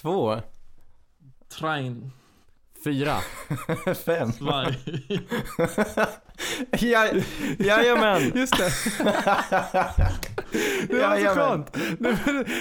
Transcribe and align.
Två. 0.00 0.40
Train. 1.58 2.10
Fyra. 2.84 3.16
Fem. 4.06 4.30
Varg. 4.40 4.76
Ja, 6.80 7.08
jajamän. 7.58 8.32
Just 8.34 8.56
det. 8.56 8.72
Det 10.88 10.98
var 10.98 11.28
så 11.28 11.34
skönt. 11.34 11.76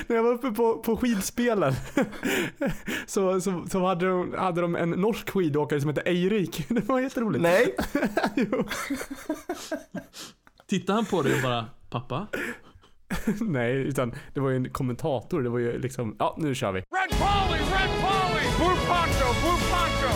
När 0.07 0.15
jag 0.15 0.23
var 0.23 0.31
uppe 0.33 0.51
på, 0.51 0.77
på 0.77 0.97
skidspelen 0.97 1.73
så, 3.07 3.41
så, 3.41 3.65
så 3.71 3.85
hade, 3.85 4.05
de, 4.07 4.33
hade 4.38 4.61
de 4.61 4.75
en 4.75 4.89
norsk 4.89 5.29
skidåkare 5.29 5.81
som 5.81 5.89
hette 5.89 6.01
Eirik. 6.01 6.65
Det 6.69 6.88
var 6.88 6.99
jätteroligt. 6.99 7.41
Nej. 7.41 7.75
Jo. 8.35 8.63
Tittar 10.67 10.93
han 10.93 11.05
på 11.05 11.21
dig 11.21 11.35
och 11.35 11.41
bara, 11.41 11.65
pappa? 11.89 12.27
Nej, 13.41 13.71
utan 13.75 14.13
det 14.33 14.39
var 14.39 14.49
ju 14.49 14.55
en 14.55 14.69
kommentator. 14.69 15.41
Det 15.41 15.49
var 15.49 15.59
ju 15.59 15.79
liksom, 15.79 16.15
ja 16.19 16.35
nu 16.37 16.55
kör 16.55 16.71
vi. 16.71 16.79
Red 16.79 17.11
Polly, 17.21 17.59
Red 17.59 17.91
Polly, 18.03 18.45
Blue 18.57 18.77
Poncho, 18.88 19.27
Blue 19.41 19.59
Poncho. 19.71 20.11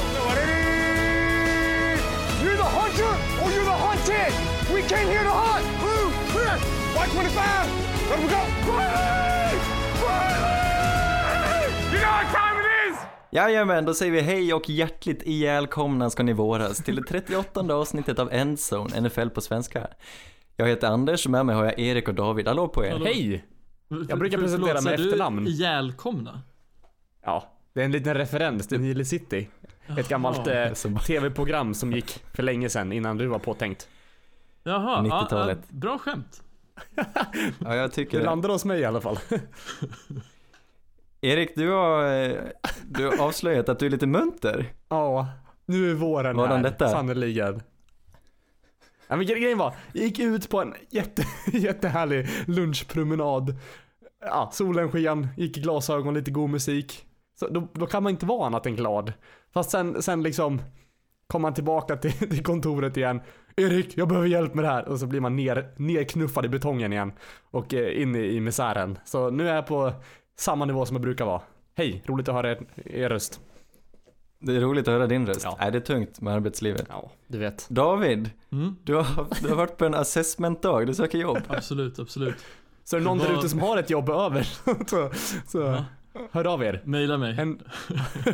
You're 2.43 2.57
the 2.57 2.71
hunter 2.79 3.13
or 3.43 3.49
you're 3.51 3.69
the 3.73 3.79
hunted. 3.87 4.33
We 4.75 4.81
came 4.81 5.07
here 5.07 5.23
to 5.23 5.29
hunt. 5.29 5.65
Blue, 5.81 6.11
clear. 6.31 6.57
White 6.95 7.11
25. 7.11 7.67
Let 8.09 8.19
we 8.19 8.27
go. 8.27 8.41
Riley! 8.71 9.57
Riley! 10.03 11.65
You 11.93 11.99
know 12.01 12.11
what 12.11 12.27
time 12.33 12.55
it 12.61 12.91
is? 12.91 12.97
Jajamän, 13.31 13.85
då 13.85 13.93
säger 13.93 14.11
vi 14.11 14.21
hej 14.21 14.53
och 14.53 14.69
hjärtligt 14.69 15.23
ihjälkomna 15.23 16.09
ska 16.09 16.23
ni 16.23 16.33
våras 16.33 16.77
till 16.77 16.95
det 16.95 17.03
38 17.03 17.73
avsnittet 17.73 18.19
av 18.19 18.29
Endzone, 18.33 19.01
NFL 19.01 19.29
på 19.29 19.41
svenska. 19.41 19.87
Jag 20.61 20.67
heter 20.67 20.87
Anders 20.87 21.25
och 21.25 21.31
med 21.31 21.45
mig 21.45 21.55
har 21.55 21.65
jag 21.65 21.79
Erik 21.79 22.07
och 22.07 22.13
David. 22.15 22.47
Hallå 22.47 22.67
på 22.67 22.85
er. 22.85 22.91
Hallå. 22.91 23.05
Hej! 23.05 23.45
Jag 24.09 24.19
brukar 24.19 24.37
För- 24.37 24.43
presentera 24.43 24.67
förlåt, 24.67 24.83
med 24.83 24.93
säger 24.99 25.07
efternamn. 25.09 25.45
Du 25.45 25.51
ihjälkomna? 25.51 26.41
Ja, 27.25 27.51
det 27.73 27.81
är 27.81 27.85
en 27.85 27.91
liten 27.91 28.13
referens 28.13 28.67
till 28.67 28.79
Nile 28.81 29.05
City. 29.05 29.47
Ett 29.97 30.09
gammalt 30.09 30.47
eh, 30.47 30.71
tv-program 31.07 31.73
som 31.73 31.91
gick 31.91 32.23
för 32.33 32.43
länge 32.43 32.69
sedan 32.69 32.91
innan 32.91 33.17
du 33.17 33.27
var 33.27 33.39
påtänkt. 33.39 33.87
Jaha, 34.63 35.07
ja, 35.07 35.21
90-talet. 35.23 35.59
ja, 35.69 35.75
bra 35.77 35.97
skämt. 35.97 36.43
Ja, 37.59 37.75
jag 37.75 37.89
Det 37.89 37.93
tycker 37.93 38.19
det. 38.19 38.25
landade 38.25 38.53
hos 38.53 38.65
mig 38.65 38.79
i 38.79 38.85
alla 38.85 39.01
fall. 39.01 39.19
Erik, 41.21 41.55
du 41.55 41.69
har, 41.71 42.13
eh, 42.23 42.35
du 42.85 43.05
har 43.07 43.21
avslöjat 43.27 43.69
att 43.69 43.79
du 43.79 43.85
är 43.85 43.89
lite 43.89 44.07
munter. 44.07 44.65
Ja, 44.89 45.27
nu 45.65 45.91
är 45.91 45.93
våren 45.95 46.35
Vadan 46.37 46.55
här. 46.57 46.63
detta? 46.63 46.89
Sannerligen. 46.89 47.61
Ja, 49.11 49.17
men 49.17 49.25
grejen 49.25 49.57
var, 49.57 49.75
jag 49.93 50.03
gick 50.03 50.19
ut 50.19 50.49
på 50.49 50.61
en 50.61 50.73
jätte, 50.89 51.23
jättehärlig 51.57 52.27
lunchpromenad. 52.47 53.55
Ja, 54.21 54.49
solen 54.53 54.91
sken, 54.91 55.27
gick 55.37 55.57
i 55.57 55.61
glasögon, 55.61 56.13
lite 56.13 56.31
god 56.31 56.49
musik. 56.49 57.05
Så 57.39 57.47
då, 57.47 57.67
då 57.73 57.85
kan 57.85 58.03
man 58.03 58.09
inte 58.09 58.25
vara 58.25 58.45
annat 58.45 58.65
än 58.65 58.75
glad. 58.75 59.13
Fast 59.53 59.71
sen, 59.71 60.01
sen 60.01 60.23
liksom 60.23 60.61
kom 61.27 61.41
man 61.41 61.53
tillbaka 61.53 61.95
till, 61.95 62.11
till 62.29 62.43
kontoret 62.43 62.97
igen. 62.97 63.21
Erik, 63.55 63.97
jag 63.97 64.07
behöver 64.07 64.27
hjälp 64.27 64.53
med 64.53 64.63
det 64.63 64.69
här. 64.69 64.87
Och 64.87 64.99
så 64.99 65.07
blir 65.07 65.21
man 65.21 65.35
ner, 65.35 65.73
nerknuffad 65.77 66.45
i 66.45 66.49
betongen 66.49 66.93
igen. 66.93 67.11
Och 67.51 67.73
eh, 67.73 68.01
in 68.01 68.15
i, 68.15 68.19
i 68.19 68.39
misären. 68.39 68.97
Så 69.05 69.29
nu 69.29 69.49
är 69.49 69.55
jag 69.55 69.67
på 69.67 69.93
samma 70.37 70.65
nivå 70.65 70.85
som 70.85 70.95
jag 70.95 71.01
brukar 71.01 71.25
vara. 71.25 71.41
Hej, 71.75 72.03
roligt 72.05 72.29
att 72.29 72.35
höra 72.35 72.51
er, 72.51 72.59
er 72.85 73.09
röst. 73.09 73.41
Det 74.43 74.55
är 74.55 74.59
roligt 74.59 74.87
att 74.87 74.93
höra 74.93 75.07
din 75.07 75.27
röst. 75.27 75.41
Ja. 75.43 75.57
Nej, 75.59 75.71
det 75.71 75.77
är 75.77 75.81
tungt 75.81 76.21
med 76.21 76.33
arbetslivet. 76.33 76.85
Ja, 76.89 77.11
du 77.27 77.37
vet. 77.37 77.65
David, 77.69 78.29
Mm, 78.51 78.75
du 78.83 78.95
har, 78.95 79.05
du 79.41 79.49
har 79.49 79.55
varit 79.55 79.77
på 79.77 79.85
en 79.85 79.93
assessmentdag, 79.93 80.85
du 80.85 80.93
söker 80.93 81.17
jobb. 81.17 81.37
absolut, 81.47 81.99
absolut. 81.99 82.35
Så 82.83 82.95
är 82.95 82.99
det 82.99 83.05
någon 83.05 83.17
där 83.17 83.29
Vad- 83.29 83.37
ute 83.37 83.49
som 83.49 83.59
har 83.59 83.77
ett 83.77 83.89
jobb 83.89 84.09
över, 84.09 84.43
så, 84.89 85.11
så 85.47 85.59
Ja. 85.59 85.85
hör 86.31 86.45
av 86.47 86.63
er. 86.63 86.81
Maila 86.85 87.17
mig. 87.17 87.39
En, 87.39 87.59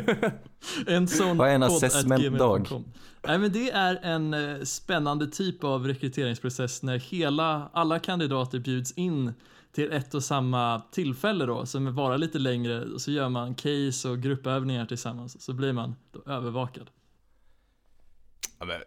En 0.86 1.08
sån 1.08 1.36
Vad 1.36 1.48
är 1.48 1.54
en 1.54 1.62
assessment-dag? 1.62 2.68
Nej 3.26 3.38
men 3.38 3.52
det 3.52 3.70
är 3.70 3.98
en 4.02 4.34
eh, 4.34 4.62
spännande 4.62 5.26
typ 5.26 5.64
av 5.64 5.86
rekryteringsprocess 5.86 6.82
när 6.82 6.98
hela, 6.98 7.68
alla 7.72 7.98
kandidater 7.98 8.58
bjuds 8.58 8.92
in 8.92 9.32
till 9.78 9.92
ett 9.92 10.14
och 10.14 10.22
samma 10.22 10.82
tillfälle 10.90 11.46
då 11.46 11.66
som 11.66 11.94
varar 11.94 12.18
lite 12.18 12.38
längre 12.38 12.84
och 12.84 13.00
så 13.00 13.10
gör 13.10 13.28
man 13.28 13.54
case 13.54 14.08
och 14.08 14.18
gruppövningar 14.18 14.86
tillsammans 14.86 15.42
så 15.42 15.52
blir 15.52 15.72
man 15.72 15.94
då 16.12 16.32
övervakad. 16.32 16.90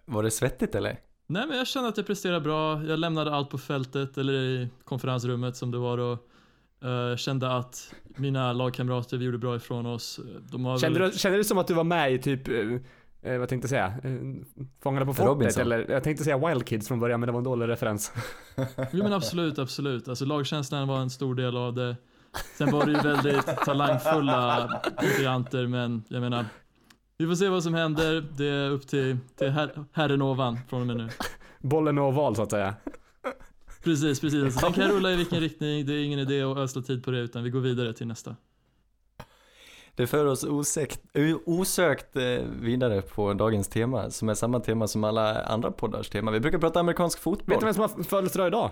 Var 0.06 0.24
det 0.24 0.32
svettigt 0.32 0.76
eller? 0.76 1.00
Nej 1.28 1.48
men 1.48 1.58
jag 1.58 1.68
kände 1.68 1.90
att 1.90 1.98
jag 1.98 2.08
presterade 2.08 2.42
bra, 2.42 2.84
jag 2.84 3.00
lämnade 3.00 3.36
allt 3.36 3.50
på 3.50 3.58
fältet 3.58 4.18
eller 4.18 4.34
i 4.34 4.70
konferensrummet 4.84 5.56
som 5.58 5.72
det 5.72 5.78
var 5.78 5.98
då. 5.98 6.12
Eh, 6.88 7.18
kände 7.18 7.56
att 7.56 7.94
mina 8.06 8.54
lagkamrater 8.54 9.18
vi 9.18 9.26
gjorde 9.26 9.38
bra 9.38 9.56
ifrån 9.56 9.86
oss. 9.86 10.20
De 10.52 10.80
kände, 10.80 11.00
väl- 11.00 11.12
du, 11.12 11.18
kände 11.18 11.38
du 11.38 11.44
som 11.44 11.58
att 11.58 11.68
du 11.68 11.74
var 11.74 11.84
med 11.84 12.14
i 12.14 12.20
typ, 12.20 12.48
eh, 13.22 13.38
vad 13.38 13.50
tänkte 13.50 13.66
jag 13.66 13.70
säga, 13.70 14.14
eh, 14.14 14.22
Fångarna 14.84 15.06
på 15.06 15.14
fortet? 15.14 15.58
Eller 15.58 15.92
jag 15.92 16.04
tänkte 16.04 16.24
säga 16.24 16.48
Wild 16.48 16.68
Kids 16.68 16.88
från 16.88 17.00
början 17.00 17.20
men 17.20 17.28
det 17.28 17.34
var 17.34 17.40
en 17.40 17.44
dålig 17.44 17.68
referens. 17.68 18.12
Jo 18.92 19.04
men 19.04 19.14
absolut, 19.14 19.60
absolut. 19.60 20.08
Alltså 20.08 20.26
lagkänslan 20.26 20.88
var 20.88 21.00
en 21.00 21.10
stor 21.10 21.36
del 21.36 21.58
av 21.58 21.74
det. 21.74 21.96
Sen 22.58 22.72
var 22.72 22.86
det 22.86 22.92
ju 22.92 22.98
väldigt 22.98 23.48
talangfulla 23.66 24.82
konkurrenter 24.98 25.68
men 25.68 26.04
jag 26.08 26.22
menar 26.22 26.46
vi 27.22 27.28
får 27.28 27.36
se 27.36 27.50
vad 27.50 27.64
som 27.64 27.74
händer. 27.74 28.26
Det 28.38 28.46
är 28.46 28.70
upp 28.70 28.88
till, 28.88 29.18
till 29.36 29.50
her, 29.50 29.86
herren 29.92 30.22
ovan 30.22 30.60
från 30.70 30.82
och 30.82 30.88
med 30.88 30.98
nu. 30.98 31.10
Bollen 31.60 31.98
är 31.98 32.02
oval 32.02 32.36
så 32.36 32.42
att 32.42 32.52
säga. 32.52 32.76
Precis, 33.84 34.20
precis. 34.20 34.44
Alltså, 34.44 34.60
den 34.66 34.74
kan 34.74 34.88
rulla 34.96 35.12
i 35.12 35.16
vilken 35.16 35.40
riktning. 35.40 35.86
Det 35.86 35.94
är 35.94 36.04
ingen 36.04 36.20
idé 36.20 36.42
att 36.42 36.58
ödsla 36.58 36.82
tid 36.82 37.04
på 37.04 37.12
det 37.12 37.20
utan 37.20 37.44
vi 37.44 37.50
går 37.50 37.60
vidare 37.60 37.94
till 37.94 38.08
nästa. 38.08 38.36
Det 40.02 40.08
för 40.08 40.26
oss 40.26 40.44
osökt, 40.44 41.00
o- 41.14 41.42
osökt 41.46 42.16
eh, 42.16 42.24
vidare 42.62 43.02
på 43.02 43.34
dagens 43.34 43.68
tema, 43.68 44.10
som 44.10 44.30
är 44.30 44.34
samma 44.34 44.60
tema 44.60 44.88
som 44.88 45.04
alla 45.04 45.42
andra 45.44 45.72
poddars 45.72 46.10
tema. 46.10 46.32
Vi 46.32 46.40
brukar 46.40 46.58
prata 46.58 46.80
amerikansk 46.80 47.20
fotboll. 47.20 47.48
Vet 47.54 47.60
du 47.60 47.66
vem 47.66 47.74
som 47.74 47.82
har 47.82 48.04
födelsedag 48.04 48.48
idag? 48.48 48.72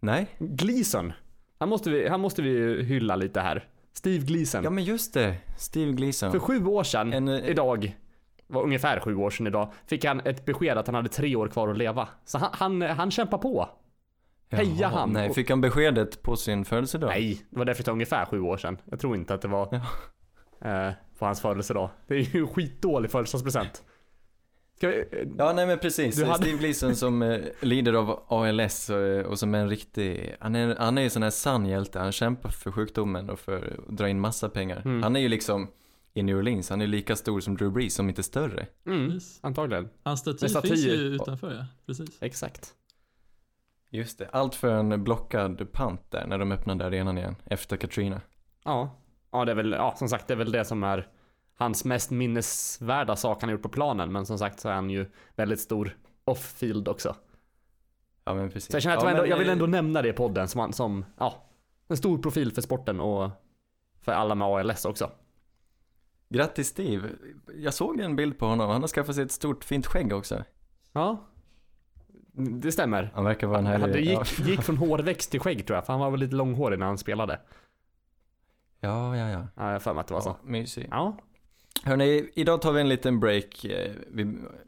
Nej? 0.00 0.26
Gleason. 0.38 1.12
Han 1.58 1.68
måste 1.68 1.90
vi, 1.90 2.08
han 2.08 2.20
måste 2.20 2.42
vi 2.42 2.82
hylla 2.84 3.16
lite 3.16 3.40
här. 3.40 3.68
Steve 3.92 4.24
Gleason. 4.26 4.64
Ja 4.64 4.70
men 4.70 4.84
just 4.84 5.14
det, 5.14 5.36
Steve 5.58 5.92
Gleason. 5.92 6.32
För 6.32 6.38
sju 6.38 6.66
år 6.66 6.84
sedan, 6.84 7.12
En, 7.12 7.28
eh, 7.28 7.48
idag, 7.50 7.96
var 8.46 8.62
ungefär 8.62 9.00
sju 9.00 9.14
år 9.16 9.30
sedan 9.30 9.46
idag, 9.46 9.72
fick 9.86 10.04
han 10.04 10.20
ett 10.20 10.44
besked 10.44 10.78
att 10.78 10.86
han 10.86 10.94
hade 10.94 11.08
tre 11.08 11.36
år 11.36 11.48
kvar 11.48 11.68
att 11.68 11.78
leva. 11.78 12.08
Så 12.24 12.38
han, 12.38 12.50
han, 12.52 12.82
han 12.82 13.10
kämpar 13.10 13.38
på. 13.38 13.68
Heja 14.50 14.88
han. 14.88 15.12
Nej, 15.12 15.34
fick 15.34 15.50
han 15.50 15.60
beskedet 15.60 16.22
på 16.22 16.36
sin 16.36 16.64
födelsedag? 16.64 17.08
Nej, 17.08 17.46
det 17.50 17.58
var 17.58 17.64
därför 17.64 17.82
det 17.82 17.86
tog 17.86 17.92
ungefär 17.92 18.26
sju 18.26 18.40
år 18.40 18.56
sedan. 18.56 18.78
Jag 18.84 19.00
tror 19.00 19.16
inte 19.16 19.34
att 19.34 19.42
det 19.42 19.48
var 19.48 19.74
eh, 20.60 20.90
på 21.18 21.24
hans 21.26 21.40
födelsedag. 21.40 21.90
Det 22.06 22.14
är 22.14 22.18
ju 22.34 22.40
en 22.40 22.48
skitdålig 22.48 23.10
födelsedagspresent. 23.10 23.82
Ska 24.76 24.88
vi, 24.88 24.96
eh, 24.98 25.04
Ja, 25.38 25.52
nej 25.52 25.66
men 25.66 25.78
precis. 25.78 26.16
Du 26.16 26.24
hade- 26.24 26.42
Steve 26.42 26.58
Gleason 26.58 26.96
som 26.96 27.22
eh, 27.22 27.40
lider 27.60 27.92
av 27.92 28.22
ALS 28.28 28.90
och, 28.90 29.26
och 29.26 29.38
som 29.38 29.54
är 29.54 29.58
en 29.58 29.68
riktig, 29.68 30.34
han 30.40 30.54
är, 30.54 30.76
han 30.76 30.98
är 30.98 31.02
ju 31.02 31.10
sån 31.10 31.22
här 31.22 31.30
sann 31.30 31.66
hjälte. 31.66 31.98
Han 31.98 32.12
kämpar 32.12 32.50
för 32.50 32.72
sjukdomen 32.72 33.30
och 33.30 33.38
för 33.40 33.56
att 33.88 33.96
dra 33.96 34.08
in 34.08 34.20
massa 34.20 34.48
pengar. 34.48 34.82
Mm. 34.84 35.02
Han 35.02 35.16
är 35.16 35.20
ju 35.20 35.28
liksom 35.28 35.68
i 36.14 36.22
New 36.22 36.36
Orleans, 36.38 36.70
han 36.70 36.80
är 36.80 36.86
lika 36.86 37.16
stor 37.16 37.40
som 37.40 37.56
Drew 37.56 37.72
Brees, 37.72 37.98
om 37.98 38.08
inte 38.08 38.22
större. 38.22 38.66
mm, 38.86 39.10
Precis. 39.10 39.38
antagligen. 39.42 39.88
Hans 40.02 40.20
staty. 40.20 40.68
finns 40.68 40.86
ju 40.86 40.90
utanför 40.92 41.52
ja. 41.54 41.66
Precis. 41.86 42.08
Exakt. 42.22 42.74
Just 43.96 44.18
det, 44.18 44.28
allt 44.32 44.54
för 44.54 44.68
en 44.68 45.04
blockad 45.04 45.72
pant 45.72 46.10
där 46.10 46.26
när 46.26 46.38
de 46.38 46.52
öppnade 46.52 46.86
arenan 46.86 47.18
igen 47.18 47.36
efter 47.44 47.76
Katrina. 47.76 48.20
Ja. 48.64 48.90
Ja, 49.30 49.44
det 49.44 49.52
är 49.52 49.56
väl, 49.56 49.72
ja, 49.72 49.94
som 49.96 50.08
sagt, 50.08 50.28
det 50.28 50.34
är 50.34 50.38
väl 50.38 50.52
det 50.52 50.64
som 50.64 50.84
är 50.84 51.08
hans 51.54 51.84
mest 51.84 52.10
minnesvärda 52.10 53.16
sak 53.16 53.40
han 53.40 53.50
gjort 53.50 53.62
på 53.62 53.68
planen. 53.68 54.12
Men 54.12 54.26
som 54.26 54.38
sagt 54.38 54.60
så 54.60 54.68
är 54.68 54.72
han 54.72 54.90
ju 54.90 55.10
väldigt 55.36 55.60
stor 55.60 55.96
off-field 56.24 56.88
också. 56.88 57.16
Ja 58.24 58.34
men 58.34 58.50
precis. 58.50 58.70
Så 58.70 58.76
jag 58.76 58.82
känner 58.82 58.96
att 58.96 59.02
ja, 59.02 59.10
ändå, 59.10 59.22
men, 59.22 59.30
jag 59.30 59.38
vill 59.38 59.48
eh, 59.48 59.52
ändå 59.52 59.66
nämna 59.66 60.02
det 60.02 60.08
i 60.08 60.12
podden 60.12 60.48
som, 60.48 60.72
som, 60.72 61.04
ja, 61.18 61.46
en 61.88 61.96
stor 61.96 62.18
profil 62.18 62.52
för 62.52 62.62
sporten 62.62 63.00
och 63.00 63.30
för 64.00 64.12
alla 64.12 64.34
med 64.34 64.48
ALS 64.48 64.84
också. 64.84 65.10
Grattis 66.28 66.68
Steve. 66.68 67.08
Jag 67.56 67.74
såg 67.74 68.00
en 68.00 68.16
bild 68.16 68.38
på 68.38 68.46
honom, 68.46 68.70
han 68.70 68.80
har 68.80 68.88
skaffat 68.88 69.14
sig 69.14 69.24
ett 69.24 69.32
stort 69.32 69.64
fint 69.64 69.86
skägg 69.86 70.12
också. 70.12 70.44
Ja. 70.92 71.26
Det 72.36 72.72
stämmer. 72.72 73.10
Han 73.14 73.24
verkar 73.24 73.46
vara 73.46 73.58
en 73.58 73.66
härlig... 73.66 73.92
det 73.92 74.00
gick, 74.00 74.38
gick 74.46 74.62
från 74.62 74.76
hårväxt 74.88 75.30
till 75.30 75.40
skägg 75.40 75.66
tror 75.66 75.76
jag, 75.76 75.86
för 75.86 75.92
han 75.92 76.00
var 76.00 76.10
väl 76.10 76.20
lite 76.20 76.36
långhårig 76.36 76.78
när 76.78 76.86
han 76.86 76.98
spelade. 76.98 77.40
Ja, 78.80 79.16
ja, 79.16 79.30
ja. 79.30 79.46
Ja, 79.54 79.64
jag 79.64 79.72
har 79.72 79.78
för 79.78 79.94
mig 79.94 80.00
att 80.00 80.06
det 80.06 80.14
var 80.14 80.20
så. 80.20 80.28
ja 80.28 80.38
mysig. 80.50 80.88
Ja. 80.90 81.16
Hörni, 81.82 82.30
idag 82.34 82.62
tar 82.62 82.72
vi 82.72 82.80
en 82.80 82.88
liten 82.88 83.20
break 83.20 83.64
eh, 83.64 83.92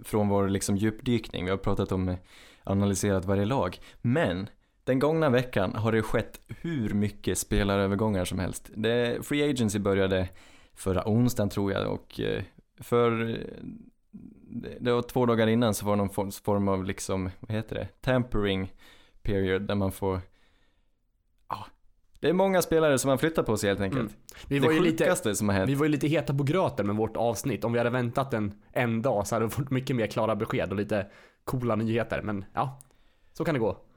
från 0.05 0.29
vår 0.29 0.49
liksom 0.49 0.77
djupdykning. 0.77 1.45
Vi 1.45 1.51
har 1.51 1.59
pratat 1.59 1.93
om, 1.93 2.09
eh, 2.09 2.17
analyserat 2.65 3.25
varje 3.25 3.45
lag. 3.45 3.79
Men 4.03 4.49
den 4.85 4.99
gångna 4.99 5.31
veckan 5.31 5.75
har 5.75 5.93
det 5.93 6.03
skett 6.03 6.41
hur 6.47 6.95
mycket 6.95 7.39
spelarövergångar 7.39 8.25
som 8.25 8.39
helst. 8.39 8.71
Det, 8.75 9.27
Free 9.27 9.51
Agency 9.51 9.79
började 9.79 10.29
förra 10.75 11.09
onsdagen 11.09 11.51
tror 11.51 11.73
jag 11.73 11.93
och 11.93 12.21
eh, 12.21 12.43
för 12.81 13.39
det 14.51 14.79
det 14.81 14.93
var 14.93 15.03
två 15.03 15.27
dagar 15.27 15.47
innan 15.47 15.75
så 15.75 15.87
var 15.87 15.93
det 15.93 15.97
någon 15.97 16.31
form- 16.31 16.69
av 16.69 16.85
liksom, 16.85 17.31
vad 17.41 17.57
heter 17.57 17.75
det, 17.75 17.89
tampering 18.01 18.73
period 19.23 19.63
där 19.63 19.75
man 19.75 19.93
får 19.93 20.21
ja, 21.49 21.67
Det 22.21 22.29
är 22.29 22.33
många 22.33 22.63
spelare 22.63 22.99
som 22.99 23.11
har 23.11 23.17
flyttat 23.17 23.47
på 23.47 23.57
sig 23.57 23.69
helt 23.69 23.81
enkelt. 23.81 24.01
Mm. 24.01 24.15
Vi 24.47 24.59
det 24.59 24.67
var, 24.67 24.75
lite, 24.75 25.05
sjukaste 25.05 25.35
som 25.35 25.49
har 25.49 25.57
hänt. 25.57 25.71
vi 25.71 25.75
var 25.75 25.85
ju 25.85 25.93
lite 25.93 26.07
heta 26.09 26.35
på 26.35 26.43
gröten 26.43 26.87
med 26.87 26.97
vårt 26.97 27.17
avsnitt. 27.17 27.65
Om 27.65 27.73
vi 27.73 27.79
hade 27.79 27.91
väntat 27.91 28.35
en, 28.35 28.55
en 28.73 29.03
dag 29.03 29.27
så 29.27 29.35
hade 29.35 29.47
vi 29.47 29.51
fått 29.51 29.71
mycket 29.71 29.97
mer 29.97 30.07
klara 30.07 30.37
besked 30.37 30.71
och 30.71 30.77
lite 30.77 31.07
coola 31.45 31.77
nyheter. 31.77 32.23
Men 32.23 32.45
ja, 32.55 32.81
så 33.33 33.45
kan 33.45 33.55
det 33.55 33.61
gå. 33.61 33.88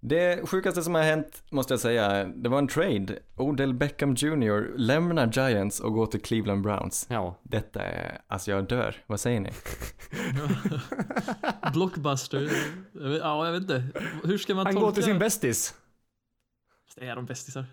Det 0.00 0.48
sjukaste 0.48 0.82
som 0.82 0.94
har 0.94 1.02
hänt, 1.02 1.42
måste 1.50 1.72
jag 1.72 1.80
säga, 1.80 2.24
det 2.24 2.48
var 2.48 2.58
en 2.58 2.68
trade. 2.68 3.18
Odell 3.36 3.74
Beckham 3.74 4.14
Jr. 4.14 4.78
lämnar 4.78 5.32
Giants 5.32 5.80
och 5.80 5.92
går 5.92 6.06
till 6.06 6.20
Cleveland 6.22 6.62
Browns. 6.62 7.06
Ja. 7.10 7.38
Detta 7.42 7.82
är, 7.82 8.20
alltså 8.26 8.50
jag 8.50 8.68
dör. 8.68 8.96
Vad 9.06 9.20
säger 9.20 9.40
ni? 9.40 9.50
Blockbuster. 11.72 12.50
Ja, 13.20 13.46
jag 13.46 13.52
vet 13.52 13.62
inte. 13.62 13.84
Hur 14.24 14.38
ska 14.38 14.54
man 14.54 14.66
Han 14.66 14.74
tolka? 14.74 14.86
går 14.86 14.92
till 14.92 15.02
sin 15.02 15.18
bästis. 15.18 15.74
Är 16.96 17.16
de 17.16 17.26
bästisar? 17.26 17.64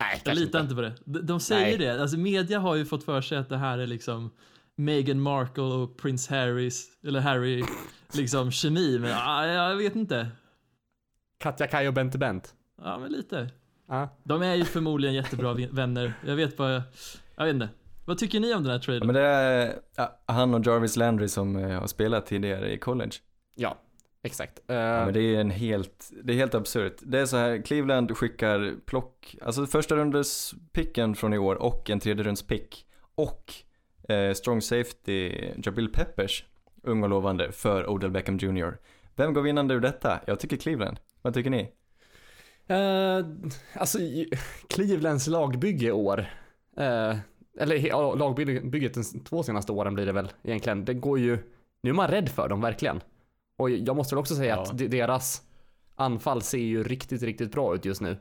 Nej, 0.00 0.22
Jag 0.24 0.34
litar 0.36 0.60
inte 0.60 0.74
på 0.74 0.80
det. 0.80 0.92
De, 1.04 1.26
de 1.26 1.40
säger 1.40 1.78
Nej. 1.78 1.78
det. 1.78 2.02
Alltså 2.02 2.16
media 2.18 2.58
har 2.58 2.74
ju 2.74 2.84
fått 2.84 3.04
för 3.04 3.20
sig 3.20 3.38
att 3.38 3.48
det 3.48 3.56
här 3.56 3.78
är 3.78 3.86
liksom 3.86 4.30
Meghan 4.76 5.20
Markle 5.20 5.62
och 5.64 5.96
Prince 5.96 6.34
Harrys, 6.34 6.84
eller 7.06 7.20
Harry, 7.20 7.64
liksom 8.12 8.50
kemi. 8.50 8.98
Men 8.98 9.10
ja, 9.10 9.46
jag 9.46 9.76
vet 9.76 9.96
inte. 9.96 10.28
Katja 11.44 11.66
Kaj 11.66 11.88
och 11.88 11.94
Bente 11.94 12.18
Bent. 12.18 12.54
Ja, 12.82 12.98
men 12.98 13.12
lite. 13.12 13.48
Ja. 13.88 14.08
De 14.24 14.42
är 14.42 14.54
ju 14.54 14.64
förmodligen 14.64 15.14
jättebra 15.14 15.56
vänner. 15.70 16.12
Jag 16.26 16.36
vet 16.36 16.56
bara, 16.56 16.82
jag 17.36 17.44
vet 17.44 17.54
inte. 17.54 17.68
Vad 18.04 18.18
tycker 18.18 18.40
ni 18.40 18.54
om 18.54 18.62
den 18.62 18.70
här 18.70 18.78
Ja, 18.78 18.82
traden? 18.82 19.06
men 19.06 19.14
det 19.14 19.20
är 19.22 19.74
ja, 19.96 20.20
han 20.26 20.54
och 20.54 20.66
Jarvis 20.66 20.96
Landry 20.96 21.28
som 21.28 21.56
eh, 21.56 21.80
har 21.80 21.86
spelat 21.86 22.26
tidigare 22.26 22.72
i 22.72 22.78
college. 22.78 23.12
ja, 23.56 23.78
exakt. 24.22 24.60
Ja, 24.66 24.74
Eh, 24.74 25.04
men 25.04 25.14
det 25.14 25.20
är 25.20 25.40
en 25.40 25.50
helt, 25.50 26.10
det 26.22 26.32
är 26.32 26.36
helt 26.36 26.54
absurt. 26.54 26.96
Det 27.00 27.18
är 27.20 27.26
så 27.26 27.36
här, 27.36 27.62
Cleveland 27.62 28.16
skickar 28.16 28.74
plock, 28.86 29.36
alltså 29.42 29.66
första 29.66 29.96
rundes 29.96 30.54
picken 30.72 31.14
från 31.14 31.32
i 31.34 31.38
år 31.38 31.54
och 31.62 31.90
en 31.90 32.00
tredje 32.00 32.24
runds 32.24 32.42
pick 32.46 32.86
och 33.14 33.52
eh, 34.08 34.32
strong 34.34 34.62
safety 34.62 35.32
Jabril 35.64 35.88
Peppers, 35.92 36.44
ung 36.82 37.02
och 37.02 37.08
lovande, 37.08 37.52
för 37.52 37.90
Odell 37.90 38.10
Beckham 38.10 38.36
Jr. 38.38 38.78
Vem 39.16 39.34
går 39.34 39.42
vinnande 39.42 39.74
ur 39.74 39.80
detta? 39.80 40.20
Jag 40.26 40.40
tycker 40.40 40.56
Cleveland. 40.56 40.98
Vad 41.24 41.34
tycker 41.34 41.50
ni? 41.50 41.72
Eh, 42.66 43.26
alltså, 43.74 43.98
Clevelands 44.68 45.26
lagbygge 45.26 45.86
i 45.86 45.92
år. 45.92 46.18
Eh, 46.76 47.16
eller 47.58 47.76
ja, 47.86 48.14
lagbygget 48.14 48.94
de 48.94 49.02
två 49.24 49.42
senaste 49.42 49.72
åren 49.72 49.94
blir 49.94 50.06
det 50.06 50.12
väl 50.12 50.32
egentligen. 50.42 50.84
Det 50.84 50.94
går 50.94 51.18
ju, 51.18 51.38
nu 51.82 51.90
är 51.90 51.94
man 51.94 52.08
rädd 52.08 52.28
för 52.28 52.48
dem 52.48 52.60
verkligen. 52.60 53.00
Och 53.58 53.70
jag 53.70 53.96
måste 53.96 54.14
väl 54.14 54.20
också 54.20 54.34
säga 54.34 54.54
Ja. 54.56 54.62
att 54.62 54.78
de- 54.78 54.88
deras 54.88 55.42
anfall 55.94 56.42
ser 56.42 56.58
ju 56.58 56.82
riktigt, 56.82 57.22
riktigt 57.22 57.52
bra 57.52 57.74
ut 57.74 57.84
just 57.84 58.00
nu. 58.00 58.16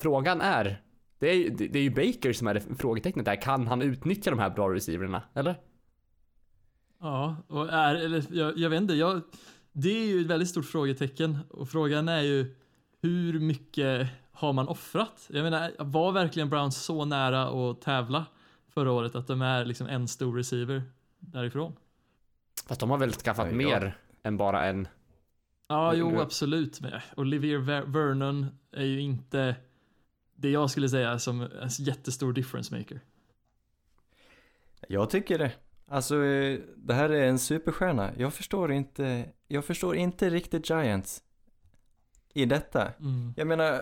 Frågan 0.00 0.40
är, 0.40 0.82
det 1.18 1.30
är, 1.30 1.34
ju- 1.34 1.48
det 1.50 1.68
det 1.68 1.78
är 1.78 1.82
ju 1.82 1.90
Baker 1.90 2.32
som 2.32 2.46
är 2.46 2.54
det 2.54 2.60
frågetecknet 2.78 3.24
där. 3.24 3.42
Kan 3.42 3.66
han 3.66 3.82
utnyttja 3.82 4.30
de 4.30 4.38
här 4.38 4.50
bra 4.50 4.74
receiverna? 4.74 5.22
Eller? 5.34 5.60
Ja, 7.00 7.36
och 7.48 7.72
är, 7.72 7.94
eller 7.94 8.24
jag, 8.30 8.58
jag 8.58 8.70
vet 8.70 8.80
inte, 8.82 8.94
jag, 8.94 9.20
det 9.76 9.88
är 9.90 10.06
ju 10.06 10.20
ett 10.20 10.26
väldigt 10.26 10.48
stort 10.48 10.64
frågetecken 10.64 11.38
och 11.50 11.68
frågan 11.68 12.08
är 12.08 12.20
ju 12.22 12.54
hur 13.02 13.40
mycket 13.40 14.08
har 14.32 14.52
man 14.52 14.68
offrat? 14.68 15.26
Jag 15.32 15.42
menar, 15.42 15.72
var 15.78 16.12
verkligen 16.12 16.50
Browns 16.50 16.76
så 16.84 17.04
nära 17.04 17.70
att 17.70 17.80
tävla 17.80 18.26
förra 18.68 18.92
året 18.92 19.14
att 19.14 19.26
de 19.26 19.42
är 19.42 19.64
liksom 19.64 19.86
en 19.86 20.08
stor 20.08 20.36
receiver 20.36 20.82
därifrån? 21.18 21.76
Fast 22.66 22.80
de 22.80 22.90
har 22.90 22.98
väl 22.98 23.12
skaffat 23.12 23.46
Ja, 23.46 23.50
ja. 23.52 23.56
mer 23.56 23.96
än 24.22 24.36
bara 24.36 24.64
en. 24.64 24.88
Ja, 25.68 25.90
Men 25.90 25.98
jo, 26.00 26.10
du- 26.10 26.20
absolut. 26.20 26.80
Men 26.80 26.92
Olivier 27.16 27.58
Ver- 27.58 27.86
Vernon 27.92 28.46
är 28.72 28.84
ju 28.84 29.00
inte 29.00 29.56
det 30.36 30.50
jag 30.50 30.70
skulle 30.70 30.88
säga 30.88 31.18
som 31.18 31.40
en 31.40 31.68
jättestor 31.78 32.32
difference 32.32 32.78
maker. 32.78 33.00
Jag 34.88 35.10
tycker 35.10 35.38
det. 35.38 35.52
Alltså, 35.88 36.24
eh, 36.24 36.58
det 36.76 36.94
här 36.94 37.10
är 37.10 37.28
en 37.28 37.38
superstjärna. 37.38 38.10
Jag 38.18 38.34
förstår 38.34 38.72
inte, 38.72 39.24
jag 39.48 39.64
förstår 39.64 39.96
inte 39.96 40.30
riktigt 40.30 40.70
Giants 40.70 41.22
i 42.34 42.44
detta. 42.44 42.92
Mm. 43.00 43.34
Jag 43.36 43.46
menar, 43.46 43.80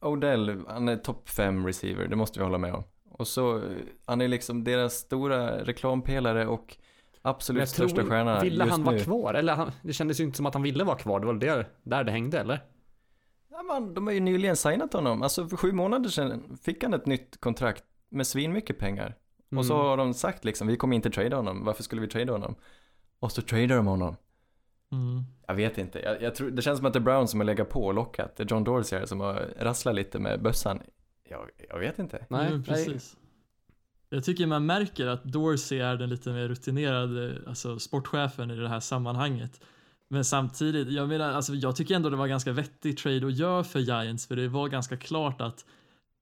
Odell, 0.00 0.64
han 0.68 0.88
är 0.88 0.96
topp 0.96 1.28
5 1.28 1.66
receiver, 1.66 2.08
det 2.08 2.16
måste 2.16 2.38
vi 2.38 2.44
hålla 2.44 2.58
med 2.58 2.74
om. 2.74 2.84
Och 3.10 3.28
så, 3.28 3.56
eh, 3.56 3.62
han 4.04 4.20
är 4.20 4.28
liksom 4.28 4.64
deras 4.64 4.94
stora 4.94 5.64
reklampelare 5.64 6.46
och 6.46 6.76
absolut 7.22 7.60
jag 7.60 7.68
tror- 7.68 7.88
största 7.88 8.04
stjärna 8.10 8.40
Ville 8.40 8.64
just 8.64 8.70
han 8.70 8.84
vara 8.84 8.98
kvar? 8.98 9.34
Eller 9.34 9.54
han, 9.54 9.72
det 9.82 9.92
kändes 9.92 10.20
ju 10.20 10.24
inte 10.24 10.36
som 10.36 10.46
att 10.46 10.54
han 10.54 10.62
ville 10.62 10.84
vara 10.84 10.96
kvar. 10.98 11.20
Det 11.20 11.26
var 11.26 11.34
det, 11.34 11.66
där 11.82 12.04
det 12.04 12.12
hängde 12.12 12.40
eller? 12.40 12.64
Ja, 13.50 13.62
man, 13.62 13.94
de 13.94 14.06
har 14.06 14.14
ju 14.14 14.20
nyligen 14.20 14.56
signat 14.56 14.92
honom. 14.92 15.22
Alltså 15.22 15.48
för 15.48 15.56
sju 15.56 15.72
månader 15.72 16.10
sedan 16.10 16.58
fick 16.62 16.82
han 16.82 16.94
ett 16.94 17.06
nytt 17.06 17.40
kontrakt 17.40 17.84
med 18.08 18.26
svinmycket 18.26 18.78
pengar. 18.78 19.14
Och 19.56 19.66
så 19.66 19.74
Mm. 19.74 19.86
har 19.86 19.96
de 19.96 20.14
sagt 20.14 20.44
liksom, 20.44 20.66
vi 20.66 20.76
kommer 20.76 20.96
inte 20.96 21.10
trada 21.10 21.36
honom. 21.36 21.64
Varför 21.64 21.82
skulle 21.82 22.00
vi 22.00 22.08
trada 22.08 22.32
honom? 22.32 22.54
Och 23.20 23.32
så 23.32 23.42
tradar 23.42 23.76
de 23.76 23.86
honom. 23.86 24.16
Mm. 24.92 25.22
Jag 25.46 25.54
vet 25.54 25.78
inte. 25.78 25.98
Jag, 26.00 26.22
jag 26.22 26.34
tror, 26.34 26.50
det 26.50 26.62
känns 26.62 26.78
som 26.78 26.86
att 26.86 26.92
det 26.92 26.98
är 26.98 27.00
Brown 27.00 27.28
som 27.28 27.40
har 27.40 27.44
legat 27.44 27.68
på 27.68 27.86
och 27.86 27.94
lockat. 27.94 28.36
Det 28.36 28.42
är 28.42 28.46
John 28.50 28.64
Dorsey 28.64 28.98
här 28.98 29.06
som 29.06 29.20
har 29.20 29.48
rasslat 29.58 29.94
lite 29.94 30.18
med 30.18 30.42
bössan. 30.42 30.80
Jag, 31.28 31.48
jag 31.68 31.78
vet 31.78 31.98
inte. 31.98 32.26
Nej, 32.28 32.50
nej. 32.50 32.62
precis. 32.62 33.16
Jag 34.10 34.24
tycker 34.24 34.46
man 34.46 34.66
märker 34.66 35.06
att 35.06 35.24
Dorsey 35.24 35.78
är 35.80 35.96
den 35.96 36.08
lite 36.10 36.30
mer 36.30 36.48
rutinerade 36.48 37.38
alltså 37.46 37.78
sportchefen 37.78 38.50
i 38.50 38.56
det 38.56 38.68
här 38.68 38.80
sammanhanget. 38.80 39.60
Men 40.08 40.24
samtidigt, 40.24 40.88
jag 40.88 41.08
menar, 41.08 41.32
alltså 41.32 41.54
jag 41.54 41.76
tycker 41.76 41.94
ändå 41.94 42.10
det 42.10 42.16
var 42.16 42.26
ganska 42.26 42.52
vettig 42.52 42.98
trade 42.98 43.26
att 43.26 43.36
göra 43.36 43.64
för 43.64 43.78
Giants 43.80 44.26
för 44.26 44.36
det 44.36 44.48
var 44.48 44.68
ganska 44.68 44.96
klart 44.96 45.40
att 45.40 45.64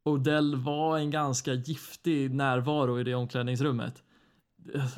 Odell 0.05 0.57
var 0.57 0.99
en 0.99 1.11
ganska 1.11 1.53
giftig 1.55 2.35
närvaro 2.35 3.01
i 3.01 3.05
det 3.05 3.15
omklädningsrummet. 3.15 4.03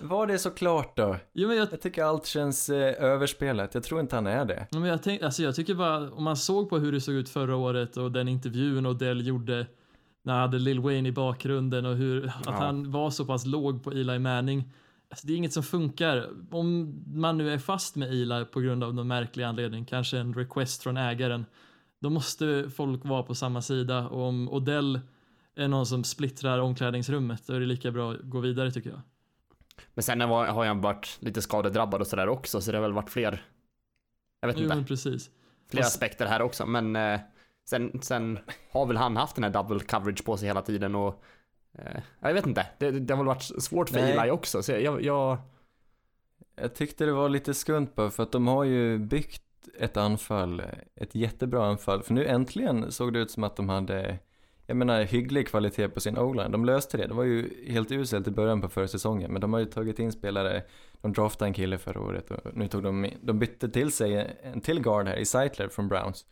Var 0.03 0.27
det 0.27 0.39
så 0.39 0.51
klart 0.51 0.97
då? 0.97 1.17
Jo, 1.33 1.49
men 1.49 1.57
jag, 1.57 1.69
Jag 1.73 1.81
tycker 1.81 2.05
allt 2.05 2.27
känns 2.27 2.69
eh, 2.69 3.05
överspelat. 3.05 3.75
Jag 3.75 3.83
tror 3.83 4.01
inte 4.01 4.15
han 4.17 4.27
är 4.27 4.45
det. 4.45 4.67
Men 4.73 4.83
jag, 4.85 5.03
tänk, 5.03 5.23
alltså 5.23 5.43
jag 5.43 5.55
tycker 5.55 5.75
bara, 5.75 6.11
om 6.13 6.25
man 6.25 6.37
såg 6.37 6.69
på 6.71 6.79
hur 6.79 6.93
det 6.93 7.01
såg 7.01 7.15
ut 7.15 7.29
förra 7.29 7.57
året 7.57 7.97
och 7.97 8.13
den 8.13 8.29
intervjun 8.29 8.87
Odell 8.87 9.27
gjorde 9.27 9.67
när 10.23 10.33
han 10.33 10.43
hade 10.43 10.59
Lil 10.59 10.81
Wayne 10.81 11.09
i 11.09 11.13
bakgrunden 11.13 11.87
och 11.87 11.97
hur, 11.97 12.27
att 12.27 12.35
Ja. 12.47 12.53
han 12.53 12.91
var 12.91 13.11
så 13.11 13.25
pass 13.25 13.47
låg 13.47 13.85
på 13.85 13.91
Eli 13.91 14.19
Manning. 14.19 14.73
Alltså 15.11 15.27
det 15.27 15.33
är 15.33 15.37
inget 15.37 15.53
som 15.53 15.63
funkar. 15.63 16.29
Om 16.51 16.95
man 17.07 17.39
nu 17.39 17.51
är 17.53 17.59
fast 17.59 17.97
med 17.97 18.09
Eli 18.09 18.45
på 18.45 18.61
grund 18.61 18.85
av 18.85 18.95
någon 18.95 19.09
märklig 19.09 19.45
anledning, 19.45 19.85
kanske 19.85 20.19
en 20.19 20.35
request 20.35 20.83
från 20.83 20.97
ägaren, 20.97 21.47
då 22.01 22.11
måste 22.11 22.71
folk 22.71 23.05
vara 23.05 23.23
på 23.23 23.35
samma 23.35 23.63
sida 23.63 24.09
och 24.09 24.23
om 24.29 24.49
Odell 24.49 25.01
är 25.55 25.69
någon 25.69 25.87
som 25.87 26.05
splittrar 26.05 26.59
omklädningsrummet 26.59 27.47
då 27.47 27.53
är 27.53 27.61
det 27.61 27.67
lika 27.67 27.91
bra 27.91 28.13
att 28.13 28.21
gå 28.23 28.41
vidare 28.41 28.71
tycker 28.71 28.91
jag. 28.91 29.01
Men 29.95 30.03
sen 30.03 30.21
har 30.21 30.65
han 30.67 30.81
varit 30.81 31.19
lite 31.21 31.43
skadedrabbad 31.43 32.01
och 32.01 32.07
sådär 32.07 32.29
också, 32.29 32.61
så 32.61 32.71
det 32.73 32.77
har 32.79 32.83
väl 32.83 32.93
varit 32.93 33.11
fler. 33.11 33.45
Jag 34.41 34.49
vet 34.49 34.59
Jo, 34.59 34.73
inte, 34.73 34.85
precis. 34.89 35.31
fler 35.71 35.83
fast- 35.83 35.95
aspekter 35.97 36.27
här 36.27 36.43
också, 36.43 36.67
men 36.67 36.97
eh, 36.97 37.21
sen, 37.69 38.03
sen 38.03 38.39
har 38.73 38.87
väl 38.87 38.97
han 38.97 39.17
haft 39.17 39.35
den 39.35 39.45
här 39.45 39.51
double 39.51 39.81
coverage 39.81 40.25
på 40.25 40.37
sig 40.37 40.49
hela 40.49 40.63
tiden 40.63 40.95
och 40.95 41.23
eh, 41.79 42.01
jag 42.21 42.35
vet 42.35 42.47
inte, 42.47 42.67
det, 42.79 42.91
det 42.91 43.15
har 43.15 43.19
väl 43.19 43.27
varit 43.27 43.63
svårt 43.63 43.89
för 43.89 44.01
Nej. 44.01 44.13
Eli 44.13 44.31
också, 44.31 44.63
så 44.63 44.73
jag, 44.73 45.03
jag 45.03 45.39
Jag 46.57 46.75
tyckte 46.75 47.05
det 47.07 47.13
var 47.13 47.29
lite 47.29 47.55
skumt 47.55 47.89
bara 47.95 48.11
för 48.11 48.23
att 48.23 48.33
de 48.33 48.47
har 48.47 48.65
ju 48.65 48.99
byggt 48.99 49.43
ett 49.79 49.97
anfall, 49.97 50.63
ett 50.95 51.15
jättebra 51.15 51.67
anfall. 51.67 52.03
För 52.03 52.15
nu 52.15 52.27
äntligen 52.27 52.93
såg 52.93 53.13
det 53.13 53.19
ut 53.19 53.31
som 53.31 53.45
att 53.45 53.57
de 53.57 53.69
hade, 53.69 54.19
jag 54.67 54.77
menar 54.77 55.03
hygglig 55.03 55.49
kvalitet 55.49 55.89
på 55.89 56.01
sin 56.01 56.19
o-line. 56.19 56.53
De 56.53 56.65
löste 56.65 56.97
det. 56.97 57.07
Det 57.07 57.15
var 57.15 57.25
ju 57.25 57.51
helt 57.73 57.93
uselt 57.93 58.29
i 58.29 58.31
början 58.31 58.61
på 58.61 58.69
förra 58.69 58.89
säsongen. 58.89 59.33
Men 59.33 59.41
de 59.41 59.53
har 59.53 59.61
ju 59.61 59.67
tagit 59.67 59.99
in 59.99 60.13
spelare, 60.13 60.63
de 61.01 61.13
draftade 61.13 61.49
en 61.49 61.55
kille 61.55 61.79
förra 61.79 62.01
året 62.01 62.31
och 62.31 62.57
nu 62.57 62.69
tog 62.69 62.83
de, 62.83 63.11
de 63.23 63.39
bytte 63.39 63.69
till 63.69 63.93
sig 63.93 64.37
en 64.43 64.61
till 64.61 64.83
guard 64.83 65.09
här 65.09 65.17
i 65.17 65.25
Seitler 65.25 65.69
från 65.69 65.89
Browns 65.89 66.27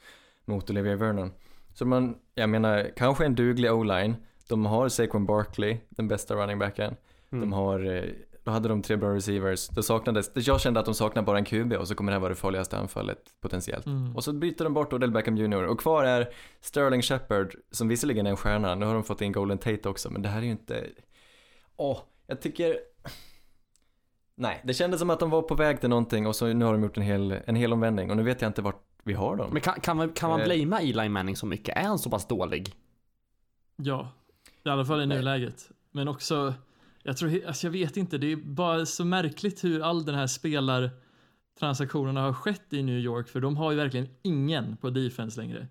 mot 0.45 0.71
Olivia 0.71 0.97
Vernon. 0.97 1.33
Så 1.75 1.87
man, 1.87 2.17
jag 2.35 2.49
menar, 2.49 2.91
kanske 2.97 3.25
en 3.25 3.35
duglig 3.35 3.73
o-line. 3.73 4.17
De 4.49 4.67
har 4.67 4.89
Saquon 4.89 5.27
Barkley, 5.27 5.77
den 5.89 6.09
bästa 6.09 6.35
running 6.35 6.59
backen. 6.59 6.97
mm. 7.31 7.41
De 7.41 7.53
har, 7.53 7.97
eh, 7.97 8.05
då 8.45 8.51
hade 8.51 8.69
de 8.69 8.83
tre 8.83 8.97
bra 8.97 9.15
receivers. 9.15 9.69
Då 9.69 9.83
saknades, 9.83 10.31
jag 10.35 10.61
kände 10.61 10.81
att 10.81 10.87
de 10.87 10.95
saknade 10.95 11.27
bara 11.27 11.39
en 11.39 11.45
QB 11.45 11.73
och 11.73 11.89
så 11.89 11.95
kommer 11.95 12.13
det 12.13 12.15
här 12.15 12.21
vara 12.21 12.29
det 12.29 12.35
farligaste 12.35 12.79
anfallet 12.79 13.19
potentiellt. 13.41 13.87
Mm. 13.87 14.17
Och 14.17 14.25
så 14.25 14.33
byter 14.33 14.65
de 14.65 14.75
bort 14.75 14.93
Odell 14.93 15.11
Beckham 15.11 15.37
Jr. 15.37 15.63
och 15.65 15.81
kvar 15.81 16.05
är 16.05 16.29
Sterling 16.61 17.03
Shepard 17.03 17.55
som 17.71 17.89
visserligen 17.89 18.27
är 18.27 18.31
en 18.31 18.37
stjärna. 18.37 18.75
Nu 18.75 18.87
har 18.87 18.95
de 18.95 19.05
fått 19.05 19.21
in 19.21 19.33
Golden 19.33 19.59
Tate 19.59 19.89
också 19.89 20.11
men 20.11 20.23
det 20.23 20.29
här 20.29 20.39
är 20.39 20.43
ju 20.43 20.51
inte, 20.51 20.87
åh, 21.77 21.99
jag 22.27 22.41
tycker 22.41 22.77
Nej, 24.37 24.61
det 24.65 24.75
kändes 24.75 25.01
som 25.01 25.11
att 25.11 25.21
de 25.21 25.31
var 25.31 25.43
på 25.43 25.55
väg 25.55 25.81
till 25.81 25.89
någonting 25.89 26.27
och 26.27 26.37
så 26.37 26.47
nu 26.47 26.65
har 26.65 26.73
de 26.73 26.83
gjort 26.83 26.97
en 26.97 27.03
hel, 27.03 27.33
en 27.47 27.57
hel 27.57 27.73
omvändning 27.73 28.11
och 28.11 28.17
nu 28.17 28.23
vet 28.23 28.43
jag 28.43 28.49
inte 28.49 28.63
vart 28.63 28.83
vi 29.03 29.15
har 29.15 29.37
dem. 29.37 29.51
Men 29.53 29.61
kan, 29.63 29.81
kan 29.81 29.97
man, 29.97 30.09
kan 30.13 30.31
man 30.31 30.41
Eh. 30.41 30.45
blamea 30.47 30.81
Eli 30.81 31.09
Manning 31.09 31.37
så 31.37 31.47
mycket? 31.47 31.77
Är 31.77 31.83
han 31.83 31.99
så 31.99 32.11
pass 32.11 32.27
dålig? 32.27 32.75
Ja, 33.77 34.09
i 34.65 34.69
alla 34.69 34.85
fall 34.85 35.01
i 35.03 35.07
nuläget. 35.07 35.71
Men 35.91 36.09
också, 36.09 36.55
jag 37.07 37.17
tror, 37.17 37.47
alltså 37.47 37.67
jag 37.67 37.73
vet 37.73 37.97
inte, 37.97 38.19
det 38.19 38.33
är 38.33 38.37
bara 38.37 38.87
så 38.87 39.05
märkligt 39.05 39.65
hur 39.65 39.81
all 39.83 40.05
den 40.05 40.15
här 40.15 40.27
spelartransaktionerna 40.27 42.21
har 42.23 42.33
skett 42.33 42.73
i 42.73 42.83
New 42.83 42.99
York, 42.99 43.29
för 43.29 43.41
de 43.41 43.57
har 43.57 43.71
ju 43.71 43.77
verkligen 43.77 44.09
ingen 44.23 44.77
på 44.77 44.91
defense 44.91 45.41
längre. 45.41 45.67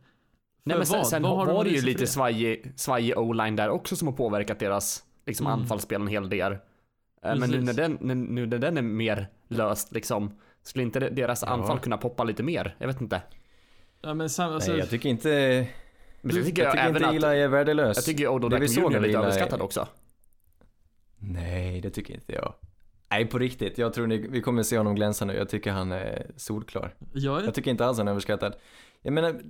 Nej 0.63 0.77
men 0.77 0.85
sen, 0.85 0.97
vad? 0.97 1.07
sen 1.07 1.21
Vad 1.21 1.31
har 1.37 1.45
de 1.45 1.53
var 1.53 1.59
att 1.61 1.65
det 1.67 1.71
ju 1.73 1.79
för 1.79 1.85
lite 1.85 1.99
det? 2.03 2.07
svajig, 2.07 2.73
svajig 2.75 3.17
o-line 3.17 3.55
där 3.55 3.69
också 3.69 3.95
som 3.95 4.07
har 4.07 4.15
påverkat 4.15 4.59
deras 4.59 5.03
liksom 5.25 5.47
Mm. 5.47 5.59
anfallsspel 5.59 6.01
en 6.01 6.07
hel 6.07 6.29
del. 6.29 6.51
Eh, 6.51 6.57
Men 7.21 7.39
nu 7.39 7.45
Precis. 7.47 7.65
när, 7.65 7.73
den, 7.73 8.25
nu 8.35 8.45
när 8.45 8.57
den 8.57 8.77
är 8.77 8.81
mer 8.81 9.27
löst 9.47 9.91
liksom, 9.91 10.31
skulle 10.63 10.83
inte 10.83 10.99
deras 10.99 11.43
anfall 11.43 11.79
kunna 11.79 11.97
poppa 11.97 12.23
lite 12.23 12.43
mer? 12.43 12.75
Jag 12.79 12.87
vet 12.87 13.01
inte. 13.01 13.21
Ja, 14.01 14.13
men 14.13 14.29
sam, 14.29 14.53
alltså, 14.53 14.71
Nej, 14.71 14.79
jag 14.79 14.89
tycker 14.89 15.09
inte, 15.09 15.67
Men 16.21 16.35
Du- 16.35 16.43
tycker 16.43 16.61
jag 16.63 16.67
jag, 16.67 16.73
tycker 16.73 16.83
även 16.89 16.95
inte 16.95 17.27
att, 17.27 17.33
Eli 17.33 17.41
är 17.41 17.47
värdelös. 17.47 17.97
jag 17.97 18.05
tycker 18.05 18.27
Odo 18.27 18.49
såg 18.67 18.91
Jr 18.91 18.97
är 18.97 19.01
lite 19.01 19.17
överskattad 19.19 19.61
också. 19.61 19.87
Nej, 21.23 21.81
det 21.81 21.89
tycker 21.89 22.13
inte 22.13 22.33
jag. 22.33 22.53
Nej, 23.11 23.25
på 23.25 23.39
riktigt. 23.39 23.77
Jag 23.77 23.93
tror 23.93 24.07
ni, 24.07 24.17
vi 24.17 24.41
kommer 24.41 24.63
se 24.63 24.77
honom 24.77 24.95
glänsa 24.95 25.25
nu. 25.25 25.33
Jag 25.33 25.49
tycker 25.49 25.71
han 25.71 25.91
är 25.91 26.31
solklar. 26.35 26.95
jag 27.13 27.39
är 27.39 27.45
Jag 27.45 27.53
tycker 27.53 27.71
inte 27.71 27.85
alls 27.85 27.97
han 27.97 28.07
är 28.07 28.11
överskattad. 28.11 28.55
Jag 29.01 29.13
menar, 29.13 29.41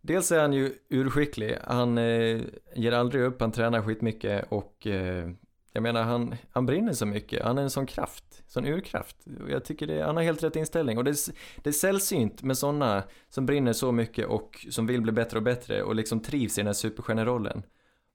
dels 0.00 0.32
är 0.32 0.40
han 0.40 0.52
ju 0.52 0.74
urskicklig. 0.88 1.56
Han 1.64 1.98
eh, 1.98 2.40
ger 2.74 2.92
aldrig 2.92 3.22
upp, 3.22 3.40
han 3.40 3.52
tränar 3.52 3.82
skitmycket 3.82 4.44
och 4.48 4.86
eh, 4.86 5.30
jag 5.72 5.82
menar 5.82 6.02
han, 6.02 6.34
han 6.50 6.66
brinner 6.66 6.92
så 6.92 7.06
mycket. 7.06 7.44
Han 7.44 7.58
är 7.58 7.62
en 7.62 7.70
sån 7.70 7.86
kraft, 7.86 8.42
sån 8.46 8.66
urkraft. 8.66 9.16
Jag 9.48 9.64
tycker 9.64 9.86
det, 9.86 10.02
han 10.02 10.16
har 10.16 10.22
helt 10.22 10.42
rätt 10.42 10.56
inställning. 10.56 10.98
Och 10.98 11.04
det, 11.04 11.16
det 11.56 11.70
är 11.70 11.72
sällsynt 11.72 12.42
med 12.42 12.58
sådana 12.58 13.02
som 13.28 13.46
brinner 13.46 13.72
så 13.72 13.92
mycket 13.92 14.26
och 14.26 14.66
som 14.70 14.86
vill 14.86 15.00
bli 15.00 15.12
bättre 15.12 15.38
och 15.38 15.42
bättre 15.42 15.82
och 15.82 15.94
liksom 15.94 16.20
trivs 16.20 16.58
i 16.58 16.60
den 16.60 16.66
här 16.66 16.74
superstjärnerollen. 16.74 17.62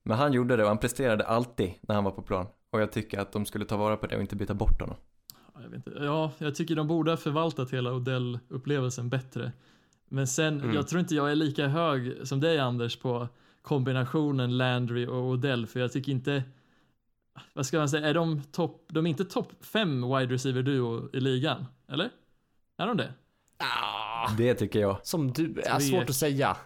Men 0.04 0.18
han 0.18 0.34
gjorde 0.34 0.56
det 0.56 0.64
och 0.64 0.70
han 0.70 0.78
presterade 0.78 1.26
alltid 1.26 1.74
när 1.82 1.96
han 1.96 2.04
var 2.04 2.12
på 2.12 2.22
plan. 2.22 2.48
Och 2.76 2.82
jag 2.82 2.92
tycker 2.92 3.20
att 3.20 3.32
de 3.32 3.46
skulle 3.46 3.66
ta 3.66 3.78
vara 3.78 3.98
på 3.98 4.08
det 4.08 4.16
och 4.16 4.22
inte 4.22 4.36
byta 4.36 4.54
bort 4.54 4.82
honom. 4.82 4.96
Jag 5.54 5.70
vet 5.70 5.88
inte. 5.88 6.00
Ja, 6.04 6.32
jag 6.38 6.56
tycker 6.56 6.76
de 6.76 6.88
borde 6.88 7.12
ha 7.12 7.18
förvaltat 7.18 7.72
hela 7.74 7.92
Odell-upplevelsen 7.94 9.10
bättre. 9.10 9.52
Men 10.10 10.28
sen, 10.28 10.62
Mm. 10.62 10.76
jag 10.76 10.88
tror 10.88 11.00
inte 11.02 11.16
jag 11.16 11.32
är 11.32 11.36
lika 11.36 11.68
hög 11.68 12.28
som 12.28 12.40
dig 12.40 12.60
Anders 12.60 12.96
på 12.98 13.28
kombinationen 13.62 14.58
Landry 14.58 15.08
och 15.08 15.24
Odell, 15.24 15.68
för 15.68 15.80
jag 15.80 15.92
tycker 15.92 16.12
inte 16.12 16.44
vad 17.54 17.66
ska 17.66 17.78
man 17.78 17.90
säga, 17.90 18.08
är 18.08 18.14
de 18.14 18.42
topp, 18.44 18.86
de 18.92 19.06
är 19.06 19.10
inte 19.10 19.26
topp 19.26 19.52
fem 19.66 20.02
wide 20.02 20.34
receiver 20.34 20.62
duo 20.62 21.10
i 21.14 21.20
ligan, 21.20 21.66
eller? 21.88 22.10
Är 22.78 22.88
de 22.88 22.98
det? 22.98 23.14
Ah, 23.58 24.30
Det 24.38 24.54
tycker 24.54 24.80
jag. 24.80 24.98
som 25.08 25.32
du, 25.34 25.60
är 25.62 25.80
svårt 25.80 26.10
att 26.10 26.16
säga. 26.16 26.58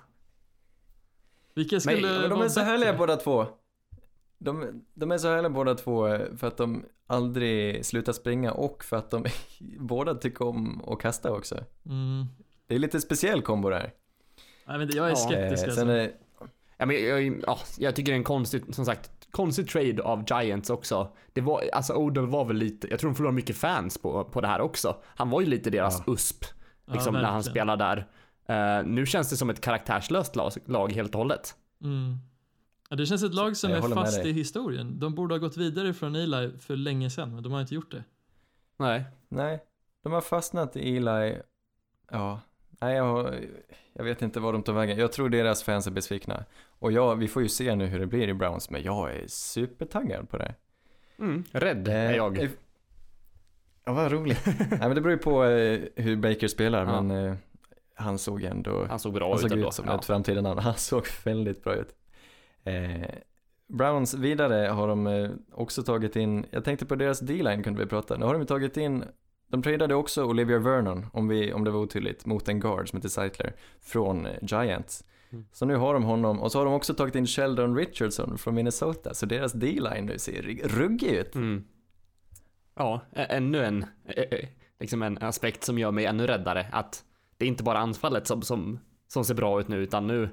Vilka 1.54 1.80
skulle 1.80 2.01
Men- 2.01 2.22
Men 2.22 2.30
de 2.30 2.42
är 2.42 2.50
så 2.50 2.60
härliga 2.60 2.94
båda 2.98 3.16
två. 3.16 3.48
De, 4.39 4.84
de 4.93 5.12
är 5.12 5.17
så 5.17 5.27
härliga 5.27 5.50
båda 5.50 5.75
två 5.75 6.08
eh, 6.08 6.36
för 6.38 6.48
att 6.48 6.58
de 6.58 6.86
aldrig 7.08 7.86
slutar 7.86 8.13
springa 8.13 8.51
och 8.51 8.84
för 8.84 8.98
att 8.98 9.12
de 9.12 9.25
båda 9.79 10.15
tycker 10.15 10.46
om 10.48 10.81
att 10.88 11.00
kasta 11.00 11.31
också. 11.31 11.55
Mm. 11.86 12.25
Det 12.67 12.75
är 12.75 12.79
lite 12.79 13.01
speciell 13.01 13.41
kombo 13.41 13.69
där. 13.69 13.93
Jag, 14.65 14.74
vet 14.79 14.81
inte, 14.86 14.98
jag 14.98 15.05
är 15.05 15.10
Ja. 15.10 15.15
skeptisk 15.15 15.63
Eh, 15.63 15.69
alltså. 15.69 15.86
är, 15.86 16.12
Ja, 16.81 16.86
men 16.86 16.96
jag, 16.96 17.24
jag, 17.24 17.43
ja, 17.48 17.58
jag 17.77 17.96
tycker 17.96 18.12
det 18.12 18.15
är 18.15 18.17
en 18.17 18.24
konstig, 18.24 18.75
som 18.75 18.86
sagt, 18.86 19.12
konstig 19.31 19.69
trade 19.69 20.03
av 20.03 20.24
Giants 20.27 20.69
också. 20.69 21.12
Det 21.34 21.41
var, 21.41 21.63
alltså 21.74 21.93
Odell 21.93 22.27
var 22.27 22.46
väl 22.46 22.58
lite, 22.58 22.88
jag 22.89 23.00
tror 23.00 23.10
de 23.10 23.15
förlorade 23.15 23.36
mycket 23.36 23.55
fans 23.58 23.98
på, 23.98 24.24
på 24.24 24.41
det 24.41 24.48
här 24.48 24.62
också. 24.62 24.96
Han 25.05 25.29
var 25.29 25.41
ju 25.41 25.48
lite 25.48 25.69
deras 25.69 26.03
USP, 26.08 26.46
Ja, 26.86 26.93
liksom 26.93 27.13
när 27.13 27.24
han 27.24 27.43
spelar 27.43 27.77
där. 27.77 28.08
Eh, 28.46 28.86
nu 28.86 29.05
känns 29.05 29.29
det 29.29 29.38
som 29.38 29.50
ett 29.50 29.62
karaktärslöst 29.62 30.36
lag, 30.36 30.51
lag 30.65 30.91
helt 30.91 31.13
och 31.15 31.17
hållet. 31.19 31.55
Mm. 31.84 32.17
Ja, 32.89 32.96
det 32.96 33.05
känns 33.05 33.24
ett 33.24 33.34
lag 33.34 33.58
som 33.58 33.72
är 33.72 33.81
fast 33.81 34.25
i 34.25 34.31
historien. 34.31 35.00
De 35.00 35.15
borde 35.15 35.34
ha 35.34 35.39
gått 35.39 35.58
vidare 35.58 35.93
från 35.93 36.15
Eli 36.15 36.51
för 36.60 36.75
länge 36.75 37.10
sedan, 37.10 37.34
men 37.34 37.43
de 37.43 37.51
har 37.51 37.62
inte 37.62 37.75
gjort 37.75 37.91
det. 37.91 38.03
Nej. 38.77 39.03
nej, 39.29 39.63
de 40.03 40.13
har 40.13 40.22
fastnat 40.22 40.75
i 40.75 40.98
Eli. 40.98 41.38
Ja, 42.12 42.41
nej 42.69 42.96
jag, 42.96 43.36
jag 43.93 44.03
vet 44.03 44.22
inte 44.22 44.39
var 44.39 44.53
de 44.53 44.63
tar 44.63 44.74
vägen. 44.74 44.98
Jag 44.98 45.12
tror 45.12 45.29
deras 45.29 45.63
fans 45.63 45.88
är 45.88 45.91
besvikna. 45.91 46.46
Och 46.79 46.91
ja, 46.91 47.13
vi 47.13 47.27
får 47.27 47.41
ju 47.41 47.50
se 47.50 47.75
nu 47.75 47.86
hur 47.86 48.00
det 48.00 48.05
blir 48.05 48.27
i 48.27 48.34
Browns, 48.34 48.69
men 48.69 48.84
jag 48.84 49.15
är 49.15 49.27
supertaggad 49.27 50.29
på 50.29 50.38
det. 50.38 50.55
Mm, 51.19 51.43
rädd 51.51 51.88
är 51.88 52.13
jag. 52.13 52.39
Eh, 52.39 52.50
Ja, 53.86 53.93
vad 53.93 54.12
roligt. 54.12 54.41
Nej, 54.46 54.79
men 54.79 54.96
det 54.96 55.01
beror 55.01 55.12
ju 55.12 55.17
på 55.17 55.43
eh, 55.43 55.79
hur 55.96 56.15
Baker 56.15 56.48
spelar, 56.48 56.86
Ja. 56.86 57.01
men 57.01 57.25
eh, 57.27 57.36
han 57.96 58.17
såg 58.17 58.43
ändå 58.43 58.86
Han 58.89 59.00
såg 59.00 59.13
bra 59.13 59.27
Han 59.27 59.36
ut 59.36 59.41
såg 59.41 59.51
ändå. 59.51 59.67
ut 59.67 59.74
som 59.74 59.86
ja. 59.88 60.00
ett 60.00 60.05
framtida 60.05 60.41
namn. 60.41 60.60
Han 60.60 60.74
såg 60.77 61.08
väldigt 61.25 61.63
bra 61.63 61.75
ut. 61.75 61.96
Eh, 62.63 63.10
Browns 63.68 64.13
vidare 64.13 64.68
har 64.68 64.88
de 64.88 65.08
eh, 65.08 65.30
också 65.51 65.84
tagit 65.84 66.16
in, 66.16 66.46
jag 66.51 66.63
tänkte 66.63 66.86
på 66.86 66.96
deras 66.96 67.20
D-line 67.20 67.63
kunde 67.63 67.80
vi 67.80 67.89
prata. 67.89 68.18
Nu 68.18 68.25
har 68.25 68.34
de 68.34 68.46
tagit 68.46 68.78
in, 68.78 69.04
de 69.48 69.62
tradade 69.62 69.96
också 69.96 70.25
Olivia 70.25 70.60
Vernon, 70.60 71.06
om, 71.13 71.28
vi, 71.28 71.54
om 71.54 71.63
det 71.63 71.72
var 71.72 71.80
otydligt, 71.80 72.25
mot 72.25 72.48
en 72.48 72.60
guard 72.60 72.89
som 72.89 72.98
heter 72.98 73.10
Seitler 73.10 73.54
från 73.82 74.25
eh, 74.25 74.34
Giants. 74.42 75.04
Mm. 75.32 75.46
Så 75.51 75.66
nu 75.66 75.75
har 75.75 75.94
de 75.94 76.04
honom, 76.04 76.39
och 76.39 76.51
så 76.51 76.58
har 76.58 76.66
de 76.66 76.74
också 76.74 76.94
tagit 76.94 77.16
in 77.16 77.28
Sheldon 77.28 77.75
Richardson 77.75 78.38
från 78.38 78.56
Minnesota, 78.56 79.13
så 79.13 79.25
deras 79.25 79.54
D-line 79.54 80.06
nu 80.06 80.20
ser 80.20 80.42
ruggig 80.63 81.12
ut. 81.12 81.36
Mm. 81.36 81.63
Ja, 82.75 83.01
ännu 83.13 83.66
en, 83.66 83.86
liksom 84.80 85.01
en 85.01 85.18
aspekt 85.18 85.63
som 85.63 85.80
gör 85.80 85.92
mig 85.92 86.06
ännu 86.06 86.28
räddare. 86.28 86.66
Att 86.72 87.04
det 87.38 87.46
är 87.46 87.50
inte 87.50 87.63
bara 87.63 87.78
anfallet 87.78 88.28
som, 88.28 88.42
som, 88.42 88.80
som 89.08 89.25
ser 89.25 89.36
bra 89.36 89.60
ut 89.60 89.68
nu, 89.68 89.78
utan 89.78 90.08
nu, 90.08 90.30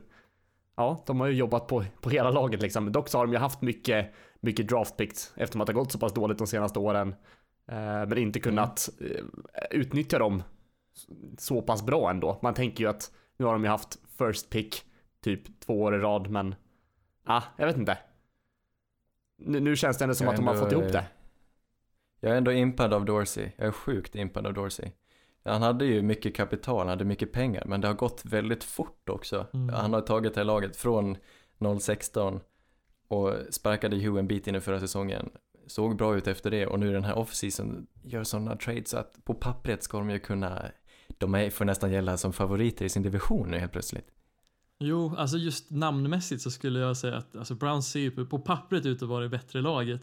ja, 0.77 1.03
de 1.07 1.21
har 1.21 1.27
ju 1.27 1.35
jobbat 1.35 1.67
på, 1.67 1.85
på 2.01 2.11
hela 2.11 2.31
laget 2.31 2.63
liksom. 2.63 2.93
Dock 2.93 3.09
så 3.09 3.19
har 3.19 3.27
de 3.27 3.33
ju 3.33 3.39
haft 3.39 3.63
mycket, 3.63 4.15
mycket 4.41 4.69
draft 4.69 4.97
picks 4.97 5.33
eftersom 5.37 5.61
att 5.61 5.67
det 5.67 5.73
har 5.73 5.81
gått 5.81 5.93
så 5.93 5.99
pass 5.99 6.15
dåligt 6.15 6.39
de 6.39 6.47
senaste 6.47 6.79
åren. 6.79 7.15
Eh, 7.69 8.07
men 8.07 8.19
inte 8.19 8.41
kunnat 8.41 8.89
eh, 9.01 9.25
utnyttja 9.71 10.19
dem 10.19 10.43
så 11.39 11.63
pass 11.63 11.87
bra 11.87 12.11
ändå. 12.11 12.39
Man 12.43 12.55
tänker 12.55 12.85
ju 12.85 12.91
att 12.91 13.13
nu 13.37 13.45
har 13.45 13.53
de 13.53 13.65
ju 13.65 13.71
haft 13.71 13.99
first 14.19 14.51
pick 14.51 14.85
typ 15.21 15.61
två 15.61 15.83
år 15.83 15.95
i 15.95 15.99
rad, 15.99 16.31
men 16.31 16.55
ah, 17.25 17.43
jag 17.57 17.67
vet 17.67 17.77
inte. 17.77 17.99
Nu, 19.39 19.61
nu 19.61 19.77
känns 19.77 19.99
det 19.99 20.05
ändå 20.05 20.15
som 20.15 20.25
Jag 20.25 20.33
att 20.33 20.37
de 20.37 20.47
har 20.47 20.55
fått 20.55 20.73
ihop 20.73 20.85
eh, 20.85 20.91
det. 20.91 21.07
Jag 22.21 22.33
är 22.33 22.37
ändå 22.37 22.53
impad 22.53 22.95
av 22.95 23.05
Dorsey. 23.05 23.51
Jag 23.57 23.67
är 23.67 23.73
sjukt 23.73 24.15
impad 24.15 24.47
av 24.47 24.55
Dorsey. 24.55 24.91
Han 25.47 25.63
hade 25.63 25.85
ju 25.85 26.03
mycket 26.03 26.37
kapital, 26.37 26.79
han 26.79 26.89
hade 26.89 27.05
mycket 27.05 27.33
pengar, 27.33 27.63
men 27.67 27.81
det 27.81 27.89
har 27.89 27.95
gått 27.95 28.23
väldigt 28.25 28.65
fort 28.65 29.09
också. 29.09 29.47
Mm. 29.55 29.75
Han 29.75 29.93
har 29.93 30.01
tagit 30.01 30.35
det 30.35 30.41
här 30.41 30.45
laget 30.45 30.77
från 30.77 31.17
016 31.81 32.41
och 33.09 33.33
sparkade 33.51 33.97
Hugh 33.97 34.19
en 34.19 34.29
bit 34.29 34.47
in 34.47 34.55
i 34.55 34.61
förra 34.61 34.81
säsongen. 34.81 35.31
Såg 35.67 35.97
bra 35.97 36.17
ut 36.17 36.27
efter 36.27 36.51
det 36.51 36.67
och 36.67 36.81
nu 36.81 36.93
den 36.93 37.05
här 37.05 37.15
off-season 37.15 37.87
gör 38.03 38.25
sådana 38.25 38.57
trades 38.57 38.91
så 38.91 38.99
att 38.99 39.25
på 39.25 39.35
pappret 39.35 39.83
ska 39.83 39.99
de 39.99 40.11
ju 40.11 40.19
kunna, 40.19 40.63
de 41.19 41.35
är, 41.35 41.51
får 41.51 41.65
nästan 41.65 41.93
gälla 41.93 42.17
som 42.17 42.33
favoriter 42.33 42.85
i 42.85 42.89
sin 42.89 43.03
division 43.03 43.51
nu 43.51 43.59
helt 43.59 43.73
plötsligt. 43.73 44.07
Jo, 44.79 45.15
alltså 45.17 45.37
just 45.37 45.71
namnmässigt 45.71 46.43
så 46.43 46.51
skulle 46.51 46.79
jag 46.79 46.97
säga 46.97 47.17
att 47.17 47.37
alltså 47.37 47.55
Browns 47.55 47.89
ser 47.89 48.01
ju 48.01 48.27
på 48.27 48.39
pappret 48.39 48.87
ut 48.87 49.03
att 49.03 49.09
vara 49.09 49.23
det 49.23 49.29
bättre 49.29 49.61
laget. 49.61 50.03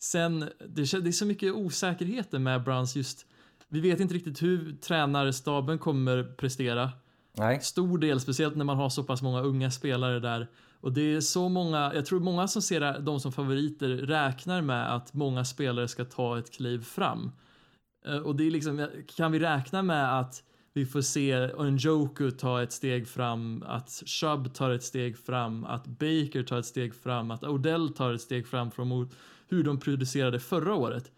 Sen, 0.00 0.44
det 0.68 0.80
är 0.80 1.12
så 1.12 1.26
mycket 1.26 1.54
osäkerheter 1.54 2.38
med 2.38 2.64
Browns 2.64 2.96
just, 2.96 3.26
vi 3.68 3.80
vet 3.80 4.00
inte 4.00 4.14
riktigt 4.14 4.42
hur 4.42 4.72
tränarstaben 4.72 5.78
kommer 5.78 6.22
prestera. 6.22 6.90
Nej, 7.32 7.60
Stor 7.60 7.98
del, 7.98 8.20
speciellt 8.20 8.56
när 8.56 8.64
man 8.64 8.76
har 8.76 8.88
så 8.90 9.04
pass 9.04 9.22
många 9.22 9.40
unga 9.40 9.70
spelare 9.70 10.20
där. 10.20 10.48
Och 10.80 10.92
det 10.92 11.14
är 11.14 11.20
så 11.20 11.48
många, 11.48 11.92
jag 11.94 12.06
tror 12.06 12.20
många 12.20 12.48
som 12.48 12.62
ser 12.62 13.00
dem 13.00 13.20
som 13.20 13.32
favoriter 13.32 13.88
räknar 13.88 14.62
med 14.62 14.94
att 14.94 15.14
många 15.14 15.44
spelare 15.44 15.88
ska 15.88 16.04
ta 16.04 16.38
ett 16.38 16.52
kliv 16.52 16.84
fram. 16.84 17.30
Eh, 18.06 18.16
Och 18.18 18.36
det 18.36 18.46
är 18.46 18.50
liksom, 18.50 18.88
kan 19.16 19.32
vi 19.32 19.38
räkna 19.38 19.82
med 19.82 20.18
att 20.20 20.42
vi 20.72 20.86
får 20.86 21.00
se 21.00 21.50
Njoku 21.70 22.30
ta 22.30 22.62
ett 22.62 22.72
steg 22.72 23.08
fram, 23.08 23.62
att 23.66 24.02
Chubb 24.06 24.54
tar 24.54 24.70
ett 24.70 24.82
steg 24.82 25.18
fram, 25.18 25.64
att 25.64 25.86
Baker 25.86 26.42
tar 26.42 26.58
ett 26.58 26.66
steg 26.66 26.94
fram, 26.94 27.30
att 27.30 27.44
Odell 27.44 27.88
tar 27.88 28.12
ett 28.12 28.20
steg 28.20 28.46
fram 28.46 28.70
från 28.70 29.10
hur 29.48 29.64
de 29.64 29.80
producerade 29.80 30.40
förra 30.40 30.74
året. 30.74 31.12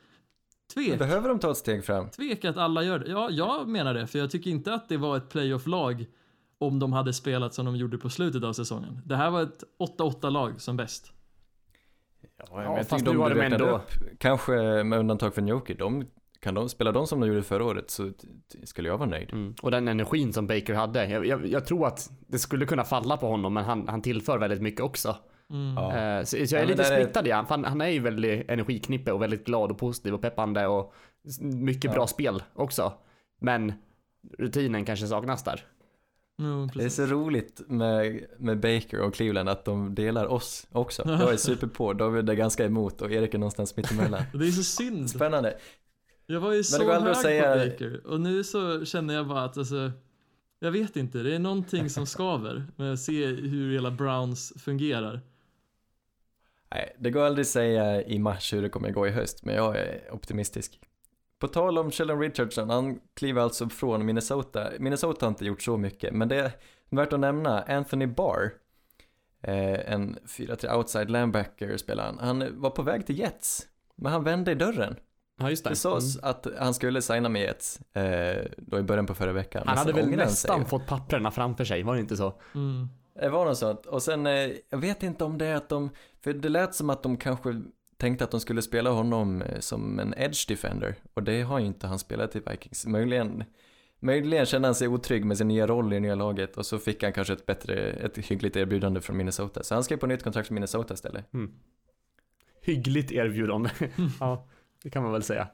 Tvek. 0.74 0.98
behöver 0.98 1.28
de 1.28 1.38
ta 1.38 1.50
ett 1.50 1.56
steg 1.56 1.84
fram? 1.84 2.10
Tvek 2.10 2.44
att 2.44 2.56
alla 2.56 2.82
gör 2.82 2.98
det. 2.98 3.10
Ja, 3.10 3.28
jag 3.30 3.68
menar 3.68 3.94
det, 3.94 4.06
för 4.06 4.18
jag 4.18 4.30
tycker 4.30 4.50
inte 4.50 4.74
att 4.74 4.88
det 4.88 4.96
var 4.96 5.16
ett 5.16 5.28
playoff-lag 5.28 6.06
om 6.58 6.78
de 6.78 6.92
hade 6.92 7.12
spelat 7.12 7.54
som 7.54 7.66
de 7.66 7.76
gjorde 7.76 7.98
på 7.98 8.10
slutet 8.10 8.44
av 8.44 8.52
säsongen. 8.52 9.00
Det 9.04 9.16
här 9.16 9.30
var 9.30 9.42
ett 9.42 9.64
8-8-lag 9.98 10.60
som 10.60 10.76
bäst. 10.76 11.12
Ja, 12.22 12.44
Ja, 12.48 12.56
men 12.56 12.64
jag 12.76 12.86
fast 12.88 13.04
nu 13.04 13.12
de 13.12 13.28
du 13.28 13.34
de 13.34 13.40
ändå- 13.40 13.66
upp, 13.66 13.90
kanske 14.18 14.52
med 14.84 14.98
undantag 14.98 15.34
för 15.34 15.42
Njoki, 15.42 15.74
de, 15.74 16.06
kan 16.40 16.54
de 16.54 16.68
spela 16.68 16.92
de 16.92 17.06
som 17.06 17.20
de 17.20 17.28
gjorde 17.28 17.42
förra 17.42 17.64
året 17.64 17.90
så 17.90 18.10
skulle 18.64 18.88
jag 18.88 18.98
vara 18.98 19.08
nöjd. 19.08 19.30
Mm. 19.32 19.54
Och 19.62 19.70
den 19.70 19.88
energin 19.88 20.32
som 20.32 20.46
Baker 20.46 20.74
hade. 20.74 21.06
Jag, 21.06 21.26
jag, 21.26 21.46
jag 21.46 21.66
tror 21.66 21.86
att 21.86 22.10
det 22.26 22.38
skulle 22.38 22.66
kunna 22.66 22.84
falla 22.84 23.16
på 23.16 23.26
honom, 23.28 23.54
men 23.54 23.64
han, 23.64 23.88
han 23.88 24.02
tillför 24.02 24.38
väldigt 24.38 24.62
mycket 24.62 24.80
också. 24.80 25.16
Mm. 25.50 25.76
Eh, 25.78 26.24
så, 26.24 26.46
så 26.46 26.54
jag 26.54 26.62
är 26.62 26.66
lite 26.66 26.84
splittad 26.84 27.26
i 27.26 27.30
han, 27.30 27.64
han, 27.64 27.80
är 27.80 27.88
ju 27.88 28.00
väldigt 28.00 28.50
energiknippe 28.50 29.12
och 29.12 29.22
väldigt 29.22 29.44
glad 29.46 29.70
och 29.70 29.78
positiv 29.78 30.14
och 30.14 30.22
peppande 30.22 30.66
och 30.66 30.94
mycket 31.40 31.84
Ja. 31.84 31.92
bra 31.92 32.06
spel 32.06 32.42
också. 32.54 32.92
Men 33.40 33.72
rutinen 34.38 34.84
kanske 34.84 35.06
saknas 35.06 35.44
där. 35.44 35.64
Jo, 36.42 36.68
Det 36.74 36.84
är 36.84 36.88
så 36.88 37.06
roligt 37.06 37.60
med, 37.66 38.24
med 38.38 38.60
Baker 38.60 39.00
och 39.00 39.14
Cleveland 39.14 39.48
att 39.48 39.64
de 39.64 39.94
delar 39.94 40.26
oss 40.26 40.66
också. 40.72 41.02
Jag 41.06 41.32
är 41.32 41.36
super 41.36 41.66
på, 41.66 41.92
David 41.92 42.30
är 42.30 42.34
ganska 42.34 42.64
emot 42.64 43.02
och 43.02 43.12
Erik 43.12 43.34
är 43.34 43.38
någonstans 43.38 43.76
mittemellan. 43.76 44.22
Det 44.32 44.46
är 44.46 44.50
så 44.50 44.62
synd. 44.62 45.10
Spännande. 45.10 45.56
Jag 46.26 46.40
var 46.40 46.52
ju 46.52 46.64
så 46.64 46.92
hög 46.92 47.08
att 47.08 47.22
säga- 47.22 47.52
på 47.52 47.70
Baker 47.70 48.06
och 48.06 48.20
nu 48.20 48.44
så 48.44 48.84
känner 48.84 49.14
jag 49.14 49.28
bara 49.28 49.44
att 49.44 49.58
alltså, 49.58 49.92
Jag 50.58 50.70
vet 50.70 50.96
inte, 50.96 51.18
det 51.18 51.34
är 51.34 51.38
någonting 51.38 51.90
som 51.90 52.06
skaver 52.06 52.64
med 52.76 52.92
att 52.92 53.00
se 53.00 53.26
hur 53.26 53.72
hela 53.72 53.90
Browns 53.90 54.52
fungerar. 54.64 55.20
Nej, 56.74 56.96
det 56.98 57.10
går 57.10 57.24
aldrig 57.24 57.42
att 57.42 57.48
säga 57.48 58.02
i 58.02 58.18
mars 58.18 58.52
hur 58.52 58.62
det 58.62 58.68
kommer 58.68 58.90
gå 58.90 59.06
i 59.06 59.10
höst, 59.10 59.44
men 59.44 59.54
jag 59.54 59.76
är 59.76 60.00
optimistisk. 60.14 60.80
På 61.38 61.48
tal 61.48 61.78
om 61.78 61.90
Sheldon 61.90 62.20
Richardson, 62.20 62.70
han 62.70 63.00
kliver 63.16 63.42
alltså 63.42 63.68
från 63.68 64.06
Minnesota. 64.06 64.68
Minnesota 64.78 65.26
har 65.26 65.30
inte 65.30 65.44
gjort 65.44 65.62
så 65.62 65.76
mycket, 65.76 66.14
men 66.14 66.28
det 66.28 66.36
är 66.36 66.52
värt 66.90 67.12
att 67.12 67.20
nämna 67.20 67.62
Anthony 67.62 68.06
Barr, 68.06 68.52
eh, 69.42 69.92
en 69.92 70.18
4-3 70.26 70.76
outside 70.76 71.10
linebacker 71.10 71.76
spelar 71.76 72.04
han. 72.04 72.18
Han 72.18 72.60
var 72.60 72.70
på 72.70 72.82
väg 72.82 73.06
till 73.06 73.18
Jets, 73.18 73.66
men 73.96 74.12
han 74.12 74.24
vände 74.24 74.52
i 74.52 74.54
dörren. 74.54 74.96
Ja, 75.40 75.50
just 75.50 75.64
det. 75.64 75.70
Det 75.70 75.76
sades 75.76 76.16
Mm. 76.16 76.30
att 76.30 76.46
han 76.58 76.74
skulle 76.74 77.02
signa 77.02 77.28
med 77.28 77.42
Jets 77.42 77.80
eh, 77.96 78.44
då 78.58 78.78
i 78.78 78.82
början 78.82 79.06
på 79.06 79.14
förra 79.14 79.32
veckan. 79.32 79.62
Han 79.66 79.78
hade 79.78 79.92
väl 79.92 80.10
nästan 80.10 80.66
fått 80.66 80.86
papperna 80.86 81.30
framför 81.30 81.64
sig, 81.64 81.82
var 81.82 81.94
det 81.94 82.00
inte 82.00 82.16
så? 82.16 82.40
Mm. 82.54 82.88
Det 83.14 83.28
var 83.28 83.44
något 83.44 83.58
sånt. 83.58 83.86
Och 83.86 84.02
sen, 84.02 84.26
eh, 84.26 84.50
jag 84.70 84.78
vet 84.78 85.02
inte 85.02 85.24
om 85.24 85.38
det 85.38 85.46
är 85.46 85.54
att 85.54 85.68
de, 85.68 85.90
för 86.20 86.32
det 86.32 86.48
lät 86.48 86.74
som 86.74 86.90
att 86.90 87.02
de 87.02 87.16
kanske 87.16 87.62
tänkte 87.96 88.24
att 88.24 88.30
de 88.30 88.40
skulle 88.40 88.62
spela 88.62 88.90
honom 88.90 89.42
eh, 89.42 89.60
som 89.60 89.98
en 89.98 90.14
edge 90.16 90.48
defender. 90.48 90.94
Och 91.14 91.22
det 91.22 91.42
har 91.42 91.58
ju 91.58 91.66
inte 91.66 91.86
han 91.86 91.98
spelat 91.98 92.36
i 92.36 92.40
Vikings. 92.50 92.86
Möjligen, 92.86 93.44
möjligen 94.00 94.46
kände 94.46 94.68
han 94.68 94.74
sig 94.74 94.88
otrygg 94.88 95.24
med 95.24 95.38
sin 95.38 95.48
nya 95.48 95.66
roll 95.66 95.92
i 95.92 95.96
det 95.96 96.00
nya 96.00 96.14
laget 96.14 96.56
och 96.56 96.66
så 96.66 96.78
fick 96.78 97.02
han 97.02 97.12
kanske 97.12 97.32
ett 97.32 97.46
bättre, 97.46 97.90
ett 97.90 98.18
hyggligt 98.18 98.56
erbjudande 98.56 99.00
från 99.00 99.16
Minnesota. 99.16 99.62
Så 99.62 99.74
han 99.74 99.84
skrev 99.84 99.96
på 99.96 100.06
nytt 100.06 100.22
kontrakt 100.22 100.50
med 100.50 100.54
Minnesota 100.54 100.94
istället. 100.94 101.24
Hyggligt 102.62 103.12
erbjudande. 103.12 103.70
ja, 104.20 104.48
det 104.82 104.90
kan 104.90 105.02
man 105.02 105.12
väl 105.12 105.22
säga. 105.22 105.48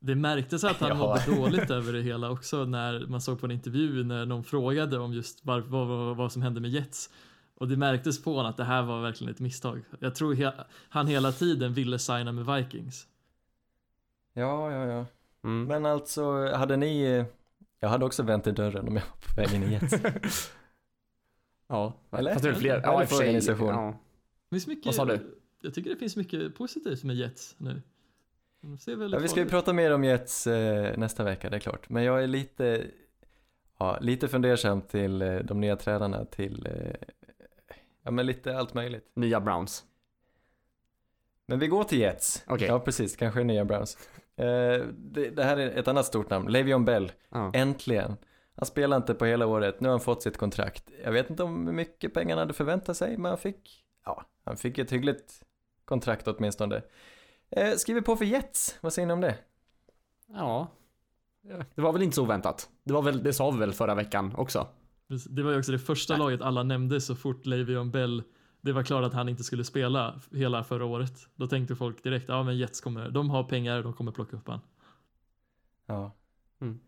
Det 0.00 0.14
märktes 0.14 0.64
att 0.64 0.76
han 0.76 0.88
Ja. 0.88 0.94
mådde 0.94 1.36
dåligt 1.40 1.70
över 1.70 1.92
det 1.92 2.02
hela 2.02 2.30
också 2.30 2.64
när 2.64 3.06
man 3.06 3.20
såg 3.20 3.40
på 3.40 3.46
en 3.46 3.52
intervju 3.52 4.04
när 4.04 4.26
någon 4.26 4.44
frågade 4.44 4.98
om 4.98 5.12
just 5.12 5.44
var, 5.44 5.60
vad, 5.60 5.86
vad, 5.88 6.16
vad 6.16 6.32
som 6.32 6.42
hände 6.42 6.60
med 6.60 6.70
Jets. 6.70 7.10
Och 7.54 7.68
det 7.68 7.76
märktes 7.76 8.22
på 8.22 8.34
honom 8.34 8.50
att 8.50 8.56
det 8.56 8.64
här 8.64 8.82
var 8.82 9.02
verkligen 9.02 9.32
ett 9.32 9.40
misstag. 9.40 9.82
Jag 9.98 10.14
tror 10.14 10.34
he 10.34 10.52
han 10.88 11.06
hela 11.06 11.32
tiden 11.32 11.72
ville 11.74 11.98
signa 11.98 12.32
med 12.32 12.56
Vikings. 12.56 13.06
Ja, 14.32 14.72
ja, 14.72 14.86
ja. 14.86 15.06
Mm. 15.44 15.64
Men 15.64 15.86
alltså, 15.86 16.52
hade 16.54 16.76
ni, 16.76 17.24
jag 17.80 17.88
hade 17.88 18.04
också 18.04 18.22
vänt 18.22 18.46
i 18.46 18.50
dörren 18.50 18.88
om 18.88 18.96
jag 18.96 19.02
var 19.02 19.34
på 19.34 19.40
väg 19.40 19.54
in 19.54 19.62
i 19.62 19.72
Jets. 19.72 19.94
ja, 21.68 21.92
Eller? 22.10 22.32
fast 22.32 22.44
det 22.44 22.50
är 22.50 22.54
fler. 22.54 22.80
Ja, 22.84 23.02
i 23.02 23.04
och 23.04 23.08
för 23.08 23.16
för 23.16 23.16
sig. 23.16 23.26
organisation. 23.26 23.68
Ja. 23.68 23.98
Det 24.50 24.54
finns 24.54 24.66
mycket, 24.66 24.86
Vad 24.86 24.94
sa 24.94 25.04
du? 25.04 25.36
Jag 25.62 25.74
tycker 25.74 25.90
det 25.90 25.96
finns 25.96 26.16
mycket 26.16 26.54
positivt 26.54 27.04
med 27.04 27.16
Jets 27.16 27.54
nu. 27.58 27.82
Ja, 28.62 29.18
vi 29.18 29.28
ska 29.28 29.40
ju 29.40 29.48
prata 29.48 29.72
mer 29.72 29.94
om 29.94 30.04
Jets 30.04 30.46
eh, 30.46 30.96
nästa 30.98 31.24
vecka, 31.24 31.50
det 31.50 31.56
är 31.56 31.60
klart. 31.60 31.88
Men 31.88 32.04
jag 32.04 32.22
är 32.22 32.26
lite, 32.26 32.86
ja, 33.78 33.98
lite 34.00 34.28
fundersam 34.28 34.82
till 34.82 35.22
eh, 35.22 35.34
de 35.38 35.60
nya 35.60 35.76
tränarna, 35.76 36.24
till, 36.24 36.66
eh, 36.66 37.08
ja 38.02 38.10
men 38.10 38.26
lite 38.26 38.56
allt 38.58 38.74
möjligt. 38.74 39.10
Nya 39.14 39.40
Browns. 39.40 39.84
Men 41.46 41.58
vi 41.58 41.66
går 41.66 41.84
till 41.84 41.98
Jets. 41.98 42.44
Okej. 42.46 42.68
Ja, 42.68 42.80
precis, 42.80 43.16
kanske 43.16 43.44
nya 43.44 43.64
Browns. 43.64 43.98
Eh, 44.36 44.86
det, 44.94 45.30
det 45.30 45.44
här 45.44 45.56
är 45.56 45.78
ett 45.78 45.88
annat 45.88 46.06
stort 46.06 46.30
namn, 46.30 46.48
Le'Veon 46.48 46.84
Bell, 46.84 47.12
Ja. 47.28 47.50
äntligen. 47.54 48.16
Han 48.54 48.66
spelar 48.66 48.96
inte 48.96 49.14
på 49.14 49.24
hela 49.24 49.46
året, 49.46 49.80
nu 49.80 49.88
har 49.88 49.92
han 49.92 50.00
fått 50.00 50.22
sitt 50.22 50.36
kontrakt. 50.36 50.90
Jag 51.04 51.12
vet 51.12 51.30
inte 51.30 51.42
om 51.42 51.66
hur 51.66 51.74
mycket 51.74 52.14
pengar 52.14 52.30
han 52.36 52.38
hade 52.38 52.54
förväntat 52.54 52.96
sig, 52.96 53.16
men 53.18 53.28
han 53.28 53.38
fick, 53.38 53.84
ja, 54.04 54.24
han 54.44 54.56
fick 54.56 54.78
ett 54.78 54.92
hyggligt 54.92 55.42
kontrakt 55.84 56.28
åtminstone. 56.28 56.82
Eh, 57.50 57.74
skriver 57.74 58.00
på 58.00 58.16
för 58.16 58.24
Jets, 58.24 58.78
vad 58.80 58.92
säger 58.92 59.06
ni 59.06 59.12
om 59.12 59.20
det? 59.20 59.38
ja. 61.42 61.66
Det 61.74 61.82
var 61.82 61.92
väl 61.92 62.02
inte 62.02 62.14
så 62.14 62.22
oväntat. 62.22 62.70
Det, 62.84 62.92
var 62.92 63.02
väl, 63.02 63.22
det 63.22 63.32
sa 63.32 63.50
vi 63.50 63.58
väl 63.58 63.72
förra 63.72 63.94
veckan 63.94 64.34
också. 64.36 64.66
Det 65.30 65.42
var 65.42 65.52
ju 65.52 65.58
också 65.58 65.72
det 65.72 65.78
första 65.78 66.16
laget 66.16 66.42
alla 66.42 66.62
nämnde 66.62 67.00
så 67.00 67.16
fort 67.16 67.46
Le'Veon 67.46 67.90
Bell 67.90 68.22
det 68.60 68.72
var 68.72 68.82
klart 68.82 69.04
att 69.04 69.14
han 69.14 69.28
inte 69.28 69.44
skulle 69.44 69.64
spela 69.64 70.20
hela 70.32 70.64
förra 70.64 70.84
året. 70.84 71.28
Då 71.34 71.46
tänkte 71.46 71.76
folk 71.76 72.02
direkt, 72.02 72.28
ja 72.28 72.42
men 72.42 72.58
Jets 72.58 72.80
kommer, 72.80 73.10
de 73.10 73.30
har 73.30 73.44
pengar, 73.44 73.82
de 73.82 73.92
kommer 73.92 74.12
plocka 74.12 74.36
upp 74.36 74.48
han. 74.48 74.60
Ja. 75.86 76.16
Mm. 76.60 76.80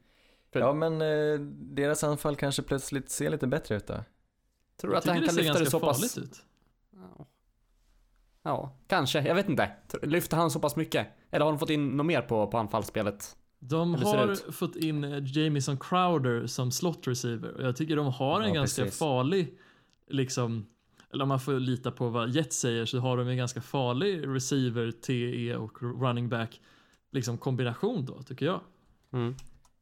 Ja 0.50 0.72
men 0.72 1.02
eh, 1.02 1.40
deras 1.50 2.04
anfall 2.04 2.36
kanske 2.36 2.62
plötsligt 2.62 3.10
ser 3.10 3.30
lite 3.30 3.46
bättre 3.46 3.76
ut 3.76 3.86
då. 3.86 4.04
Tror 4.76 4.90
du 4.90 4.96
att 4.96 5.06
han 5.06 5.26
kan 5.26 5.34
lyfta 5.34 5.58
det 5.58 5.70
så 5.70 5.80
pass? 5.80 6.18
ut. 6.18 6.42
Ja. 8.42 8.76
kanske. 8.86 9.20
Jag 9.22 9.34
vet 9.34 9.48
inte. 9.48 9.70
Lyfter 10.02 10.36
han 10.36 10.50
så 10.50 10.60
pass 10.60 10.76
mycket? 10.76 11.06
Eller 11.30 11.44
har 11.44 11.52
de 11.52 11.58
fått 11.58 11.70
in 11.70 11.88
något 11.96 12.06
mer 12.06 12.22
på, 12.22 12.46
på 12.46 12.58
anfallsspelet? 12.58 13.36
De 13.58 13.94
har 13.94 14.52
fått 14.52 14.76
in 14.76 15.04
eh, 15.04 15.18
Jamison 15.24 15.76
Crowder 15.78 16.46
som 16.46 16.70
slot 16.70 17.06
receiver 17.08 17.52
och 17.54 17.62
jag 17.62 17.76
tycker 17.76 17.96
de 17.96 18.06
har 18.06 18.40
en 18.40 18.48
Ja, 18.48 18.54
ganska 18.54 18.82
precis. 18.82 18.98
farlig, 18.98 19.58
liksom, 20.08 20.66
eller 21.12 21.22
om 21.22 21.28
man 21.28 21.40
får 21.40 21.52
lita 21.60 21.90
på 21.90 22.08
vad 22.08 22.30
Jets 22.30 22.56
säger 22.60 22.84
så 22.86 22.98
har 22.98 23.16
de 23.16 23.28
en 23.28 23.36
ganska 23.36 23.60
farlig 23.60 24.28
receiver, 24.28 24.90
TE 24.92 25.56
och 25.56 25.82
running 25.82 26.28
back, 26.28 26.60
liksom 27.10 27.38
kombination 27.38 28.04
då 28.06 28.22
tycker 28.22 28.46
jag. 28.46 28.60
Mm. 29.12 29.34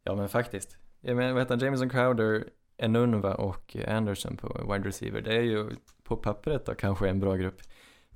Ja 0.05 0.15
men 0.17 0.29
faktiskt. 0.29 0.77
Jag 1.01 1.17
menar, 1.17 1.33
vad 1.33 1.43
heter 1.43 1.55
han? 1.57 1.65
Jameson 1.65 1.91
Crowder, 1.91 2.45
Enunva 2.77 3.35
och 3.35 3.77
Anderson 3.89 4.37
på 4.37 4.73
wide 4.73 4.89
receiver. 4.89 5.21
Det 5.21 5.37
är 5.37 5.43
ju 5.43 5.71
på 6.03 6.17
pappret 6.17 6.67
då 6.67 6.75
kanske 6.75 7.09
en 7.09 7.21
bra 7.21 7.37
grupp. 7.37 7.63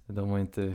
De 0.07 0.31
har 0.31 0.39
inte 0.39 0.75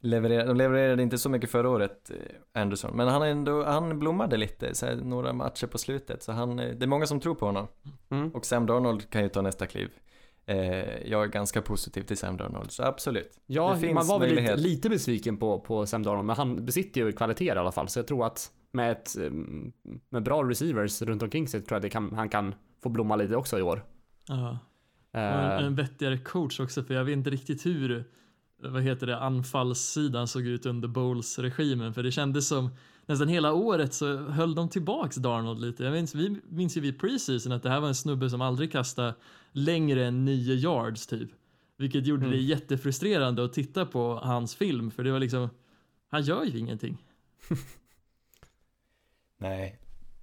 levererat, 0.00 0.46
de 0.46 0.56
levererade 0.56 1.02
inte 1.02 1.18
så 1.18 1.28
mycket 1.28 1.50
förra 1.50 1.68
året, 1.68 2.10
eh, 2.10 2.60
Anderson. 2.62 2.96
Men 2.96 3.08
han, 3.08 3.22
är 3.22 3.26
ändå, 3.26 3.64
han 3.64 3.98
blommade 3.98 4.36
lite, 4.36 4.74
så 4.74 4.86
här, 4.86 4.96
några 4.96 5.32
matcher 5.32 5.66
på 5.66 5.78
slutet. 5.78 6.22
Så 6.22 6.32
han, 6.32 6.58
eh, 6.58 6.76
det 6.76 6.84
är 6.84 6.88
många 6.88 7.06
som 7.06 7.20
tror 7.20 7.34
på 7.34 7.46
honom. 7.46 7.66
Mm. 8.10 8.30
Och 8.30 8.46
Sam 8.46 8.66
Darnold 8.66 9.10
kan 9.10 9.22
ju 9.22 9.28
ta 9.28 9.42
nästa 9.42 9.66
kliv. 9.66 9.90
Eh, 10.46 11.08
jag 11.10 11.24
är 11.24 11.26
ganska 11.26 11.62
positiv 11.62 12.02
till 12.02 12.16
Sam 12.16 12.36
Darnold, 12.36 12.70
så 12.70 12.82
absolut. 12.82 13.38
Ja, 13.46 13.72
Det 13.74 13.80
finns 13.80 13.94
man 13.94 14.06
var 14.06 14.18
väl 14.18 14.34
lite, 14.34 14.56
lite 14.56 14.88
besviken 14.88 15.36
på, 15.36 15.60
på 15.60 15.86
Sam 15.86 16.02
Darnold, 16.02 16.26
men 16.26 16.36
han 16.36 16.64
besitter 16.64 17.00
ju 17.00 17.12
kvaliteter 17.12 17.56
i 17.56 17.58
alla 17.58 17.72
fall. 17.72 17.88
Så 17.88 17.98
jag 17.98 18.06
tror 18.06 18.26
att 18.26 18.50
med, 18.72 18.92
ett, 18.92 19.16
mm, 19.16 19.72
med 20.08 20.22
bra 20.22 20.42
receivers 20.42 21.02
runt 21.02 21.22
omkring 21.22 21.48
sig 21.48 21.62
tror 21.62 21.76
jag 21.76 21.82
det 21.82 21.90
kan, 21.90 22.12
han 22.14 22.28
kan 22.28 22.54
få 22.82 22.88
blomma 22.88 23.16
lite 23.16 23.36
också 23.36 23.58
i 23.58 23.62
år. 23.62 23.84
Ja. 24.28 24.58
Och 25.12 25.18
Eh, 25.18 25.56
en, 25.58 25.64
en 25.64 25.74
vettigare 25.74 26.18
coach 26.18 26.60
också 26.60 26.82
för 26.82 26.94
jag 26.94 27.04
vet 27.04 27.12
inte 27.12 27.30
riktigt 27.30 27.66
hur 27.66 28.04
vad 28.62 28.82
heter 28.82 29.06
det, 29.06 29.18
anfallssidan 29.18 30.28
såg 30.28 30.46
ut 30.46 30.66
under 30.66 30.88
Bowles-regimen 30.88 31.94
för 31.94 32.02
det 32.02 32.12
kändes 32.12 32.48
som 32.48 32.70
nästan 33.06 33.28
hela 33.28 33.52
året 33.52 33.94
så 33.94 34.16
höll 34.16 34.54
de 34.54 34.68
tillbaks 34.68 35.16
Darnold 35.16 35.60
lite. 35.60 35.84
Jag 35.84 35.92
minns, 35.92 36.14
vi 36.14 36.40
minns 36.48 36.76
ju 36.76 36.80
vid 36.80 37.00
preseason 37.00 37.52
att 37.52 37.62
det 37.62 37.68
här 37.70 37.80
var 37.80 37.88
en 37.88 37.94
snubbe 37.94 38.30
som 38.30 38.40
aldrig 38.40 38.72
kastade 38.72 39.14
längre 39.52 40.06
än 40.06 40.24
9 40.24 40.54
yards 40.54 41.06
typ. 41.06 41.30
Vilket 41.76 42.06
gjorde 42.06 42.22
det 42.22 42.34
Mm. 42.36 42.46
jättefrustrerande 42.46 43.44
att 43.44 43.52
titta 43.52 43.86
på 43.86 44.14
hans 44.14 44.54
film 44.56 44.90
för 44.90 45.04
det 45.04 45.12
var 45.12 45.18
liksom, 45.20 45.48
han 46.10 46.22
gör 46.22 46.44
ju 46.44 46.58
ingenting. 46.58 47.04
Nej. 49.38 49.78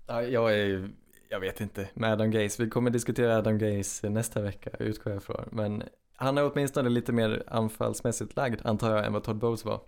Ja, 0.08 0.22
jag 0.24 0.54
är 0.60 0.66
ju- 0.66 0.90
jag 1.30 1.40
vet 1.40 1.62
inte, 1.62 1.90
med 1.94 2.12
Adam 2.14 2.32
Gaze. 2.32 2.64
Vi 2.64 2.70
kommer 2.70 2.90
diskutera 2.92 3.38
Adam 3.38 3.58
Gaze 3.58 4.10
nästa 4.10 4.42
vecka, 4.42 4.70
utgår 4.80 5.14
jag 5.14 5.24
från. 5.24 5.50
Men 5.52 5.84
han 6.20 6.38
är 6.38 6.52
åtminstone 6.52 6.90
lite 6.90 7.12
mer 7.12 7.44
anfallsmässigt 7.48 8.36
lagd, 8.36 8.62
antar 8.64 8.96
jag, 8.96 9.06
än 9.06 9.14
vad 9.14 9.24
Todd 9.24 9.38
Bowles 9.38 9.66
var. 9.66 9.82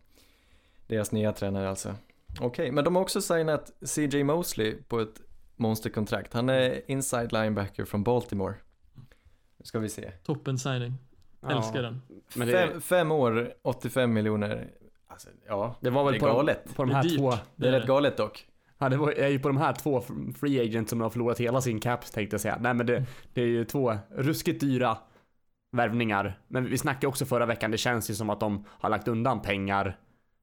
Deras 0.88 1.12
nya 1.12 1.32
tränare 1.34 1.70
alltså. 1.70 1.96
Okej, 2.41 2.72
men 2.72 2.84
de 2.84 2.96
har 2.96 3.02
också 3.02 3.22
signat 3.22 3.72
CJ 3.86 4.24
Mosley 4.24 4.76
på 4.88 5.00
ett 5.00 5.22
monsterkontrakt. 5.56 6.34
Han 6.34 6.50
är 6.50 6.91
inside 6.91 7.32
linebacker 7.34 7.86
från 7.86 8.04
Baltimore. 8.04 8.54
Nu 9.58 9.63
ska 9.65 9.80
vi 9.80 9.89
se. 9.89 10.12
Toppen 10.24 10.58
signing. 10.60 10.94
ja, 11.41 11.52
Älskar 11.58 11.82
den. 11.82 12.02
Men 12.36 12.48
det, 12.48 12.54
Fem, 12.54 12.82
fem 12.82 13.12
år, 13.12 13.54
85 13.62 14.13
miljoner. 14.13 14.72
Alltså, 15.08 15.30
ja, 15.48 15.76
det 15.82 15.89
var 15.89 16.04
väl 16.04 16.13
det 16.13 16.17
är 16.17 16.20
på, 16.20 16.26
galet. 16.26 16.76
På 16.76 16.84
de 16.84 16.89
Det 16.89 16.94
är 16.94 16.96
här 16.96 17.04
dyrt. 17.04 17.17
två, 17.20 17.34
det 17.56 17.67
är 17.67 17.72
rätt 17.72 17.88
galet 17.88 18.17
dock. 18.17 18.46
ja, 18.78 18.89
det 18.89 18.98
var, 18.98 19.12
är 19.12 19.28
ju 19.28 19.39
på 19.39 19.48
de 19.48 19.58
här 19.58 19.74
två 19.74 20.04
free 20.39 20.62
agents 20.62 20.89
som 20.89 21.02
har 21.02 21.10
förlorat 21.10 21.39
hela 21.39 21.62
sin 21.62 21.80
cap 21.80 22.06
tänkte 22.06 22.34
jag 22.34 22.41
säga. 22.41 22.58
Nej 22.62 22.74
men 22.74 22.86
det, 22.86 23.06
det 23.34 23.41
är 23.41 23.46
ju 23.48 23.65
två 23.65 23.98
ruskigt 24.10 24.62
dyra 24.62 24.98
värvningar. 25.71 26.39
Men 26.47 26.65
vi 26.69 26.77
snackade 26.77 27.07
också 27.07 27.25
förra 27.25 27.45
veckan, 27.45 27.71
det 27.71 27.77
känns 27.77 28.10
ju 28.10 28.15
som 28.15 28.29
att 28.29 28.39
de 28.39 28.65
har 28.67 28.89
lagt 28.89 29.07
undan 29.07 29.41
pengar 29.41 29.97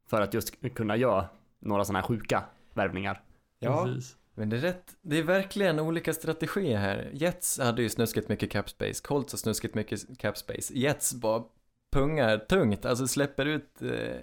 för 0.07 0.21
att 0.21 0.35
just 0.35 0.75
kunna 0.75 0.97
göra 0.97 1.29
några 1.59 1.85
sådana 1.85 1.99
här 2.01 2.07
sjuka 2.07 2.45
värvningar. 2.75 3.23
Ja, 3.59 3.85
Precis. 3.85 4.17
Men 4.35 4.49
det 4.49 4.57
är 4.57 4.61
rätt, 4.61 4.97
det 5.03 5.19
är 5.19 5.23
verkligen 5.23 5.81
olika 5.81 6.13
strategier 6.15 6.79
här. 6.79 7.11
Jets 7.13 7.59
hade 7.59 7.83
ju 7.83 7.89
snuskigt 7.89 8.29
mycket 8.29 8.51
cap 8.51 8.71
space, 8.71 9.03
Colts 9.05 9.33
har 9.33 9.39
snuskigt 9.39 9.75
mycket 9.75 10.19
cap 10.19 10.37
space. 10.39 10.75
Jets 10.75 11.15
bara 11.15 11.43
pungar 11.91 12.39
tungt, 12.39 12.85
alltså 12.85 13.09
släpper 13.09 13.47
ut, 13.47 13.83
eh, 13.83 14.17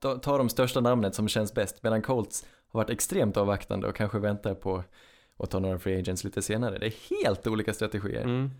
ta- 0.00 0.18
tar 0.18 0.38
de 0.38 0.48
största 0.48 0.80
namnet 0.80 1.14
som 1.14 1.28
känns 1.28 1.54
bäst, 1.54 1.82
medan 1.82 2.02
Colts 2.02 2.46
har 2.68 2.80
varit 2.80 2.90
extremt 2.90 3.36
avvaktande 3.36 3.88
och 3.88 3.96
kanske 3.96 4.18
väntar 4.18 4.54
på 4.54 4.84
att 5.36 5.50
ta 5.50 5.58
några 5.58 5.78
free 5.78 5.98
agents 5.98 6.24
lite 6.24 6.42
senare. 6.42 6.78
Det 6.78 6.86
är 6.86 7.24
helt 7.24 7.46
olika 7.46 7.72
strategier. 7.74 8.22
Mm. 8.22 8.50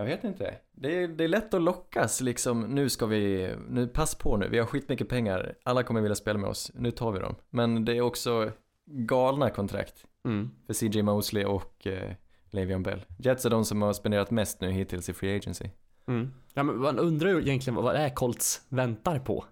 Jag 0.00 0.06
vet 0.06 0.24
inte. 0.24 0.54
Det 0.72 1.02
är, 1.02 1.08
det 1.08 1.24
är 1.24 1.28
lätt 1.28 1.54
att 1.54 1.62
lockas 1.62 2.20
liksom, 2.20 2.60
nu 2.62 2.88
ska 2.88 3.06
vi, 3.06 3.54
nu 3.68 3.86
pass 3.88 4.14
på 4.14 4.36
nu, 4.36 4.48
vi 4.48 4.58
har 4.58 4.66
skitmycket 4.66 5.08
pengar, 5.08 5.54
alla 5.62 5.82
kommer 5.82 6.00
vilja 6.00 6.14
spela 6.14 6.38
med 6.38 6.50
oss, 6.50 6.70
nu 6.74 6.90
tar 6.90 7.12
vi 7.12 7.18
dem. 7.18 7.34
Men 7.50 7.84
det 7.84 7.96
är 7.96 8.00
också 8.00 8.50
galna 8.86 9.50
kontrakt 9.50 10.04
Mm. 10.24 10.50
för 10.66 10.74
CJ 10.74 11.02
Mosley 11.02 11.44
och 11.44 11.86
eh, 11.86 12.12
Le'Veon 12.50 12.82
Bell. 12.82 13.04
Jets 13.18 13.46
är 13.46 13.50
de 13.50 13.64
som 13.64 13.82
har 13.82 13.92
spenderat 13.92 14.30
mest 14.30 14.60
nu 14.60 14.70
hittills 14.70 15.08
i 15.08 15.12
Free 15.12 15.36
Agency. 15.36 15.64
Mm. 16.06 16.30
Ja, 16.54 16.62
men 16.62 16.78
man 16.78 16.98
undrar 16.98 17.28
ju 17.30 17.40
egentligen 17.40 17.74
vad 17.74 17.94
det 17.94 17.98
är 18.00 18.10
Colts 18.14 18.60
väntar 18.68 19.18
på. 19.18 19.44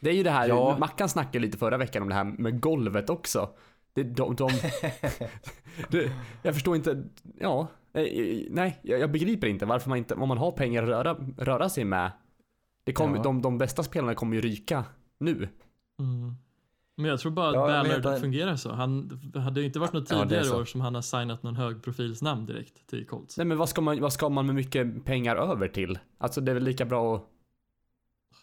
Det 0.00 0.10
är 0.10 0.14
ju 0.14 0.22
det 0.22 0.30
här, 0.30 0.48
Ja. 0.48 0.76
Mackan 0.80 1.08
snackade 1.08 1.38
lite 1.38 1.58
förra 1.58 1.76
veckan 1.76 2.02
om 2.02 2.08
det 2.08 2.14
här 2.14 2.24
med 2.24 2.60
golvet 2.60 3.10
också. 3.10 3.48
Det, 3.94 4.02
de, 4.02 4.36
de, 4.36 4.50
det, 5.90 6.12
jag 6.42 6.54
förstår 6.54 6.76
inte, 6.76 7.04
ja, 7.40 7.68
eh, 7.92 8.02
nej, 8.50 8.78
jag, 8.82 9.00
jag 9.00 9.12
begriper 9.12 9.46
inte 9.46 9.66
varför 9.66 9.88
man 9.88 9.98
inte, 9.98 10.14
om 10.14 10.28
man 10.28 10.38
har 10.38 10.52
pengar 10.52 10.82
att 10.82 10.88
röra, 10.88 11.14
röra 11.38 11.68
sig 11.68 11.84
med. 11.84 12.12
Det 12.84 12.92
kommer, 12.92 13.16
Ja. 13.16 13.22
de, 13.22 13.42
de 13.42 13.58
bästa 13.58 13.82
spelarna 13.82 14.14
kommer 14.14 14.34
ju 14.36 14.40
ryka 14.42 14.84
nu. 15.18 15.48
Mm. 15.98 16.34
Men 16.96 17.06
jag 17.10 17.20
tror 17.20 17.32
bara 17.32 17.48
att 17.48 17.54
Ja, 17.54 17.76
jag 17.76 17.86
Ballard 17.86 18.06
att- 18.06 18.20
fungerar 18.20 18.56
så. 18.56 18.72
Han 18.72 19.20
det 19.32 19.40
hade 19.40 19.60
ju 19.60 19.66
inte 19.66 19.78
varit 19.78 19.92
något 19.92 20.10
Ja, 20.10 20.22
tidigare 20.22 20.44
så. 20.44 20.60
år 20.60 20.64
som 20.64 20.80
han 20.80 20.94
har 20.94 21.02
signat 21.02 21.42
någon 21.42 21.56
högprofilsnamn 21.56 22.46
direkt 22.46 22.86
till 22.86 23.06
Colts. 23.06 23.36
Nej 23.38 23.46
men 23.46 23.58
vad 23.58 23.68
ska 23.68 23.80
man, 23.80 24.00
vad 24.00 24.12
ska 24.12 24.28
man 24.28 24.46
med 24.46 24.54
mycket 24.54 25.04
pengar 25.04 25.36
över 25.36 25.68
till? 25.68 25.98
Alltså 26.18 26.40
det 26.40 26.52
är 26.52 26.54
väl 26.54 26.64
lika 26.64 26.84
bra 26.84 27.16
att, 27.16 27.24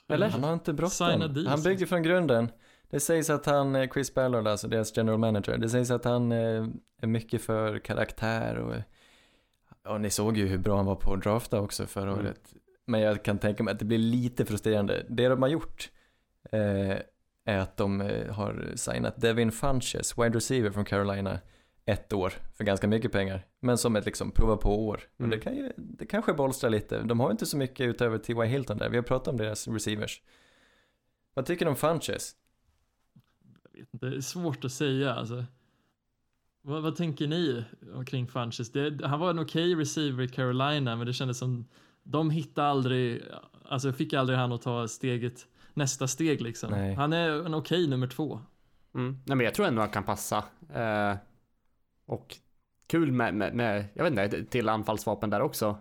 eller? 0.07 0.29
Han 0.29 0.43
har 0.43 0.53
inte 0.53 0.89
Signa 0.89 1.17
bråttom. 1.27 1.45
Han 1.47 1.61
byggde 1.63 1.85
från 1.85 2.03
grunden. 2.03 2.49
Det 2.91 2.99
sägs 2.99 3.29
att 3.29 3.45
han, 3.45 3.75
eh, 3.75 3.89
Chris 3.89 4.13
Ballard, 4.13 4.47
alltså 4.47 4.67
deras 4.67 4.97
general 4.97 5.19
manager, 5.19 5.57
det 5.57 5.69
sägs 5.69 5.91
att 5.91 6.05
han 6.05 6.31
eh, 6.31 6.67
är 7.01 7.07
mycket 7.07 7.41
för 7.41 7.79
karaktär 7.79 8.55
och 8.57 8.75
ja, 9.83 9.97
ni 9.97 10.09
såg 10.09 10.37
ju 10.37 10.47
hur 10.47 10.57
bra 10.57 10.75
han 10.77 10.85
var 10.85 10.95
på 10.95 11.13
att 11.13 11.23
drafta 11.23 11.59
också 11.61 11.85
förra 11.85 12.11
Mm. 12.11 12.25
året. 12.25 12.53
Men 12.85 13.01
jag 13.01 13.23
kan 13.23 13.37
tänka 13.37 13.63
mig 13.63 13.71
att 13.71 13.79
det 13.79 13.85
blir 13.85 13.97
lite 13.97 14.45
frustrerande. 14.45 15.05
Det 15.09 15.27
de 15.27 15.41
har 15.41 15.49
gjort 15.49 15.91
eh, 16.51 16.97
är 17.45 17.57
att 17.59 17.77
de 17.77 18.01
eh, 18.01 18.33
har 18.33 18.71
signat 18.75 19.21
Devin 19.21 19.51
Funches, 19.51 20.17
wide 20.17 20.37
receiver 20.37 20.71
från 20.71 20.85
Carolina, 20.85 21.39
ett 21.85 22.13
år 22.13 22.33
för 22.53 22.63
ganska 22.63 22.87
mycket 22.87 23.11
pengar. 23.11 23.45
Men 23.59 23.77
som 23.77 23.95
ett 23.95 24.05
liksom 24.05 24.31
prova 24.31 24.57
på 24.57 24.87
år. 24.87 24.99
Och 25.13 25.19
Mm. 25.19 25.29
det, 25.31 25.39
kan 25.39 25.55
ju, 25.55 25.71
det 25.77 26.05
kanske 26.05 26.33
bolstrar 26.33 26.69
lite. 26.69 27.01
De 27.01 27.19
har 27.19 27.31
inte 27.31 27.45
så 27.45 27.57
mycket 27.57 27.85
utöver 27.85 28.17
T.Y. 28.17 28.45
Hilton 28.45 28.77
där. 28.77 28.89
Vi 28.89 28.97
har 28.97 29.03
pratat 29.03 29.27
om 29.27 29.37
deras 29.37 29.67
receivers. 29.67 30.21
Vad 31.33 31.45
tycker 31.45 31.65
du 31.65 31.69
om 31.69 31.75
Funches? 31.75 32.35
Vet 33.81 33.93
inte, 33.93 34.05
det 34.05 34.15
är 34.15 34.21
svårt 34.21 34.65
att 34.65 34.71
säga 34.71 35.13
alltså. 35.13 35.45
Vad, 36.61 36.83
vad 36.83 36.95
tänker 36.95 37.27
ni 37.27 37.63
omkring 37.95 38.27
Funches? 38.27 38.71
Det, 38.71 39.05
han 39.05 39.19
var 39.19 39.29
en 39.29 39.39
okej 39.39 39.75
receiver 39.75 40.23
i 40.23 40.27
Carolina, 40.27 40.95
men 40.95 41.07
det 41.07 41.13
kändes 41.13 41.37
som 41.37 41.65
de 42.03 42.29
hittade 42.29 42.67
aldrig, 42.67 43.23
alltså 43.65 43.93
fick 43.93 44.13
aldrig 44.13 44.39
han 44.39 44.51
att 44.51 44.61
ta 44.61 44.87
steget, 44.87 45.47
nästa 45.73 46.07
steg 46.07 46.41
liksom. 46.41 46.71
Nej. 46.71 46.93
Han 46.93 47.13
är 47.13 47.45
en 47.45 47.53
okej 47.53 47.87
nummer 47.87 48.07
två. 48.07 48.39
Mm. 48.95 49.19
Nej 49.25 49.37
men 49.37 49.45
jag 49.45 49.53
tror 49.53 49.65
ändå 49.65 49.81
han 49.81 49.89
kan 49.89 50.03
passa. 50.03 50.43
Eh, 50.73 51.15
och 52.05 52.37
kul 52.87 53.11
med, 53.11 53.33
med, 53.33 53.55
med, 53.55 53.85
jag 53.93 54.03
vet 54.03 54.11
inte, 54.11 54.43
till 54.43 54.69
anfallsvapen 54.69 55.29
där 55.29 55.41
också. 55.41 55.77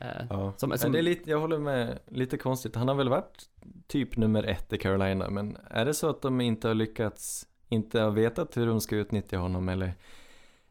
Eh, 0.00 0.26
Ja. 0.30 0.52
Som- 0.56 0.68
Men 0.68 0.78
som- 0.78 0.92
det 0.92 0.98
är 0.98 1.02
lite, 1.02 1.30
jag 1.30 1.40
håller 1.40 1.58
med, 1.58 1.98
lite 2.08 2.36
konstigt. 2.36 2.76
Han 2.76 2.88
har 2.88 2.94
väl 2.94 3.08
varit 3.08 3.42
typ 3.86 4.16
nummer 4.16 4.42
ett 4.42 4.72
i 4.72 4.78
Carolina, 4.78 5.30
men 5.30 5.56
är 5.70 5.84
det 5.84 5.94
så 5.94 6.10
att 6.10 6.22
de 6.22 6.40
inte 6.40 6.68
har 6.68 6.74
lyckats, 6.74 7.46
inte 7.68 8.00
har 8.00 8.10
vetat 8.10 8.56
hur 8.56 8.66
de 8.66 8.80
ska 8.80 8.96
utnyttja 8.96 9.36
honom 9.38 9.68
eller, 9.68 9.94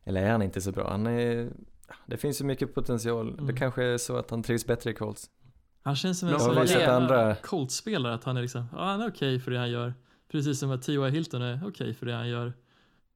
eller 0.03 0.21
är 0.23 0.31
han 0.31 0.41
inte 0.41 0.61
så 0.61 0.71
bra? 0.71 0.89
Han 0.91 1.07
är, 1.07 1.49
det 2.05 2.17
finns 2.17 2.41
ju 2.41 2.45
mycket 2.45 2.73
potential. 2.75 3.35
Det 3.35 3.41
Mm. 3.43 3.55
kanske 3.55 3.83
är 3.83 3.97
så 3.97 4.17
att 4.17 4.29
han 4.31 4.43
trivs 4.43 4.65
bättre 4.65 4.89
i 4.91 4.93
Colts. 4.93 5.29
Han 5.83 5.95
känns 5.95 6.19
som 6.19 6.29
en 6.29 6.39
sån 6.39 6.57
andra- 6.89 7.35
Colts-spelare, 7.35 8.13
att 8.13 8.23
han 8.23 8.37
är 8.37 8.41
liksom, 8.41 8.65
ja 8.71 8.83
han 8.85 9.01
är 9.01 9.09
okej 9.09 9.39
för 9.39 9.51
det 9.51 9.57
han 9.57 9.71
gör. 9.71 9.93
Precis 10.31 10.59
som 10.59 10.71
att 10.71 10.81
T.Y. 10.81 11.09
Hilton 11.09 11.41
är 11.41 11.61
okej 11.67 11.93
för 11.93 12.05
det 12.05 12.13
han 12.13 12.29
gör. 12.29 12.53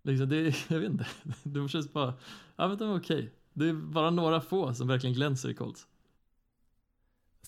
Liksom, 0.04 0.30
det, 0.30 0.56
jag 0.69 0.80
vet 0.80 0.89
inte, 0.91 1.06
det 1.43 1.69
känns 1.69 1.93
bara, 1.93 2.13
ja 2.56 2.67
men 2.67 2.78
de 2.78 2.89
är 2.89 2.98
okej. 3.00 3.34
Det 3.54 3.69
är 3.69 3.74
bara 3.74 4.10
några 4.10 4.41
få 4.41 4.74
som 4.74 4.88
verkligen 4.88 5.13
glänser 5.13 5.50
i 5.50 5.54
Colts. 5.54 5.88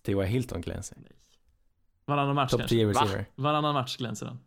T.Y. 0.05 0.23
Hilton 0.23 0.61
glänser. 0.61 0.97
Varannan 2.05 2.35
match 2.35 2.51
Top 2.51 2.59
kanske. 2.59 2.75
10 2.75 2.85
Va? 2.85 2.91
receiver. 2.91 3.25
Varannan 3.35 3.73
match 3.73 3.97
glänser 3.97 4.25
han. 4.25 4.39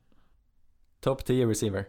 Top 1.01 1.25
10 1.25 1.47
receiver. 1.47 1.87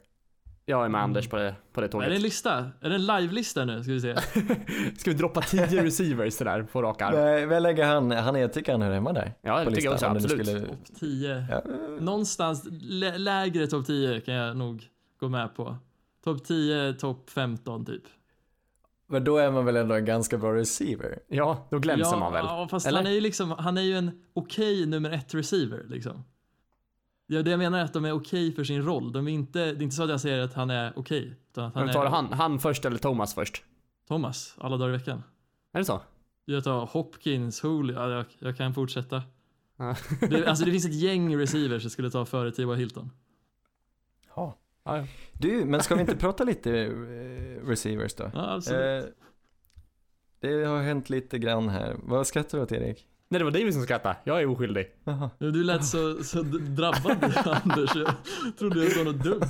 jag 0.66 0.86
är 0.86 0.90
med 0.90 1.00
Mm. 1.00 1.10
Anders 1.10 1.28
på 1.28 1.36
det, 1.38 1.56
på 1.74 1.82
det 1.82 1.86
Är 1.88 1.90
det 1.90 1.98
en 1.98 2.10
tåget. 2.10 2.22
lista? 2.22 2.72
Är 2.82 2.90
det 2.90 2.96
en 2.96 3.06
live-lista 3.06 3.66
nu? 3.66 3.84
Ska 3.84 3.92
vi 3.92 4.02
se. 4.02 4.16
Ska 4.98 5.12
vi 5.12 5.14
droppa 5.18 5.42
10 5.42 5.66
receivers 5.84 6.34
sådär 6.34 6.64
på 6.64 6.82
rak 6.82 7.02
arm? 7.02 7.16
Nej, 7.16 7.46
Vad 7.46 7.62
lägger 7.64 7.86
han, 7.86 8.12
han 8.12 8.36
är, 8.36 8.40
jag 8.40 8.54
tycker 8.54 8.72
han 8.72 8.82
hör 8.82 8.92
hemma 8.92 9.14
där. 9.14 9.34
Ja, 9.42 9.60
det 9.64 9.70
tycker 9.70 9.84
jag 9.84 9.94
också, 9.94 10.06
absolut. 10.06 10.48
skulle- 10.48 10.66
Topp 10.68 10.78
10. 11.00 11.46
Ja, 11.52 11.62
Någonstans 12.00 12.68
lä- 12.72 13.18
lägre 13.18 13.68
topp 13.68 13.86
10 13.86 14.22
kan 14.22 14.34
jag 14.34 14.58
nog 14.58 14.84
gå 15.20 15.30
med 15.30 15.56
på. 15.56 15.78
Topp 16.24 16.44
10, 16.46 16.94
topp 16.94 17.30
15 17.30 17.86
typ. 17.86 18.04
Men 19.08 19.24
då 19.24 19.38
är 19.38 19.52
man 19.52 19.66
väl 19.66 19.76
ändå 19.76 19.96
en 19.96 20.06
ganska 20.06 20.38
bra 20.38 20.56
receiver? 20.56 21.20
Ja, 21.28 21.68
då 21.70 21.80
glänser 21.80 22.12
ja, 22.12 22.20
man 22.20 22.34
väl? 22.34 22.46
Ja, 22.46 22.68
fast 22.72 22.88
Eller? 22.88 22.98
han 22.98 23.08
är 23.08 23.12
ju 23.12 23.22
liksom, 23.22 23.52
han 23.52 23.78
är 23.78 23.82
ju 23.82 23.98
en 23.98 24.24
okej 24.34 24.86
nummer 24.86 25.12
ett 25.12 25.34
receiver 25.34 25.86
liksom. 25.90 26.24
Ja, 27.28 27.42
det 27.42 27.52
jag 27.52 27.58
menar 27.58 27.80
är 27.80 27.84
att 27.84 27.94
de 27.94 28.06
är 28.06 28.12
okej 28.12 28.52
för 28.52 28.64
sin 28.64 28.84
roll. 28.84 29.12
De 29.12 29.28
är 29.28 29.32
inte, 29.32 29.60
det 29.60 29.66
är 29.66 29.82
inte 29.82 29.96
så 29.96 30.04
att 30.04 30.10
jag 30.10 30.22
säger 30.22 30.40
att 30.40 30.54
han 30.54 30.70
är 30.70 30.94
okej. 30.96 31.38
utan 31.52 31.66
att 31.66 31.76
han 31.76 31.86
Men 31.86 31.94
tar 31.94 32.06
är 32.06 32.10
han, 32.10 32.34
han 32.34 32.60
först 32.60 32.86
eller 32.86 32.98
Thomas 32.98 33.34
först? 33.34 33.64
Thomas, 34.08 34.56
alla 34.58 34.78
dagar 34.78 34.90
i 34.94 34.98
veckan. 34.98 35.24
Är 35.74 35.80
det 35.80 35.86
så? 35.86 36.02
Jag 36.46 36.64
tar 36.64 36.86
Hopkins, 36.86 37.64
Julio, 37.64 37.96
ja, 37.96 38.10
jag, 38.10 38.26
jag 38.40 38.58
kan 38.58 38.74
fortsätta. 38.74 39.24
Det, 40.30 40.48
alltså 40.48 40.66
det 40.66 40.72
finns 40.76 40.86
ett 40.86 40.94
gäng 40.94 41.38
receivers 41.38 41.84
jag 41.84 41.92
skulle 41.92 42.12
ta 42.12 42.26
före 42.26 42.52
T.Y. 42.52 42.76
Hilton. 42.76 43.12
Ja. 44.36 44.58
Ja, 44.86 44.98
ja. 44.98 45.06
Du, 45.34 45.66
men 45.66 45.82
ska 45.84 45.96
vi 45.96 46.02
inte 46.02 46.16
prata 46.16 46.44
lite 46.44 46.80
eh, 46.82 47.68
receivers 47.68 48.14
då? 48.16 48.32
Ja, 48.34 48.54
absolut. 48.56 49.04
Eh, 49.06 49.10
det 50.40 50.66
har 50.66 50.82
hänt 50.82 51.10
lite 51.10 51.40
grann 51.40 51.70
här. 51.70 51.96
Vad 52.04 52.28
skrattar 52.28 52.58
du 52.58 52.64
åt 52.64 52.72
Erik? 52.72 53.08
Nej, 53.30 53.40
det 53.40 53.46
var 53.46 53.52
David 53.52 53.74
som 53.74 53.84
skrattade. 53.84 54.16
Jag 54.24 54.42
är 54.42 54.46
oskyldig. 54.46 54.88
Jaha. 55.04 55.30
Ja, 55.38 55.46
Du 55.48 55.64
lät 55.64 55.86
så, 55.86 56.24
så 56.24 56.42
drabbad 56.42 57.24
Anders, 57.64 57.96
jag 57.96 58.58
trodde 58.58 58.84
jag 58.84 58.92
sa 58.92 59.04
något 59.04 59.24
dumt. 59.24 59.42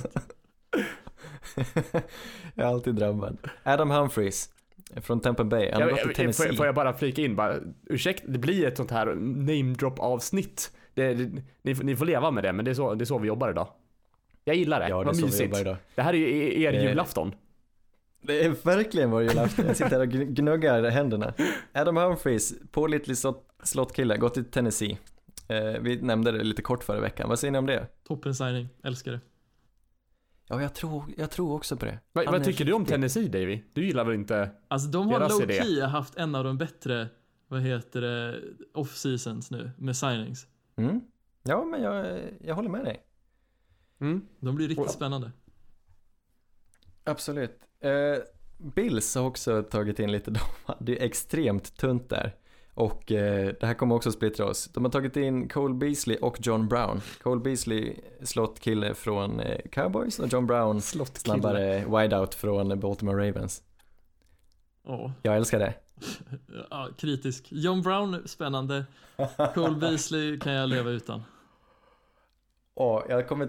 jag 2.54 2.66
är 2.66 2.70
alltid 2.70 2.94
drabbad. 2.94 3.38
Adam 3.62 3.90
Humphries 3.90 4.50
från 4.96 5.20
Tampa 5.20 5.44
Bay. 5.44 5.70
Han 5.72 5.80
Jag, 5.80 5.90
jag, 5.90 6.14
Tennessee. 6.14 6.48
får, 6.48 6.56
får 6.56 6.66
jag 6.66 6.74
bara 6.74 6.92
flika 6.92 7.22
in 7.22 7.36
bara, 7.36 7.56
ursäkta, 7.86 8.26
det 8.28 8.38
blir 8.38 8.66
ett 8.66 8.76
sånt 8.76 8.90
här 8.90 9.06
name 9.14 9.74
drop 9.74 9.98
avsnitt. 9.98 10.72
Det, 10.94 11.14
det, 11.14 11.42
ni, 11.62 11.74
får- 11.74 11.84
ni 11.84 11.96
får 11.96 12.04
leva 12.06 12.30
med 12.30 12.44
det, 12.44 12.52
men 12.52 12.64
det 12.64 12.70
är, 12.70 12.74
så, 12.74 12.94
det 12.94 13.02
är 13.04 13.06
så 13.06 13.18
vi 13.18 13.28
jobbar 13.28 13.50
idag. 13.50 13.68
Jag 14.48 14.56
gillar 14.56 14.80
det, 14.80 14.88
Ja, 14.88 14.98
det 14.98 15.04
vad 15.04 15.22
mysigt. 15.22 15.54
Det 15.94 16.02
här 16.02 16.12
är 16.14 16.18
ju 16.18 16.62
er, 16.62 16.72
Det- 16.72 16.82
julafton. 16.82 17.34
Det 18.22 18.44
är 18.44 18.50
verkligen 18.64 19.10
vår 19.10 19.22
julafton. 19.22 19.66
Jag 19.66 19.76
sitter 19.76 19.90
här 19.90 20.00
och 20.00 20.06
gn- 20.06 20.24
gnuggar 20.34 20.90
händerna. 20.90 21.34
Adam 21.72 21.96
Humphries, 21.96 22.54
pålitlig 22.70 23.16
slott, 23.18 23.48
slottkille, 23.62 24.16
gått 24.16 24.34
till 24.34 24.44
Tennessee. 24.44 24.98
Eh, 25.48 25.80
vi 25.80 26.02
nämnde 26.02 26.32
det 26.32 26.44
lite 26.44 26.62
kort 26.62 26.84
förra 26.84 27.00
veckan. 27.00 27.28
Vad 27.28 27.38
säger 27.38 27.52
ni 27.52 27.58
om 27.58 27.66
det? 27.66 27.86
Toppen 28.04 28.34
signing, 28.34 28.68
älskar 28.84 29.12
det. 29.12 29.20
Ja, 30.48 30.62
jag 30.62 30.74
tror, 30.74 31.04
jag 31.16 31.30
tror 31.30 31.52
också 31.54 31.76
på 31.76 31.84
det. 31.84 31.98
Va, 32.12 32.22
vad 32.26 32.44
tycker 32.44 32.64
du 32.64 32.72
om 32.72 32.80
riktigt- 32.82 32.94
Tennessee, 32.94 33.28
Davy? 33.28 33.60
Du 33.72 33.86
gillar 33.86 34.04
väl 34.04 34.14
inte? 34.14 34.50
Alltså 34.68 34.88
de 34.88 35.08
har 35.08 35.28
low 35.28 35.42
idé. 35.42 35.62
key 35.62 35.80
haft 35.80 36.16
en 36.16 36.34
av 36.34 36.44
de 36.44 36.58
bättre, 36.58 37.08
vad 37.48 37.60
heter 37.62 38.00
det, 38.00 38.40
off-seasons 38.74 39.50
nu 39.50 39.70
med 39.78 39.96
signings. 39.96 40.46
Mm? 40.76 41.00
Ja, 41.42 41.64
men 41.64 41.82
jag, 41.82 42.18
jag 42.44 42.54
håller 42.54 42.68
med 42.70 42.84
dig. 42.84 43.02
Mm? 44.00 44.26
De 44.40 44.54
blir 44.56 44.68
riktigt 44.68 44.86
Och- 44.86 44.90
spännande. 44.92 45.30
Absolut. 47.04 47.58
Eh, 47.80 47.90
Bills 48.58 49.14
har 49.14 49.22
också 49.22 49.62
tagit 49.62 49.98
in 49.98 50.12
lite, 50.12 50.30
de 50.34 50.40
hade 50.64 50.92
ju 50.92 50.98
extremt 50.98 51.76
tunt 51.76 52.08
där. 52.10 52.34
Och 52.74 53.12
eh, 53.12 53.54
det 53.60 53.66
här 53.66 53.74
kommer 53.74 53.94
också 53.94 54.12
splittra 54.12 54.46
oss. 54.46 54.68
De 54.72 54.84
har 54.84 54.90
tagit 54.92 55.16
in 55.16 55.48
Cole 55.48 55.74
Beasley 55.74 56.16
och 56.18 56.38
John 56.46 56.68
Brown. 56.68 57.00
Cole 57.22 57.40
Beasley 57.40 57.96
slottkille 58.22 58.94
från 58.94 59.40
eh, 59.40 59.60
Cowboys 59.72 60.18
och 60.18 60.32
John 60.32 60.46
Brown 60.46 60.80
Slottkille. 60.82 61.34
snabbare 61.34 61.84
wideout 62.02 62.34
från 62.34 62.80
Baltimore 62.80 63.28
Ravens. 63.28 63.62
Ja, 64.84 65.12
Jag 65.22 65.36
älskar 65.36 65.58
det. 65.58 65.74
ja, 66.70 66.88
kritisk. 66.98 67.46
John 67.50 67.82
Brown, 67.82 68.28
spännande. 68.28 68.84
Cole 69.54 69.76
Beasley 69.80 70.38
kan 70.40 70.52
jag 70.52 70.68
leva 70.68 70.90
utan. 70.90 71.22
Åh, 72.74 73.02
jag 73.08 73.28
kommer 73.28 73.48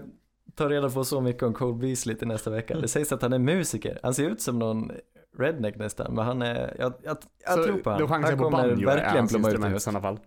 ta 0.58 0.68
reda 0.68 0.90
på 0.90 1.04
så 1.04 1.20
mycket 1.20 1.42
om 1.42 1.54
Cole 1.54 1.74
Beasley 1.74 2.16
till 2.16 2.28
nästa 2.28 2.50
vecka. 2.50 2.74
Det 2.74 2.88
sägs 2.88 3.12
att 3.12 3.22
han 3.22 3.32
är 3.32 3.38
musiker. 3.38 4.00
Han 4.02 4.14
ser 4.14 4.30
ut 4.30 4.40
som 4.40 4.58
någon 4.58 4.92
redneck 5.38 5.76
nästan, 5.76 6.14
men 6.14 6.24
han 6.24 6.42
är, 6.42 6.76
jag, 6.78 6.92
jag, 7.02 7.16
jag 7.44 7.54
Så 7.54 7.64
tror 7.64 7.78
på 7.78 7.90
han. 7.90 8.00
Då 8.00 8.08
chansar 8.08 8.22
han 8.22 8.30
jag 8.30 8.38
på 8.38 8.44
kommer 8.44 8.58
banjo 8.58 8.90
är 8.90 8.94
verkligen 8.94 9.16
hans 9.16 9.32
blomma 9.32 9.68
ut 9.68 9.76
i 9.76 9.80
sådana 9.80 10.00
fall. 10.00 10.18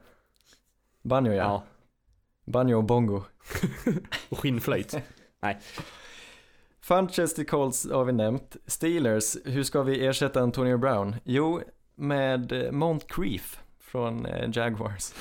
Banjo 1.03 1.31
ja. 1.31 1.43
Ja. 1.43 1.63
Banjo 2.45 2.77
och 2.77 2.83
bongo. 2.83 3.23
Och 4.29 4.39
skinnflöjt. 4.39 4.97
Funches 6.81 7.35
till 7.35 7.47
Colts 7.47 7.91
har 7.91 8.05
vi 8.05 8.13
nämnt. 8.13 8.57
Steelers, 8.65 9.37
hur 9.45 9.63
ska 9.63 9.83
vi 9.83 10.05
ersätta 10.05 10.41
Antonio 10.41 10.77
Brown? 10.77 11.15
Jo, 11.23 11.61
med 11.95 12.51
eh, 12.51 12.71
Moncrief 12.71 13.59
från 13.79 14.25
eh, 14.25 14.49
Jaguars. 14.53 15.13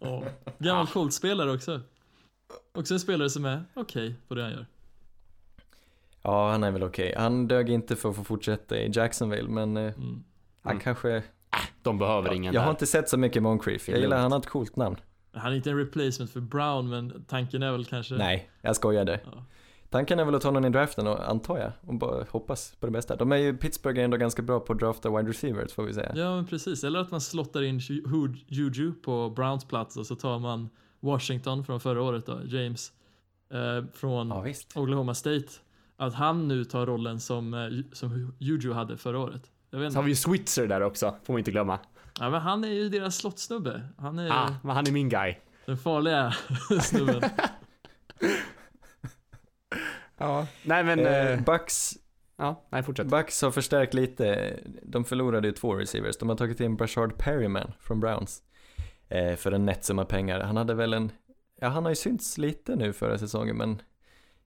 Ja. 0.00 0.22
Gammal 0.58 0.86
Colts-spelare 0.86 1.52
också. 1.54 1.80
Också 2.74 2.94
en 2.94 3.00
spelare 3.00 3.30
som 3.30 3.44
är 3.44 3.64
okej 3.74 4.14
på 4.28 4.34
det 4.34 4.42
han 4.42 4.50
gör. 4.52 4.66
Ja, 6.22 6.50
han 6.50 6.64
är 6.64 6.70
väl 6.70 6.82
okej. 6.82 7.14
Han 7.16 7.48
dög 7.48 7.70
inte 7.70 7.96
för 7.96 8.10
att 8.10 8.16
få 8.16 8.24
fortsätta 8.24 8.76
i 8.78 8.90
Jacksonville, 8.94 9.48
men 9.48 9.76
eh, 9.76 9.82
Mm. 9.82 10.24
han 10.62 10.70
Mm. 10.72 10.80
kanske... 10.82 11.22
De 11.82 11.98
behöver 11.98 12.28
Ja, 12.28 12.34
ingen 12.34 12.54
jag 12.54 12.60
där. 12.60 12.64
har 12.64 12.70
inte 12.70 12.86
sett 12.86 13.08
så 13.08 13.16
mycket 13.16 13.42
Moncrief. 13.42 13.88
Jag 13.88 13.98
gillar, 14.00 14.18
han 14.18 14.32
har 14.32 14.38
ett 14.38 14.46
coolt 14.46 14.76
namn. 14.76 14.96
Han 15.32 15.52
är 15.52 15.56
inte 15.56 15.70
en 15.70 15.78
replacement 15.78 16.30
för 16.30 16.40
Brown, 16.40 16.88
men 16.88 17.24
tanken 17.28 17.62
är 17.62 17.72
väl 17.72 17.84
kanske... 17.84 18.14
Nej, 18.14 18.50
jag 18.60 18.76
skojade. 18.76 19.20
Ja. 19.24 19.44
Tanken 19.90 20.18
är 20.18 20.24
väl 20.24 20.34
att 20.34 20.42
ta 20.42 20.50
någon 20.50 20.64
i 20.64 20.70
draften, 20.70 21.06
och, 21.06 21.28
antar 21.30 21.58
jag, 21.58 21.72
och 21.80 21.94
bara 21.94 22.24
hoppas 22.30 22.74
på 22.80 22.86
det 22.86 22.92
bästa. 22.92 23.16
De 23.16 23.32
är 23.32 23.36
ju, 23.36 23.56
Pittsburgh 23.56 24.00
är 24.00 24.04
ändå 24.04 24.16
ganska 24.16 24.42
bra 24.42 24.60
på 24.60 24.72
att 24.72 24.78
drafta 24.78 25.16
wide 25.16 25.28
receivers, 25.30 25.72
får 25.72 25.82
vi 25.82 25.94
säga. 25.94 26.12
Ja, 26.14 26.36
men 26.36 26.46
precis. 26.46 26.84
Eller 26.84 26.98
att 27.00 27.10
man 27.10 27.20
slottar 27.20 27.62
in 27.62 27.78
Ju- 27.78 27.94
Ju- 27.94 28.34
Juju 28.46 28.92
på 28.92 29.30
Browns 29.30 29.64
plats 29.64 29.96
och 29.96 30.06
så 30.06 30.14
tar 30.16 30.38
man 30.38 30.68
Washington 31.00 31.64
från 31.64 31.80
förra 31.80 32.02
året 32.02 32.26
då, 32.26 32.40
James, 32.46 32.92
eh, 33.52 33.84
från 33.94 34.28
Ja, 34.28 34.40
visst. 34.40 34.76
Oklahoma 34.76 35.14
State. 35.14 35.46
Att 35.96 36.14
han 36.14 36.48
nu 36.48 36.64
tar 36.64 36.86
rollen 36.86 37.20
som, 37.20 37.54
eh, 37.54 37.68
som 37.92 38.32
Juju 38.38 38.72
hade 38.72 38.96
förra 38.96 39.18
året. 39.18 39.42
Jag 39.70 39.78
vet 39.78 39.92
Så 39.92 39.98
har 39.98 40.02
vi 40.04 40.10
ju 40.10 40.16
Switzer 40.16 40.66
där 40.66 40.80
också, 40.80 41.14
får 41.24 41.32
man 41.32 41.38
inte 41.38 41.50
glömma. 41.50 41.78
Ja, 42.20 42.30
men 42.30 42.40
han 42.40 42.64
är 42.64 42.68
ju 42.68 42.88
deras 42.88 43.16
slottsnubbe. 43.16 43.82
Han 43.98 44.18
är 44.18 44.30
Ah, 44.30 44.54
men 44.62 44.76
han 44.76 44.86
är 44.86 44.92
min 44.92 45.08
guy. 45.08 45.34
den 45.66 45.76
farliga 45.78 46.34
snubben. 46.82 47.22
Ja. 50.20 50.46
Nej 50.62 50.84
men, 50.84 50.98
Eh, 50.98 51.30
eh, 51.30 51.40
Bucks, 51.40 51.92
ja, 52.36 52.66
nej 52.70 52.82
fortsätt. 52.82 53.06
Bucks 53.06 53.42
har 53.42 53.50
förstärkt 53.50 53.94
lite. 53.94 54.56
De 54.82 55.04
förlorade 55.04 55.48
ju 55.48 55.52
två 55.54 55.74
receivers. 55.74 56.16
De 56.18 56.28
har 56.28 56.36
tagit 56.36 56.60
in 56.60 56.76
Brashard 56.76 57.18
Perryman 57.18 57.72
från 57.80 58.00
Browns. 58.00 58.42
Eh, 59.08 59.36
för 59.36 59.52
en 59.52 59.64
nätt 59.64 59.84
summa 59.84 60.04
pengar. 60.04 60.40
Han 60.40 60.56
hade 60.56 60.74
väl 60.74 60.92
en, 60.92 61.12
ja 61.60 61.68
han 61.68 61.84
har 61.84 61.90
ju 61.90 61.96
synts 61.96 62.38
lite 62.38 62.76
nu 62.76 62.92
förra 62.92 63.18
säsongen 63.18 63.56
men 63.56 63.82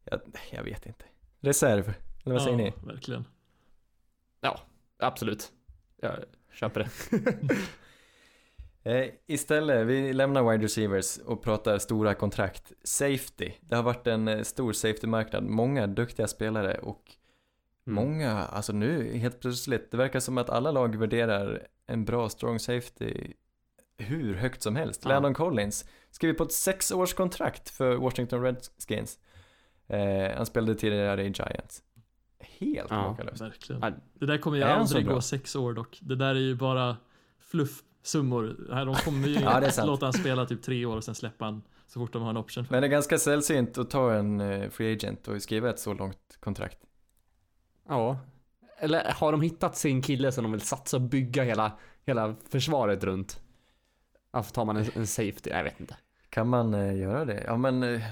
jag, 0.05 0.21
jag 0.53 0.65
vet 0.65 0.87
inte. 0.87 1.05
Reserv, 1.41 1.95
eller 2.25 2.33
vad 2.35 2.43
säger 2.43 2.57
ni? 2.57 2.73
Ja, 2.77 2.87
verkligen. 2.87 3.25
Absolut. 4.99 5.53
Jag 5.97 6.13
köper 6.53 6.81
det. 6.81 7.57
Eh, 8.85 9.11
istället, 9.27 9.87
vi 9.87 10.13
lämnar 10.13 10.51
wide 10.51 10.65
receivers 10.65 11.19
och 11.19 11.43
pratar 11.43 11.79
stora 11.79 12.15
kontrakt. 12.15 12.73
Safety, 12.85 13.53
det 13.61 13.77
har 13.77 13.83
varit 13.83 14.07
en 14.07 14.29
eh, 14.29 14.43
stor 14.43 14.73
safety-marknad. 14.73 15.45
Många 15.45 15.87
duktiga 15.87 16.29
spelare 16.29 16.79
och 16.79 17.17
Mm. 17.87 18.05
många, 18.05 18.33
alltså 18.33 18.73
nu 18.73 19.17
helt 19.17 19.41
plötsligt, 19.41 19.91
det 19.91 19.97
verkar 19.97 20.21
som 20.21 20.39
att 20.39 20.51
alla 20.51 20.71
lag 20.71 20.97
värderar 20.97 21.67
en 21.87 22.05
bra 22.05 22.29
strong 22.29 22.59
safety 22.59 23.33
hur 23.99 24.35
högt 24.35 24.63
som 24.63 24.77
helst. 24.77 25.01
Ja. 25.05 25.09
Landon 25.09 25.35
Collins 25.35 25.85
skriver 26.11 26.35
på 26.35 26.45
ett 26.45 26.53
sexårskontrakt 26.53 27.71
för 27.71 27.97
Washington 27.97 28.43
Redskins. 28.43 29.19
Eh, 29.87 30.37
han 30.37 30.47
spelade 30.47 30.75
tidigare 30.75 31.23
i 31.23 31.27
Giants. 31.27 31.83
Helt 32.59 32.91
Ja. 32.91 33.09
makalöst. 33.11 33.41
Verkligen. 33.43 33.81
Det 34.15 34.27
där 34.27 34.39
kommer 34.39 34.57
ju 34.57 34.63
aldrig 34.65 35.07
gå 35.07 35.21
sex 35.21 35.57
år 35.57 35.73
dock. 35.73 35.99
Det 36.03 36.17
där 36.17 36.35
är 36.35 36.41
ju 36.41 36.55
bara 36.55 36.97
fluffsummor. 37.41 38.69
Här, 38.73 38.85
De 38.87 38.95
kommer 38.95 39.29
ju 39.29 39.35
Ja, 39.41 39.71
låta 39.85 40.07
han 40.07 40.13
spela 40.13 40.47
typ 40.47 40.63
tre 40.63 40.87
år 40.87 40.97
och 40.97 41.05
sen 41.05 41.15
släppa 41.15 41.45
han 41.45 41.63
så 41.87 42.01
fort 42.01 42.13
de 42.13 42.23
har 42.23 42.31
en 42.31 42.37
option. 42.37 42.65
För. 42.65 42.73
Men 42.75 42.81
det 42.83 42.87
är 42.87 42.91
ganska 42.91 43.19
sällsynt 43.19 43.79
att 43.79 43.91
ta 43.91 44.13
en 44.15 44.41
eh, 44.41 44.71
free 44.71 44.93
agent 44.93 45.29
och 45.29 45.43
skriva 45.43 45.71
ett 45.71 45.79
så 45.79 45.95
långt 45.95 46.37
kontrakt. 46.41 46.79
Ja. 47.89 48.19
Eller 48.79 49.13
har 49.13 49.33
de 49.33 49.41
hittat 49.41 49.77
sin 49.77 50.03
kille 50.03 50.33
som 50.33 50.43
de 50.45 50.53
vill 50.53 50.61
satsa 50.61 50.97
och 50.97 51.03
bygga 51.03 51.43
hela, 51.43 51.79
hela 52.07 52.35
försvaret 52.51 53.05
runt? 53.05 53.41
Varför 54.33 54.53
tar 54.53 54.65
man 54.65 54.77
en, 54.77 54.87
en 54.95 55.07
safety? 55.07 55.51
Jag 55.51 55.65
vet 55.65 55.81
inte. 55.81 55.97
Kan 56.29 56.49
man 56.49 56.75
eh, 56.75 56.97
göra 56.97 57.25
det? 57.25 57.45
Ja 57.47 57.57
men, 57.57 57.83
eh, 57.83 58.03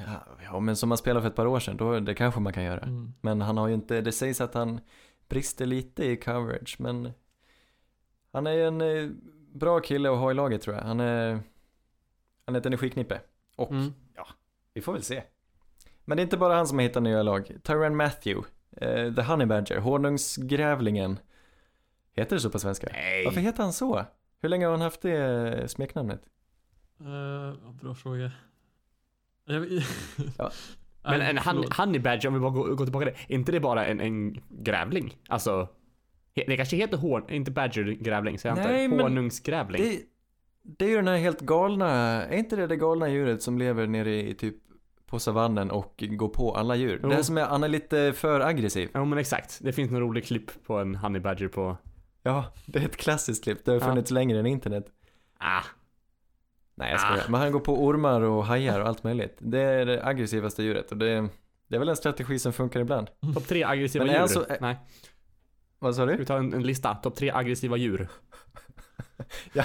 ja 0.45 0.61
men 0.61 0.77
som 0.77 0.89
man 0.89 0.99
spelade 0.99 1.23
för 1.23 1.29
ett 1.31 1.37
par 1.37 1.47
år 1.47 1.61
sedan, 1.61 1.77
då, 1.77 2.01
det 2.01 2.15
kanske 2.15 2.41
man 2.41 2.53
kan 2.53 2.63
göra. 2.65 2.81
Mm. 2.81 3.13
Men 3.21 3.41
han 3.41 3.57
har 3.57 3.69
ju 3.69 3.75
inte, 3.75 4.01
det 4.01 4.13
sägs 4.13 4.41
att 4.41 4.55
han 4.55 4.81
brister 5.29 5.67
lite 5.67 6.05
i 6.05 6.17
coverage, 6.17 6.77
men 6.79 7.13
han 8.33 8.47
är 8.47 8.53
ju 8.53 8.67
en 8.67 8.81
eh, 8.81 9.11
bra 9.53 9.81
kille 9.81 10.11
att 10.11 10.19
ha 10.19 10.31
i 10.31 10.35
laget 10.35 10.63
tror 10.63 10.77
jag. 10.77 10.83
Han 10.83 11.01
är, 11.01 11.41
han 12.47 12.55
är 12.55 12.61
ett 12.61 12.67
energiknippe. 12.67 13.21
Och 13.57 13.71
Mm. 13.71 13.93
vi 14.75 14.81
får 14.81 14.93
väl 14.93 15.03
se. 15.03 15.23
Men 16.05 16.17
det 16.17 16.21
är 16.21 16.25
inte 16.25 16.37
bara 16.37 16.55
han 16.55 16.67
som 16.67 16.79
har 16.79 16.83
hittat 16.83 17.03
nya 17.03 17.23
lag. 17.23 17.57
Tyrann 17.63 17.97
Matthew, 17.97 18.49
eh, 18.77 19.15
The 19.15 19.23
Honey 19.23 19.47
Badger, 19.47 19.79
honungsgrävlingen. 19.79 21.19
Heter 22.13 22.37
det 22.37 22.41
så 22.43 22.51
på 22.51 22.59
svenska? 22.59 22.89
Nej. 22.93 23.25
Varför 23.25 23.41
heter 23.41 23.63
han 23.63 23.73
så? 23.73 24.05
Hur 24.41 24.49
länge 24.49 24.67
har 24.67 24.71
han 24.73 24.81
haft 24.81 25.03
det 25.03 25.71
smeknamnet? 25.71 26.23
Ja, 26.99 27.73
bra 27.83 27.95
fråga. 27.95 28.33
Jag, 29.45 29.67
Ja. 30.39 30.51
Men 31.03 31.21
en 31.21 31.39
honey 31.77 32.01
badger, 32.01 32.29
om 32.29 32.35
vi 32.35 32.41
bara 32.41 32.51
går, 32.51 32.75
går 32.75 32.85
tillbaka 32.85 33.07
till 33.07 33.15
det. 33.15 33.35
Är 33.35 33.39
inte 33.39 33.53
det 33.53 33.61
bara 33.61 33.87
en, 33.87 34.01
en 34.01 34.41
grävling? 34.49 35.17
Alltså, 35.29 35.69
det 36.35 36.57
kanske 36.57 36.77
heter 36.77 36.97
horn, 36.97 37.31
inte 37.31 37.51
badger 37.51 37.85
grävling, 37.85 38.39
säger 38.39 38.57
jag 38.57 38.67
Nej, 38.67 38.89
men 38.89 39.01
Honungsgrävling. 39.01 39.83
Det, 39.83 40.03
det 40.63 40.85
är 40.85 40.89
ju 40.89 40.97
den 40.97 41.09
här 41.09 41.17
helt 41.17 41.41
galna, 41.41 41.89
är 42.25 42.37
inte 42.39 42.57
det 42.57 42.67
det 42.67 42.77
galna 42.77 43.09
djuret 43.09 43.43
som 43.43 43.59
lever 43.59 43.87
nere 43.87 44.29
i 44.29 44.35
typ 44.35 44.57
på 45.07 45.19
savannen 45.19 45.71
och 45.71 46.05
går 46.11 46.29
på 46.29 46.55
alla 46.55 46.77
djur? 46.77 47.01
Jo. 47.03 47.09
Det 47.09 47.15
är 47.15 47.23
som 47.23 47.39
är, 47.39 47.45
han 47.45 47.65
är 47.65 47.69
lite 47.69 48.13
för 48.13 48.41
aggressiv. 48.41 48.89
Ja 48.93 49.05
men 49.05 49.19
exakt. 49.19 49.59
Det 49.63 49.73
finns 49.73 49.91
en 49.93 50.01
rolig 50.01 50.25
klipp 50.25 50.51
på 50.67 50.79
en 50.79 50.95
honey 50.95 51.21
badger 51.21 51.49
på... 51.49 51.77
Ja, 52.23 52.45
det 52.67 52.79
är 52.79 52.85
ett 52.85 52.97
klassiskt 52.97 53.45
klipp. 53.45 53.65
Det 53.65 53.71
har 53.71 53.79
Ja. 53.81 53.87
funnits 53.87 54.11
längre 54.11 54.39
än 54.39 54.47
internet. 54.47 54.87
Ah. 55.39 55.63
Nej 56.75 56.91
jag 56.91 57.01
skojar. 57.01 57.25
Men 57.29 57.41
han 57.41 57.53
går 57.53 57.61
på 57.61 57.85
ormar 57.85 58.21
och 58.21 58.45
hajar 58.47 58.81
och 58.81 58.89
allt 58.89 59.05
möjligt. 59.05 59.37
Det 59.39 59.61
är 59.61 59.87
det 59.87 60.05
aggressivaste 60.07 60.63
djuret 60.63 60.91
och 60.93 60.97
det, 60.99 61.29
det 61.69 61.75
är 61.77 61.79
väl 61.79 61.89
en 61.89 61.97
strategi 61.97 62.39
som 62.39 62.53
funkar 62.53 62.81
ibland. 62.81 63.11
Topp 63.35 63.47
tre 63.49 63.65
aggressiva 63.65 64.05
Men 64.05 64.15
djur. 64.15 64.21
alltså- 64.23 64.47
Nej, 64.61 64.77
Vad 65.79 65.95
sa 65.95 66.03
ska 66.03 66.07
du? 66.13 66.17
vi 66.17 66.25
ta 66.27 66.37
en, 66.37 66.55
en 66.55 66.63
lista? 66.63 66.95
Topp 66.95 67.15
tre 67.17 67.31
aggressiva 67.31 67.77
djur. 67.77 68.09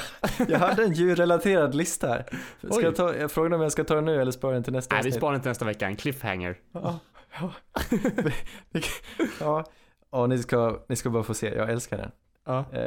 Jag 0.48 0.60
hade 0.60 0.84
en 0.84 0.94
djurrelaterad 0.94 1.76
lista 1.76 2.08
här. 2.08 2.26
Ska 2.58 2.68
Oj. 2.78 2.84
jag, 2.84 2.96
ta, 2.96 3.16
jag 3.16 3.32
frågade 3.32 3.56
om 3.56 3.62
jag 3.62 3.72
ska 3.72 3.84
ta 3.84 3.96
den 3.96 4.06
nu 4.06 4.22
eller 4.22 4.32
spara 4.32 4.54
den 4.54 4.64
till 4.64 4.74
nästa 4.74 4.96
Nej, 4.96 5.04
vi 5.04 5.12
sparar 5.12 5.32
den 5.32 5.42
till 5.42 5.50
nästa 5.50 5.66
vecka. 5.66 5.88
En 5.88 5.96
cliffhanger. 5.96 6.58
Ja, 6.72 7.00
ja. 7.40 7.52
ja. 9.40 9.66
ja 10.12 10.28
ni, 10.28 10.38
ska, 10.38 10.80
ni 10.90 10.96
ska 10.96 11.10
bara 11.10 11.24
få 11.24 11.34
se, 11.34 11.56
jag 11.56 11.70
älskar 11.70 11.98
den. 11.98 12.12
Ja. 12.46 12.60
Eh, 12.72 12.80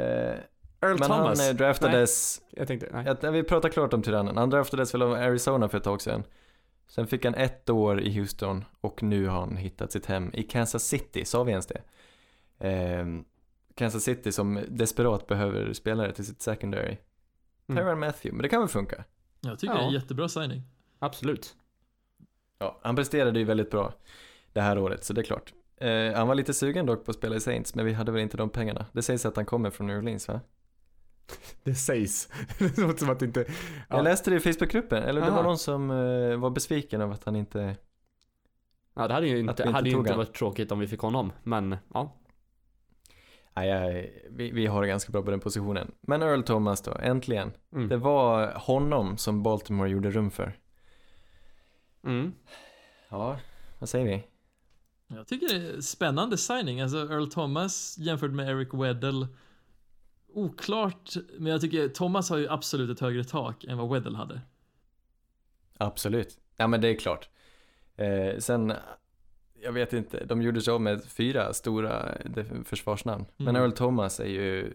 Earl 0.81 0.99
men 0.99 1.07
Thomas. 1.09 1.39
han 1.39 1.49
eh, 1.49 1.55
draftades, 1.55 2.41
Jag 2.51 2.67
tänkte, 2.67 2.89
nej. 2.93 3.15
jag, 3.21 3.31
vi 3.31 3.43
pratar 3.43 3.69
klart 3.69 3.93
om 3.93 4.01
tyrannen, 4.01 4.37
han 4.37 4.49
draftades 4.49 4.93
väl 4.93 5.01
av 5.01 5.13
Arizona 5.13 5.69
för 5.69 5.77
ett 5.77 5.83
tag 5.83 6.01
sedan. 6.01 6.23
Sen 6.87 7.07
fick 7.07 7.25
han 7.25 7.35
ett 7.35 7.69
år 7.69 8.01
i 8.01 8.17
Houston 8.19 8.65
och 8.81 9.03
nu 9.03 9.27
har 9.27 9.39
han 9.39 9.57
hittat 9.57 9.91
sitt 9.91 10.05
hem 10.05 10.31
i 10.33 10.43
Kansas 10.43 10.83
City, 10.83 11.25
sa 11.25 11.43
vi 11.43 11.51
ens 11.51 11.67
det? 11.67 11.81
Eh, 12.69 13.05
Kansas 13.75 14.03
City 14.03 14.31
som 14.31 14.59
desperat 14.67 15.27
behöver 15.27 15.73
spelare 15.73 16.11
till 16.13 16.25
sitt 16.25 16.41
secondary. 16.41 16.97
Mm. 17.69 17.83
Tyrann 17.83 17.99
Matthew, 17.99 18.31
men 18.35 18.43
det 18.43 18.49
kan 18.49 18.59
väl 18.59 18.69
funka? 18.69 19.03
Jag 19.41 19.59
tycker 19.59 19.73
det 19.73 19.79
är 19.79 19.83
Ja. 19.83 19.87
en 19.87 19.93
jättebra 19.93 20.29
signing. 20.29 20.61
Absolut. 20.99 21.55
Ja, 22.59 22.79
han 22.81 22.95
presterade 22.95 23.39
ju 23.39 23.45
väldigt 23.45 23.71
bra 23.71 23.93
det 24.53 24.61
här 24.61 24.77
året, 24.77 25.03
så 25.03 25.13
det 25.13 25.21
är 25.21 25.23
klart. 25.23 25.53
Eh, 25.79 26.13
han 26.13 26.27
var 26.27 26.35
lite 26.35 26.53
sugen 26.53 26.85
dock 26.85 27.05
på 27.05 27.11
att 27.11 27.17
spela 27.17 27.35
i 27.35 27.39
Saints, 27.39 27.75
men 27.75 27.85
vi 27.85 27.93
hade 27.93 28.11
väl 28.11 28.21
inte 28.21 28.37
de 28.37 28.49
pengarna. 28.49 28.85
Det 28.91 29.01
sägs 29.01 29.25
att 29.25 29.35
han 29.35 29.45
kommer 29.45 29.69
från 29.69 29.87
New 29.87 29.97
Orleans 29.97 30.27
va? 30.27 30.39
Det 31.63 31.75
sägs. 31.75 32.29
det 32.59 32.77
låter 32.77 32.97
som 32.97 33.09
att 33.09 33.19
det 33.19 33.25
inte... 33.25 33.45
Ja. 33.47 33.95
Jag 33.95 34.03
läste 34.03 34.29
det 34.29 34.35
i 34.35 34.39
Facebookgruppen, 34.39 35.03
eller 35.03 35.21
det 35.21 35.27
Aha. 35.27 35.35
var 35.35 35.43
någon 35.43 35.57
som 35.57 35.91
eh, 35.91 36.37
var 36.37 36.49
besviken 36.49 37.01
av 37.01 37.11
att 37.11 37.23
han 37.23 37.35
inte... 37.35 37.75
Ja, 38.93 39.07
det 39.07 39.13
hade 39.13 39.27
ju 39.27 39.39
inte, 39.39 39.51
inte 39.51 39.69
hade 39.69 39.89
ju 39.89 39.97
inte 39.97 40.11
han. 40.11 40.17
varit 40.17 40.33
tråkigt 40.33 40.71
om 40.71 40.79
vi 40.79 40.87
fick 40.87 40.99
honom. 40.99 41.31
Men, 41.43 41.77
ja. 41.93 42.15
Nej, 43.53 44.23
vi, 44.29 44.51
vi 44.51 44.65
har 44.65 44.81
det 44.81 44.87
ganska 44.87 45.11
bra 45.11 45.21
på 45.21 45.31
den 45.31 45.39
positionen. 45.39 45.91
Men 46.01 46.21
Earl 46.21 46.41
Thomas 46.41 46.81
då, 46.81 46.97
äntligen. 47.01 47.51
Mm. 47.73 47.87
Det 47.87 47.97
var 47.97 48.53
honom 48.53 49.17
som 49.17 49.43
Baltimore 49.43 49.89
gjorde 49.89 50.11
rum 50.11 50.31
för. 50.31 50.57
Mm. 52.03 52.33
Ja, 53.09 53.37
vad 53.79 53.89
säger 53.89 54.05
vi? 54.05 54.23
Jag 55.15 55.27
tycker 55.27 55.47
det 55.47 55.67
är 55.67 55.73
en 55.75 55.81
spännande 55.81 56.37
signing. 56.37 56.81
Alltså 56.81 56.97
Earl 56.97 57.27
Thomas 57.27 57.97
jämfört 57.97 58.31
med 58.31 58.49
Eric 58.49 58.69
Weddle. 58.73 59.27
Oklart, 60.33 61.13
men 61.37 61.51
jag 61.51 61.61
tycker 61.61 61.87
Thomas 61.87 62.29
har 62.29 62.37
ju 62.37 62.49
absolut 62.49 62.89
ett 62.89 62.99
högre 62.99 63.23
tak 63.23 63.63
än 63.63 63.77
vad 63.77 63.89
Weddle 63.93 64.17
hade. 64.17 64.41
Absolut. 65.77 66.37
Ja 66.57 66.67
men 66.67 66.81
det 66.81 66.87
är 66.87 66.95
klart. 66.95 67.29
Eh, 67.95 68.37
sen, 68.39 68.73
jag 69.61 69.71
vet 69.71 69.93
inte, 69.93 70.25
de 70.25 70.41
gjorde 70.41 70.61
sig 70.61 70.71
av 70.73 70.81
med 70.81 71.03
fyra 71.03 71.53
stora 71.53 72.17
försvarsnamn. 72.65 73.25
Men 73.37 73.47
Mm. 73.47 73.61
Earl 73.61 73.71
Thomas 73.71 74.19
är 74.19 74.25
ju 74.25 74.73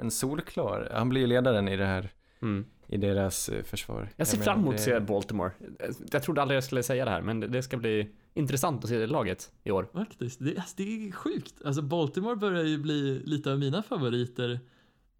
en 0.00 0.10
solklar, 0.10 0.90
han 0.94 1.08
blir 1.08 1.20
ju 1.20 1.26
ledaren 1.26 1.68
i 1.68 1.76
det 1.76 1.86
här, 1.86 2.10
Mm. 2.42 2.66
i 2.86 2.96
deras 2.96 3.48
eh, 3.48 3.62
försvar. 3.64 4.08
Jag 4.16 4.26
ser 4.26 4.38
menar, 4.38 4.44
fram 4.52 4.60
emot 4.60 4.70
det- 4.70 4.76
att 4.76 4.84
se 4.84 5.00
Baltimore. 5.00 5.50
Jag 6.12 6.22
trodde 6.22 6.42
aldrig 6.42 6.56
jag 6.56 6.64
skulle 6.64 6.82
säga 6.82 7.04
det 7.04 7.10
här, 7.10 7.22
men 7.22 7.40
det 7.40 7.62
ska 7.62 7.76
bli 7.76 8.10
intressant 8.34 8.84
att 8.84 8.90
se 8.90 8.98
det 8.98 9.06
laget 9.06 9.52
i 9.64 9.70
år. 9.70 9.88
Faktiskt. 9.92 10.38
Det, 10.44 10.56
alltså, 10.56 10.74
det 10.76 10.82
är 11.08 11.12
sjukt. 11.12 11.54
Alltså 11.64 11.82
Baltimore 11.82 12.36
börjar 12.36 12.64
ju 12.64 12.78
bli 12.78 13.22
lite 13.24 13.52
av 13.52 13.58
mina 13.58 13.82
favoriter. 13.82 14.60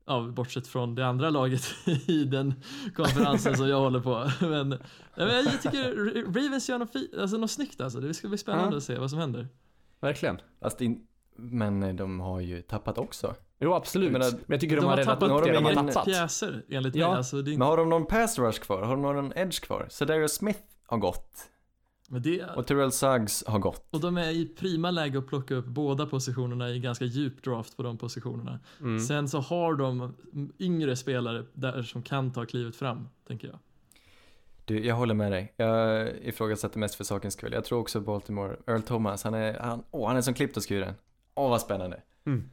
Ja, 0.06 0.20
bortsett 0.36 0.66
från 0.66 0.94
det 0.94 1.06
andra 1.06 1.30
laget 1.30 1.62
i 2.06 2.24
den 2.24 2.54
konferensen 2.94 3.56
som 3.56 3.68
jag 3.68 3.80
håller 3.80 4.00
på. 4.00 4.30
Men, 4.46 4.68
nej, 4.68 4.78
men 5.16 5.28
jag 5.44 5.62
tycker 5.62 5.94
Ravens 6.26 6.68
gör 6.68 6.78
något, 6.78 6.92
fi- 6.92 7.10
alltså, 7.20 7.36
något 7.36 7.50
snyggt 7.50 7.80
alltså. 7.80 8.00
Det 8.00 8.14
ska 8.14 8.28
bli 8.28 8.38
spännande 8.38 8.70
Ja. 8.72 8.76
att 8.76 8.82
se 8.84 8.98
vad 8.98 9.10
som 9.10 9.18
händer. 9.18 9.48
verkligen. 10.00 10.38
Fast 10.60 10.80
in, 10.80 11.06
men 11.36 11.82
eh, 11.82 11.94
de 11.94 12.20
har 12.20 12.40
ju 12.40 12.62
tappat 12.62 12.98
också. 12.98 13.34
Jo, 13.60 13.74
absolut. 13.74 14.12
Jag 14.12 14.12
Men, 14.12 14.20
menar, 14.30 14.38
jag 14.46 14.60
tycker 14.60 14.76
de, 14.76 14.80
De 14.80 14.86
har 14.86 14.90
har 14.90 14.96
redan 14.96 15.14
tappat 15.18 15.30
upp 15.40 15.44
det 15.46 15.52
de 15.52 15.64
har 15.64 15.74
tappat. 15.92 16.04
pjäser 16.04 16.64
enligt 16.68 16.94
Ja. 16.94 17.08
mig. 17.08 17.16
Alltså, 17.16 17.36
det 17.36 17.40
är 17.40 17.44
Men 17.44 17.52
inte, 17.52 17.64
har 17.64 17.76
de 17.76 17.88
någon 17.88 18.06
pass 18.06 18.38
rush 18.38 18.60
kvar? 18.60 18.82
Har 18.82 18.90
de 18.96 19.02
någon 19.02 19.32
edge 19.36 19.60
kvar? 19.62 19.86
Så 19.90 20.04
Darius 20.04 20.32
Smith 20.34 20.60
har 20.86 20.98
gått. 20.98 21.50
Men 22.14 22.22
det, 22.22 22.44
Och 22.44 22.66
Terrell 22.66 22.92
Suggs 22.92 23.44
har 23.46 23.58
gått. 23.58 23.86
och 23.90 24.00
de 24.00 24.16
är 24.16 24.30
i 24.30 24.46
prima 24.46 24.90
läge 24.90 25.18
att 25.18 25.26
plocka 25.26 25.54
upp 25.54 25.66
båda 25.66 26.06
positionerna 26.06 26.70
i 26.70 26.78
ganska 26.78 27.04
djup 27.04 27.42
draft 27.42 27.76
på 27.76 27.82
de 27.82 27.98
positionerna. 27.98 28.60
Mm. 28.80 29.00
Sen 29.00 29.28
så 29.28 29.38
har 29.40 29.74
de 29.74 30.14
yngre 30.58 30.96
spelare 30.96 31.44
där 31.52 31.82
som 31.82 32.02
kan 32.02 32.32
ta 32.32 32.46
klivet 32.46 32.76
fram, 32.76 33.08
tänker 33.26 33.48
jag. 33.48 33.58
Du, 34.64 34.86
jag 34.86 34.94
håller 34.94 35.14
med 35.14 35.32
dig. 35.32 35.52
Jag 35.56 36.08
ifrågasätter 36.22 36.78
mest 36.78 36.94
för 36.94 37.04
sakens 37.04 37.34
skull. 37.34 37.52
Jag 37.52 37.64
tror 37.64 37.80
också 37.80 38.00
Baltimore, 38.00 38.56
Earl 38.66 38.82
Thomas, 38.82 39.24
han 39.24 39.34
är, 39.34 39.58
han, 39.58 39.82
åh, 39.90 40.08
han 40.08 40.16
är 40.16 40.20
som 40.22 40.34
klippt 40.34 40.56
och 40.56 40.68
skuren. 40.68 40.94
Åh, 41.34 41.50
vad 41.50 41.60
spännande. 41.60 42.02
Mm. 42.26 42.50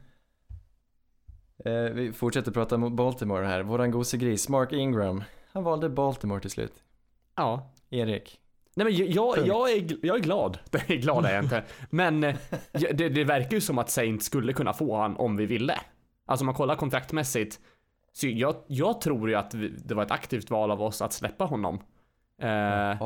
Eh, 1.64 1.94
vi 1.94 2.12
fortsätter 2.12 2.52
prata 2.52 2.74
om 2.74 2.96
Baltimore 2.96 3.46
här. 3.46 3.62
Våran 3.62 3.90
gosegris, 3.90 4.48
Mark 4.48 4.72
Ingram, 4.72 5.22
han 5.52 5.64
valde 5.64 5.88
Baltimore 5.88 6.40
till 6.40 6.50
slut. 6.50 6.72
Ja. 7.36 7.70
Erik. 7.90 8.38
Nej 8.74 8.84
men 8.84 8.96
jag, 8.96 9.38
jag, 9.46 9.70
är, 9.70 10.06
jag 10.06 10.16
är 10.16 10.20
glad. 10.20 10.58
Jag 10.70 10.90
är 10.90 10.96
glad 10.96 11.24
är 11.24 11.34
jag 11.34 11.44
inte. 11.44 11.62
Men 11.90 12.24
eh, 12.24 12.36
det, 12.72 13.08
det 13.08 13.24
verkar 13.24 13.50
ju 13.50 13.60
som 13.60 13.78
att 13.78 13.90
Saint 13.90 14.22
skulle 14.22 14.52
kunna 14.52 14.72
få 14.72 14.96
han 14.96 15.16
om 15.16 15.36
vi 15.36 15.46
ville. 15.46 15.80
Alltså 16.26 16.42
om 16.42 16.46
man 16.46 16.54
kollar 16.54 16.74
kontraktmässigt. 16.74 17.60
Så 18.12 18.28
jag, 18.28 18.54
jag 18.66 19.00
tror 19.00 19.28
ju 19.28 19.34
att 19.34 19.54
vi, 19.54 19.68
det 19.68 19.94
var 19.94 20.02
ett 20.02 20.10
aktivt 20.10 20.50
val 20.50 20.70
av 20.70 20.82
oss 20.82 21.02
att 21.02 21.12
släppa 21.12 21.44
honom. 21.44 21.74
Eh, 22.42 22.98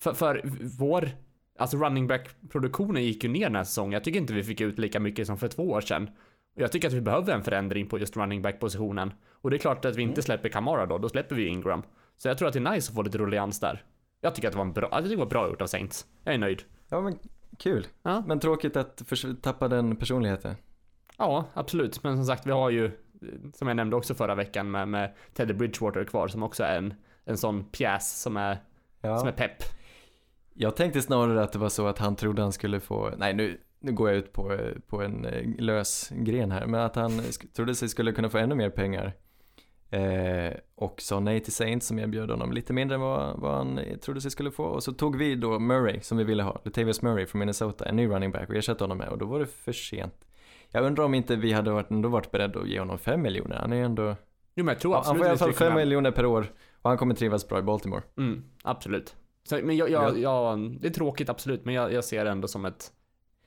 för, 0.00 0.12
för 0.14 0.40
vår, 0.78 1.08
alltså 1.58 1.76
running 1.76 2.06
back 2.06 2.28
produktionen 2.50 3.04
gick 3.04 3.24
ju 3.24 3.30
ner 3.30 3.44
den 3.44 3.56
här 3.56 3.64
säsongen. 3.64 3.92
Jag 3.92 4.04
tycker 4.04 4.20
inte 4.20 4.32
vi 4.32 4.44
fick 4.44 4.60
ut 4.60 4.78
lika 4.78 5.00
mycket 5.00 5.26
som 5.26 5.38
för 5.38 5.48
två 5.48 5.62
år 5.62 5.80
sedan. 5.80 6.10
Och 6.56 6.62
jag 6.62 6.72
tycker 6.72 6.88
att 6.88 6.94
vi 6.94 7.00
behöver 7.00 7.34
en 7.34 7.42
förändring 7.42 7.88
på 7.88 7.98
just 7.98 8.16
running 8.16 8.42
back 8.42 8.60
positionen. 8.60 9.12
Och 9.30 9.50
det 9.50 9.56
är 9.56 9.58
klart 9.58 9.84
att 9.84 9.96
vi 9.96 10.02
inte 10.02 10.22
släpper 10.22 10.48
Kamara 10.48 10.86
då, 10.86 10.98
då 10.98 11.08
släpper 11.08 11.34
vi 11.34 11.46
Ingram. 11.46 11.82
Så 12.16 12.28
jag 12.28 12.38
tror 12.38 12.48
att 12.48 12.54
det 12.54 12.60
är 12.60 12.72
nice 12.72 12.90
att 12.90 12.94
få 12.94 13.02
lite 13.02 13.18
rullians 13.18 13.60
där. 13.60 13.82
Jag 14.24 14.34
tycker 14.34 14.48
att 14.48 14.52
det 14.52 14.58
var 14.58 14.64
en 14.64 14.72
bra, 14.72 14.88
jag 14.92 14.98
tycker 15.02 15.16
det 15.16 15.22
var 15.22 15.26
bra 15.30 15.48
gjort 15.48 15.62
av 15.62 15.66
Saints. 15.66 16.06
Jag 16.24 16.34
är 16.34 16.38
nöjd. 16.38 16.62
ja 16.88 17.00
men 17.00 17.18
kul. 17.58 17.86
Ja. 18.02 18.22
Men 18.26 18.40
tråkigt 18.40 18.76
att 18.76 19.02
tappa 19.42 19.68
den 19.68 19.96
personligheten. 19.96 20.54
Ja, 21.18 21.44
absolut. 21.54 22.02
Men 22.02 22.16
som 22.16 22.24
sagt, 22.24 22.46
vi 22.46 22.50
har 22.50 22.70
ju, 22.70 22.90
som 23.54 23.68
jag 23.68 23.76
nämnde 23.76 23.96
också 23.96 24.14
förra 24.14 24.34
veckan 24.34 24.70
med, 24.70 24.88
med 24.88 25.14
Teddy 25.34 25.54
Bridgewater 25.54 26.04
kvar 26.04 26.28
som 26.28 26.42
också 26.42 26.62
är 26.62 26.78
en, 26.78 26.94
en 27.24 27.36
sån 27.36 27.64
pjäs 27.64 28.22
som 28.22 28.36
är, 28.36 28.58
Ja. 29.00 29.18
som 29.18 29.28
är 29.28 29.32
pepp. 29.32 29.62
Jag 30.54 30.76
tänkte 30.76 31.02
snarare 31.02 31.42
att 31.42 31.52
det 31.52 31.58
var 31.58 31.68
så 31.68 31.86
att 31.86 31.98
han 31.98 32.16
trodde 32.16 32.42
han 32.42 32.52
skulle 32.52 32.80
få, 32.80 33.10
nej 33.18 33.34
nu, 33.34 33.60
nu 33.80 33.92
går 33.92 34.08
jag 34.08 34.18
ut 34.18 34.32
på, 34.32 34.58
på 34.86 35.02
en 35.02 35.24
eh, 35.24 35.42
lös 35.58 36.08
gren 36.14 36.50
här, 36.50 36.66
men 36.66 36.80
att 36.80 36.96
han 36.96 37.22
trodde 37.56 37.74
sig 37.74 37.88
skulle 37.88 38.12
kunna 38.12 38.28
få 38.30 38.38
ännu 38.38 38.54
mer 38.54 38.70
pengar. 38.70 39.12
Eh, 39.90 40.52
och 40.74 41.00
sa 41.00 41.20
nej 41.20 41.40
till 41.40 41.52
Saints 41.52 41.86
som 41.86 41.98
erbjöd 41.98 42.30
honom 42.30 42.52
lite 42.52 42.72
mindre 42.72 42.94
än 42.94 43.00
vad, 43.00 43.40
vad 43.40 43.54
han 43.56 43.80
trodde 44.02 44.20
sig 44.20 44.30
skulle 44.30 44.50
få. 44.50 44.64
Och 44.64 44.82
så 44.82 44.92
tog 44.92 45.16
vi 45.16 45.34
då 45.34 45.58
Murray 45.58 46.00
som 46.00 46.18
vi 46.18 46.24
ville 46.24 46.42
ha, 46.42 46.60
Latavius 46.64 47.02
Murray 47.02 47.26
från 47.26 47.38
Minnesota, 47.38 47.84
en 47.84 47.96
ny 47.96 48.06
running 48.06 48.30
back 48.32 48.48
och 48.48 48.54
ersatte 48.54 48.84
honom 48.84 48.98
med 48.98 49.08
och 49.08 49.18
då 49.18 49.26
var 49.26 49.38
det 49.40 49.46
för 49.46 49.72
sent. 49.72 50.26
Jag 50.70 50.84
undrar 50.84 51.04
om 51.04 51.14
inte 51.14 51.36
vi 51.36 51.52
hade 51.52 51.70
varit, 51.70 51.90
ändå 51.90 52.08
varit 52.08 52.30
beredda 52.30 52.60
att 52.60 52.68
ge 52.68 52.78
honom 52.78 52.98
fem 52.98 53.22
miljoner. 53.22 53.56
Han 53.56 53.72
är 53.72 53.76
ju 53.76 53.84
ändå, 53.84 54.16
Jo 54.54 54.64
men 54.64 54.72
jag 54.72 54.80
tror 54.80 54.92
han 54.92 54.98
absolut 55.00 55.18
får 55.18 55.26
i 55.26 55.28
alla 55.28 55.38
fall 55.38 55.52
skulle 55.52 55.66
fem 55.66 55.72
kunna- 55.74 55.80
miljoner 55.84 56.10
per 56.10 56.26
år 56.26 56.52
och 56.82 56.90
han 56.90 56.98
kommer 56.98 57.14
trivas 57.14 57.48
bra 57.48 57.58
i 57.58 57.62
Baltimore. 57.62 58.02
Mm, 58.18 58.44
absolut. 58.62 59.16
Så, 59.48 59.60
men 59.62 59.76
jag, 59.76 59.90
jag, 59.90 60.18
jag, 60.18 60.76
det 60.80 60.88
är 60.88 60.92
tråkigt 60.92 61.28
absolut, 61.28 61.64
men 61.64 61.74
jag, 61.74 61.92
jag 61.92 62.04
ser 62.04 62.24
det 62.24 62.30
ändå 62.30 62.48
som 62.48 62.64
ett, 62.64 62.92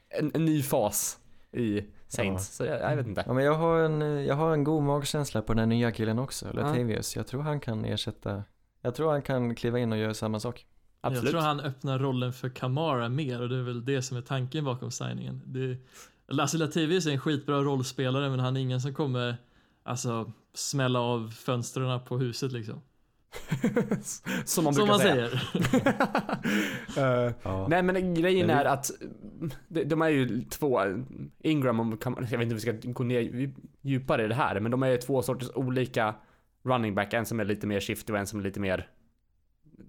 en, 0.09 0.31
en 0.33 0.45
ny 0.45 0.63
fas 0.63 1.17
i 1.51 1.81
Saints. 2.07 2.55
Så 2.55 2.65
jag, 2.65 2.81
jag 2.81 2.95
vet 2.95 3.07
inte. 3.07 3.23
Ja 3.27 3.33
men 3.33 3.43
jag 3.45 3.53
har 3.53 3.79
en, 3.79 4.25
jag 4.25 4.35
har 4.35 4.53
en 4.53 4.63
god 4.63 4.83
magkänsla 4.83 5.41
på 5.41 5.53
den 5.53 5.59
här 5.59 5.65
nya 5.65 5.91
killen 5.91 6.19
också, 6.19 6.45
Ja. 6.45 6.51
Latavius. 6.53 7.15
Jag 7.15 7.27
tror 7.27 7.41
han 7.41 7.59
kan 7.59 7.85
ersätta, 7.85 8.43
jag 8.81 8.95
tror 8.95 9.11
han 9.11 9.21
kan 9.21 9.55
kliva 9.55 9.79
in 9.79 9.91
och 9.91 9.97
göra 9.97 10.13
samma 10.13 10.39
sak. 10.39 10.65
Absolut. 11.01 11.23
Jag 11.23 11.31
tror 11.31 11.41
han 11.41 11.59
öppnar 11.59 11.99
rollen 11.99 12.33
för 12.33 12.49
Kamara 12.49 13.09
mer 13.09 13.41
och 13.41 13.49
det 13.49 13.55
är 13.55 13.61
väl 13.61 13.85
det 13.85 14.01
som 14.01 14.17
är 14.17 14.21
tanken 14.21 14.65
bakom 14.65 14.91
signingen. 14.91 15.41
Det, 15.45 15.77
Lasse 16.27 16.57
Latavius 16.57 17.05
är 17.05 17.11
en 17.11 17.19
skitbra 17.19 17.61
rollspelare 17.61 18.29
men 18.29 18.39
han 18.39 18.57
är 18.57 18.61
ingen 18.61 18.81
som 18.81 18.93
kommer 18.93 19.37
alltså 19.83 20.31
smälla 20.53 20.99
av 20.99 21.29
fönstren 21.29 21.99
på 22.05 22.17
huset 22.17 22.51
liksom. 22.51 22.81
som 24.45 24.63
man 24.63 24.73
Som 24.73 24.87
brukar 24.87 24.87
man 24.87 24.99
säga. 24.99 25.29
säger. 25.29 25.41
Eh, 27.27 27.33
Ja. 27.43 27.67
Nej 27.69 27.83
men 27.83 28.13
grejen 28.13 28.49
är 28.49 28.65
att 28.65 28.91
de, 29.67 29.83
de 29.83 30.01
är 30.01 30.09
ju 30.09 30.41
två, 30.43 30.81
Ingram 31.43 31.79
och 31.79 32.05
jag 32.05 32.21
vet 32.21 32.31
inte 32.31 32.45
om 32.45 32.49
vi 32.49 32.59
ska 32.59 32.73
gå 32.83 33.03
ner 33.03 33.51
djupare 33.81 34.25
i 34.25 34.27
det 34.27 34.35
här, 34.35 34.59
men 34.59 34.71
de 34.71 34.83
är 34.83 34.87
ju 34.87 34.97
två 34.97 35.21
sorters 35.21 35.49
olika 35.55 36.15
running 36.63 36.95
back. 36.95 37.13
En 37.13 37.25
som 37.25 37.39
är 37.39 37.45
lite 37.45 37.67
mer 37.67 37.79
shifty 37.79 38.13
och 38.13 38.19
en 38.19 38.27
som 38.27 38.39
är 38.39 38.43
lite 38.43 38.59
mer, 38.59 38.89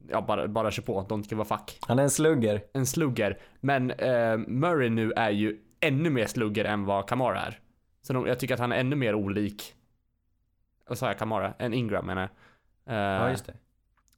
ja 0.08 0.24
bara, 0.28 0.48
bara 0.48 0.70
kör 0.70 0.82
på, 0.82 1.02
don't 1.02 1.26
give 1.30 1.42
a 1.42 1.44
fuck. 1.44 1.78
Han 1.80 1.98
är 1.98 2.02
en 2.02 2.10
slugger. 2.10 2.62
En 2.72 2.86
slugger. 2.86 3.38
Men 3.60 3.90
eh, 3.90 4.36
Murray 4.38 4.88
nu 4.90 5.12
är 5.12 5.30
ju 5.30 5.58
ännu 5.80 6.10
mer 6.10 6.26
slugger 6.26 6.64
än 6.64 6.84
vad 6.84 7.08
Kamara 7.08 7.40
är. 7.40 7.58
Så 8.02 8.12
de, 8.12 8.26
jag 8.26 8.38
tycker 8.38 8.54
att 8.54 8.60
han 8.60 8.72
är 8.72 8.76
ännu 8.76 8.96
mer 8.96 9.14
olik, 9.14 9.74
vad 10.88 10.98
sa 10.98 11.06
jag, 11.06 11.18
Kamara? 11.18 11.54
Än 11.58 11.74
Ingram 11.74 12.06
menar 12.06 12.22
jag. 12.22 12.30
Eh, 12.88 12.94
Ja 12.96 13.30
just 13.30 13.46
det. 13.46 13.54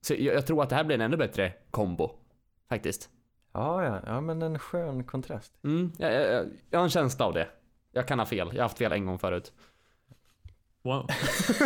Så 0.01 0.15
jag, 0.15 0.35
jag 0.35 0.47
tror 0.47 0.63
att 0.63 0.69
det 0.69 0.77
här 0.77 0.85
blir 0.85 0.95
en 0.95 1.01
ännu 1.01 1.17
bättre 1.17 1.53
kombo. 1.71 2.11
Faktiskt. 2.69 3.11
Ja, 3.53 3.85
ja, 3.85 4.01
ja 4.07 4.21
men 4.21 4.43
en 4.43 4.59
skön 4.59 5.05
kontrast. 5.05 5.53
Mm, 5.65 5.93
jag, 5.99 6.13
jag, 6.13 6.47
jag 6.71 6.79
har 6.79 6.85
en 6.85 6.91
känsla 6.91 7.25
av 7.27 7.35
det. 7.35 7.49
Jag 7.93 8.09
kan 8.09 8.19
ha 8.19 8.27
fel. 8.27 8.49
Jag 8.53 8.57
har 8.57 8.63
haft 8.63 8.79
fel 8.79 8.93
en 8.93 9.07
gång 9.07 9.19
förut. 9.19 9.53
Wow. 10.83 11.07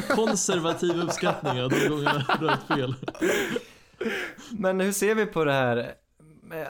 Konservativ 0.08 1.02
uppskattning 1.02 1.62
av 1.62 1.70
de 1.70 1.88
gångerna 1.88 2.24
du 2.40 2.46
har 2.46 2.52
haft 2.54 2.66
fel. 2.66 2.94
Men 4.50 4.80
hur 4.80 4.92
ser 4.92 5.14
vi 5.14 5.26
på 5.26 5.44
det 5.44 5.52
här? 5.52 5.94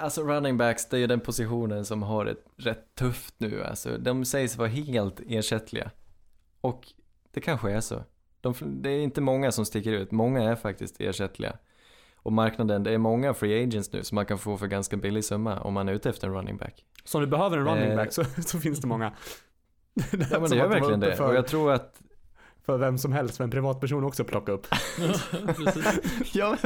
Alltså 0.01 0.23
running 0.23 0.57
backs, 0.59 0.89
det 0.89 0.97
är 0.97 1.01
ju 1.01 1.07
den 1.07 1.21
positionen 1.21 1.85
som 1.85 2.03
har 2.03 2.25
det 2.25 2.37
rätt 2.57 2.95
tufft 2.95 3.35
nu. 3.39 3.65
Alltså, 3.65 3.99
de 3.99 4.25
sägs 4.25 4.57
vara 4.57 4.69
helt 4.69 5.21
ersättliga. 5.27 5.91
Och 6.61 6.93
det 7.31 7.41
kanske 7.41 7.71
är 7.71 7.81
så. 7.81 8.05
De, 8.45 8.83
det 8.83 8.91
är 8.91 9.01
inte 9.01 9.21
många 9.21 9.53
som 9.53 9.65
sticker 9.65 9.93
ut, 9.93 10.11
många 10.11 10.51
är 10.51 10.57
faktiskt 10.57 11.01
ersättliga. 11.01 11.57
Och 12.17 12.33
marknaden, 12.33 12.83
det 12.83 12.91
är 12.91 12.99
många 12.99 13.35
free 13.35 13.63
agents 13.65 13.93
nu 13.93 14.05
som 14.05 14.15
man 14.17 14.27
kan 14.27 14.39
få 14.39 14.57
för 14.57 14.67
ganska 14.67 14.97
billig 14.97 15.25
summa 15.25 15.61
om 15.61 15.75
man 15.75 15.89
är 15.89 15.93
ute 15.93 16.09
efter 16.11 16.27
en 16.29 16.35
running 16.35 16.57
back. 16.57 16.85
Så 17.05 17.19
om 17.19 17.25
du 17.25 17.31
behöver 17.31 17.59
en 17.59 17.65
running 17.67 17.91
Eh. 17.91 17.97
back 17.97 18.13
så, 18.13 18.25
så 18.47 18.59
finns 18.61 18.81
det 18.81 18.87
många. 18.87 19.13
Ja 19.95 20.41
men 20.41 20.51
det 20.51 20.57
gör 20.57 20.69
verkligen 20.69 21.01
det. 21.01 21.17
För, 21.17 21.29
Och 21.29 21.35
jag 21.35 21.47
tror 21.47 21.73
att 21.73 22.01
för 22.67 22.79
vem 22.79 22.99
som 22.99 23.13
helst, 23.13 23.37
för 23.37 23.45
en 23.45 23.51
privatperson 23.51 24.05
också 24.05 24.25
plocka 24.25 24.53
upp. 24.53 24.67
Precis. 25.57 26.01
Ja, 26.35 26.57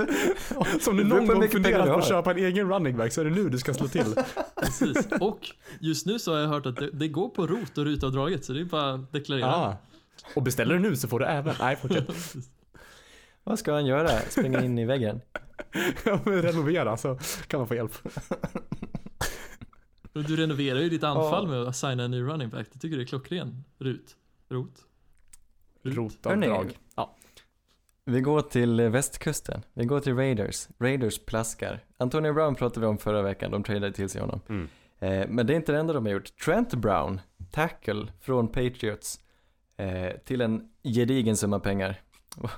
Så 0.81 0.91
om 0.91 0.97
du 0.97 1.03
Det 1.03 1.09
någon 1.09 1.27
gång 1.27 1.49
funderat 1.49 1.87
på 1.87 1.95
att 1.99 2.09
köpa 2.09 2.31
en 2.31 2.37
egen 2.39 2.69
running 2.73 2.97
back 2.97 3.13
så 3.13 3.21
är 3.21 3.25
det 3.25 3.31
nu 3.31 3.49
du 3.49 3.59
ska 3.59 3.75
slå 3.75 3.89
till. 3.89 4.15
Precis. 4.61 5.09
Och 5.21 5.39
just 5.81 6.07
nu 6.07 6.19
så 6.19 6.33
har 6.33 6.41
jag 6.41 6.49
hört 6.49 6.67
att 6.67 6.77
det, 6.77 6.91
det 6.91 7.09
går 7.09 7.29
på 7.29 7.47
rot 7.47 7.79
och 7.79 7.85
rutavdraget 7.85 8.45
så 8.45 8.53
det 8.53 8.61
är 8.61 8.65
bara 8.65 8.93
att 8.95 9.13
deklarera. 9.13 9.47
ah. 9.57 9.77
Och 10.37 10.43
beställer 10.43 10.75
du 10.75 10.81
nu 10.81 10.97
så 10.97 11.09
får 11.09 11.19
du 11.21 11.27
även, 11.27 11.55
nej 11.61 11.77
fortsätt. 11.77 12.07
Vad 13.45 13.59
ska 13.59 13.73
han 13.73 13.87
göra? 13.87 14.09
Springa 14.09 14.65
in 14.65 14.79
i 14.79 14.85
väggen? 14.85 15.21
Ja, 16.05 16.21
men 16.25 16.43
renovera 16.43 16.97
så 16.97 17.19
kan 17.47 17.61
man 17.61 17.69
få 17.69 17.75
hjälp. 17.75 17.93
Du 20.13 20.37
renoverar 20.37 20.81
ju 20.81 20.89
ditt 20.89 21.05
anfall 21.05 21.45
Ja. 21.45 21.51
med 21.51 21.63
att 21.69 21.77
signa 21.77 22.03
en 22.05 22.11
ny 22.11 22.21
running 22.23 22.49
back. 22.49 22.67
Det 22.73 22.79
tycker 22.79 22.97
du 22.97 23.03
är 23.03 23.07
klockren. 23.07 23.65
Rut. 23.79 24.17
Rot. 24.49 24.73
Rut. 25.83 25.97
Rotavdrag. 25.97 26.79
Ja. 26.97 27.17
Vi 28.05 28.21
går 28.21 28.41
till 28.41 28.81
västkusten. 28.81 29.63
Vi 29.75 29.85
går 29.85 30.01
till 30.01 30.17
Raiders. 30.17 30.69
Raiders 30.79 31.19
plaskar. 31.19 31.85
Antonio 31.97 32.33
Brown 32.33 32.55
pratade 32.55 32.81
vi 32.81 32.87
om 32.87 32.99
förra 32.99 33.23
veckan. 33.23 33.51
De 33.51 33.63
tradade 33.63 33.93
till 33.93 34.09
sig 34.09 34.21
honom. 34.21 34.41
Mm. 34.49 34.69
Eh, 34.99 35.29
men 35.29 35.47
det 35.47 35.53
är 35.53 35.57
inte 35.57 35.73
det 35.73 35.79
enda 35.79 35.93
de 35.93 36.07
har 36.07 36.13
gjort. 36.13 36.37
Trent 36.45 36.75
Brown, 36.75 37.21
tackle 37.51 38.07
från 38.21 38.49
Patriots 38.49 39.21
eh, 39.79 40.13
till 40.25 40.41
en 40.41 40.69
gedigen 40.85 41.37
summa 41.37 41.61
pengar. 41.61 42.01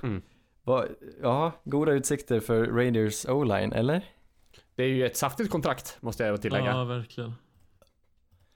Mm. 0.02 0.22
Va, 0.62 0.86
ja, 1.22 1.52
goda 1.64 1.92
utsikter 1.92 2.40
för 2.40 2.66
Raiders 2.66 3.26
O-line, 3.26 3.72
eller? 3.72 4.04
Det 4.74 4.82
är 4.82 4.88
ju 4.88 5.06
ett 5.06 5.16
saftigt 5.16 5.50
kontrakt 5.50 5.98
måste 6.00 6.24
jag 6.24 6.42
tillägga. 6.42 6.64
Ja, 6.64 6.84
verkligen. 6.84 7.32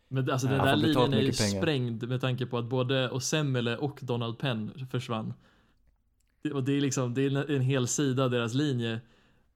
Men 0.09 0.31
alltså 0.31 0.47
den 0.47 0.57
Ja, 0.57 0.65
där 0.65 0.77
linjen 0.77 1.13
är 1.15 1.21
ju 1.21 1.33
sprängd 1.33 2.09
med 2.09 2.21
tanke 2.21 2.47
på 2.47 2.59
att 2.59 2.65
både 2.65 3.11
Osemele 3.11 3.77
och 3.77 3.99
Donald 4.03 4.39
Penn 4.39 4.87
försvann. 4.91 5.35
Det, 6.43 6.53
och 6.53 6.65
det 6.65 6.73
är 6.73 6.81
liksom, 6.81 7.15
det 7.15 7.23
är 7.23 7.51
en, 7.51 7.61
hel 7.61 7.89
sida 7.89 8.25
av 8.25 8.31
deras 8.31 8.55
linje. 8.55 9.01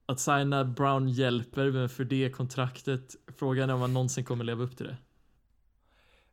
Att 0.06 0.20
signa 0.20 0.64
Brown 0.64 1.08
hjälper, 1.08 1.70
men 1.70 1.88
för 1.88 2.04
det 2.04 2.30
kontraktet, 2.30 3.16
frågan 3.36 3.70
är 3.70 3.74
om 3.74 3.80
man 3.80 3.94
någonsin 3.94 4.24
kommer 4.24 4.44
leva 4.44 4.64
upp 4.64 4.76
till 4.76 4.86
det. 4.86 4.96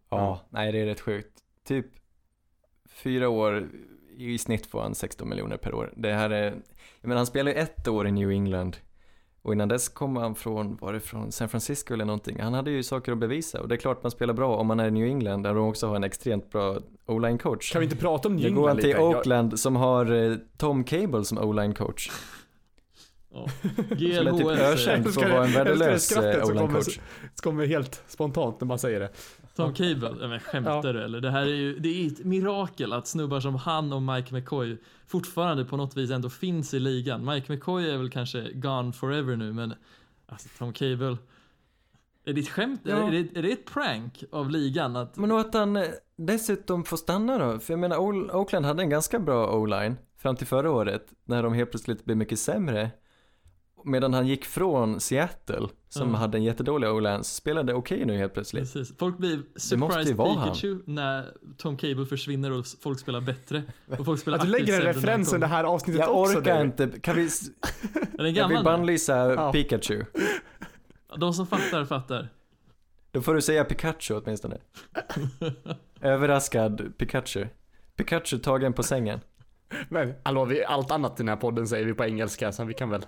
Ja, 0.10 0.42
nej 0.50 0.72
det 0.72 0.80
är 0.80 0.86
rätt 0.86 1.02
sjukt. 1.02 1.44
Typ 1.64 1.86
fyra 2.96 3.30
år 3.30 3.70
i 4.18 4.38
snitt 4.38 4.66
får 4.66 4.82
han 4.82 4.96
16 4.96 5.30
miljoner 5.30 5.58
per 5.58 5.74
år. 5.74 5.94
Det 5.98 6.14
här 6.14 6.30
är, 6.30 6.44
jag 7.02 7.08
menar 7.08 7.16
han 7.16 7.26
spelar 7.26 7.52
ju 7.52 7.58
ett 7.58 7.88
år 7.88 8.08
i 8.08 8.12
New 8.12 8.32
England 8.32 8.78
Och 9.42 9.54
innan 9.54 9.68
dess 9.68 9.90
kom 9.90 10.16
han 10.16 10.36
från, 10.36 10.76
var 10.82 10.94
det 10.94 11.00
från 11.00 11.32
San 11.32 11.50
Francisco 11.50 11.94
eller 11.94 12.06
någonting. 12.06 12.40
Han 12.40 12.54
hade 12.54 12.72
ju 12.72 12.84
saker 12.84 13.12
att 13.12 13.18
bevisa 13.18 13.62
och 13.62 13.68
det 13.68 13.76
är 13.76 13.78
klart 13.78 14.04
man 14.04 14.12
spelar 14.12 14.34
bra 14.34 14.56
om 14.58 14.68
man 14.68 14.80
är 14.80 14.88
i 14.88 14.92
New 14.92 15.06
England 15.08 15.44
där 15.44 15.54
de 15.54 15.68
också 15.68 15.88
har 15.88 15.96
en 15.96 16.04
extremt 16.04 16.52
bra 16.52 16.78
o-line 17.06 17.38
coach. 17.38 17.72
Kan 17.72 17.80
vi 17.80 17.86
inte 17.86 17.98
prata 17.98 18.28
om 18.28 18.36
Nu 18.36 18.42
New 18.44 18.54
går 18.54 18.68
han 18.68 18.78
England 18.78 18.82
till 18.82 18.88
lite? 18.90 19.00
Jag- 19.02 19.16
Oakland 19.16 19.60
som 19.60 19.76
har 19.76 20.12
eh, 20.32 20.36
Tom 20.58 20.84
Cable 20.84 21.24
som 21.26 21.38
o-line 21.38 21.74
coach. 21.74 22.12
Ja. 23.34 23.48
Som 23.62 24.28
är 24.28 24.38
typ 24.38 24.48
ökänd 24.48 25.14
för 25.14 25.26
att 25.26 25.32
vara 25.32 25.46
en 25.46 25.52
Jag 25.52 25.66
värdelös 25.66 26.12
eh, 26.18 26.44
o-line 26.46 26.58
kommer- 26.60 26.74
coach. 26.74 27.00
Det 27.36 27.42
kommer 27.44 27.66
helt 27.66 28.04
spontant 28.08 28.60
när 28.62 28.68
man 28.68 28.80
säger 28.80 29.00
det. 29.00 29.10
Tom 29.56 29.74
Cable, 29.74 30.28
men 30.28 30.40
skämtar 30.40 30.94
du 30.94 31.04
eller? 31.04 31.22
Det 31.22 31.32
här 31.32 31.42
är 31.42 31.56
ju, 31.56 31.80
det 31.80 31.90
är 31.90 32.08
ett 32.08 32.26
mirakel 32.26 32.94
att 32.94 33.08
snubbar 33.08 33.40
som 33.40 33.56
han 33.56 33.94
och 33.94 34.02
Mike 34.02 34.34
McCoy 34.34 34.78
fortfarande 35.08 35.66
på 35.66 35.78
något 35.78 35.98
vis 35.98 36.12
ändå 36.12 36.30
finns 36.30 36.74
i 36.74 36.80
ligan. 36.80 37.26
Mike 37.26 37.54
McCoy 37.54 37.90
är 37.90 37.98
väl 37.98 38.10
kanske 38.10 38.52
gone 38.54 38.94
forever 38.94 39.36
nu, 39.36 39.54
men 39.54 39.74
alltså 40.26 40.50
Tom 40.58 40.74
Cable. 40.74 41.18
Är 42.26 42.34
det 42.34 42.42
ett 42.42 42.50
skämt? 42.50 42.82
Ja. 42.84 43.08
Är, 43.08 43.12
det, 43.12 43.38
är 43.40 43.44
det 43.44 43.52
ett 43.52 43.66
prank 43.66 44.24
av 44.32 44.50
ligan? 44.50 44.96
Att, 44.96 45.18
Men 45.18 45.32
och 45.32 45.40
att 45.40 45.54
han 45.54 45.78
eh, 45.78 45.84
dessutom 46.18 46.84
får 46.84 46.98
stanna 46.98 47.38
då, 47.38 47.60
för 47.60 47.74
jag 47.74 47.80
menar 47.80 47.98
Oakland 48.36 48.66
hade 48.66 48.84
en 48.84 48.90
ganska 48.90 49.20
bra 49.20 49.58
o-line 49.58 49.96
fram 50.18 50.36
till 50.36 50.48
förra 50.48 50.72
året 50.72 51.08
när 51.26 51.44
de 51.44 51.54
helt 51.54 51.72
plötsligt 51.72 52.06
blev 52.06 52.18
mycket 52.18 52.40
sämre. 52.40 52.92
Medan 53.88 54.14
han 54.14 54.28
gick 54.28 54.46
från 54.46 55.00
Seattle 55.00 55.68
som 55.90 56.02
Mm. 56.02 56.16
hade 56.16 56.38
en 56.38 56.44
jättedålig 56.44 56.88
så 57.24 57.24
spelade 57.24 57.74
okej 57.74 58.06
nu 58.06 58.18
helt 58.18 58.34
plötsligt. 58.34 58.74
precis. 58.74 58.98
Folk 58.98 59.18
blir 59.18 59.42
surprised 59.56 60.18
han. 60.18 60.50
Pikachu 60.54 60.80
när 60.86 61.26
Tom 61.58 61.78
Cable 61.78 62.06
försvinner 62.06 62.52
och 62.52 62.66
folk 62.82 63.00
spelar 63.00 63.22
bättre. 63.22 63.64
Och 64.00 64.06
folk 64.06 64.20
spelar 64.22 64.38
Att 64.38 64.44
du 64.46 64.52
lägger 64.52 64.80
en 64.82 64.88
han 64.88 64.94
referensen 64.94 65.40
det 65.40 65.48
här 65.48 65.64
avsnittet 65.64 66.00
Jag 66.02 66.22
också. 66.22 66.38
orkar 66.38 66.54
David. 66.56 66.66
inte, 66.66 67.00
kan 67.00 67.16
vi, 67.16 67.30
jag 68.40 68.48
vill 68.48 68.64
bannlysa 68.64 69.34
Ja. 69.34 69.52
Pikachu. 69.52 70.04
De 71.18 71.34
som 71.34 71.48
fattar, 71.48 71.86
fattar. 71.86 72.30
Då 73.12 73.22
får 73.22 73.34
du 73.34 73.42
säga 73.42 73.64
Pikachu 73.64 74.14
åtminstone. 74.14 74.58
Överraskad 76.02 76.94
Pikachu. 76.98 77.46
Pikachu 77.96 78.38
tagen 78.38 78.74
på 78.74 78.84
sängen. 78.84 79.20
Men 79.90 80.14
hallå, 80.24 80.46
vi, 80.46 80.64
allt 80.66 80.92
annat 80.92 81.12
i 81.20 81.24
den 81.24 81.30
här 81.30 81.36
podden 81.36 81.68
säger 81.68 81.86
vi 81.86 81.94
på 81.94 82.06
engelska 82.06 82.52
så 82.52 82.64
vi 82.64 82.74
kan 82.74 82.90
väl. 82.90 83.06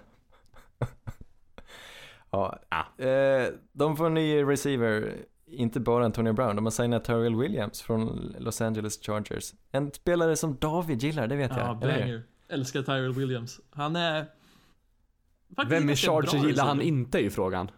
Ja. 2.38 2.59
Ja. 2.97 3.05
Eh, 3.05 3.47
de 3.71 3.97
får 3.97 4.05
en 4.05 4.13
ny 4.13 4.43
receiver, 4.43 5.15
inte 5.45 5.79
bara 5.79 6.05
Antonio 6.05 6.33
Brown, 6.33 6.55
de 6.55 6.65
har 6.65 6.71
signat 6.71 7.05
Tyrell 7.05 7.35
Williams 7.35 7.81
från 7.81 8.35
Los 8.39 8.61
Angeles 8.61 8.99
Chargers. 9.01 9.53
En 9.71 9.91
spelare 9.91 10.35
som 10.35 10.55
David 10.57 11.03
gillar, 11.03 11.27
det 11.27 11.35
vet 11.35 11.51
Ja, 11.51 11.57
jag. 11.81 11.89
hur? 11.91 11.99
banger. 11.99 12.23
Älskar 12.49 12.81
Tyrell 12.81 13.13
Williams. 13.13 13.59
Han 13.71 13.95
är... 13.95 14.25
faktiskt 15.55 15.71
Vem 15.81 15.89
i 15.89 15.95
Chargers 15.95 16.33
gillar 16.45 16.65
han 16.65 16.81
inte 16.81 17.19
i 17.19 17.29
frågan? 17.29 17.71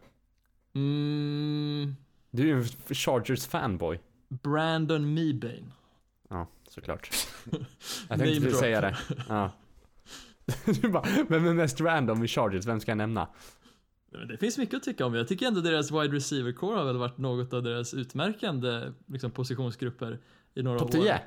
Mm, 0.76 1.95
Du 2.32 2.43
är 2.43 2.47
ju 2.47 2.57
en 2.57 2.95
Chargers 2.95 3.47
fanboy. 3.47 3.99
Brandon 4.30 5.14
Mebane. 5.14 5.72
Ja, 6.30 6.47
såklart. 6.70 7.10
Jag 8.10 8.20
tänkte 8.20 8.39
du 8.47 8.51
säga 8.51 8.82
det. 8.82 8.97
Ja. 9.30 9.51
Du 10.82 10.89
bara, 10.89 11.05
vem 11.30 11.45
är 11.47 11.53
mest 11.53 11.82
random 11.82 12.24
i 12.24 12.28
Chargers? 12.28 12.66
Vem 12.66 12.80
ska 12.80 12.91
jag 12.91 12.97
nämna? 12.97 13.28
Det 14.12 14.38
finns 14.38 14.57
mycket 14.57 14.76
att 14.78 14.84
tycka 14.84 15.05
om. 15.05 15.14
Jag 15.16 15.28
tycker 15.28 15.47
ändå 15.47 15.62
deras 15.62 15.91
wide 15.91 16.16
receiver 16.16 16.51
core 16.51 16.78
har 16.78 16.86
väl 16.86 16.97
varit 16.97 17.18
något 17.18 17.53
av 17.53 17.64
deras 17.64 17.93
utmärkande 17.93 18.91
liksom, 19.05 19.32
positionsgrupper 19.32 20.20
i 20.53 20.64
några 20.64 20.80
Topp 20.80 20.95
år. 20.95 21.01
10? 21.01 21.22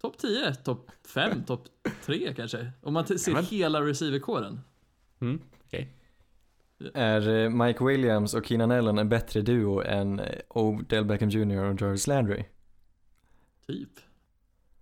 Topp 0.00 0.18
10, 0.18 0.54
topp 0.54 0.90
5, 1.06 1.44
topp 1.44 1.68
3 2.04 2.34
kanske. 2.34 2.72
Om 2.80 2.94
man 2.94 3.06
ser 3.06 3.30
Ja, 3.30 3.34
men- 3.34 3.44
hela 3.44 3.80
receiverkåren. 3.82 4.60
Mm, 5.20 5.40
okej. 5.64 5.96
Är 6.94 7.28
eh, 7.28 7.50
Mike 7.50 7.84
Williams 7.84 8.34
och 8.34 8.46
Keenan 8.46 8.70
Allen 8.70 8.98
en 8.98 9.08
bättre 9.08 9.42
duo 9.42 9.82
än 9.82 10.20
eh, 10.20 10.38
Odell 10.48 11.04
Beckham 11.04 11.28
Jr 11.28 11.56
och 11.64 11.80
Jarvis 11.80 12.06
Landry? 12.06 12.44
Typ. 13.66 13.90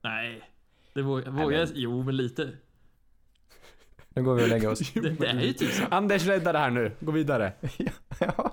Nej. 0.03 0.43
Det 0.95 1.03
vågar, 1.03 1.53
jag, 1.53 1.69
jo 1.75 2.03
men 2.03 2.17
lite. 2.17 2.51
Nu 4.15 4.23
går 4.23 4.35
vi 4.35 4.45
och 4.45 4.49
lägger 4.49 4.71
oss. 4.71 4.93
Det, 4.95 5.01
det 5.11 5.27
är 5.27 5.41
ju 5.41 5.53
typ 5.53 5.71
så. 5.73 5.85
Anders 5.91 6.27
rädda 6.27 6.53
det 6.53 6.59
här 6.59 6.71
nu. 6.71 6.93
Gå 7.01 7.13
vidare. 7.13 7.53
ja. 8.21 8.53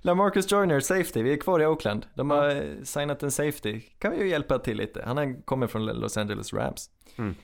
LaMarcus 0.00 0.52
Joyner, 0.52 0.80
safety, 0.80 1.22
vi 1.22 1.32
är 1.32 1.36
kvar 1.36 1.60
i 1.60 1.66
Oakland. 1.66 2.06
De 2.14 2.30
har 2.30 2.48
eh, 2.48 2.62
signat 2.82 3.22
en 3.22 3.30
safety, 3.30 3.80
kan 3.98 4.10
vi 4.12 4.18
ju 4.18 4.28
hjälpa 4.28 4.58
till 4.58 4.76
lite. 4.76 5.02
Han 5.06 5.42
kommer 5.42 5.66
från 5.66 5.86
Los 5.86 6.16
Angeles 6.16 6.52
Rams. 6.52 6.90
Mm. 7.16 7.34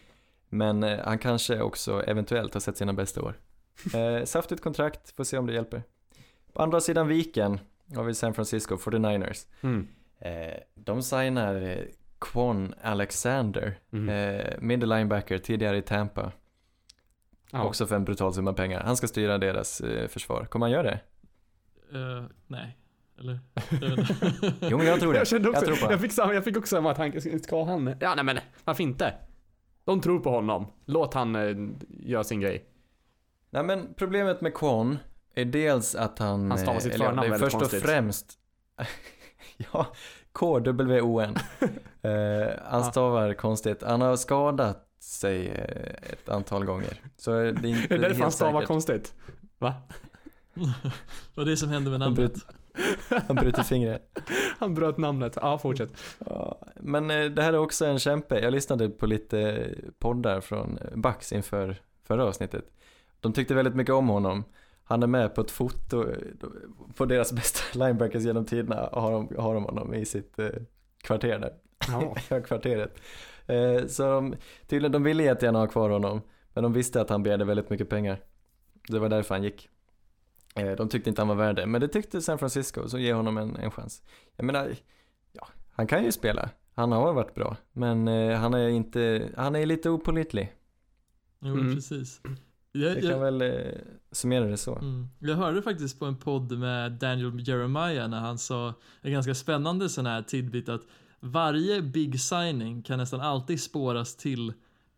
Men 0.48 0.82
eh, 0.82 0.98
han 1.05 1.18
kanske 1.18 1.61
också 1.61 2.03
eventuellt 2.07 2.55
har 2.55 2.61
sett 2.61 2.76
sina 2.76 2.92
bästa 2.92 3.22
år. 3.22 3.34
Eh, 3.94 4.24
saftigt 4.24 4.62
kontrakt, 4.62 5.16
får 5.16 5.24
se 5.24 5.38
om 5.38 5.46
det 5.46 5.53
hjälper. 5.53 5.82
På 6.53 6.62
andra 6.62 6.80
sidan 6.80 7.09
viken 7.09 7.61
har 7.94 8.05
vi 8.05 8.14
San 8.14 8.34
Francisco 8.34 8.76
49ers. 8.76 9.46
Mm. 9.61 9.88
Eh, 10.20 10.55
de 10.74 11.03
signar 11.03 11.62
eh, 11.62 11.84
Quan 12.18 12.74
Alexander, 12.82 13.78
Mm. 13.92 14.09
eh, 14.09 14.55
middle 14.61 14.96
linebacker, 14.96 15.38
tidigare 15.38 15.76
i 15.78 15.82
Tampa. 15.82 16.32
Ja. 17.53 17.64
Också 17.64 17.86
för 17.86 17.96
en 17.96 18.05
brutal 18.05 18.34
summa 18.34 18.53
pengar. 18.53 18.82
Han 18.84 18.96
ska 18.96 19.09
styra 19.09 19.38
deras 19.38 19.80
eh, 19.80 20.09
försvar. 20.09 20.44
Kommer 20.44 20.66
han 20.66 20.70
göra 20.70 20.82
det? 20.82 21.01
Eh, 21.92 22.24
nej. 22.46 22.76
Eller? 23.18 23.38
Jag 23.70 23.96
vet 23.96 24.11
inte. 24.11 24.53
Jo 24.70 24.78
men 24.78 24.86
jag 24.86 25.01
tror 25.01 25.12
det. 25.12 25.18
Jag 25.18 25.28
kände 25.28 25.48
också, 25.48 25.64
tror 25.64 25.76
på 25.76 25.92
jag, 25.92 26.01
fick 26.01 26.12
samma, 26.12 26.34
jag 26.34 26.44
fick 26.44 26.57
också 26.57 26.76
samma 26.76 26.94
tanke, 26.94 27.38
ska- 27.38 27.64
han? 27.64 27.94
Ja 28.01 28.14
nej 28.14 28.24
men 28.24 28.38
varför 28.64 28.82
inte? 28.82 29.14
De 29.84 30.01
tror 30.01 30.20
på 30.20 30.30
honom. 30.30 30.66
Låt 30.84 31.14
han 31.14 31.36
eh, 31.36 31.57
göra 31.88 32.24
sin 32.24 32.40
grej. 32.40 32.64
Nej 33.51 33.62
men 33.64 33.94
problemet 33.96 34.40
med 34.40 34.55
Quan 34.55 34.98
är 35.34 35.44
dels 35.44 35.94
att 35.94 36.18
han... 36.18 36.51
Han 36.51 36.59
stavar 36.59 36.74
eh, 36.74 36.80
sitt 36.80 36.96
förnamn 36.96 37.20
väldigt 37.20 37.40
Först 37.40 37.59
konstigt. 37.59 37.82
och 37.82 37.88
främst... 37.88 38.32
ja, 39.72 39.86
K-W-O-N. 40.32 41.36
eh, 42.03 42.51
han 42.64 42.84
stavar 42.84 43.34
konstigt. 43.34 43.82
Han 43.82 44.01
har 44.01 44.16
skadat 44.16 44.89
sig 45.01 45.48
eh, 45.48 46.12
ett 46.12 46.28
antal 46.28 46.64
gånger. 46.64 47.01
Så 47.16 47.30
det 47.30 47.38
är 47.38 47.66
inte 47.66 47.88
Det 47.88 47.94
är 47.94 47.98
därför 47.98 48.14
han 48.14 48.22
helt 48.22 48.34
stavar 48.34 48.64
konstigt. 48.64 49.14
Va? 49.59 49.74
Vad 51.34 51.46
det 51.46 51.57
som 51.57 51.68
hände 51.68 51.90
med 51.90 52.01
namnet. 52.01 52.16
bröt, 52.16 53.26
han 53.26 53.36
bryter 53.36 53.62
fingret. 53.62 54.18
Han 54.59 54.74
bröt 54.74 54.98
namnet. 54.98 55.38
Ja, 55.40 55.59
fortsätt. 55.59 55.92
Ja, 56.18 56.59
men 56.76 57.11
eh, 57.11 57.24
det 57.24 57.42
här 57.42 57.53
är 57.53 57.59
också 57.59 57.86
en 57.86 57.98
kämpe. 57.98 58.40
Jag 58.40 58.53
lyssnade 58.53 58.88
på 58.88 59.07
lite 59.07 59.68
poddar 59.98 60.40
från 60.40 60.78
Bax 60.94 61.32
inför 61.32 61.76
förra 62.05 62.24
avsnittet. 62.24 62.64
De 63.20 63.32
tyckte 63.32 63.55
väldigt 63.55 63.74
mycket 63.74 63.94
om 63.94 64.09
honom. 64.09 64.44
Han 64.84 65.03
är 65.03 65.07
med 65.07 65.34
på 65.34 65.40
ett 65.40 65.51
foto 65.51 66.11
eh, 66.11 66.16
på 66.96 67.07
deras 67.07 67.32
bästa 67.32 67.78
linebackers 67.78 68.22
genom 68.22 68.44
tiderna 68.44 68.86
och 68.86 69.03
har 69.03 69.12
de, 69.12 69.36
har 69.38 69.55
de 69.55 69.64
honom 69.64 69.94
i 69.94 70.05
sitt 70.05 70.38
kvarter 71.03 71.38
där. 71.38 71.53
Ja. 71.88 72.16
Högkvarteret. 72.30 73.01
Eh, 73.51 73.86
så 73.86 74.03
de, 74.03 74.34
tydligen, 74.66 74.92
de 74.92 75.03
ville 75.03 75.22
jättegärna 75.22 75.59
ha 75.59 75.66
kvar 75.66 75.90
honom. 75.90 76.20
Men 76.55 76.62
de 76.62 76.72
visste 76.72 77.01
att 77.01 77.11
han 77.11 77.22
begärde 77.22 77.44
väldigt 77.44 77.70
mycket 77.70 77.88
pengar. 77.88 78.20
Det 78.88 78.98
var 78.98 79.09
därför 79.09 79.34
han 79.34 79.44
gick. 79.44 79.68
Eh, 80.55 80.70
de 80.72 80.88
tyckte 80.88 81.11
inte 81.11 81.20
han 81.20 81.28
var 81.28 81.34
värd 81.34 81.57
det, 81.57 81.66
men 81.66 81.80
det 81.80 81.88
tyckte 81.88 82.20
San 82.22 82.38
Francisco, 82.38 82.88
så 82.88 82.98
ge 82.98 83.12
honom 83.12 83.38
en, 83.38 83.57
en 83.57 83.70
chans. 83.70 84.03
Jag 84.36 84.44
menar, 84.46 84.74
ja, 85.32 85.48
han 85.70 85.86
kan 85.86 86.05
ju 86.05 86.12
spela. 86.12 86.51
Han 86.74 86.92
har 86.92 87.12
varit 87.12 87.34
bra, 87.34 87.57
men 87.72 88.09
eh, 88.09 88.38
han 88.38 88.55
är 88.55 88.68
inte, 88.68 89.28
han 89.36 89.57
är 89.57 89.66
lite 89.66 89.90
opålitlig. 89.90 90.53
Jo, 91.40 91.53
Mm. 91.55 91.74
precis. 91.74 92.20
Jag, 92.72 93.01
kan 93.01 93.11
jag, 93.11 93.18
väl 93.18 93.42
eh, 93.42 93.48
summera 94.12 94.44
det 94.44 94.57
så. 94.57 94.74
mm. 94.76 95.09
jag 95.18 95.36
hörde 95.36 95.62
faktiskt 95.62 95.98
på 95.98 96.05
en 96.07 96.16
podd 96.16 96.59
med 96.59 96.92
Daniel 96.92 97.48
Jeremiah 97.48 98.09
när 98.09 98.20
han 98.20 98.38
sa 98.38 98.74
en 99.01 99.12
ganska 99.12 99.34
spännande 99.34 99.88
sån 99.88 100.07
här 100.07 100.22
tidbit 100.22 100.68
att 100.68 100.82
varje 101.21 101.83
big 101.83 102.21
signing 102.21 102.83
kan 102.83 102.99
nästan 102.99 103.21
alltid 103.21 103.61
spåras 103.62 104.16
till 104.16 104.53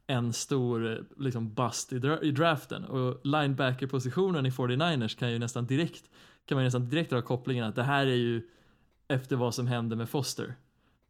en 0.07 0.33
stor 0.33 1.05
liksom 1.16 1.55
bust 1.55 1.93
i, 1.93 1.99
dra- 1.99 2.23
i 2.23 2.31
draften 2.31 2.85
och 2.85 3.20
linebacker-positionen 3.27 4.47
i 4.47 4.51
49ers 4.51 5.18
kan 5.18 5.33
ju 5.33 5.39
nästan 5.39 5.66
direkt 5.66 6.05
kan 6.47 6.57
man 6.57 6.62
ju 6.62 6.66
nästan 6.66 6.89
direkt 6.89 7.11
dra 7.11 7.23
kopplingen 7.23 7.64
att 7.64 7.75
det 7.75 7.83
här 7.83 8.07
är 8.07 8.14
ju 8.14 8.43
efter 9.09 9.37
vad 9.37 9.55
som 9.55 9.66
hände 9.66 9.97
med 9.97 10.09
Foster 10.09 10.55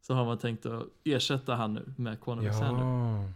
så 0.01 0.15
har 0.15 0.25
man 0.25 0.39
tänkt 0.39 0.67
att 0.67 0.83
ersätta 1.05 1.55
han 1.55 1.75
nu 1.75 1.95
med 1.97 2.21
Quan 2.21 2.39
Alexander. 2.39 2.83
Ja, 2.85 3.29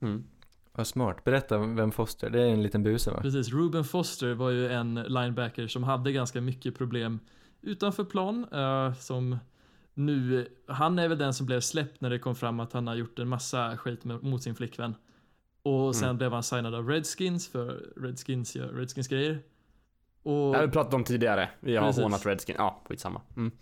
Mm. 0.00 0.24
vad 0.72 0.86
smart. 0.86 1.24
Berätta 1.24 1.58
vem 1.58 1.92
Foster, 1.92 2.30
det 2.30 2.42
är 2.42 2.46
en 2.46 2.62
liten 2.62 2.82
buse 2.82 3.10
va? 3.10 3.20
Precis, 3.22 3.48
Ruben 3.52 3.84
Foster 3.84 4.34
var 4.34 4.50
ju 4.50 4.68
en 4.68 4.94
linebacker 4.94 5.66
som 5.66 5.82
hade 5.84 6.12
ganska 6.12 6.40
mycket 6.40 6.78
problem 6.78 7.20
utanför 7.60 8.04
plan. 8.04 8.46
eh, 8.52 8.94
som 8.94 9.38
nu, 9.94 10.48
han 10.68 10.98
är 10.98 11.08
väl 11.08 11.18
den 11.18 11.34
som 11.34 11.46
blev 11.46 11.60
släppt 11.60 12.00
när 12.00 12.10
det 12.10 12.18
kom 12.18 12.34
fram 12.34 12.60
att 12.60 12.72
han 12.72 12.86
har 12.86 12.94
gjort 12.94 13.18
en 13.18 13.28
massa 13.28 13.76
skit 13.76 14.04
med, 14.04 14.22
mot 14.22 14.42
sin 14.42 14.54
flickvän. 14.54 14.94
Och 15.62 15.96
sen 15.96 16.04
Mm. 16.04 16.16
blev 16.18 16.32
han 16.32 16.42
signad 16.42 16.74
av 16.74 16.88
Redskins 16.88 17.48
för 17.48 17.92
Redskins 17.96 18.56
gör 18.56 18.68
Redskins 18.68 19.08
grejer. 19.08 19.32
Det 19.32 20.30
Och 20.30 20.54
har 20.56 20.66
vi 20.66 20.72
pratat 20.72 20.94
om 20.94 21.04
tidigare. 21.04 21.48
Vi 21.60 21.76
har 21.76 21.86
Precis. 21.86 22.02
hånat 22.02 22.26
Redskin. 22.26 22.54
Ja, 22.58 22.82
skitsamma. 22.88 23.20
Mm. 23.36 23.52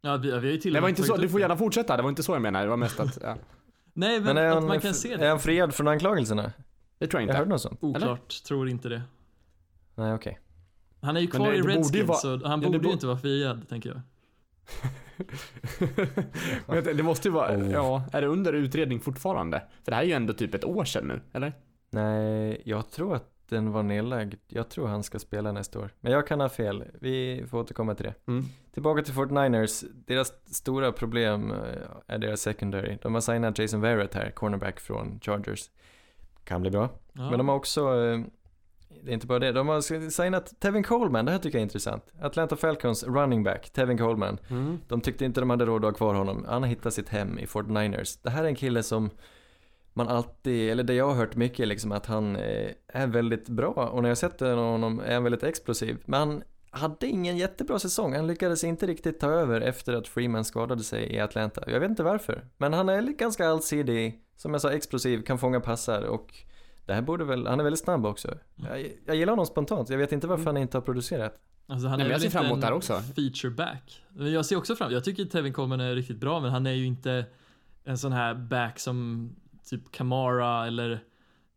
ja, 0.00 0.16
vi, 0.16 0.28
vi 0.28 0.34
har 0.34 0.42
ju 0.42 0.56
till 0.58 0.70
och 0.70 0.74
Det 0.74 0.80
var 0.80 0.88
med 0.88 0.98
inte 0.98 1.02
så, 1.02 1.16
du 1.16 1.28
får 1.28 1.38
det. 1.38 1.42
gärna 1.42 1.56
fortsätta. 1.56 1.96
Det 1.96 2.02
var 2.02 2.10
inte 2.10 2.22
så 2.22 2.32
jag 2.32 2.42
menade. 2.42 2.64
Det 2.64 2.68
var 2.70 2.76
mest 2.76 3.00
att, 3.00 3.18
ja. 3.22 3.36
Nej, 3.92 4.20
men, 4.20 4.24
Men 4.24 4.36
är 4.36 4.46
att 4.48 4.54
han, 4.54 4.66
man 4.66 4.80
kan 4.80 4.94
se 4.94 5.12
är 5.12 5.18
det. 5.18 5.26
han 5.28 5.38
friad 5.40 5.74
från 5.74 5.88
anklagelserna? 5.88 6.52
Det 6.98 7.06
tror 7.06 7.20
jag 7.20 7.22
Jag 7.22 7.30
inte. 7.32 7.38
hörde 7.38 7.50
något 7.50 7.60
sånt. 7.60 7.78
Oklart, 7.82 8.42
tror 8.44 8.68
inte 8.68 8.88
det. 8.88 9.02
Nej, 9.04 9.04
okej. 9.04 9.04
Oklart, 9.04 9.14
tror 9.94 9.98
inte 9.98 9.98
det. 9.98 10.02
Nej, 10.02 10.14
okej. 10.14 10.40
Han 11.00 11.16
är 11.16 11.20
ju 11.20 11.26
kvar 11.26 11.50
det- 11.50 11.56
i 11.56 11.60
det 11.60 11.68
Redskins 11.68 12.08
vara- 12.08 12.18
så 12.18 12.28
han 12.30 12.40
ja, 12.42 12.56
det 12.56 12.66
borde 12.66 12.78
bo- 12.78 12.86
ju 12.88 12.92
inte 12.92 13.06
vara 13.06 13.18
friad, 13.18 13.68
tänker 13.68 13.88
jag. 13.90 14.00
Men 16.66 16.84
det- 16.84 16.92
det 16.94 17.02
måste 17.02 17.28
ju 17.28 17.34
vara, 17.34 17.56
Oh. 17.56 17.70
ja, 17.72 18.02
är 18.12 18.20
det 18.20 18.26
under 18.26 18.52
utredning 18.52 19.00
fortfarande? 19.00 19.62
För 19.84 19.90
det 19.90 19.96
här 19.96 20.02
är 20.02 20.06
ju 20.06 20.12
ändå 20.12 20.32
typ 20.32 20.54
ett 20.54 20.64
år 20.64 20.84
sedan 20.84 21.08
nu, 21.08 21.20
eller? 21.32 21.52
Nej, 21.90 22.62
jag 22.64 22.90
tror 22.90 23.14
att 23.14 23.30
den 23.48 23.72
var 23.72 23.82
nedlagd. 23.82 24.34
Jag 24.48 24.68
tror 24.68 24.86
han 24.88 25.02
ska 25.02 25.18
spela 25.18 25.52
nästa 25.52 25.78
år. 25.78 25.90
Men 26.00 26.12
jag 26.12 26.26
kan 26.26 26.40
ha 26.40 26.48
fel. 26.48 26.84
Vi 27.00 27.44
får 27.50 27.58
återkomma 27.58 27.94
till 27.94 28.04
det. 28.06 28.14
Mm. 28.26 28.44
Tillbaka 28.74 29.02
till 29.02 29.14
49ers. 29.14 29.84
Deras 30.06 30.32
stora 30.54 30.92
problem 30.92 31.50
eh, 31.50 31.58
är 32.06 32.18
deras 32.18 32.40
secondary. 32.40 32.98
De 33.02 33.14
har 33.14 33.20
signat 33.20 33.58
Jason 33.58 33.80
Verrett 33.80 34.14
här, 34.14 34.30
cornerback 34.30 34.80
från 34.80 35.20
Chargers. 35.22 35.70
Kan 36.44 36.60
bli 36.60 36.70
bra. 36.70 36.88
Ja. 37.12 37.30
Men 37.30 37.38
de 37.38 37.48
har 37.48 37.56
också, 37.56 38.04
eh, 38.04 38.20
det 39.02 39.10
är 39.10 39.14
inte 39.14 39.26
bara 39.26 39.38
det, 39.38 39.52
de 39.52 39.68
har 39.68 40.10
signat 40.10 40.60
Tevin 40.60 40.82
Coleman, 40.82 41.24
det 41.24 41.32
här 41.32 41.38
tycker 41.38 41.58
jag 41.58 41.60
är 41.60 41.64
intressant. 41.64 42.04
Atlanta 42.20 42.56
Falcons 42.56 43.04
running 43.04 43.42
back, 43.42 43.70
Tevin 43.70 43.98
Coleman. 43.98 44.38
Mm. 44.50 44.78
De 44.88 45.00
tyckte 45.00 45.24
inte 45.24 45.40
de 45.40 45.50
hade 45.50 45.64
råd 45.64 45.84
att 45.84 45.90
ha 45.90 45.96
kvar 45.96 46.14
honom. 46.14 46.44
Han 46.48 46.62
har 46.62 46.68
hittat 46.68 46.94
sitt 46.94 47.08
hem 47.08 47.38
i 47.38 47.46
49ers. 47.46 48.18
Det 48.22 48.30
här 48.30 48.44
är 48.44 48.48
en 48.48 48.54
kille 48.54 48.82
som 48.82 49.10
man 49.92 50.08
alltid, 50.08 50.70
eller 50.70 50.82
det 50.82 50.94
jag 50.94 51.06
har 51.06 51.14
hört 51.14 51.36
mycket 51.36 51.68
liksom 51.68 51.92
att 51.92 52.06
han 52.06 52.36
eh, 52.36 52.70
är 52.88 53.06
väldigt 53.06 53.48
bra 53.48 53.90
och 53.92 54.02
när 54.02 54.08
jag 54.08 54.18
sett 54.18 54.40
honom 54.40 55.00
är 55.00 55.14
han 55.14 55.24
väldigt 55.24 55.42
explosiv. 55.42 55.98
Men 56.04 56.20
han 56.20 56.42
hade 56.70 57.06
ingen 57.06 57.36
jättebra 57.36 57.78
säsong. 57.78 58.14
Han 58.14 58.26
lyckades 58.26 58.64
inte 58.64 58.86
riktigt 58.86 59.20
ta 59.20 59.30
över 59.30 59.60
efter 59.60 59.92
att 59.92 60.08
Freeman 60.08 60.44
skadade 60.44 60.82
sig 60.82 61.12
i 61.12 61.20
Atlanta. 61.20 61.64
Jag 61.66 61.80
vet 61.80 61.90
inte 61.90 62.02
varför. 62.02 62.44
Men 62.56 62.72
han 62.72 62.88
är 62.88 63.02
ganska 63.02 63.48
allsidig, 63.48 64.20
som 64.36 64.52
jag 64.52 64.60
sa 64.60 64.72
explosiv, 64.72 65.22
kan 65.22 65.38
fånga 65.38 65.60
passar 65.60 66.02
och 66.02 66.34
det 66.86 66.94
här 66.94 67.02
borde 67.02 67.24
väl, 67.24 67.46
han 67.46 67.60
är 67.60 67.64
väldigt 67.64 67.80
snabb 67.80 68.06
också. 68.06 68.38
Jag, 68.54 68.86
jag 69.06 69.16
gillar 69.16 69.32
honom 69.32 69.46
spontant, 69.46 69.90
jag 69.90 69.98
vet 69.98 70.12
inte 70.12 70.26
varför 70.26 70.44
han 70.46 70.56
inte 70.56 70.76
har 70.76 70.82
producerat. 70.82 71.40
Alltså 71.66 71.88
han 71.88 71.98
Nej, 71.98 72.06
är 72.08 72.10
jag 72.12 72.20
ser 72.20 72.30
fram 72.30 72.46
emot 72.46 72.60
det 72.60 72.66
här 72.66 72.74
också. 72.74 73.00
feature 73.16 73.50
back. 73.50 74.04
Men 74.10 74.32
jag 74.32 74.46
ser 74.46 74.56
också 74.56 74.76
fram 74.76 74.92
Jag 74.92 75.04
tycker 75.04 75.24
Tevin 75.24 75.52
Coleman 75.52 75.80
är 75.80 75.94
riktigt 75.94 76.18
bra, 76.20 76.40
men 76.40 76.50
han 76.50 76.66
är 76.66 76.72
ju 76.72 76.86
inte 76.86 77.24
en 77.84 77.98
sån 77.98 78.12
här 78.12 78.34
back 78.34 78.78
som 78.78 79.28
typ 79.70 79.92
Kamara 79.92 80.66
eller 80.66 81.04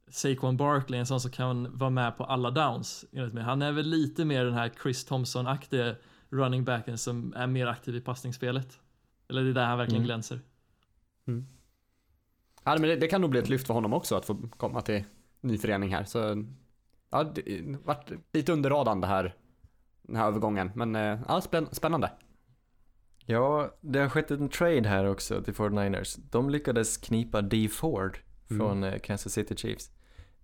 Saquon 0.10 0.58
Barkley, 0.58 1.00
en 1.00 1.06
sån 1.06 1.20
som 1.22 1.32
kan 1.32 1.78
vara 1.78 1.90
med 1.90 2.18
på 2.18 2.24
alla 2.24 2.52
downs. 2.52 3.06
Han 3.46 3.62
är 3.62 3.72
väl 3.72 3.86
lite 3.86 4.26
mer 4.26 4.46
den 4.46 4.54
här 4.54 4.72
Chris 4.84 5.06
Thompson-aktiga 5.06 5.96
running 6.30 6.66
backen 6.66 6.98
som 6.98 7.34
är 7.36 7.48
mer 7.48 7.68
aktiv 7.68 7.96
i 7.96 8.02
passningsspelet. 8.02 8.80
Eller 9.30 9.44
det 9.44 9.50
är 9.50 9.54
där 9.54 9.66
han 9.66 9.78
verkligen 9.78 10.02
Mm. 10.02 10.06
glänser. 10.08 10.40
Ja, 12.64 12.78
men 12.80 12.82
det, 12.82 12.96
det 12.96 13.08
kan 13.08 13.22
nog 13.22 13.30
bli 13.30 13.40
ett 13.40 13.50
lyft 13.50 13.68
för 13.68 13.74
honom 13.74 13.94
också 13.94 14.16
att 14.16 14.26
få 14.26 14.38
komma 14.58 14.82
till 14.82 15.04
ny 15.48 15.58
förening 15.58 15.96
här. 15.96 16.04
Så, 16.04 16.46
ja, 17.10 17.24
det 17.24 17.78
vart 17.84 18.12
lite 18.34 18.52
under 18.52 18.70
radarn 18.70 19.02
det 19.02 19.08
här, 19.08 19.36
den 20.02 20.16
här 20.16 20.28
övergången. 20.28 20.72
Men 20.76 20.96
eh, 20.96 21.20
ja, 21.28 21.42
spänn, 21.42 21.68
spännande. 21.72 22.12
Ja, 23.26 23.78
det 23.82 24.00
har 24.00 24.10
skett 24.10 24.32
en 24.32 24.50
trade 24.50 24.90
här 24.90 25.06
också 25.06 25.42
till 25.42 25.54
49ers. 25.54 26.20
De 26.32 26.50
lyckades 26.50 26.98
knipa 26.98 27.42
D 27.42 27.70
Ford 27.72 28.20
från 28.48 28.84
eh, 28.84 29.00
Kansas 29.00 29.34
City 29.34 29.56
Chiefs. 29.56 29.92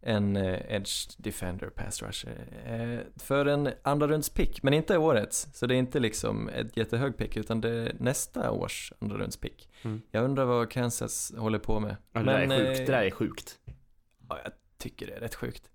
En 0.02 0.36
eh, 0.36 0.76
edge 0.76 1.18
defender, 1.18 1.70
pass 1.70 2.02
rusher. 2.02 3.04
För 3.16 3.46
en 3.46 3.70
andra 3.84 4.08
runds 4.08 4.30
pick, 4.30 4.64
men 4.64 4.74
inte 4.74 4.98
årets. 4.98 5.48
Så 5.54 5.68
det 5.68 5.76
är 5.76 5.80
inte 5.80 6.00
liksom 6.00 6.50
ett 6.50 6.78
jättehög 6.78 7.18
pick, 7.18 7.38
utan 7.38 7.62
det 7.62 7.70
är 7.70 7.96
nästa 8.00 8.52
års 8.52 8.94
andra 9.00 9.18
runds 9.18 9.38
pick. 9.38 9.70
Mm. 9.82 10.02
Jag 10.12 10.24
undrar 10.24 10.46
vad 10.46 10.72
Kansas 10.72 11.34
håller 11.38 11.60
på 11.60 11.80
med. 11.80 11.96
Ja, 12.12 12.20
det 12.20 12.26
där 12.26 12.40
är 12.40 12.48
Men, 12.48 12.60
sjukt. 12.60 12.78
Det 12.78 12.92
där 12.92 13.04
är 13.04 13.12
sjukt. 13.12 13.60
Ja, 14.30 14.40
jag 14.44 14.52
tycker 14.84 15.08
det 15.08 15.14
är 15.14 15.20
rätt 15.20 15.36
sjukt. 15.36 15.70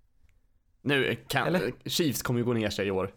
Nu 0.83 1.17
kan, 1.29 1.47
Eller? 1.47 1.73
Chiefs 1.85 2.23
kommer 2.23 2.41
ju 2.41 2.45
gå 2.47 2.53
ner 2.53 2.71
sig 2.71 2.87
i 2.87 2.91
år. 2.91 3.15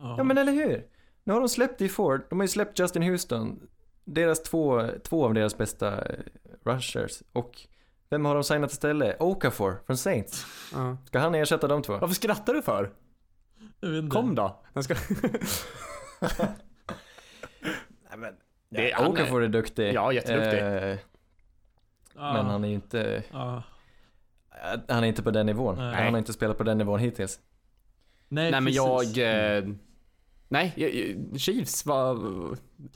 Ja 0.00 0.24
men 0.24 0.38
eller 0.38 0.52
hur? 0.52 0.86
Nu 1.24 1.32
har 1.32 1.40
de 1.40 1.48
släppt 1.48 1.78
D 1.78 1.88
Ford, 1.88 2.26
de 2.30 2.38
har 2.38 2.44
ju 2.44 2.48
släppt 2.48 2.78
Justin 2.78 3.02
Houston. 3.02 3.68
Deras 4.04 4.42
två, 4.42 4.82
två 5.04 5.24
av 5.24 5.34
deras 5.34 5.58
bästa 5.58 6.04
eh, 6.04 6.18
rushers. 6.64 7.22
Och 7.32 7.66
vem 8.08 8.24
har 8.24 8.34
de 8.34 8.44
signat 8.44 8.72
istället? 8.72 9.16
Okafor 9.20 9.78
från 9.86 9.96
Saints. 9.96 10.46
Ja. 10.72 10.96
Ska 11.06 11.18
han 11.18 11.34
ersätta 11.34 11.68
de 11.68 11.82
två? 11.82 11.98
Varför 11.98 12.14
skrattar 12.14 12.54
du 12.54 12.62
för? 12.62 12.92
Jag 13.80 13.88
vet 13.88 14.02
inte. 14.02 14.14
Kom 14.14 14.34
då. 14.34 14.62
Jag 14.72 14.84
ska... 14.84 14.94
Nej, 18.10 18.18
men, 18.18 18.34
Det- 18.68 18.88
ja, 18.90 19.08
Okafor 19.08 19.42
är 19.42 19.48
duktig. 19.48 19.92
Ja, 19.94 20.12
jätteduktig. 20.12 20.60
Ja. 22.14 22.32
Men 22.32 22.46
han 22.46 22.64
är 22.64 22.68
ju 22.68 22.74
inte, 22.74 23.22
Ja. 23.32 23.62
Han 24.88 25.04
är 25.04 25.08
inte 25.08 25.22
på 25.22 25.30
den 25.30 25.46
nivån. 25.46 25.76
Nej. 25.76 25.94
Han 25.94 26.12
har 26.12 26.18
inte 26.18 26.32
spelat 26.32 26.58
på 26.58 26.64
den 26.64 26.78
nivån 26.78 27.00
hittills. 27.00 27.40
Nej, 28.28 28.50
Nej 28.50 28.60
men 28.60 28.72
jag... 28.72 29.18
Eh, 29.18 29.64
nej, 30.48 30.74
Chiefs 31.36 31.86
var 31.86 32.18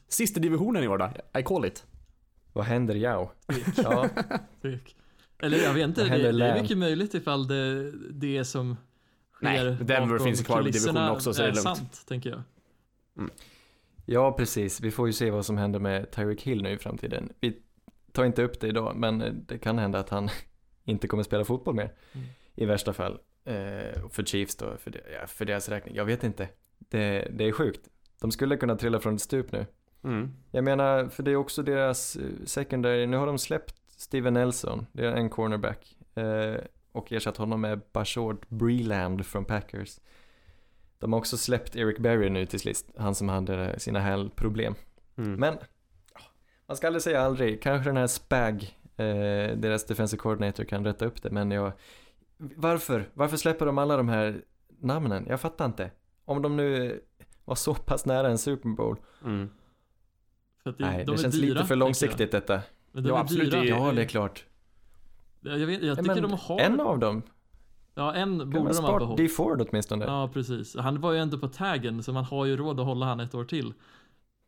sista 0.08 0.40
divisionen 0.40 0.84
i 0.84 0.88
år 0.88 0.98
då. 0.98 1.10
I 1.40 1.42
call 1.42 1.64
it. 1.64 1.86
Vad 2.52 2.64
händer 2.64 2.94
Jao? 2.94 3.30
Ja. 3.76 4.08
Eller 5.42 5.58
jag 5.58 5.74
vet 5.74 5.84
inte, 5.84 6.04
det, 6.04 6.32
det 6.32 6.46
är 6.46 6.62
mycket 6.62 6.78
möjligt 6.78 7.14
ifall 7.14 7.46
det, 7.46 7.92
det 8.10 8.44
som 8.44 8.76
sker 9.34 9.64
Nej, 9.64 9.76
Denver 9.84 10.18
finns 10.18 10.42
kvar 10.42 10.60
i 10.60 10.70
divisionen 10.70 11.10
också, 11.10 11.34
så 11.34 11.42
det 11.42 11.48
är 11.48 11.52
lugnt. 11.52 11.62
sant, 11.62 12.06
tänker 12.08 12.30
jag. 12.30 12.42
ja, 14.04 14.32
precis. 14.32 14.80
Vi 14.80 14.90
får 14.90 15.06
ju 15.06 15.12
se 15.12 15.30
vad 15.30 15.46
som 15.46 15.58
händer 15.58 15.78
med 15.78 16.10
Tyreek 16.10 16.42
Hill 16.42 16.62
nu 16.62 16.70
i 16.70 16.78
framtiden. 16.78 17.32
Vi 17.40 17.56
tar 18.12 18.24
inte 18.24 18.42
upp 18.42 18.60
det 18.60 18.68
idag, 18.68 18.96
men 18.96 19.22
eh, 19.22 19.32
det 19.32 19.58
kan 19.58 19.78
hända 19.78 19.98
att 19.98 20.08
han 20.08 20.28
inte 20.84 21.08
kommer 21.08 21.22
spela 21.22 21.44
fotboll 21.44 21.74
mer. 21.74 21.92
Mm. 22.12 22.26
I 22.54 22.64
värsta 22.64 22.92
fall. 22.92 23.18
Eh, 23.44 24.08
för 24.10 24.24
Chiefs 24.24 24.56
då, 24.56 24.76
för, 24.76 24.90
det, 24.90 25.00
ja, 25.20 25.26
för 25.26 25.44
deras 25.44 25.68
räkning. 25.68 25.94
Jag 25.94 26.04
vet 26.04 26.24
inte. 26.24 26.48
Det, 26.78 27.28
det 27.32 27.44
är 27.44 27.52
sjukt. 27.52 27.88
De 28.20 28.30
skulle 28.30 28.56
kunna 28.56 28.76
trilla 28.76 29.00
från 29.00 29.14
ett 29.14 29.20
stup 29.20 29.52
nu. 29.52 29.66
Mm. 30.04 30.30
Jag 30.50 30.64
menar, 30.64 31.08
för 31.08 31.22
det 31.22 31.30
är 31.30 31.36
också 31.36 31.62
deras 31.62 32.16
eh, 32.16 32.22
secondary. 32.44 33.06
Nu 33.06 33.16
har 33.16 33.26
de 33.26 33.38
släppt 33.38 33.74
Steven 33.96 34.34
Nelson, 34.34 34.86
det 34.92 35.06
är 35.06 35.12
en 35.12 35.30
cornerback. 35.30 35.96
Eh, 36.14 36.54
och 36.92 37.12
ersatt 37.12 37.36
honom 37.36 37.60
med 37.60 37.80
Bashord 37.92 38.46
Breland 38.48 39.26
från 39.26 39.44
Packers. 39.44 40.00
De 40.98 41.12
har 41.12 41.20
också 41.20 41.36
släppt 41.36 41.76
Eric 41.76 41.98
Berry 41.98 42.30
nu 42.30 42.46
till 42.46 42.60
sist, 42.60 42.90
han 42.96 43.14
som 43.14 43.28
hade 43.28 43.78
sina 43.78 44.00
hälproblem. 44.00 44.74
Mm. 45.16 45.34
Men, 45.34 45.58
man 46.66 46.76
ska 46.76 46.86
aldrig 46.86 47.02
säga 47.02 47.20
aldrig. 47.20 47.62
Kanske 47.62 47.88
den 47.88 47.96
här 47.96 48.06
Spag, 48.06 48.78
eh, 49.00 49.56
deras 49.56 49.84
defensive 49.86 50.20
coordinator 50.20 50.64
kan 50.64 50.84
rätta 50.84 51.04
upp 51.06 51.22
det, 51.22 51.30
men 51.30 51.50
jag... 51.50 51.72
Varför? 52.36 53.08
Varför 53.14 53.36
släpper 53.36 53.66
de 53.66 53.78
alla 53.78 53.96
de 53.96 54.08
här 54.08 54.40
namnen? 54.80 55.26
Jag 55.28 55.40
fattar 55.40 55.64
inte. 55.64 55.90
Om 56.24 56.42
de 56.42 56.56
nu 56.56 57.00
var 57.44 57.54
så 57.54 57.74
pass 57.74 58.06
nära 58.06 58.28
en 58.28 58.38
Super 58.38 58.68
Bowl. 58.68 58.96
Mm. 59.24 59.50
Det, 60.64 60.74
Nej, 60.78 60.98
de 60.98 61.04
det 61.04 61.12
är 61.12 61.22
känns 61.22 61.34
dyra, 61.40 61.54
lite 61.54 61.66
för 61.66 61.76
långsiktigt 61.76 62.30
detta. 62.32 62.60
Men 62.92 63.02
de 63.02 63.08
Ja, 63.08 63.16
är 63.16 63.20
absolut, 63.20 63.50
dyra. 63.50 63.60
det 63.60 63.68
är- 63.68 63.86
Ja, 63.86 63.92
det 63.92 64.02
är 64.02 64.06
klart. 64.06 64.44
Jag, 65.40 65.66
vet, 65.66 65.82
jag 65.82 65.98
Ja, 65.98 66.02
tycker 66.02 66.20
de 66.22 66.32
har... 66.32 66.60
En 66.60 66.80
av 66.80 66.98
dem. 66.98 67.22
Ja, 67.94 68.14
en 68.14 68.38
Kan 68.38 68.50
borde 68.50 68.72
de 68.72 68.84
ha 68.84 68.98
behållit. 68.98 69.16
D 69.16 69.28
Ford 69.28 69.66
åtminstone. 69.70 70.04
Ja, 70.04 70.30
precis. 70.32 70.76
Han 70.76 71.00
var 71.00 71.12
ju 71.12 71.18
ändå 71.18 71.38
på 71.38 71.48
taggen, 71.48 72.02
så 72.02 72.12
man 72.12 72.24
har 72.24 72.44
ju 72.46 72.56
råd 72.56 72.80
att 72.80 72.86
hålla 72.86 73.06
han 73.06 73.20
ett 73.20 73.34
år 73.34 73.44
till. 73.44 73.72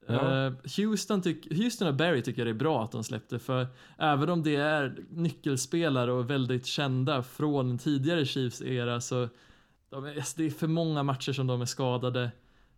Ja. 0.06 0.46
Eh, 0.46 0.52
Houston, 0.76 1.22
tyck, 1.22 1.52
Houston 1.52 1.88
och 1.88 1.94
Barry 1.94 2.22
tycker 2.22 2.40
jag 2.40 2.46
det 2.46 2.50
är 2.50 2.64
bra 2.64 2.84
att 2.84 2.92
de 2.92 3.04
släppte, 3.04 3.38
för 3.38 3.66
även 3.98 4.30
om 4.30 4.42
det 4.42 4.56
är 4.56 4.96
nyckelspelare 5.10 6.12
och 6.12 6.30
väldigt 6.30 6.66
kända 6.66 7.22
från 7.22 7.78
tidigare 7.78 8.26
Chiefs-era 8.26 9.00
så 9.00 9.28
de 9.90 10.04
är, 10.04 10.16
alltså, 10.16 10.34
det 10.36 10.46
är 10.46 10.50
för 10.50 10.66
många 10.66 11.02
matcher 11.02 11.32
som 11.32 11.46
de 11.46 11.60
är 11.60 11.66
skadade. 11.66 12.30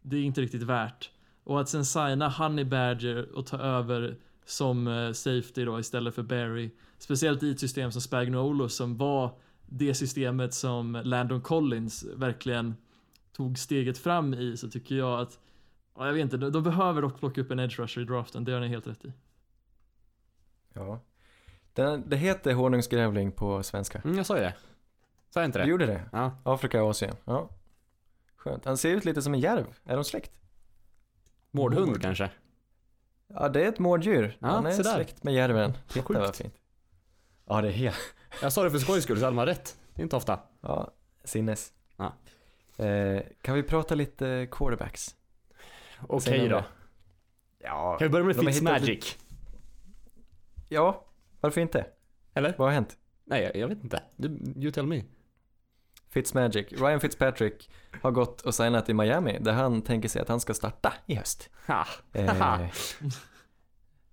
Det 0.02 0.16
är 0.16 0.22
inte 0.22 0.40
riktigt 0.40 0.62
värt. 0.62 1.10
Och 1.44 1.60
att 1.60 1.68
sen 1.68 1.84
signa 1.84 2.28
Honey 2.28 2.64
Badger 2.64 3.36
och 3.36 3.46
ta 3.46 3.58
över 3.58 4.16
som 4.44 4.86
eh, 4.86 5.12
safety 5.12 5.64
då 5.64 5.80
istället 5.80 6.14
för 6.14 6.22
Barry. 6.22 6.70
Speciellt 6.98 7.42
i 7.42 7.50
ett 7.50 7.60
system 7.60 7.92
som 7.92 8.00
Spagnuolo 8.00 8.68
som 8.68 8.96
var 8.96 9.38
det 9.66 9.94
systemet 9.94 10.54
som 10.54 11.00
Landon 11.04 11.40
Collins 11.40 12.04
verkligen 12.16 12.74
tog 13.36 13.58
steget 13.58 13.98
fram 13.98 14.34
i 14.34 14.56
så 14.56 14.70
tycker 14.70 14.94
jag 14.94 15.20
att 15.20 15.38
ja, 15.96 16.06
jag 16.06 16.12
vet 16.12 16.20
inte, 16.22 16.36
de, 16.36 16.62
behöver 16.62 17.02
dock 17.02 17.18
plocka 17.18 17.40
upp 17.40 17.50
en 17.50 17.58
edge 17.60 17.78
rusher 17.78 18.02
i 18.02 18.04
draften, 18.04 18.44
det 18.44 18.52
har 18.52 18.60
ni 18.60 18.68
helt 18.68 18.86
rätt 18.86 19.04
i. 19.04 19.12
Ja. 20.72 21.00
Den, 21.72 22.08
det 22.08 22.16
heter 22.16 22.54
honungsgrävling 22.54 23.32
på 23.32 23.62
svenska. 23.62 24.00
Mm, 24.04 24.16
jag 24.16 24.26
sa 24.26 24.36
ju 24.36 24.42
det. 24.42 24.54
Sa 25.30 25.40
jag 25.40 25.48
inte 25.48 25.58
Du 25.58 25.64
det? 25.64 25.70
gjorde 25.70 25.86
det? 25.86 26.08
Ja. 26.12 26.36
Afrika 26.44 26.82
och 26.82 26.90
Asien. 26.90 27.16
Ja. 27.24 27.48
Skönt. 28.36 28.64
Han 28.64 28.76
ser 28.76 28.90
ut 28.90 29.04
lite 29.04 29.22
som 29.22 29.34
en 29.34 29.40
järv. 29.40 29.66
Är 29.84 29.94
de 29.94 30.04
släkt? 30.04 30.32
Mårdhund 31.50 31.86
Mård. 31.88 32.02
kanske? 32.02 32.30
Ja, 33.26 33.48
det 33.48 33.64
är 33.64 33.68
ett 33.68 33.78
mårddjur. 33.78 34.36
Ja, 34.40 34.46
Han 34.48 34.66
är 34.66 34.72
släkt 34.72 35.22
med 35.24 35.34
järven. 35.34 35.72
Titta 35.88 36.06
sjukt. 36.06 36.20
vad 36.20 36.34
fint. 36.36 36.54
Ja, 37.46 37.60
det 37.62 37.68
är 37.68 37.72
helt... 37.72 37.96
Jag 38.42 38.52
sa 38.52 38.62
det 38.62 38.70
för 38.70 38.78
skojs 38.78 39.04
skull 39.04 39.18
så 39.18 39.24
hade 39.24 39.36
man 39.36 39.46
rätt. 39.46 39.76
Det 39.94 40.00
är 40.00 40.02
inte 40.02 40.16
ofta. 40.16 40.40
Ja, 40.60 40.90
sinnes. 41.24 41.72
Ja. 41.96 42.12
Eh, 42.84 43.22
kan 43.40 43.54
vi 43.54 43.62
prata 43.62 43.94
lite 43.94 44.48
quarterbacks? 44.50 45.16
Okej 46.08 46.38
Säg 46.38 46.48
då. 46.48 46.64
Ja. 47.58 47.96
Kan 47.98 48.06
vi 48.08 48.12
börja 48.12 48.24
med 48.26 48.36
Fitzmagic? 48.36 49.18
Ja, 50.68 51.04
varför 51.40 51.60
inte? 51.60 51.86
Eller? 52.34 52.54
Vad 52.58 52.68
har 52.68 52.72
hänt? 52.74 52.96
Nej, 53.24 53.42
jag, 53.42 53.56
jag 53.56 53.68
vet 53.68 53.82
inte. 53.82 54.02
Du, 54.16 54.28
you 54.56 54.70
tell 54.70 54.86
me. 54.86 55.02
Fitzmagic, 56.08 56.72
Ryan 56.72 57.00
Fitzpatrick 57.00 57.70
har 58.02 58.10
gått 58.10 58.40
och 58.40 58.54
signat 58.54 58.88
i 58.88 58.94
Miami 58.94 59.38
där 59.40 59.52
han 59.52 59.82
tänker 59.82 60.08
sig 60.08 60.22
att 60.22 60.28
han 60.28 60.40
ska 60.40 60.54
starta 60.54 60.92
i 61.06 61.14
höst. 61.14 61.50
Ha. 61.66 61.86
Eh, 62.12 62.68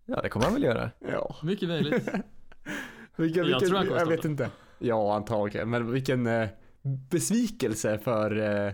ja, 0.06 0.22
det 0.22 0.30
kommer 0.30 0.46
han 0.46 0.54
väl 0.54 0.64
göra. 0.64 0.92
Ja. 1.00 1.36
Mycket 1.44 1.70
möjligt. 1.70 1.94
Vilken, 3.16 3.38
Jag 3.38 3.46
vilken, 3.46 3.60
tror 3.60 3.78
han 3.78 3.88
kommer 3.88 4.00
jag 4.00 4.08
vet 4.08 4.26
inte. 4.26 4.50
Ja, 4.80 5.16
antagligen. 5.16 5.70
Men 5.70 5.92
vilken 5.92 6.28
eh, 6.28 6.50
besvikelse 6.82 7.98
för 7.98 8.38
eh, 8.68 8.74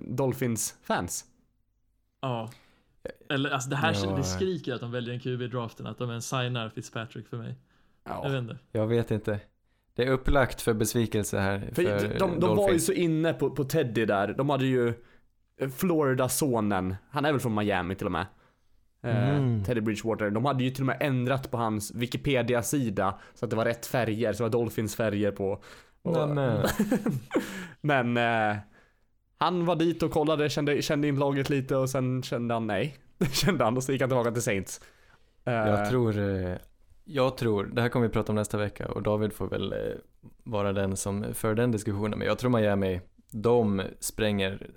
Dolphins-fans. 0.00 1.24
Ja. 2.20 2.50
Eller 3.30 3.50
alltså 3.50 3.70
det 3.70 3.76
här 3.76 3.96
Ja. 4.04 4.16
det 4.16 4.24
skriker 4.24 4.74
att 4.74 4.80
de 4.80 4.90
väljer 4.90 5.14
en 5.14 5.20
QB 5.20 5.42
i 5.42 5.48
draften, 5.48 5.86
att 5.86 5.98
de 5.98 6.10
ens 6.10 6.28
signar 6.28 6.68
Fitzpatrick 6.68 7.28
för 7.28 7.36
mig. 7.36 7.54
Jag 8.04 8.14
Ja. 8.24 8.28
vet 8.28 8.38
inte. 8.42 8.58
Jag 8.72 8.86
vet 8.86 9.10
inte. 9.10 9.40
Det 9.94 10.02
är 10.04 10.10
upplagt 10.10 10.60
för 10.60 10.74
besvikelse 10.74 11.38
här 11.38 11.60
För 11.74 11.82
för, 11.82 12.08
de, 12.08 12.18
de, 12.18 12.40
de 12.40 12.56
var 12.56 12.70
ju 12.72 12.78
så 12.80 12.92
inne 12.92 13.32
på, 13.32 13.50
på 13.50 13.64
Teddy 13.64 14.04
där. 14.04 14.34
De 14.38 14.50
hade 14.50 14.66
ju 14.66 14.88
eh, 15.60 15.68
Florida-sonen. 15.68 16.94
Han 17.10 17.24
är 17.24 17.32
väl 17.32 17.40
från 17.40 17.54
Miami 17.54 17.94
till 17.94 18.06
och 18.06 18.12
med. 18.12 18.26
Eh, 19.02 19.28
Mm. 19.30 19.64
Teddy 19.64 19.80
Bridgewater. 19.80 20.30
De 20.30 20.44
hade 20.44 20.64
ju 20.64 20.70
till 20.70 20.82
och 20.82 20.86
med 20.86 20.96
ändrat 21.00 21.50
på 21.50 21.56
hans 21.56 21.94
Wikipedia-sida 21.94 23.18
så 23.34 23.44
att 23.44 23.50
det 23.50 23.56
var 23.56 23.64
rätt 23.64 23.86
färger, 23.86 24.32
så 24.32 24.36
det 24.38 24.42
var 24.42 24.50
Dolphins 24.60 24.96
färger 24.96 25.30
på. 25.32 25.62
Och- 26.02 26.28
Nämen. 26.28 26.66
Men 27.80 28.16
eh, 28.16 28.56
han 29.38 29.64
var 29.64 29.76
dit 29.76 30.02
och 30.02 30.10
kollade, 30.10 30.50
kände, 30.50 30.82
kände 30.82 31.08
in 31.08 31.18
laget 31.18 31.50
lite 31.50 31.76
och 31.76 31.90
sen 31.90 32.22
kände 32.22 32.54
han 32.54 32.66
nej. 32.66 32.96
kände 33.32 33.64
han 33.64 33.76
och 33.76 33.82
så 33.84 33.92
gick 33.92 34.00
han 34.00 34.10
tillbaka 34.10 34.30
till 34.32 34.42
Saints. 34.42 34.80
Eh, 35.44 35.52
Jag 35.52 35.88
tror, 35.88 36.18
eh, 36.18 36.56
jag 37.04 37.36
tror, 37.36 37.64
det 37.64 37.82
här 37.82 37.88
kommer 37.88 38.06
vi 38.06 38.12
prata 38.12 38.32
om 38.32 38.36
nästa 38.36 38.58
vecka 38.58 38.88
och 38.88 39.02
David 39.02 39.32
får 39.32 39.48
väl 39.48 39.72
eh, 39.72 39.78
vara 40.44 40.72
den 40.72 40.96
som 40.96 41.26
för 41.34 41.54
den 41.54 41.70
diskussionen. 41.72 42.18
Men 42.18 42.28
jag 42.28 42.38
tror 42.38 42.50
Miami, 42.50 43.00
de 43.30 43.82
spränger 44.00 44.70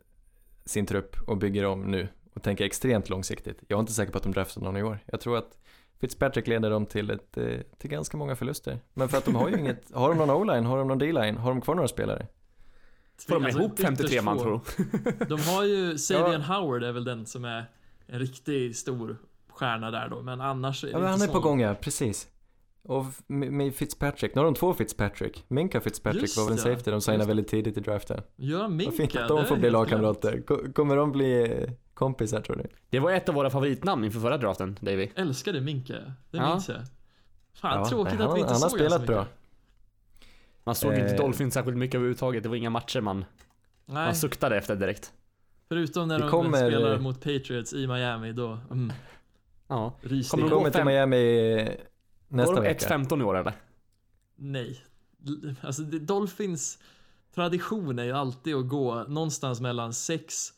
sin 0.65 0.85
trupp 0.85 1.15
och 1.27 1.37
bygger 1.37 1.65
om 1.65 1.81
nu 1.81 2.07
och 2.33 2.43
tänker 2.43 2.65
extremt 2.65 3.09
långsiktigt. 3.09 3.63
Jag 3.67 3.77
är 3.77 3.79
inte 3.79 3.93
säker 3.93 4.11
på 4.11 4.17
att 4.17 4.23
de 4.23 4.31
draftar 4.31 4.61
någon 4.61 4.77
i 4.77 4.83
år. 4.83 4.99
Jag 5.05 5.21
tror 5.21 5.37
att 5.37 5.57
Fitzpatrick 5.99 6.47
leder 6.47 6.69
dem 6.69 6.85
till, 6.85 7.09
ett, 7.09 7.37
till 7.77 7.89
ganska 7.89 8.17
många 8.17 8.35
förluster. 8.35 8.79
Men 8.93 9.09
för 9.09 9.17
att 9.17 9.25
de 9.25 9.35
har 9.35 9.49
ju 9.49 9.57
inget, 9.59 9.91
har 9.93 10.09
de 10.09 10.17
någon 10.17 10.29
O-line, 10.29 10.65
har 10.65 10.77
de 10.77 10.87
någon 10.87 10.97
D-line, 10.97 11.37
har 11.37 11.51
de 11.51 11.61
kvar 11.61 11.75
några 11.75 11.87
spelare? 11.87 12.27
Får 13.27 13.35
de 13.35 13.45
Alltså, 13.45 13.59
ihop 13.59 13.79
53 13.79 14.05
ytterst 14.07 14.23
man 14.23 14.39
tror 14.39 14.61
De 15.27 15.39
har 15.41 15.63
ju 15.63 15.97
Savian 15.97 16.41
Howard 16.41 16.83
är 16.83 16.91
väl 16.91 17.03
den 17.03 17.25
som 17.25 17.45
är 17.45 17.65
en 18.07 18.19
riktigt 18.19 18.77
stor 18.77 19.17
stjärna 19.49 19.91
där 19.91 20.07
då, 20.09 20.21
men 20.21 20.41
annars 20.41 20.83
är 20.83 20.87
det 20.87 20.91
Ja, 20.91 20.97
inte 20.97 21.09
han 21.09 21.21
är 21.21 21.25
så. 21.27 21.31
på 21.33 21.39
gång 21.39 21.61
ja, 21.61 21.75
precis. 21.81 22.27
Och 22.83 23.05
med 23.27 23.75
Fitzpatrick, 23.75 24.35
nu 24.35 24.39
har 24.39 24.45
de 24.45 24.53
två 24.55 24.73
Fitzpatrick. 24.73 25.43
Minka 25.47 25.81
Fitzpatrick 25.81 26.21
Just 26.21 26.37
var 26.37 26.43
väl 26.43 26.51
en 26.53 26.57
safety 26.57 26.91
de 26.91 27.01
signade 27.01 27.25
väldigt 27.25 27.47
tidigt 27.47 27.77
i 27.77 27.79
draften. 27.79 28.21
Ja, 28.35 28.57
Vad 28.59 28.71
Minka. 28.71 28.91
fint 28.91 29.15
att 29.15 29.27
de 29.27 29.45
får 29.45 29.55
bli 29.57 29.69
lagkamrater. 29.69 30.41
Ko- 30.47 30.73
Kommer 30.73 30.95
de 30.95 31.11
bli 31.11 31.41
eh, 31.63 31.69
kompisar 31.93 32.41
tror 32.41 32.55
du? 32.55 32.63
Det 32.89 32.99
var 32.99 33.11
ett 33.11 33.29
av 33.29 33.35
våra 33.35 33.49
favoritnamn 33.49 34.03
inför 34.03 34.19
förra 34.19 34.37
draften, 34.37 34.77
Davy. 34.81 35.09
Älskade 35.15 35.61
Minka, 35.61 35.93
det 36.31 36.37
Ja. 36.37 36.49
minns 36.49 36.69
jag. 36.69 36.77
Fan, 37.53 37.79
Ja, 37.79 37.85
tråkigt 37.89 38.13
nej, 38.19 38.27
att 38.27 38.27
vi 38.27 38.29
han- 38.29 38.37
inte 38.39 38.53
han 38.53 38.61
har 38.61 38.69
såg 38.69 38.79
spelat 38.79 38.93
så 38.93 38.99
mycket. 38.99 39.15
bra. 39.15 39.25
Man 40.63 40.75
såg 40.75 40.93
Eh. 40.93 40.99
inte 41.01 41.15
Dolphins 41.17 41.53
särskilt 41.53 41.77
mycket 41.77 41.95
överhuvudtaget, 41.95 42.43
det 42.43 42.49
var 42.49 42.55
inga 42.55 42.69
matcher 42.69 43.01
man, 43.01 43.17
Nej, 43.85 44.05
man 44.05 44.15
suktade 44.15 44.57
efter 44.57 44.75
direkt. 44.75 45.13
förutom 45.69 46.07
när 46.07 46.15
Vi 46.15 46.21
de 46.21 46.29
kommer- 46.31 46.57
spelar 46.69 46.99
mot 46.99 47.15
Patriots 47.21 47.73
i 47.73 47.87
Miami, 47.87 48.33
då, 48.33 48.59
mm, 48.71 48.91
Ja. 49.67 49.93
rysning. 50.01 50.39
Kommer 50.41 50.49
de 50.55 50.63
gå 50.63 50.69
till 50.69 50.79
fem- 50.79 50.87
Miami 50.87 51.77
nästa 52.27 52.53
var 52.53 52.61
de 52.61 52.67
vecka. 52.67 52.85
1-15 52.85 53.21
i 53.21 53.23
år 53.23 53.37
eller? 53.37 53.53
Nej. 54.35 54.81
Alltså, 55.61 55.81
det- 55.81 55.99
Dolphins 55.99 56.79
tradition 57.35 57.99
är 57.99 58.03
ju 58.03 58.11
alltid 58.11 58.55
att 58.55 58.67
gå 58.67 59.03
någonstans 59.03 59.61
mellan 59.61 59.93
6, 59.93 60.49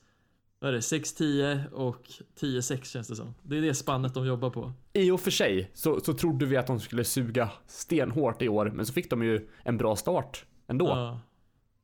vad 0.63 0.69
är 0.69 0.73
det, 0.73 0.79
6-10 0.79 1.71
och 1.71 2.07
10-6 2.39 2.83
känns 2.83 3.07
det 3.07 3.15
som. 3.15 3.35
Det 3.41 3.57
är 3.57 3.61
det 3.61 3.73
spannet 3.73 4.13
de 4.13 4.25
jobbar 4.25 4.49
på. 4.49 4.73
I 4.93 5.11
och 5.11 5.21
för 5.21 5.31
sig 5.31 5.71
så, 5.73 5.99
så 5.99 6.13
trodde 6.13 6.45
vi 6.45 6.57
att 6.57 6.67
de 6.67 6.79
skulle 6.79 7.03
suga 7.03 7.49
stenhårt 7.67 8.41
i 8.41 8.49
år, 8.49 8.71
men 8.75 8.85
så 8.85 8.93
fick 8.93 9.09
de 9.09 9.23
ju 9.23 9.49
en 9.63 9.77
bra 9.77 9.95
start 9.95 10.45
ändå. 10.67 11.19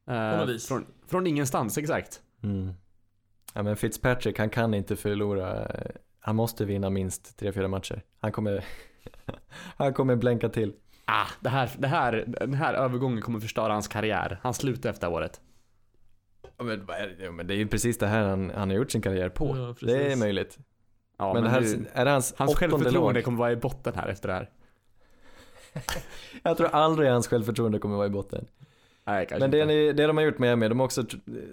Ja. 0.05 0.13
Eh. 0.13 0.57
Från, 0.57 0.85
från 1.07 1.27
ingenstans, 1.27 1.77
exakt. 1.77 2.21
Mm. 2.43 2.73
Ja 3.53 3.63
men 3.63 3.77
Fitzpatrick, 3.77 4.39
han 4.39 4.49
kan 4.49 4.73
inte 4.73 4.95
förlora. 4.95 5.71
Han 6.19 6.35
måste 6.35 6.65
vinna 6.65 6.89
minst 6.89 7.41
3-4 7.41 7.67
matcher. 7.67 8.01
Han 8.19 8.31
kommer, 8.31 8.65
han 9.77 9.93
kommer 9.93 10.15
blänka 10.15 10.49
till. 10.49 10.73
Ah, 11.05 11.27
det 11.39 11.49
här, 11.49 11.69
det 11.77 11.87
här, 11.87 12.25
den 12.27 12.53
här 12.53 12.73
övergången 12.73 13.21
kommer 13.21 13.39
förstöra 13.39 13.73
hans 13.73 13.87
karriär. 13.87 14.39
Han 14.41 14.53
slutar 14.53 14.89
efter 14.89 15.09
året. 15.09 15.41
Ja, 16.57 16.63
men, 16.63 16.85
det? 16.85 17.15
Ja, 17.23 17.31
men 17.31 17.47
det 17.47 17.53
är 17.53 17.57
ju 17.57 17.67
precis 17.67 17.97
det 17.97 18.07
här 18.07 18.23
han, 18.27 18.51
han 18.55 18.69
har 18.69 18.77
gjort 18.77 18.91
sin 18.91 19.01
karriär 19.01 19.29
på. 19.29 19.75
Ja, 19.81 19.87
det 19.87 20.11
är 20.11 20.15
möjligt. 20.15 20.57
Ja, 21.17 21.33
men 21.33 21.43
det 21.43 21.49
här, 21.49 21.61
nu- 21.61 21.85
är 21.93 22.05
det 22.05 22.11
hans, 22.11 22.33
hans 22.37 22.55
självförtroende 22.55 23.13
lag? 23.19 23.23
kommer 23.23 23.37
vara 23.37 23.51
i 23.51 23.55
botten 23.55 23.93
här 23.95 24.07
efter 24.07 24.27
det 24.27 24.33
här. 24.33 24.49
Jag 26.43 26.57
tror 26.57 26.67
aldrig 26.67 27.09
hans 27.09 27.27
självförtroende 27.27 27.79
kommer 27.79 27.95
vara 27.95 28.07
i 28.07 28.09
botten. 28.09 28.47
Nej, 29.05 29.27
Men 29.39 29.51
det, 29.51 29.65
ni, 29.65 29.93
det 29.93 30.07
de 30.07 30.17
har 30.17 30.23
gjort 30.23 30.37
med 30.39 30.57
Miami, 30.57 30.69
de 30.69 30.79
har 30.79 30.85
också 30.85 31.03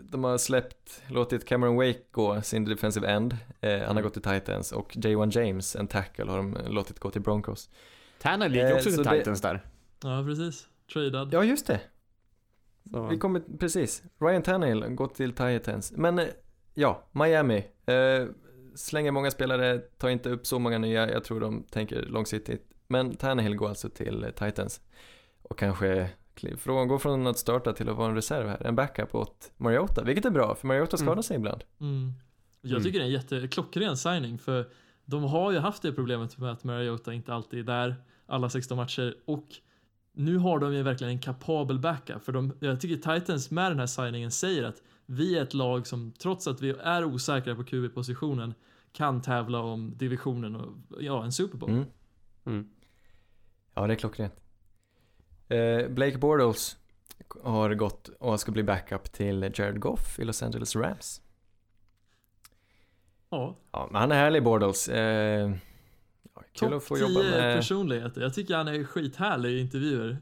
de 0.02 0.24
har 0.24 0.38
släppt, 0.38 1.02
låtit 1.08 1.44
Cameron 1.44 1.76
Wake 1.76 1.98
gå, 2.10 2.42
sin 2.42 2.64
defensive 2.64 3.08
end. 3.08 3.36
Eh, 3.60 3.80
han 3.80 3.96
har 3.96 4.02
gått 4.02 4.12
till 4.12 4.22
Titans 4.22 4.72
och 4.72 4.92
J1 4.94 5.38
James, 5.38 5.76
en 5.76 5.86
tackle, 5.86 6.24
har 6.24 6.36
de 6.36 6.58
låtit 6.68 6.98
gå 6.98 7.10
till 7.10 7.22
Broncos. 7.22 7.70
Tanner 8.22 8.48
gick 8.48 8.62
Eh, 8.62 8.72
också 8.76 8.90
så 8.90 8.96
till 9.02 9.04
det- 9.12 9.18
Titans 9.18 9.40
där. 9.40 9.64
Ja, 10.02 10.24
precis. 10.26 10.68
Tradad. 10.92 11.28
Ja, 11.34 11.44
just 11.44 11.66
det. 11.66 11.80
Så. 12.90 13.06
Vi 13.06 13.18
kommer, 13.18 13.42
precis. 13.58 14.02
Ryan 14.18 14.42
Tannehill 14.42 14.84
gått 14.84 15.14
till 15.14 15.32
Titans. 15.32 15.92
Men 15.96 16.18
eh, 16.18 16.26
ja, 16.74 17.02
Miami. 17.12 17.64
Eh, 17.86 18.26
slänger 18.74 19.12
många 19.12 19.30
spelare, 19.30 19.78
tar 19.78 20.08
inte 20.08 20.30
upp 20.30 20.46
så 20.46 20.58
många 20.58 20.78
nya. 20.78 21.10
Jag 21.10 21.24
tror 21.24 21.40
de 21.40 21.62
tänker 21.62 22.02
långsiktigt. 22.02 22.70
Men 22.88 23.16
Tannehill 23.16 23.56
går 23.56 23.68
alltså 23.68 23.88
till 23.88 24.24
eh, 24.24 24.30
Titans. 24.30 24.80
Och 25.42 25.58
kanske 25.58 26.08
från, 26.58 26.88
går 26.88 26.98
från 26.98 27.26
att 27.26 27.38
starta 27.38 27.72
till 27.72 27.88
att 27.88 27.96
vara 27.96 28.08
en 28.08 28.14
reserv 28.14 28.48
här. 28.48 28.66
En 28.66 28.76
backup 28.76 29.14
åt 29.14 29.52
Mariota, 29.56 30.04
vilket 30.04 30.24
är 30.24 30.30
bra, 30.30 30.54
för 30.54 30.66
Mariota 30.66 30.96
skadar 30.96 31.12
Mm. 31.12 31.22
sig 31.22 31.36
ibland. 31.36 31.64
Mm. 31.80 32.12
Jag 32.60 32.70
Mm. 32.70 32.82
tycker 32.82 32.98
det 32.98 33.04
är 33.04 33.06
en 33.06 33.12
jätteklockren 33.12 33.96
signing 33.96 34.38
för 34.38 34.68
de 35.04 35.24
har 35.24 35.52
ju 35.52 35.58
haft 35.58 35.82
det 35.82 35.92
problemet 35.92 36.38
med 36.38 36.50
att 36.52 36.64
Mariota 36.64 37.12
inte 37.12 37.34
alltid 37.34 37.58
är 37.60 37.64
där 37.64 37.94
alla 38.26 38.48
16 38.50 38.76
matcher 38.76 39.16
och 39.24 39.44
nu 40.16 40.38
har 40.38 40.58
de 40.58 40.74
ju 40.74 40.82
verkligen 40.82 41.12
en 41.12 41.18
kapabel 41.18 41.78
backup 41.78 42.24
för 42.24 42.32
de, 42.32 42.52
jag 42.60 42.80
tycker 42.80 43.18
Titans 43.18 43.50
med 43.50 43.70
den 43.70 43.78
här 43.78 43.86
signingen 43.86 44.30
säger 44.30 44.64
att 44.64 44.82
vi 45.06 45.38
är 45.38 45.42
ett 45.42 45.54
lag 45.54 45.86
som 45.86 46.12
trots 46.12 46.46
att 46.46 46.60
vi 46.60 46.70
är 46.70 47.04
osäkra 47.04 47.54
på 47.54 47.64
QB-positionen 47.64 48.54
kan 48.92 49.22
tävla 49.22 49.60
om 49.60 49.96
divisionen 49.96 50.56
och 50.56 50.72
ja, 51.00 51.24
en 51.24 51.32
Super 51.32 51.58
Bowl. 51.58 51.70
Mm. 51.70 51.84
Mm. 52.46 52.68
Ja, 53.74 53.86
det 53.86 53.94
är 53.94 53.96
klockrent. 53.96 54.34
Eh, 55.48 55.88
Blake 55.88 56.18
Bortles 56.18 56.76
har 57.42 57.74
gått 57.74 58.08
och 58.08 58.40
ska 58.40 58.52
bli 58.52 58.62
backup 58.62 59.12
till 59.12 59.42
Jared 59.42 59.80
Goff 59.80 60.18
i 60.18 60.24
Los 60.24 60.42
Angeles 60.42 60.76
Rams. 60.76 61.20
Ja, 63.30 63.56
Ja, 63.70 63.88
men 63.90 64.00
han 64.00 64.12
är 64.12 64.16
härlig 64.16 64.44
Bortles. 64.44 64.88
Eh, 64.88 65.50
kul 66.58 66.68
topp 66.68 66.76
att 66.76 66.84
få 66.84 66.94
10 66.96 67.08
jobba 67.08 67.20
med. 67.22 67.56
personligheter. 67.56 68.20
Jag 68.20 68.34
tycker 68.34 68.54
han 68.56 68.68
är 68.68 68.84
skithärlig 68.84 69.50
i 69.50 69.60
intervjuer. 69.60 70.18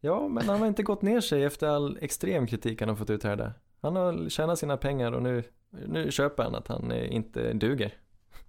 Ja, 0.00 0.28
men 0.28 0.48
han 0.48 0.60
har 0.60 0.66
inte 0.66 0.82
gått 0.82 1.02
ner 1.02 1.20
sig 1.20 1.44
efter 1.44 1.66
all 1.66 1.98
extrem 2.00 2.46
kritik 2.46 2.80
han 2.80 2.88
har 2.88 2.96
fått 2.96 3.10
uthärda. 3.10 3.52
Han 3.82 3.96
har 3.96 4.28
tjänat 4.28 4.58
sina 4.58 4.76
pengar 4.76 5.12
och 5.12 5.22
nu, 5.22 5.42
nu 5.70 6.10
köper 6.10 6.42
han 6.42 6.54
att 6.54 6.68
han 6.68 6.90
eh, 6.92 7.14
inte 7.14 7.52
duger. 7.52 7.94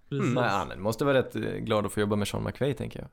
Precis. 0.08 0.34
Men 0.34 0.44
han 0.44 0.80
måste 0.82 1.04
vara 1.04 1.18
rätt 1.18 1.36
eh, 1.36 1.42
glad 1.42 1.86
att 1.86 1.92
få 1.92 2.00
jobba 2.00 2.16
med 2.16 2.28
Sean 2.28 2.44
McVay 2.44 2.74
tänker 2.74 2.98
jag. 3.00 3.08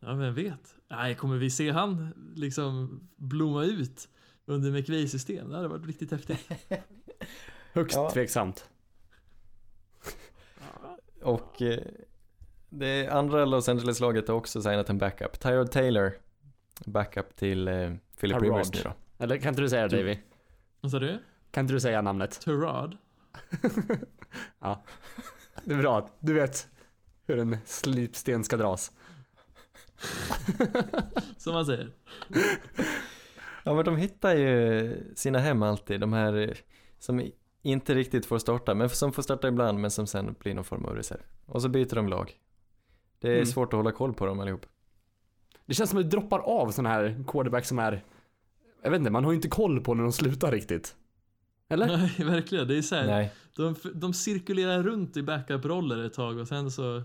Ja, 0.00 0.14
vem 0.14 0.34
vet? 0.34 0.74
Nej, 0.88 1.14
kommer 1.14 1.36
vi 1.36 1.50
se 1.50 1.70
han 1.70 2.12
liksom 2.36 3.00
blomma 3.16 3.64
ut 3.64 4.08
under 4.46 4.70
McVeigh 4.70 5.06
system? 5.06 5.48
Det 5.50 5.56
hade 5.56 5.68
varit 5.68 5.86
riktigt 5.86 6.10
häftigt. 6.10 6.50
Högst 7.72 7.96
Ja. 7.96 8.10
tveksamt. 8.10 8.69
Och 11.22 11.62
eh, 11.62 11.78
det 12.68 13.08
andra 13.08 13.44
Los 13.44 13.68
Angeles-laget 13.68 14.28
har 14.28 14.34
också 14.34 14.62
signat 14.62 14.90
en 14.90 14.98
backup. 14.98 15.40
Tyrod 15.40 15.70
Taylor, 15.70 16.12
backup 16.86 17.36
till 17.36 17.68
eh, 17.68 17.74
Philip 18.20 18.38
Tyrod. 18.38 18.42
Rivers 18.42 18.74
nu 18.74 18.80
då. 18.84 18.92
Eller 19.24 19.36
kan 19.36 19.48
inte 19.48 19.62
du 19.62 19.68
säga 19.68 19.88
det 19.88 19.96
Davy? 19.96 20.18
Vad 20.80 20.90
sa 20.90 20.98
du? 20.98 21.18
Kan 21.50 21.64
inte 21.64 21.74
du 21.74 21.80
säga 21.80 22.02
namnet? 22.02 22.40
Turad? 22.40 22.96
ja. 24.60 24.84
Det 25.64 25.74
är 25.74 25.78
bra. 25.78 26.10
Du 26.20 26.32
vet 26.32 26.68
hur 27.26 27.38
en 27.38 27.56
slipsten 27.64 28.44
ska 28.44 28.56
dras. 28.56 28.92
Som 31.36 31.52
man 31.52 31.66
säger. 31.66 31.92
Ja 33.64 33.74
men 33.74 33.84
de 33.84 33.96
hittar 33.96 34.34
ju 34.34 35.14
sina 35.16 35.38
hem 35.38 35.62
alltid, 35.62 36.00
de 36.00 36.12
här 36.12 36.58
som 36.98 37.30
inte 37.62 37.94
riktigt 37.94 38.26
får 38.26 38.38
starta, 38.38 38.74
men 38.74 38.88
som 38.90 39.12
får 39.12 39.22
starta 39.22 39.48
ibland 39.48 39.78
men 39.78 39.90
som 39.90 40.06
sen 40.06 40.34
blir 40.38 40.54
någon 40.54 40.64
form 40.64 40.84
av 40.84 40.94
reserv. 40.94 41.20
Och 41.46 41.62
så 41.62 41.68
byter 41.68 41.94
de 41.94 42.08
lag. 42.08 42.32
Det 43.20 43.28
är 43.28 43.34
Mm. 43.34 43.46
svårt 43.46 43.72
att 43.72 43.76
hålla 43.76 43.92
koll 43.92 44.14
på 44.14 44.26
dem 44.26 44.40
allihop. 44.40 44.66
Det 45.66 45.74
känns 45.74 45.90
som 45.90 45.98
att 45.98 46.04
det 46.04 46.10
droppar 46.16 46.38
av 46.38 46.70
sådana 46.70 46.88
här 46.88 47.24
quarterbacks 47.28 47.68
som 47.68 47.78
är, 47.78 48.04
jag 48.82 48.90
vet 48.90 48.98
inte, 48.98 49.10
man 49.10 49.24
har 49.24 49.32
ju 49.32 49.36
inte 49.36 49.48
koll 49.48 49.80
på 49.80 49.94
när 49.94 50.02
de 50.02 50.12
slutar 50.12 50.52
riktigt. 50.52 50.96
Eller? 51.68 51.86
Nej, 52.18 52.26
verkligen. 52.30 52.68
Det 52.68 52.78
är 52.78 52.82
så 52.82 52.94
här, 52.94 53.06
Nej. 53.06 53.32
de, 53.56 53.74
de 53.94 54.12
cirkulerar 54.14 54.82
runt 54.82 55.16
i 55.16 55.22
backup-roller 55.22 56.06
ett 56.06 56.14
tag 56.14 56.38
och 56.38 56.48
sen 56.48 56.70
så... 56.70 57.02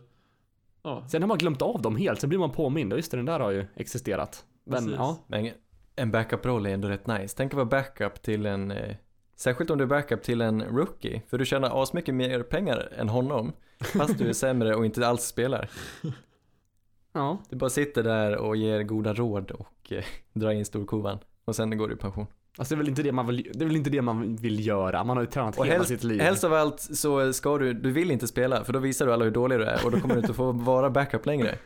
Ja, 0.83 1.07
Sen 1.07 1.21
har 1.21 1.27
man 1.27 1.37
glömt 1.37 1.61
av 1.61 1.81
dem 1.81 1.95
helt, 1.95 2.19
sen 2.21 2.29
blir 2.29 2.39
man 2.39 2.51
påmind. 2.51 2.93
Och 2.93 2.99
Just 2.99 3.11
det, 3.11 3.17
den 3.17 3.25
där 3.25 3.39
har 3.39 3.51
ju 3.51 3.65
existerat. 3.75 4.45
Men 4.63 4.77
Precis. 4.83 4.95
ja, 4.97 5.17
Men 5.27 5.51
en 5.95 6.11
backup-roll 6.11 6.65
är 6.65 6.69
ändå 6.73 6.87
rätt 6.89 7.07
nice. 7.07 7.37
Tänk 7.37 7.51
att 7.51 7.55
vara 7.55 7.65
backup 7.65 8.21
till 8.21 8.45
en, 8.45 8.71
eh, 8.71 8.95
särskilt 9.35 9.69
om 9.69 9.77
du 9.77 9.83
är 9.83 9.87
backup 9.87 10.23
till 10.23 10.41
en 10.41 10.61
rookie, 10.63 11.21
för 11.29 11.37
du 11.37 11.45
tjänar 11.45 11.83
asmycket 11.83 12.15
mer 12.15 12.43
pengar 12.43 12.89
än 12.97 13.09
honom, 13.09 13.53
fast 13.79 14.17
du 14.17 14.29
är 14.29 14.33
sämre 14.33 14.75
och 14.75 14.85
inte 14.85 15.07
alls 15.07 15.23
spelar. 15.23 15.69
ja. 17.13 17.37
Du 17.49 17.55
bara 17.55 17.69
sitter 17.69 18.03
där 18.03 18.37
och 18.37 18.55
ger 18.55 18.83
goda 18.83 19.13
råd 19.13 19.51
och 19.51 19.91
eh, 19.91 20.03
drar 20.33 20.51
in 20.51 20.65
storkovan 20.65 21.19
och 21.45 21.55
sen 21.55 21.77
går 21.77 21.87
du 21.87 21.93
i 21.93 21.97
pension. 21.97 22.27
Alltså 22.57 22.75
det 22.75 22.77
är 22.77 22.77
väl 22.77 22.89
inte 22.89 23.03
det 23.03 23.11
man 23.11 23.27
vill, 23.27 23.51
det 23.53 23.63
är 23.63 23.67
väl 23.67 23.75
inte 23.75 23.89
det 23.89 24.01
man 24.01 24.35
vill 24.35 24.67
göra. 24.67 25.03
Man 25.03 25.17
har 25.17 25.23
ju 25.23 25.29
tränat 25.29 25.57
Och 25.57 25.65
hela 25.65 25.75
helst, 25.75 25.89
sitt 25.89 26.03
liv. 26.03 26.21
helst 26.21 26.43
av 26.43 26.53
allt 26.53 26.79
så 26.79 27.33
ska 27.33 27.57
du, 27.57 27.73
du 27.73 27.91
vill 27.91 28.11
inte 28.11 28.27
spela 28.27 28.63
för 28.63 28.73
då 28.73 28.79
visar 28.79 29.05
du 29.05 29.13
alla 29.13 29.23
hur 29.25 29.31
dålig 29.31 29.59
du 29.59 29.65
är 29.65 29.85
och 29.85 29.91
då 29.91 29.99
kommer 29.99 30.15
du 30.15 30.21
inte 30.21 30.33
få 30.33 30.51
vara 30.51 30.89
backup 30.89 31.25
längre. 31.25 31.57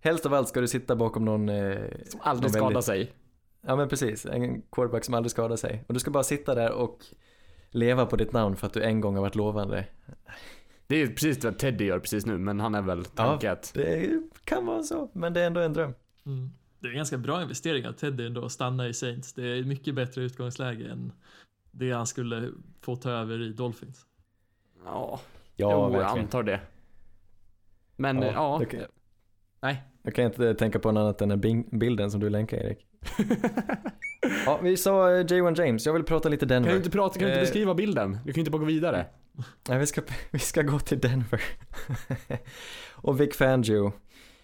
Helst 0.00 0.26
av 0.26 0.34
allt 0.34 0.48
ska 0.48 0.60
du 0.60 0.68
sitta 0.68 0.96
bakom 0.96 1.24
någon... 1.24 1.48
Eh, 1.48 1.78
som 2.08 2.20
aldrig 2.22 2.52
skadar 2.52 2.80
sig. 2.80 3.12
Ja 3.66 3.76
men 3.76 3.88
precis, 3.88 4.26
en 4.26 4.62
quarterback 4.62 5.04
som 5.04 5.14
aldrig 5.14 5.30
skadar 5.30 5.56
sig. 5.56 5.84
Och 5.88 5.94
du 5.94 6.00
ska 6.00 6.10
bara 6.10 6.22
sitta 6.24 6.54
där 6.54 6.72
och 6.72 7.04
leva 7.70 8.06
på 8.06 8.16
ditt 8.16 8.32
namn 8.32 8.56
för 8.56 8.66
att 8.66 8.72
du 8.72 8.82
en 8.82 9.00
gång 9.00 9.14
har 9.14 9.22
varit 9.22 9.34
lovande. 9.34 9.86
Det 10.86 11.02
är 11.02 11.06
precis 11.06 11.44
vad 11.44 11.58
Teddy 11.58 11.84
gör 11.84 11.98
precis 11.98 12.26
nu, 12.26 12.38
men 12.38 12.60
han 12.60 12.74
är 12.74 12.82
väl 12.82 13.04
tanke 13.04 13.50
att 13.52 13.70
Det 13.74 14.22
kan 14.44 14.66
vara 14.66 14.82
så, 14.82 15.10
men 15.12 15.32
det 15.32 15.40
är 15.40 15.46
ändå 15.46 15.60
en 15.60 15.72
dröm. 15.72 15.94
mm. 16.26 16.50
Det 16.80 16.86
är 16.88 16.90
en 16.90 16.96
ganska 16.96 17.18
bra 17.18 17.42
investering 17.42 17.86
av 17.88 17.92
Teddy 17.92 18.26
ändå 18.26 18.44
att 18.44 18.52
stanna 18.52 18.88
i 18.88 18.94
Saints. 18.94 19.32
Det 19.32 19.42
är 19.58 19.64
mycket 19.64 19.94
bättre 19.94 20.22
utgångsläge 20.22 20.90
än 20.90 21.12
det 21.70 21.90
han 21.92 22.06
skulle 22.06 22.50
få 22.80 22.96
ta 22.96 23.10
över 23.10 23.42
i 23.42 23.52
Dolphins. 23.52 24.06
Ja, 24.84 25.20
Ja, 25.56 25.88
jo, 25.92 26.00
jag 26.00 26.18
antar 26.18 26.42
det. 26.42 26.60
Men 27.96 28.22
ja, 28.22 28.32
ja. 28.60 28.64
kan- 28.70 28.80
nej. 29.60 29.82
Jag 30.02 30.14
kan 30.14 30.24
inte 30.24 30.54
tänka 30.54 30.78
på 30.78 30.92
något 30.92 31.00
annat 31.00 31.20
än 31.20 31.28
den 31.28 31.40
bing- 31.42 31.78
bilden 31.78 32.10
som 32.10 32.20
du 32.20 32.30
länkar 32.30 32.56
Erik. 32.56 32.86
Ja, 34.46 34.58
vi 34.62 34.76
sa 34.76 35.10
eh, 35.10 35.24
J1 35.24 35.64
James, 35.64 35.86
jag 35.86 35.92
vill 35.92 36.04
prata 36.04 36.28
lite 36.28 36.46
Denver. 36.46 36.68
Kan 36.68 36.74
du 36.74 36.76
inte 36.76 36.90
prata, 36.90 37.18
kan 37.18 37.22
du 37.22 37.28
inte 37.28 37.40
Eh, 37.40 37.44
beskriva 37.44 37.74
bilden? 37.74 38.18
Du 38.24 38.32
kan 38.32 38.34
ju 38.34 38.40
inte 38.40 38.50
bara 38.50 38.58
gå 38.58 38.64
vidare. 38.64 39.06
Nej, 39.68 39.78
vi 39.78 39.86
ska, 39.86 40.02
vi 40.30 40.38
ska 40.38 40.62
gå 40.62 40.78
till 40.78 41.00
Denver. 41.00 41.42
och 42.92 43.20
Vic 43.20 43.36
Fangio. 43.36 43.92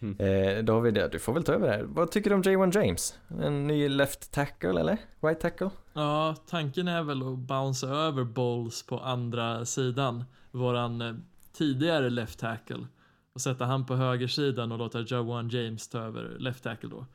Mm. 0.01 0.17
Eh, 0.19 0.65
David, 0.65 0.97
ja, 0.97 1.09
du 1.09 1.19
får 1.19 1.33
väl 1.33 1.45
ta 1.45 1.53
över 1.53 1.67
det 1.67 1.73
här. 1.73 1.83
Vad 1.83 2.11
tycker 2.11 2.31
du 2.31 2.37
om 2.37 2.43
J1 2.43 2.85
James? 2.85 3.19
En 3.43 3.67
ny 3.67 3.89
left 3.89 4.33
tackle 4.33 4.81
eller? 4.81 4.97
Right 5.21 5.41
tackle? 5.41 5.71
Ja, 5.93 6.37
tanken 6.49 6.89
är 6.89 7.03
väl 7.03 7.23
att 7.23 7.39
bouncea 7.39 7.91
över 7.91 8.25
Bowles 8.25 8.83
på 8.83 8.99
andra 8.99 9.65
sidan. 9.65 10.25
Våran 10.51 11.25
tidigare 11.57 12.11
left 12.11 12.39
tackle. 12.39 12.87
Och 13.35 13.41
sätta 13.41 13.65
han 13.65 13.87
på 13.87 13.95
högersidan 13.97 14.73
och 14.73 14.79
låta 14.79 15.05
Jawan 15.07 15.49
James 15.49 15.89
ta 15.89 15.99
över 15.99 16.37
left 16.39 16.63
tackle 16.63 16.89
då. 16.89 17.07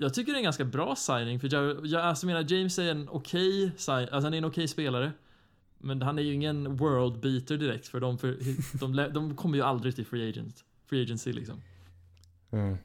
Jag 0.00 0.14
tycker 0.14 0.32
det 0.32 0.36
är 0.36 0.38
en 0.38 0.44
ganska 0.44 0.64
bra 0.64 0.96
signing 0.96 1.40
för 1.40 1.54
jag, 1.54 1.86
jag 1.86 2.02
alltså 2.02 2.26
menar 2.26 2.52
James 2.52 2.78
är 2.78 2.90
en 2.90 3.08
okej 3.08 3.72
sign, 3.76 3.94
alltså 3.94 4.20
han 4.20 4.34
är 4.34 4.38
en 4.38 4.44
okej 4.44 4.68
spelare. 4.68 5.12
Men 5.78 6.02
han 6.02 6.18
är 6.18 6.22
ju 6.22 6.32
ingen 6.34 6.76
world 6.76 7.20
beater 7.20 7.56
direkt 7.56 7.88
för 7.88 8.00
de, 8.00 8.18
för, 8.18 8.36
de, 8.80 9.12
de, 9.12 9.36
kommer 9.36 9.56
ju 9.56 9.64
aldrig 9.64 9.94
till 9.94 10.06
free 10.06 10.28
agent, 10.28 10.64
free 10.86 11.02
agency 11.02 11.32
liksom. 11.32 11.62
Mm. 12.50 12.76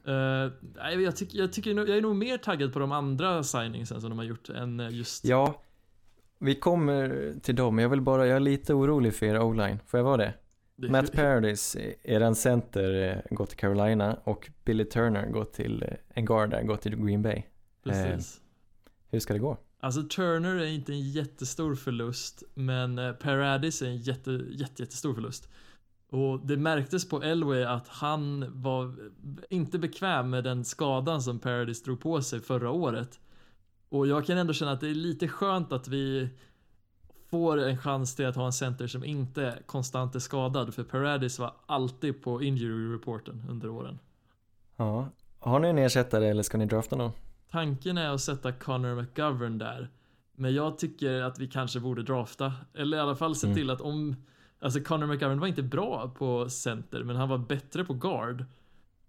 Nej, 0.76 1.02
jag, 1.02 1.16
tycker, 1.16 1.38
jag, 1.38 1.52
tycker, 1.52 1.74
jag 1.74 1.88
är 1.88 2.00
nog 2.00 2.16
mer 2.16 2.38
taggad 2.38 2.72
på 2.72 2.78
de 2.78 2.92
andra 2.92 3.42
signingsen 3.42 4.00
som 4.00 4.10
de 4.10 4.18
har 4.18 4.24
gjort 4.24 4.48
än 4.48 4.80
eh, 4.80 4.90
just 4.90 5.24
Ja, 5.24 5.62
vi 6.38 6.54
kommer 6.54 7.34
till 7.42 7.56
dem. 7.56 7.78
Jag 7.78 7.88
vill 7.88 8.00
bara, 8.00 8.26
jag 8.26 8.36
är 8.36 8.40
lite 8.40 8.74
orolig 8.74 9.14
för 9.14 9.26
er 9.26 9.40
o-line. 9.40 9.78
Får 9.86 9.98
jag 9.98 10.04
vara 10.04 10.16
det? 10.16 10.34
Matt 10.76 11.12
Paradis, 11.12 11.76
eran 12.02 12.34
center, 12.34 12.94
eh, 12.94 13.36
går 13.36 13.46
till 13.46 13.56
Carolina 13.56 14.18
och 14.24 14.50
Billy 14.64 14.84
Turner 14.84 15.26
går 15.26 15.44
till, 15.44 15.82
eh, 15.82 15.88
en 16.08 16.24
guard 16.24 16.50
där, 16.50 16.62
går 16.62 16.76
till 16.76 16.96
Green 16.96 17.22
Bay. 17.22 17.42
Precis. 17.84 18.40
Hur 19.10 19.20
ska 19.20 19.32
det 19.32 19.38
gå? 19.38 19.58
Alltså 19.80 20.02
Turner 20.02 20.56
är 20.56 20.66
inte 20.66 20.92
en 20.92 21.10
jättestor 21.10 21.74
förlust, 21.74 22.42
men 22.54 22.98
eh, 22.98 23.12
Paradis 23.12 23.82
är 23.82 23.86
en 23.86 23.96
jätte, 23.96 24.30
jätte, 24.30 24.82
jättestor 24.82 25.14
förlust. 25.14 25.48
Och 26.10 26.46
det 26.46 26.56
märktes 26.56 27.08
på 27.08 27.22
Elway 27.22 27.64
att 27.64 27.88
han 27.88 28.46
var 28.62 28.94
inte 29.50 29.78
bekväm 29.78 30.30
med 30.30 30.44
den 30.44 30.64
skadan 30.64 31.22
som 31.22 31.38
Paradis 31.38 31.82
drog 31.82 32.00
på 32.00 32.22
sig 32.22 32.40
förra 32.40 32.70
året. 32.70 33.20
Och 33.88 34.06
jag 34.06 34.26
kan 34.26 34.38
ändå 34.38 34.52
känna 34.52 34.72
att 34.72 34.80
det 34.80 34.88
är 34.88 34.94
lite 34.94 35.28
skönt 35.28 35.72
att 35.72 35.88
vi 35.88 36.28
får 37.34 37.58
en 37.58 37.78
chans 37.78 38.14
till 38.14 38.26
att 38.26 38.36
ha 38.36 38.46
en 38.46 38.52
center 38.52 38.86
som 38.86 39.04
inte 39.04 39.58
konstant 39.66 40.14
är 40.14 40.18
skadad, 40.18 40.74
för 40.74 40.84
Paradis 40.84 41.38
var 41.38 41.54
alltid 41.66 42.22
på 42.22 42.42
injury 42.42 42.94
reporten 42.94 43.42
under 43.50 43.68
åren. 43.68 43.98
Ja. 44.76 45.08
Har 45.38 45.60
ni 45.60 45.68
en 45.68 45.78
ersättare 45.78 46.28
eller 46.28 46.42
ska 46.42 46.58
ni 46.58 46.66
drafta 46.66 46.96
någon? 46.96 47.12
Tanken 47.50 47.98
är 47.98 48.08
att 48.08 48.20
sätta 48.20 48.52
Connor 48.52 48.94
McGovern 49.02 49.58
där. 49.58 49.90
Men 50.36 50.54
jag 50.54 50.78
tycker 50.78 51.22
att 51.22 51.38
vi 51.38 51.46
kanske 51.48 51.80
borde 51.80 52.02
drafta. 52.02 52.52
Eller 52.74 52.96
i 52.96 53.00
alla 53.00 53.16
fall 53.16 53.36
se 53.36 53.46
Mm. 53.46 53.56
till 53.56 53.70
att 53.70 53.80
om... 53.80 54.16
Alltså 54.60 54.80
Connor 54.80 55.06
McGovern 55.06 55.40
var 55.40 55.46
inte 55.46 55.62
bra 55.62 56.14
på 56.18 56.50
center, 56.50 57.02
men 57.02 57.16
han 57.16 57.28
var 57.28 57.38
bättre 57.38 57.84
på 57.84 57.94
guard. 57.94 58.44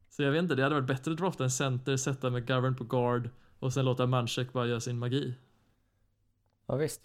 Så 0.09 0.23
jag 0.23 0.32
vet 0.32 0.43
inte, 0.43 0.55
det 0.55 0.63
hade 0.63 0.76
varit 0.76 0.88
bättre 0.88 1.11
att 1.11 1.17
drafta 1.17 1.43
en 1.43 1.51
center, 1.51 1.97
sätta 1.97 2.30
McGovern 2.30 2.76
på 2.76 2.84
guard 2.84 3.30
och 3.59 3.73
sen 3.73 3.86
låta 3.86 4.05
Manchek 4.07 4.53
bara 4.53 4.67
göra 4.67 4.80
sin 4.80 4.99
magi. 4.99 5.36
Ja 6.67 6.76
visst. 6.76 7.01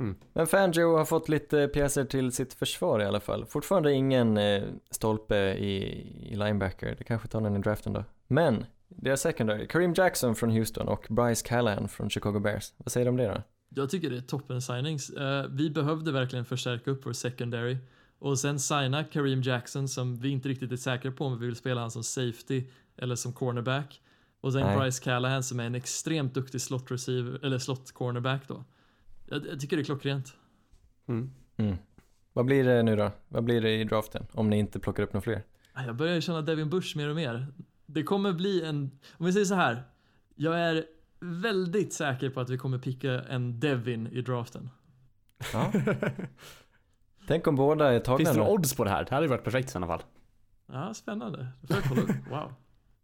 Mm. 0.00 0.16
Men 0.32 0.46
Fangio 0.46 0.96
har 0.96 1.04
fått 1.04 1.28
lite 1.28 1.68
pjäser 1.68 2.04
till 2.04 2.32
sitt 2.32 2.54
försvar 2.54 3.00
i 3.00 3.04
alla 3.04 3.20
fall. 3.20 3.46
Fortfarande 3.46 3.92
ingen 3.92 4.36
eh, 4.36 4.62
stolpe 4.90 5.36
i, 5.36 5.82
i 6.32 6.36
linebacker. 6.36 6.94
Det 6.98 7.04
kanske 7.04 7.28
tar 7.28 7.40
någon 7.40 7.56
i 7.56 7.58
draften 7.58 7.92
då. 7.92 8.04
Men, 8.26 8.64
deras 8.88 9.20
secondary. 9.20 9.66
Kareem 9.66 9.94
Jackson 9.96 10.34
från 10.34 10.50
Houston 10.50 10.88
och 10.88 11.06
Bryce 11.08 11.46
Callahan 11.48 11.88
från 11.88 12.10
Chicago 12.10 12.40
Bears. 12.40 12.72
Vad 12.76 12.92
säger 12.92 13.04
du 13.04 13.10
om 13.10 13.16
det 13.16 13.26
då? 13.26 13.42
Jag 13.68 13.90
tycker 13.90 14.10
det 14.10 14.16
är 14.16 14.20
toppen 14.20 14.62
signings. 14.62 15.10
Eh, 15.10 15.46
vi 15.50 15.70
behövde 15.70 16.12
verkligen 16.12 16.44
förstärka 16.44 16.90
upp 16.90 17.06
vår 17.06 17.12
secondary. 17.12 17.76
Och 18.18 18.38
sen 18.38 18.58
signa 18.58 19.04
Kareem 19.04 19.42
Jackson 19.42 19.88
som 19.88 20.16
vi 20.16 20.28
inte 20.28 20.48
riktigt 20.48 20.72
är 20.72 20.76
säkra 20.76 21.12
på 21.12 21.24
om 21.24 21.38
vi 21.38 21.46
vill 21.46 21.56
spela 21.56 21.80
han 21.80 21.90
som 21.90 22.04
safety 22.04 22.64
eller 22.96 23.16
som 23.16 23.32
cornerback. 23.32 24.00
Och 24.40 24.52
sen 24.52 24.62
Nej. 24.62 24.78
Bryce 24.78 25.04
Callahan 25.04 25.42
som 25.42 25.60
är 25.60 25.64
en 25.64 25.74
extremt 25.74 26.34
duktig 26.34 26.60
slot 26.60 26.90
receiver, 26.90 27.44
eller 27.44 27.58
slot 27.58 27.92
cornerback 27.92 28.48
då. 28.48 28.64
Jag, 29.30 29.46
jag 29.46 29.60
tycker 29.60 29.76
det 29.76 29.82
är 29.82 29.84
klockrent. 29.84 30.36
Mm. 31.08 31.30
Mm. 31.56 31.76
Vad 32.32 32.44
blir 32.44 32.64
det 32.64 32.82
nu 32.82 32.96
då? 32.96 33.10
Vad 33.28 33.44
blir 33.44 33.60
det 33.60 33.70
i 33.70 33.84
draften? 33.84 34.26
Om 34.32 34.50
ni 34.50 34.58
inte 34.58 34.80
plockar 34.80 35.02
upp 35.02 35.12
några 35.12 35.22
fler? 35.22 35.42
Jag 35.74 35.96
börjar 35.96 36.14
ju 36.14 36.20
känna 36.20 36.42
Devin 36.42 36.70
Bush 36.70 36.96
mer 36.96 37.08
och 37.08 37.16
mer. 37.16 37.46
Det 37.86 38.02
kommer 38.02 38.32
bli 38.32 38.64
en, 38.64 38.90
om 39.12 39.26
vi 39.26 39.32
säger 39.32 39.46
så 39.46 39.54
här. 39.54 39.82
Jag 40.34 40.60
är 40.60 40.84
väldigt 41.20 41.92
säker 41.92 42.30
på 42.30 42.40
att 42.40 42.50
vi 42.50 42.58
kommer 42.58 42.78
picka 42.78 43.12
en 43.12 43.60
Devin 43.60 44.06
i 44.06 44.22
draften. 44.22 44.70
Ja. 45.52 45.72
Tänk 47.26 47.46
om 47.46 47.56
båda 47.56 47.92
är 47.92 48.00
tagna 48.00 48.18
Finns 48.18 48.30
det 48.30 48.36
några 48.36 48.50
odds 48.50 48.74
på 48.74 48.84
det 48.84 48.90
här? 48.90 49.04
Det 49.04 49.10
hade 49.10 49.24
ju 49.24 49.30
varit 49.30 49.44
perfekt 49.44 49.68
i 49.68 49.72
sådana 49.72 49.86
fall. 49.86 50.02
Ja, 50.66 50.94
spännande. 50.94 51.48
Det 51.60 51.66
får 51.66 51.76
jag 51.76 51.84
kolla 51.84 52.02
upp. 52.02 52.30
Wow. 52.30 52.54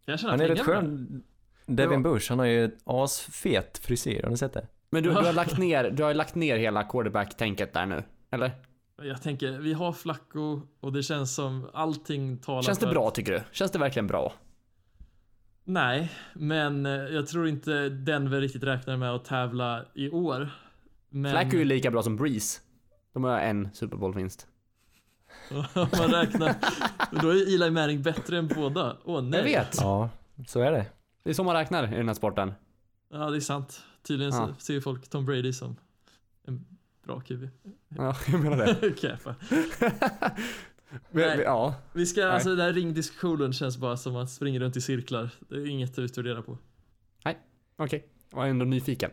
Jag 0.05 0.19
känner 0.19 0.31
Han 0.31 0.41
är 0.41 0.47
rätt 0.47 0.61
skön. 0.61 1.23
Devin 1.65 2.03
Bush, 2.03 2.29
han 2.29 2.39
har 2.39 2.45
ju 2.45 2.65
ett 2.65 2.77
asfet 2.83 3.77
frisyr, 3.77 4.23
har 4.23 4.29
ni 4.29 4.37
sett 4.37 4.53
det? 4.53 4.67
Men 4.89 5.03
du, 5.03 5.09
du 5.09 5.15
har 5.15 5.33
lagt 5.33 5.57
ner, 5.57 5.89
du 5.91 6.03
har 6.03 6.13
lagt 6.13 6.35
ner 6.35 6.57
hela 6.57 6.83
quarterback-tänket 6.83 7.73
där 7.73 7.85
nu, 7.85 8.03
eller? 8.31 8.51
Jag 9.01 9.21
tänker, 9.21 9.51
vi 9.51 9.73
har 9.73 9.93
Flacco 9.93 10.61
och 10.79 10.93
det 10.93 11.03
känns 11.03 11.35
som 11.35 11.69
allting 11.73 12.37
talar 12.37 12.61
Känns 12.61 12.79
det 12.79 12.87
bra 12.87 13.07
att- 13.07 13.15
tycker 13.15 13.31
du? 13.31 13.41
Känns 13.51 13.71
det 13.71 13.79
verkligen 13.79 14.07
bra? 14.07 14.33
Nej, 15.63 16.11
men 16.33 16.85
eh, 16.85 16.91
jag 16.91 17.27
tror 17.27 17.47
inte 17.47 17.89
Denver 17.89 18.41
riktigt 18.41 18.63
räknar 18.63 18.97
med 18.97 19.11
att 19.15 19.25
tävla 19.25 19.85
i 19.93 20.09
år. 20.09 20.49
Men 21.09 21.31
Flacco 21.31 21.55
är 21.55 21.59
ju 21.59 21.65
lika 21.65 21.91
bra 21.91 22.03
som 22.03 22.15
Breeze. 22.15 22.59
De 23.13 23.23
har 23.23 23.39
en 23.39 23.69
Super 23.73 23.97
Bowl-vinst. 23.97 24.47
om 25.51 25.87
man 25.97 26.11
räknar, 26.11 26.55
då 27.21 27.29
är 27.29 27.55
Eli 27.55 27.71
Manning 27.71 28.01
bättre 28.01 28.37
än 28.37 28.47
båda. 28.47 28.97
Åh 29.05 29.21
nej. 29.23 29.39
Jag 29.39 29.43
vet! 29.43 29.77
Ja, 29.81 30.09
så 30.47 30.61
är 30.61 30.71
det. 30.71 30.85
Det 31.23 31.29
är 31.29 31.33
så 31.33 31.43
man 31.43 31.55
räknar 31.55 31.93
i 31.93 31.97
den 31.97 32.07
här 32.07 32.13
sporten. 32.15 32.53
Ja, 33.13 33.29
det 33.29 33.37
är 33.37 33.41
sant. 33.41 33.81
Tydligen 34.07 34.33
Ja. 34.33 34.47
så 34.47 34.65
ser 34.65 34.79
folk 34.81 35.07
Tom 35.09 35.25
Brady 35.25 35.53
som 35.53 35.75
en 36.43 36.65
bra 37.03 37.19
QB. 37.21 37.49
Ja, 37.89 38.15
jag 38.27 38.41
menar 38.41 38.57
det. 38.57 38.75
Men, 41.11 41.27
Nej. 41.27 41.39
ja. 41.39 41.75
Vi 41.93 42.05
ska, 42.05 42.21
Nej. 42.21 42.29
alltså 42.29 42.49
den 42.49 42.59
här 42.59 42.73
ringdiskussionen 42.73 43.53
känns 43.53 43.77
bara 43.77 43.97
som 43.97 44.15
att 44.15 44.29
springa 44.29 44.59
runt 44.59 44.75
i 44.77 44.81
cirklar. 44.81 45.29
Det 45.49 45.55
är 45.55 45.65
inget 45.67 45.91
att 45.91 45.99
utvärdera 45.99 46.41
på. 46.41 46.57
Okej, 47.79 48.07
jag 48.29 48.37
var 48.37 48.45
ändå 48.45 48.65
nyfiken. 48.65 49.11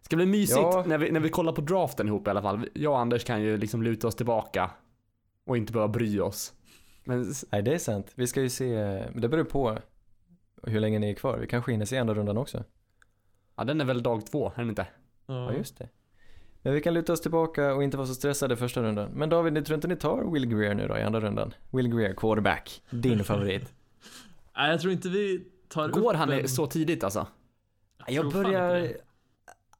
Ska 0.00 0.16
bli 0.16 0.26
mysigt 0.26 0.58
Ja. 0.58 0.84
när, 0.86 0.98
vi, 0.98 1.10
när 1.10 1.20
vi 1.20 1.28
kollar 1.28 1.52
på 1.52 1.60
draften 1.60 2.08
ihop 2.08 2.26
i 2.26 2.30
alla 2.30 2.42
fall. 2.42 2.68
Jag 2.74 2.92
och 2.92 2.98
Anders 2.98 3.24
kan 3.24 3.42
ju 3.42 3.56
liksom 3.56 3.82
luta 3.82 4.06
oss 4.08 4.14
tillbaka 4.14 4.70
och 5.44 5.56
inte 5.56 5.72
behöva 5.72 5.92
bry 5.92 6.20
oss. 6.20 6.52
Men 7.04 7.32
Nej, 7.52 7.62
det 7.62 7.74
är 7.74 7.78
sant. 7.78 8.12
Vi 8.14 8.26
ska 8.26 8.42
ju 8.42 8.48
se, 8.50 8.74
men 9.12 9.20
det 9.20 9.28
beror 9.28 9.44
på. 9.44 9.78
hur 10.62 10.80
länge 10.80 10.98
ni 10.98 11.10
är 11.10 11.14
kvar. 11.14 11.38
Vi 11.38 11.46
kanske 11.46 11.72
hinner 11.72 11.84
se 11.86 11.98
andra 11.98 12.14
rundan 12.14 12.36
också. 12.38 12.64
Ja, 13.58 13.64
den 13.64 13.80
är 13.80 13.84
väl 13.84 14.02
dag 14.02 14.26
två, 14.26 14.52
är 14.54 14.60
den 14.60 14.68
inte? 14.68 14.86
Ja, 15.26 15.52
just 15.52 15.78
det. 15.78 15.88
Men 16.62 16.74
vi 16.74 16.80
kan 16.80 16.94
luta 16.94 17.12
oss 17.12 17.20
tillbaka 17.20 17.74
och 17.74 17.82
inte 17.82 17.96
vara 17.96 18.06
så 18.06 18.14
stressade 18.14 18.56
första 18.56 18.82
rundan. 18.82 19.10
Men 19.14 19.28
David, 19.28 19.52
ni 19.52 19.62
tror 19.62 19.74
inte 19.74 19.88
ni 19.88 19.96
tar 19.96 20.32
Will 20.32 20.46
Greer 20.46 20.74
nu 20.74 20.88
då 20.88 20.98
i 20.98 21.02
andra 21.02 21.20
rundan? 21.20 21.54
Will 21.70 21.88
Greer, 21.88 22.14
quarterback. 22.14 22.82
Din 22.90 23.24
favorit. 23.24 23.74
Nej, 24.56 24.70
jag 24.70 24.80
tror 24.80 24.92
inte 24.92 25.08
vi 25.08 25.44
tar 25.68 25.88
Går 25.88 26.10
upp 26.10 26.16
han 26.16 26.30
en... 26.32 26.48
så 26.48 26.66
tidigt 26.66 27.04
alltså? 27.04 27.26
Jag 28.06 28.24
inte 28.24 28.36
börjar... 28.36 28.92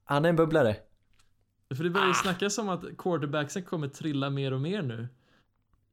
Han 0.05 0.25
är 0.25 0.29
en 0.29 0.37
bubblare. 0.37 0.77
För 1.77 1.85
det 1.85 1.91
börjar 1.91 2.09
ju 2.09 2.15
snackas 2.15 2.59
om 2.59 2.69
att 2.69 2.85
quarterbacksen 2.99 3.63
kommer 3.63 3.89
trilla 3.89 4.31
mer 4.31 4.53
och 4.53 4.61
mer 4.61 4.83
nu. 4.83 5.09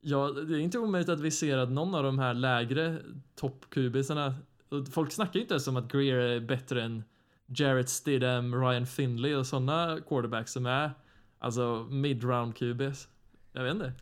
Ja, 0.01 0.27
det 0.27 0.55
är 0.55 0.59
inte 0.59 0.79
omöjligt 0.79 1.09
att 1.09 1.19
vi 1.19 1.31
ser 1.31 1.57
att 1.57 1.71
någon 1.71 1.95
av 1.95 2.03
de 2.03 2.19
här 2.19 2.33
lägre 2.33 2.97
topp-QBisarna, 3.36 4.33
och 4.69 4.88
folk 4.88 5.11
snackar 5.11 5.33
ju 5.33 5.41
inte 5.41 5.53
ens 5.53 5.67
om 5.67 5.77
att 5.77 5.91
Greer 5.91 6.17
är 6.17 6.39
bättre 6.39 6.83
än 6.83 7.03
Jarrett 7.48 7.89
Stidham, 7.89 8.56
Ryan 8.62 8.86
Finley 8.86 9.36
och 9.36 9.48
sådana 9.48 10.00
quarterbacks 10.08 10.52
som 10.52 10.66
är 10.66 10.91
alltså 11.39 11.88
mid-round 11.89 12.54
QBs. 12.56 13.08
Jag 13.54 13.64
vet 13.64 13.74
inte. 13.74 13.93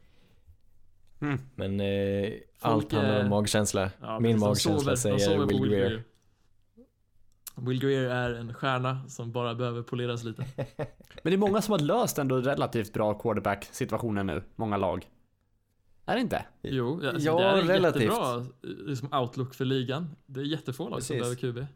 Mm. 1.21 1.39
Men 1.55 1.79
eh, 1.79 2.33
allt 2.59 2.91
handlar 2.91 3.13
är- 3.13 3.23
om 3.23 3.29
magkänsla. 3.29 3.91
Ja, 4.01 4.19
Min 4.19 4.39
magkänsla 4.39 4.95
sover- 4.95 5.17
säger 5.17 5.39
på 5.39 5.45
Will 5.45 5.69
Greer. 5.69 6.03
Will 7.55 7.79
Greer 7.79 8.09
är 8.09 8.33
en 8.35 8.53
stjärna 8.53 9.07
som 9.09 9.31
bara 9.31 9.55
behöver 9.55 9.81
poleras 9.81 10.23
lite. 10.23 10.45
Men 11.23 11.31
det 11.31 11.33
är 11.33 11.37
många 11.37 11.61
som 11.61 11.71
har 11.71 11.79
löst 11.79 12.17
ändå 12.17 12.37
relativt 12.41 12.93
bra 12.93 13.13
quarterback-situationen 13.13 14.27
nu. 14.27 14.43
Många 14.55 14.77
lag. 14.77 15.09
Är 16.05 16.15
det 16.15 16.21
inte? 16.21 16.45
Jo, 16.61 16.93
alltså, 17.07 17.19
Ja, 17.25 17.37
det 17.39 17.45
är 17.45 17.63
relativt. 17.63 18.03
jättebra 18.03 18.45
liksom, 18.87 19.13
outlook 19.13 19.53
för 19.53 19.65
ligan. 19.65 20.15
Det 20.25 20.39
är 20.39 20.43
jättefå 20.43 20.89
lag 20.89 21.03
som 21.03 21.17
Precis. 21.17 21.41
behöver 21.41 21.61
QB. 21.61 21.67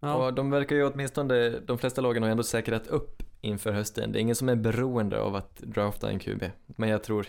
Och 0.00 0.34
de 0.34 0.50
verkar 0.50 0.76
ju 0.76 0.86
åtminstone, 0.92 1.50
de 1.50 1.78
flesta 1.78 2.00
lagen 2.00 2.22
har 2.22 2.30
ändå 2.30 2.42
säkrat 2.42 2.86
upp 2.86 3.22
inför 3.40 3.72
hösten. 3.72 4.12
Det 4.12 4.18
är 4.18 4.20
ingen 4.20 4.34
som 4.36 4.48
är 4.48 4.56
beroende 4.56 5.20
av 5.20 5.34
att 5.36 5.56
drafta 5.56 6.10
en 6.10 6.18
QB. 6.18 6.42
Men 6.66 6.88
jag 6.88 7.02
tror, 7.02 7.26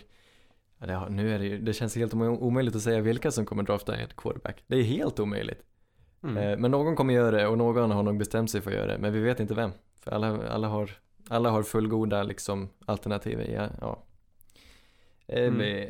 ja, 0.80 0.86
det, 0.88 1.10
nu 1.10 1.36
är 1.36 1.40
det 1.40 1.46
ju, 1.46 1.58
det 1.62 1.74
känns 1.74 1.96
helt 1.96 2.14
om- 2.14 2.22
omöjligt 2.22 2.76
att 2.76 2.82
säga 2.82 3.02
vilka 3.02 3.32
som 3.32 3.46
kommer 3.46 3.64
drafta 3.64 3.96
en 3.96 4.08
quarterback. 4.18 4.64
Det 4.68 4.76
är 4.76 4.84
helt 4.84 5.20
omöjligt. 5.20 5.64
Mm. 6.24 6.38
Eh, 6.38 6.58
Men 6.58 6.72
någon 6.72 6.96
kommer 6.96 7.14
göra 7.14 7.32
det 7.38 7.48
och 7.48 7.58
någon 7.58 7.92
har 7.92 8.04
nog 8.04 8.18
bestämt 8.18 8.52
sig 8.52 8.62
för 8.62 8.72
att 8.72 8.78
göra 8.78 8.88
det. 8.88 8.98
Men 8.98 9.14
vi 9.14 9.20
vet 9.20 9.40
inte 9.40 9.54
vem. 9.54 9.72
För 10.00 10.12
alla, 10.12 10.48
alla, 10.48 10.68
har, 10.68 10.92
alla 11.30 11.50
har 11.50 11.64
fullgoda 11.64 12.24
liksom, 12.24 12.70
alternativ. 12.86 13.40
Ja, 13.56 13.68
ja. 13.82 14.04
Eh, 15.28 15.44
Mm. 15.48 15.54
men 15.58 15.88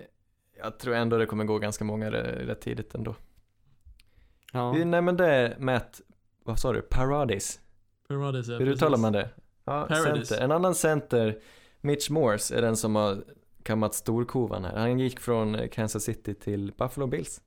Jag 0.64 0.80
tror 0.80 0.96
ändå 0.96 1.18
det 1.18 1.26
kommer 1.26 1.44
gå 1.46 1.58
ganska 1.60 1.84
många 1.84 2.12
rätt 2.12 2.62
tidigt 2.62 2.96
ändå. 2.96 3.16
Ja. 4.54 4.72
Vi 4.72 4.86
nämnde 4.86 5.56
Matt, 5.60 6.02
vad 6.44 6.60
sa 6.60 6.74
du, 6.74 6.82
Paradis? 6.82 7.60
Paradis, 8.08 8.48
ja, 8.48 8.58
Hur 8.58 8.68
uttalar 8.68 8.98
man 8.98 9.14
det? 9.14 9.30
Ja, 9.66 9.86
Paradis. 9.89 10.28
center. 10.28 10.44
En 10.44 10.52
annan 10.52 10.76
center, 10.76 11.39
Mitch 11.82 12.10
Morse, 12.10 12.56
är 12.56 12.62
den 12.62 12.78
som 12.78 12.96
har 12.96 13.24
kammat 13.64 13.94
storkovan 13.94 14.66
här. 14.66 14.78
Han 14.78 15.00
gick 15.00 15.20
från 15.20 15.70
Kansas 15.70 16.04
City 16.04 16.34
till 16.34 16.74
Buffalo 16.78 17.08
Bills. 17.08 17.42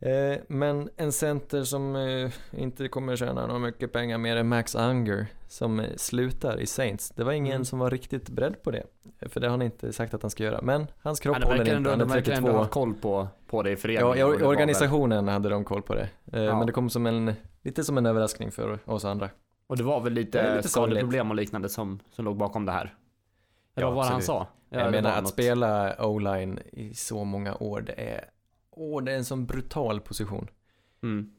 Eh, 0.00 0.38
men 0.48 0.90
en 0.96 1.12
center 1.12 1.62
som 1.64 1.96
eh, 1.96 2.30
inte 2.52 2.88
kommer 2.88 3.16
tjäna 3.16 3.46
några 3.46 3.58
mycket 3.58 3.92
pengar 3.92 4.18
mer 4.18 4.36
än 4.36 4.48
Max 4.48 4.74
Unger 4.74 5.26
som 5.48 5.80
eh, 5.80 5.86
slutar 5.96 6.60
i 6.60 6.66
Saints. 6.66 7.10
Det 7.10 7.24
var 7.24 7.32
ingen 7.32 7.52
Mm. 7.54 7.64
som 7.64 7.78
var 7.78 7.90
riktigt 7.90 8.28
beredd 8.28 8.62
på 8.62 8.70
det. 8.70 8.82
För 9.28 9.40
det 9.40 9.46
har 9.46 9.50
han 9.50 9.62
inte 9.62 9.92
sagt 9.92 10.14
att 10.14 10.22
han 10.22 10.30
ska 10.30 10.44
göra. 10.44 10.60
Men 10.62 10.86
hans 11.02 11.20
kropp 11.20 11.36
Ja, 11.36 11.40
de 11.40 11.46
håller 11.46 11.60
inte, 11.60 11.72
ändå, 11.76 11.90
han 11.90 11.98
de 11.98 12.10
är 12.10 12.14
verkar 12.14 12.32
ändå 12.32 12.46
32. 12.48 12.58
ha 12.62 12.68
koll 12.68 12.94
på, 12.94 13.28
på 13.46 13.62
det 13.62 13.70
i 13.70 13.76
föreningen. 13.76 14.18
Ja, 14.18 14.34
i 14.40 14.42
organisationen 14.42 15.28
hade 15.28 15.48
de 15.48 15.64
koll 15.64 15.82
på 15.82 15.94
det. 15.94 16.08
Ja. 16.24 16.58
Men 16.58 16.66
det 16.66 16.72
kom 16.72 16.90
som 16.90 17.06
en, 17.06 17.32
lite 17.62 17.84
som 17.84 17.98
en 17.98 18.06
överraskning 18.06 18.50
för 18.52 18.78
oss 18.84 19.04
andra. 19.04 19.30
Och 19.66 19.76
det 19.76 19.82
var 19.84 20.00
väl 20.00 20.12
lite, 20.12 20.56
lite 20.56 20.68
skadeproblem 20.68 21.30
och 21.30 21.36
liknande 21.36 21.68
som, 21.68 22.00
som 22.10 22.24
låg 22.24 22.36
bakom 22.36 22.64
det 22.66 22.72
här. 22.72 22.94
Eller 23.76 23.86
vad 23.86 23.96
var 23.96 24.04
det 24.04 24.10
han 24.10 24.22
sa? 24.22 24.46
Ja, 24.70 24.78
Jag 24.80 24.90
menar 24.90 25.10
att 25.16 25.22
något- 25.22 25.32
spela 25.32 25.94
o-line 26.06 26.58
i 26.72 26.94
så 26.94 27.24
många 27.24 27.54
år, 27.54 27.80
det 27.80 27.92
är, 28.10 28.24
åh, 28.78 29.02
det 29.04 29.12
är 29.12 29.16
en 29.16 29.24
sån 29.24 29.46
brutal 29.46 30.00
position. 30.00 30.48
Mm. 31.02 31.30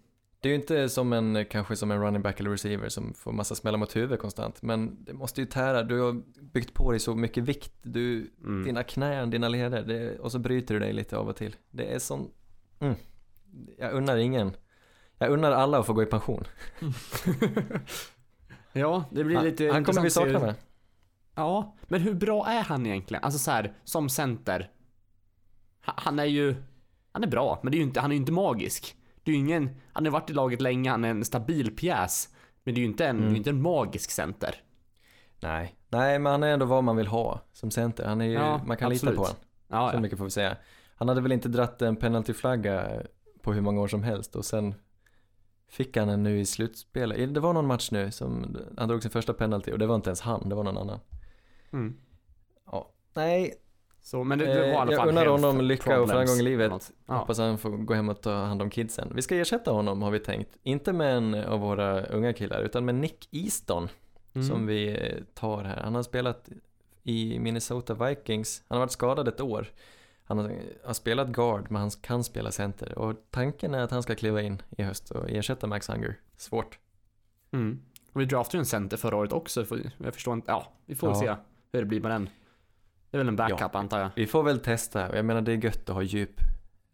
Det 0.41 0.49
är 0.49 0.53
ju 0.53 0.55
inte 0.59 0.89
som 0.89 1.13
en, 1.13 1.45
kanske 1.45 1.75
som 1.75 1.91
en 1.91 2.01
running 2.01 2.21
back 2.21 2.39
eller 2.39 2.49
receiver 2.49 2.89
som 2.89 3.13
får 3.13 3.31
massa 3.31 3.55
smällar 3.55 3.77
mot 3.79 3.95
huvudet 3.95 4.19
konstant, 4.19 4.61
men 4.61 5.03
det 5.03 5.13
måste 5.13 5.41
ju 5.41 5.47
tära, 5.47 5.83
du 5.83 5.99
har 6.01 6.21
byggt 6.41 6.73
på 6.73 6.91
dig 6.91 6.99
så 6.99 7.15
mycket 7.15 7.43
vikt, 7.43 7.73
du, 7.81 8.31
Mm. 8.43 8.63
dina 8.63 8.83
knän, 8.83 9.29
dina 9.29 9.47
leder, 9.49 9.83
det, 9.83 10.19
och 10.19 10.31
så 10.31 10.39
bryter 10.39 10.73
du 10.73 10.79
dig 10.79 10.93
lite 10.93 11.17
av 11.17 11.27
och 11.29 11.35
till. 11.35 11.55
Det 11.71 11.93
är 11.93 11.99
sån, 11.99 12.31
mm. 12.79 12.95
Jag 13.77 13.93
unnar 13.93 14.17
ingen, 14.17 14.51
jag 15.17 15.29
unnar 15.31 15.51
alla 15.51 15.79
att 15.79 15.85
få 15.85 15.93
gå 15.93 16.03
i 16.03 16.05
pension. 16.05 16.43
Ja, 18.73 19.03
det 19.11 19.23
blir 19.23 19.35
Han, 19.35 19.45
lite 19.45 19.71
han 19.71 19.83
kommer 19.83 20.01
vi 20.01 20.09
sakna 20.09 20.39
med. 20.39 20.55
Ja, 21.35 21.75
men 21.87 22.01
hur 22.01 22.13
bra 22.13 22.47
är 22.47 22.61
han 22.63 22.85
egentligen? 22.85 23.23
Alltså 23.23 23.39
så 23.39 23.51
här, 23.51 23.73
som 23.83 24.09
center. 24.09 24.71
Ha- 25.85 25.93
Han 25.97 26.19
är 26.19 26.25
ju, 26.25 26.55
han 27.11 27.23
är 27.23 27.27
bra, 27.27 27.59
men 27.63 27.71
det 27.71 27.77
är 27.77 27.81
inte, 27.81 27.99
han 27.99 28.11
är 28.11 28.15
ju 28.15 28.19
inte 28.19 28.31
magisk. 28.31 28.95
Det 29.23 29.31
är 29.31 29.35
ingen, 29.35 29.69
han 29.93 30.05
har 30.05 30.11
varit 30.11 30.29
i 30.29 30.33
laget 30.33 30.61
länge, 30.61 30.89
han 30.89 31.05
är 31.05 31.09
en 31.09 31.25
stabil 31.25 31.75
pjäs. 31.75 32.29
Men 32.63 32.73
det 32.75 32.79
är 32.79 32.81
ju 32.83 32.87
inte 32.89 33.05
en, 33.07 33.15
det 33.15 33.21
är 33.21 33.23
ju 33.23 33.27
Mm. 33.27 33.35
inte 33.37 33.49
en 33.49 33.61
magisk 33.61 34.11
center. 34.11 34.55
Nej, 35.39 35.75
nej 35.89 36.19
men 36.19 36.31
han 36.31 36.43
är 36.43 36.47
ändå 36.47 36.65
vad 36.65 36.83
man 36.83 36.95
vill 36.95 37.07
ha 37.07 37.41
som 37.51 37.71
center. 37.71 38.05
Han 38.05 38.21
är 38.21 38.25
ju, 38.25 38.33
Ja, 38.33 38.61
man 38.65 38.77
kan 38.77 38.89
lita 38.89 38.99
absolut. 38.99 39.15
på 39.17 39.21
honom. 39.23 39.37
Ja, 39.67 39.89
Så 39.91 39.97
ja. 39.97 40.01
mycket 40.01 40.17
får 40.17 40.25
vi 40.25 40.31
säga. 40.31 40.57
Han 40.95 41.07
hade 41.07 41.21
väl 41.21 41.31
inte 41.31 41.49
dratt 41.49 41.81
en 41.81 41.95
penaltyflagga 41.95 43.01
på 43.41 43.53
hur 43.53 43.61
många 43.61 43.81
år 43.81 43.87
som 43.87 44.03
helst 44.03 44.35
och 44.35 44.45
sen 44.45 44.75
fick 45.69 45.97
han 45.97 46.09
en 46.09 46.23
nu 46.23 46.39
i 46.39 46.45
slutspelet. 46.45 47.33
Det 47.33 47.39
var 47.39 47.53
någon 47.53 47.67
match 47.67 47.91
nu 47.91 48.11
som 48.11 48.57
han 48.77 48.87
drog 48.87 49.01
sin 49.01 49.11
första 49.11 49.33
penalty 49.33 49.71
och 49.71 49.79
det 49.79 49.87
var 49.87 49.95
inte 49.95 50.09
ens 50.09 50.21
han, 50.21 50.49
det 50.49 50.55
var 50.55 50.63
någon 50.63 50.77
annan. 50.77 50.99
Mm. 51.73 51.97
Ja, 52.65 52.89
nej, 53.13 53.53
Så, 54.09 54.23
men 54.23 54.39
det, 54.39 54.45
det 54.45 54.59
var 54.59 54.65
i 54.67 54.71
eh, 54.71 54.81
alla 54.81 54.91
jag 54.91 54.99
fall 54.99 55.09
unnar 55.09 55.21
health 55.25 55.45
honom 55.45 55.61
lycka 55.65 55.83
och 56.01 56.07
problems 56.07 56.11
framgång 56.29 56.39
i 56.39 56.43
livet. 56.49 56.91
Ja. 57.05 57.13
Hoppas 57.13 57.37
han 57.37 57.57
får 57.57 57.69
gå 57.69 57.93
hem 57.93 58.09
och 58.09 58.21
ta 58.21 58.33
hand 58.33 58.61
om 58.61 58.69
kidsen. 58.69 59.11
Vi 59.15 59.21
ska 59.21 59.35
ersätta 59.35 59.71
honom 59.71 60.01
har 60.01 60.11
vi 60.11 60.19
tänkt. 60.19 60.57
Inte 60.63 60.93
med 60.93 61.17
en 61.17 61.35
av 61.35 61.59
våra 61.59 62.01
unga 62.05 62.33
killar 62.33 62.61
utan 62.61 62.85
med 62.85 62.95
Nick 62.95 63.27
Easton 63.31 63.89
Mm. 64.33 64.47
som 64.47 64.67
vi 64.67 64.89
eh, 64.89 65.23
tar 65.33 65.63
här. 65.63 65.81
Han 65.83 65.95
har 65.95 66.03
spelat 66.03 66.49
i 67.03 67.39
Minnesota 67.39 67.93
Vikings. 67.93 68.63
Han 68.67 68.75
har 68.75 68.79
varit 68.85 68.91
skadad 68.91 69.27
ett 69.27 69.41
år. 69.41 69.67
Han 70.23 70.37
har, 70.37 70.51
har 70.85 70.93
spelat 70.93 71.27
guard 71.27 71.65
men 71.71 71.81
han 71.81 71.89
kan 71.89 72.23
spela 72.23 72.51
center 72.51 72.97
och 72.97 73.15
tanken 73.29 73.73
är 73.73 73.79
att 73.81 73.91
han 73.91 74.03
ska 74.03 74.15
kliva 74.15 74.41
in 74.41 74.61
i 74.77 74.83
höst 74.83 75.11
och 75.11 75.29
ersätta 75.29 75.67
Max 75.67 75.89
Hunger. 75.89 76.15
Svårt. 76.37 76.79
Mm. 77.51 77.81
Och 78.13 78.21
vi 78.21 78.25
draftade 78.25 78.57
ju 78.57 78.59
en 78.59 78.65
center 78.65 78.97
förra 78.97 79.15
året 79.17 79.33
också, 79.33 79.65
jag 79.97 80.13
förstår 80.13 80.33
inte, 80.33 80.51
ja, 80.51 80.67
vi 80.85 80.95
får 80.95 81.09
Ja. 81.09 81.15
se 81.15 81.35
hur 81.71 81.79
det 81.79 81.85
blir 81.85 82.01
med 82.01 82.11
den. 82.11 82.29
Det 83.11 83.17
är 83.17 83.19
väl 83.19 83.27
en 83.27 83.35
backup 83.35 83.59
Ja. 83.59 83.69
antar 83.79 83.99
jag. 83.99 84.09
Vi 84.15 84.27
får 84.27 84.43
väl 84.43 84.59
testa 84.59 85.15
jag 85.15 85.25
menar 85.25 85.41
det 85.41 85.51
är 85.51 85.63
gött 85.63 85.89
att 85.89 85.95
ha 85.95 86.01
djup. 86.03 86.39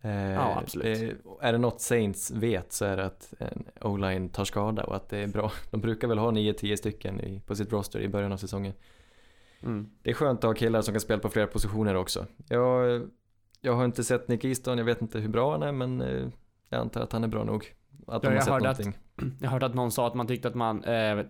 Eh, 0.02 0.12
Ja, 0.32 0.60
absolut. 0.62 1.00
Det, 1.00 1.48
är 1.48 1.52
det 1.52 1.58
något 1.58 1.82
Saints 1.82 2.32
vet 2.32 2.74
så 2.74 2.86
är 2.86 2.98
det 2.98 3.06
att 3.06 3.34
en 3.40 3.66
o-line 3.82 4.30
tar 4.30 4.46
skada 4.46 4.84
och 4.84 4.96
att 4.96 5.10
det 5.10 5.18
är 5.18 5.28
bra. 5.28 5.52
De 5.72 5.82
brukar 5.82 6.08
väl 6.08 6.18
ha 6.18 6.32
9-10 6.32 6.76
stycken 6.76 7.22
i, 7.22 7.40
på 7.40 7.56
sitt 7.56 7.72
roster 7.72 8.00
i 8.00 8.08
början 8.08 8.32
av 8.32 8.38
säsongen. 8.38 8.74
Mm. 9.64 9.90
Det 10.02 10.10
är 10.10 10.14
skönt 10.14 10.40
att 10.40 10.44
ha 10.44 10.54
killar 10.54 10.82
som 10.82 10.94
kan 10.94 11.02
spela 11.02 11.20
på 11.22 11.30
flera 11.30 11.48
positioner 11.48 11.96
också. 11.96 12.26
Jag, 12.50 13.08
jag 13.62 13.74
har 13.74 13.86
inte 13.86 14.04
sett 14.04 14.28
Nick 14.28 14.46
Easton, 14.46 14.78
jag 14.78 14.86
vet 14.86 15.02
inte 15.02 15.20
hur 15.20 15.30
bra 15.30 15.52
han 15.52 15.64
är 15.64 15.72
men 15.72 16.02
eh, 16.02 16.28
jag 16.70 16.82
antar 16.82 17.02
att 17.02 17.12
han 17.12 17.24
är 17.24 17.28
bra 17.28 17.44
nog. 17.44 17.74
Att 18.08 18.22
de 18.22 18.28
Ja, 18.28 18.30
har 18.30 18.36
jag 18.36 18.44
sett 18.44 18.54
hörde 18.54 18.70
att- 18.70 18.80
någonting. 18.80 19.02
Jag 19.42 19.50
hörde 19.50 19.66
att 19.66 19.74
någon 19.76 19.92
sa 19.92 20.08
att 20.08 20.14
man 20.16 20.28
tyckte 20.28 20.48
att 20.48 20.56
man, 20.56 20.84
eh, 20.84 21.26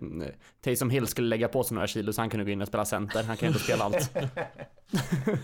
Taysom 0.62 0.90
Hill 0.90 1.08
skulle 1.08 1.28
lägga 1.28 1.48
på 1.48 1.64
sig 1.64 1.76
några 1.76 1.88
kilo 1.88 2.14
så 2.14 2.22
han 2.22 2.30
kunde 2.30 2.46
gå 2.46 2.52
in 2.52 2.62
och 2.62 2.68
spela 2.68 2.86
center. 2.86 3.24
Han 3.24 3.38
kan 3.38 3.48
ju 3.50 3.54
inte 3.54 3.64
spela 3.64 3.84
allt. 3.84 4.12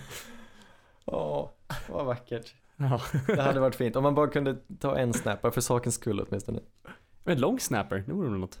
Åh, 1.04 1.48
vad 1.88 2.06
vackert. 2.06 2.54
Ja. 2.76 3.00
Det 3.26 3.42
hade 3.42 3.60
varit 3.60 3.74
fint 3.74 3.96
om 3.96 4.02
man 4.02 4.14
bara 4.14 4.28
kunde 4.28 4.56
ta 4.78 4.98
en 4.98 5.12
snap, 5.12 5.42
bara 5.42 5.52
för 5.52 5.60
sakens 5.60 5.94
skull 5.94 6.20
åtminstone. 6.20 6.60
Men 7.24 7.40
lång 7.40 7.60
snapper, 7.60 8.04
det 8.06 8.12
vore 8.12 8.30
väl 8.30 8.38
något. 8.38 8.60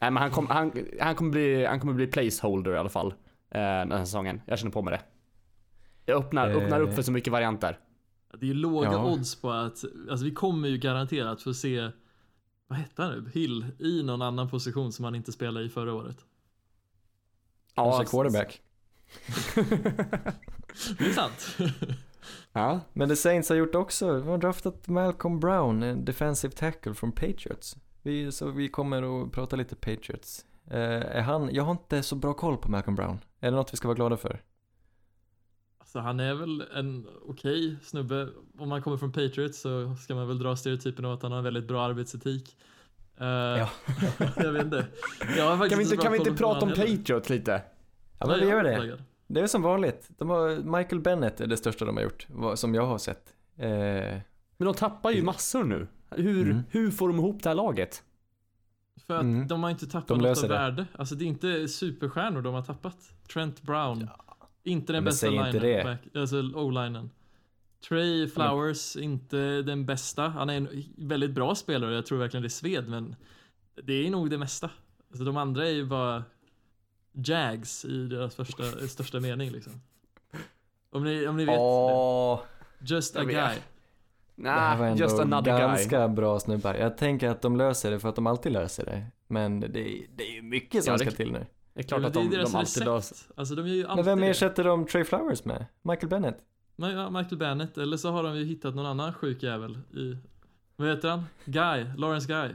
Nej 0.00 0.10
men 0.10 0.22
han, 0.22 0.30
kom, 0.30 0.46
han, 0.46 0.72
han, 1.00 1.14
kommer 1.14 1.30
bli, 1.30 1.66
han 1.66 1.80
kommer 1.80 1.92
bli 1.92 2.06
placeholder 2.06 2.74
i 2.74 2.78
alla 2.78 2.88
fall. 2.88 3.06
Eh, 3.50 3.60
den 3.60 3.92
här 3.92 4.04
säsongen. 4.04 4.40
Jag 4.46 4.58
känner 4.58 4.72
på 4.72 4.82
mig 4.82 4.92
det. 4.94 5.00
Jag 6.12 6.18
öppnar, 6.24 6.50
Eh. 6.50 6.56
öppnar 6.56 6.80
upp 6.80 6.94
för 6.94 7.02
så 7.02 7.12
mycket 7.12 7.32
varianter. 7.32 7.78
Det 8.40 8.50
är 8.50 8.54
låga 8.54 8.92
Ja. 8.92 9.04
odds 9.12 9.34
på 9.40 9.50
att, 9.50 9.84
alltså 10.10 10.24
vi 10.24 10.30
kommer 10.30 10.68
ju 10.68 10.78
garanterat 10.78 11.42
få 11.42 11.54
se, 11.54 11.90
vad 12.68 12.78
hette 12.78 13.02
han 13.02 13.12
nu, 13.12 13.30
Hill 13.34 13.66
i 13.78 14.02
någon 14.02 14.22
annan 14.22 14.48
position 14.50 14.92
som 14.92 15.04
han 15.04 15.14
inte 15.14 15.32
spelade 15.32 15.66
i 15.66 15.68
förra 15.68 15.94
året. 15.94 16.16
Kanske 17.74 18.02
s- 18.02 18.10
quarterback. 18.10 18.60
Det 20.98 21.04
är 21.06 21.12
sant. 21.12 21.56
Ja. 22.52 22.80
Men 22.92 23.08
det 23.08 23.16
Saints 23.16 23.48
har 23.48 23.56
gjort 23.56 23.74
också, 23.74 24.18
de 24.20 24.28
har 24.28 24.38
draftat 24.38 24.88
Malcolm 24.88 25.40
Brown, 25.40 25.82
en 25.82 26.04
defensive 26.04 26.54
tackle 26.54 26.94
från 26.94 27.12
Patriots. 27.12 27.76
Vi, 28.02 28.32
så 28.32 28.50
vi 28.50 28.68
kommer 28.68 29.22
att 29.26 29.32
prata 29.32 29.56
lite 29.56 29.76
Patriots. 29.76 30.44
Eh, 30.70 30.80
är 31.16 31.20
han, 31.22 31.54
jag 31.54 31.64
har 31.64 31.72
inte 31.72 32.02
så 32.02 32.16
bra 32.16 32.34
koll 32.34 32.56
på 32.56 32.70
Malcolm 32.70 32.94
Brown. 32.94 33.18
Är 33.40 33.50
det 33.50 33.56
något 33.56 33.72
vi 33.72 33.76
ska 33.76 33.88
vara 33.88 33.96
glada 33.96 34.16
för? 34.16 34.42
Alltså 35.86 35.98
han 35.98 36.20
är 36.20 36.34
väl 36.34 36.64
en 36.74 37.06
okej 37.26 37.76
snubbe. 37.82 38.28
Om 38.58 38.68
man 38.68 38.82
kommer 38.82 38.96
från 38.96 39.12
Patriots 39.12 39.60
så 39.60 39.94
ska 39.94 40.14
man 40.14 40.28
väl 40.28 40.38
dra 40.38 40.56
stereotypen 40.56 41.04
av 41.04 41.12
att 41.12 41.22
han 41.22 41.30
har 41.32 41.38
en 41.38 41.44
väldigt 41.44 41.68
bra 41.68 41.82
arbetsetik. 41.84 42.56
Eh, 43.16 43.26
Ja. 43.26 43.68
jag 44.36 44.52
vet 44.52 44.64
inte. 44.64 44.86
Jag 45.36 45.58
Kan 45.58 45.78
vi 45.78 45.84
inte, 45.84 45.96
så 45.96 46.02
kan 46.02 46.12
vi 46.12 46.18
inte 46.18 46.30
prata 46.34 46.44
om 46.60 46.68
honom 46.68 46.78
heller. 46.78 46.96
Patriot 46.96 47.30
lite? 47.30 47.62
Ja 48.18 48.26
men 48.26 48.28
Nej, 48.28 48.40
vi 48.40 48.46
gör 48.52 48.62
det. 48.64 48.76
taggad. 48.76 49.02
Det 49.26 49.40
är 49.40 49.46
som 49.46 49.62
vanligt. 49.62 50.08
De 50.18 50.30
har, 50.30 50.78
Michael 50.78 51.00
Bennett 51.02 51.40
är 51.40 51.46
det 51.46 51.56
största 51.56 51.84
de 51.84 51.96
har 51.96 52.04
gjort, 52.04 52.26
som 52.54 52.74
jag 52.74 52.86
har 52.86 52.98
sett. 52.98 53.34
Eh, 53.56 53.68
Men 54.56 54.64
de 54.66 54.74
tappar 54.74 55.10
ju 55.10 55.22
massor 55.22 55.64
nu. 55.64 55.86
Hur, 56.10 56.42
Mm. 56.50 56.62
hur 56.70 56.90
får 56.90 57.08
de 57.08 57.16
ihop 57.18 57.42
det 57.42 57.48
här 57.48 57.54
laget? 57.56 58.02
För 59.06 59.14
att 59.14 59.22
Mm. 59.22 59.48
de 59.48 59.62
har 59.62 59.70
inte 59.70 59.86
tappat 59.86 60.08
De 60.08 60.18
något 60.18 60.36
av 60.42 60.42
det. 60.42 60.48
värde. 60.48 60.86
Alltså 60.94 61.14
det 61.14 61.24
är 61.24 61.26
inte 61.26 61.68
superstjärnor 61.68 62.42
de 62.42 62.54
har 62.54 62.62
tappat. 62.62 62.96
Trent 63.32 63.62
Brown. 63.62 64.08
Inte 64.66 64.92
den 64.92 65.04
Men 65.04 65.10
bästa 65.10 65.26
linen. 65.30 65.98
alltså 66.14 66.36
O-linen. 66.54 67.10
Trey 67.88 68.28
Flowers, 68.28 68.96
inte 68.96 69.62
den 69.62 69.86
bästa. 69.86 70.28
Han 70.28 70.50
är 70.50 70.56
en 70.56 70.68
väldigt 70.96 71.30
bra 71.30 71.54
spelare 71.54 71.94
jag 71.94 72.06
tror 72.06 72.18
verkligen 72.18 72.42
det 72.42 72.50
sved 72.50 72.88
men 72.88 73.16
det 73.82 74.06
är 74.06 74.10
nog 74.10 74.30
det 74.30 74.38
mesta. 74.38 74.70
Alltså 75.10 75.24
de 75.24 75.36
andra 75.36 75.66
är 75.66 75.72
ju 75.72 75.84
bara 75.84 76.24
Jags 77.12 77.84
i 77.84 78.06
deras 78.06 78.34
första, 78.34 78.62
största 78.88 79.20
mening 79.20 79.50
liksom. 79.50 79.72
Om 80.90 81.04
ni, 81.04 81.26
om 81.26 81.36
ni 81.36 81.44
vet 81.44 81.56
det. 81.58 82.38
Just 82.94 83.16
a 83.16 83.24
guy. 83.24 83.34
det 83.34 84.50
här 84.50 84.78
var 84.78 84.86
Nah, 84.88 84.98
just 84.98 85.18
another 85.20 85.58
ganska 85.58 86.06
guy. 86.06 86.14
bra 86.14 86.40
snubbar. 86.40 86.74
Jag 86.74 86.98
tänker 86.98 87.28
att 87.28 87.42
de 87.42 87.56
löser 87.56 87.90
det 87.90 88.00
för 88.00 88.08
att 88.08 88.14
de 88.16 88.26
alltid 88.26 88.52
löser 88.52 88.84
det. 88.84 89.06
Men 89.26 89.60
det 89.60 89.66
är, 89.66 90.06
det 90.16 90.24
är 90.24 90.32
ju 90.34 90.42
mycket 90.42 90.84
som 90.84 90.92
Ja, 90.92 90.98
det- 90.98 91.04
ska 91.04 91.16
till 91.16 91.32
nu. 91.32 91.46
Det 91.76 91.80
är 91.82 91.84
klart 91.84 92.00
Ja, 92.02 92.06
att 92.08 92.14
det 92.14 92.20
är 92.20 92.22
de, 92.24 92.30
de 92.30 92.38
alltid 92.44 92.60
recept. 92.60 92.86
löser. 92.86 93.18
Alltså 93.36 93.54
de 93.54 93.68
ju 93.68 93.82
Men 93.82 93.90
alltid 93.90 94.04
vem 94.04 94.20
det. 94.20 94.26
ersätter 94.26 94.64
de 94.64 94.86
Trey 94.86 95.04
Flowers 95.04 95.44
med? 95.44 95.66
Michael 95.82 96.08
Bennett? 96.08 96.38
Ja, 96.76 97.10
Michael 97.10 97.36
Bennett, 97.36 97.78
eller 97.78 97.96
så 97.96 98.10
har 98.10 98.22
de 98.22 98.36
ju 98.36 98.44
hittat 98.44 98.74
någon 98.74 98.86
annan 98.86 99.12
sjuk 99.12 99.42
jävel 99.42 99.78
i... 99.94 100.16
Vad 100.76 100.88
heter 100.88 101.08
han? 101.10 101.24
Guy, 101.44 101.86
Lawrence 101.96 102.28
Guy. 102.28 102.48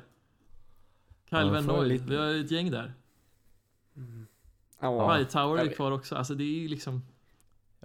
Kyle 1.30 1.40
Ja, 1.48 1.52
Van 1.54 1.64
får 1.64 1.74
Noy, 1.74 1.88
lite- 1.88 2.06
vi 2.06 2.16
har 2.18 2.26
ju 2.26 2.42
ett 2.46 2.52
gäng 2.52 2.72
där. 2.72 2.94
Ja. 4.82 5.16
Hightower 5.16 5.58
jag 5.58 5.68
är 5.68 5.72
kvar 5.74 5.92
också, 5.92 6.16
alltså 6.16 6.36
det 6.36 6.44
är 6.44 6.60
ju 6.62 6.68
liksom... 6.68 7.02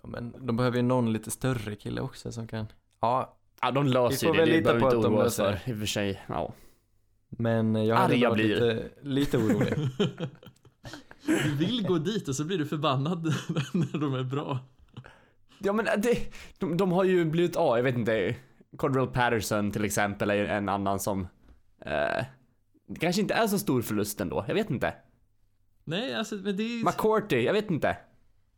Ja 0.03 0.09
men 0.09 0.35
de 0.47 0.57
behöver 0.57 0.77
ju 0.77 0.83
någon 0.83 1.13
lite 1.13 1.31
större 1.31 1.75
kille 1.77 2.01
också 2.01 2.33
som 2.33 2.47
kan... 2.49 2.67
Ja, 3.01 3.33
Ja, 3.61 3.71
de 3.71 3.85
Vi 3.85 3.91
löser 3.91 4.27
får 4.27 4.37
ju 4.37 4.41
det. 4.45 4.47
väl 4.47 4.49
Det 4.51 4.57
lita 4.59 4.65
behöver 4.75 4.81
på 4.81 4.87
inte 4.87 4.97
att 4.97 5.03
de 5.03 5.15
oroa 5.15 5.25
löser 5.25 5.57
för. 5.57 5.71
I 5.71 5.75
och 5.75 5.79
för 5.79 5.87
sig. 5.87 6.23
Ja. 6.29 6.53
men 7.29 7.87
jag 7.87 7.97
hade 7.97 8.17
varit 8.29 8.35
blir. 8.35 8.49
lite, 8.49 8.89
lite 9.03 9.39
orolig. 9.39 9.75
Du 11.27 11.55
vill 11.55 11.87
gå 11.87 11.99
dit 11.99 12.29
och 12.29 12.37
så 12.37 12.45
blir 12.45 12.59
du 12.59 12.67
förbannad 12.67 13.25
när 13.73 13.99
de 13.99 14.15
är 14.15 14.25
bra. 14.25 14.59
Ja 15.59 15.73
men 15.73 15.85
det, 15.85 16.33
de, 16.59 16.77
de 16.77 16.93
har 16.93 17.05
ju 17.05 17.25
blivit, 17.25 17.55
ja 17.55 17.77
jag 17.77 17.85
vet 17.85 17.97
inte, 17.97 18.37
Cordell 18.77 19.07
Patterson 19.07 19.71
till 19.71 19.85
exempel 19.85 20.31
är 20.31 20.45
en 20.45 20.69
annan 20.69 21.01
som 21.01 21.21
eh, 21.81 22.25
det 22.89 23.01
kanske 23.01 23.23
inte 23.23 23.35
är 23.35 23.47
så 23.47 23.59
stor 23.59 23.83
förlust 23.83 24.21
ändå, 24.21 24.45
jag 24.49 24.55
vet 24.55 24.71
inte. 24.71 24.95
Nej, 25.85 26.15
alltså 26.15 26.35
men 26.35 26.57
det 26.57 26.63
är, 26.63 26.85
McCourty, 26.85 27.37
jag 27.41 27.53
vet 27.53 27.71
inte. 27.71 27.97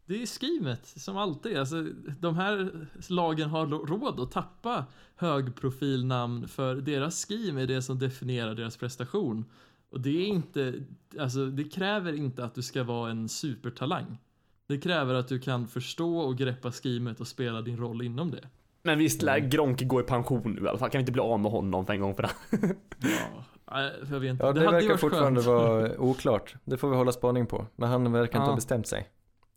det 0.06 0.22
är 0.22 0.26
skrimet 0.26 0.86
som 0.86 1.16
alltid. 1.16 1.58
Alltså, 1.58 1.82
de 2.20 2.36
här 2.36 2.70
lagen 3.08 3.50
har 3.50 3.66
råd 3.66 4.20
att 4.20 4.30
tappa 4.30 4.84
högprofilnamn 5.16 6.48
för 6.48 6.74
deras 6.74 7.26
scheme 7.26 7.62
är 7.62 7.66
det 7.66 7.82
som 7.82 7.98
definierar 7.98 8.54
deras 8.54 8.76
prestation. 8.76 9.44
Och 9.90 10.00
det 10.00 10.10
är 10.22 10.26
inte, 10.26 10.74
alltså 11.20 11.46
det 11.46 11.64
kräver 11.64 12.12
inte 12.12 12.44
att 12.44 12.54
du 12.54 12.62
ska 12.62 12.84
vara 12.84 13.10
en 13.10 13.28
supertalang. 13.28 14.18
Det 14.66 14.78
kräver 14.78 15.14
att 15.14 15.28
du 15.28 15.38
kan 15.38 15.66
förstå 15.68 16.18
och 16.18 16.36
greppa 16.36 16.72
schemet 16.72 17.20
och 17.20 17.26
spela 17.28 17.62
din 17.62 17.76
roll 17.76 18.02
inom 18.02 18.30
det. 18.30 18.48
Men 18.82 18.98
visst 18.98 19.22
lär 19.22 19.38
Gronk 19.38 19.82
gå 19.82 20.00
i 20.00 20.02
pension 20.02 20.52
nu 20.60 20.64
i 20.64 20.68
alla 20.68 20.78
fall, 20.78 20.90
kan 20.90 20.98
vi 20.98 21.02
inte 21.02 21.12
bli 21.12 21.22
av 21.22 21.40
med 21.40 21.52
honom 21.52 21.86
för 21.86 21.92
en 21.92 22.00
gång 22.00 22.14
för 22.14 22.22
det? 22.22 22.30
Ja, 23.70 23.90
jag 24.10 24.20
vet 24.20 24.30
inte. 24.30 24.46
Ja 24.46 24.52
det, 24.52 24.64
hade 24.66 24.80
ju 24.80 24.86
verkar 24.88 24.96
fortfarande 25.00 25.40
vara 25.40 25.98
oklart. 26.00 26.54
Det 26.64 26.76
får 26.76 26.90
vi 26.90 26.96
hålla 26.96 27.12
spaning 27.12 27.46
på. 27.46 27.66
Men 27.76 27.88
han 27.88 28.12
verkar 28.12 28.24
inte 28.24 28.36
Ja. 28.38 28.50
ha 28.50 28.54
bestämt 28.54 28.86
sig. 28.86 29.08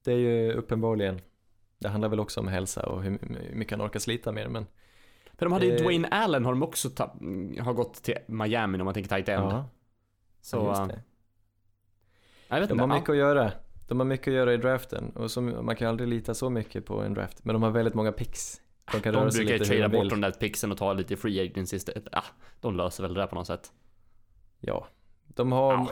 Det 0.04 0.12
är 0.12 0.18
ju 0.18 0.54
uppenbarligen, 0.54 1.20
det 1.80 1.90
handlar 1.90 2.10
väl 2.10 2.20
också 2.20 2.40
om 2.40 2.48
hälsa 2.48 2.86
och 2.86 3.04
hur 3.04 3.20
mycket 3.54 3.78
han 3.80 3.88
orkar 3.88 4.00
slita 4.00 4.32
med 4.32 4.46
det, 4.46 4.50
men 4.50 4.66
För 5.38 5.46
de 5.46 5.54
hade 5.54 5.66
ju 5.66 5.76
Eh. 5.76 5.82
Dwayne 5.82 6.08
Allen 6.08 6.46
har 6.46 6.52
de 6.52 6.64
också 6.64 6.90
har 7.60 7.74
gått 7.74 7.94
till 7.94 8.16
Miami 8.28 8.80
om 8.80 8.86
man 8.86 8.94
tänker 8.94 9.10
tight 9.16 9.30
end. 9.30 9.44
ja, 9.44 9.70
så, 10.42 10.68
just 10.68 10.82
eh, 10.82 11.00
jag 12.48 12.60
vet 12.60 12.70
De 12.70 12.74
inte. 12.74 12.84
har 12.84 12.90
ja. 12.90 12.96
mycket 12.96 13.10
att 13.10 13.16
göra. 13.16 13.52
De 13.88 14.00
har 14.00 14.06
mycket 14.06 14.28
att 14.28 14.34
göra 14.34 14.54
i 14.54 14.58
draften 14.58 15.10
och 15.16 15.32
som, 15.32 15.66
man 15.66 15.76
kan 15.76 15.88
aldrig 15.88 16.10
lita 16.10 16.34
så 16.34 16.50
mycket 16.50 16.86
på 16.86 17.02
en 17.02 17.14
draft. 17.14 17.46
Men 17.46 17.54
de 17.54 17.64
har 17.64 17.72
väldigt 17.72 17.94
många 17.94 18.12
picks. 18.12 18.62
De 18.92 19.02
kan 19.02 19.14
De 19.14 19.20
röra 19.20 19.32
sig 19.32 19.46
brukar 19.46 19.66
trada 19.66 19.90
bort 19.90 20.10
de 20.10 20.22
där 20.22 20.32
pixen 20.32 20.72
och 20.72 20.78
ta 20.78 20.94
lite 20.94 21.18
free 21.18 21.42
agents 21.42 21.74
istället. 21.74 22.08
Ja, 22.12 22.24
de 22.60 22.78
löser 22.78 23.04
väl 23.04 23.14
det 23.14 23.20
där 23.20 23.28
på 23.28 23.36
något 23.36 23.48
sätt. 23.48 23.72
Ja, 24.60 24.88
de 25.28 25.52
har... 25.52 25.74
Ja. 25.74 25.90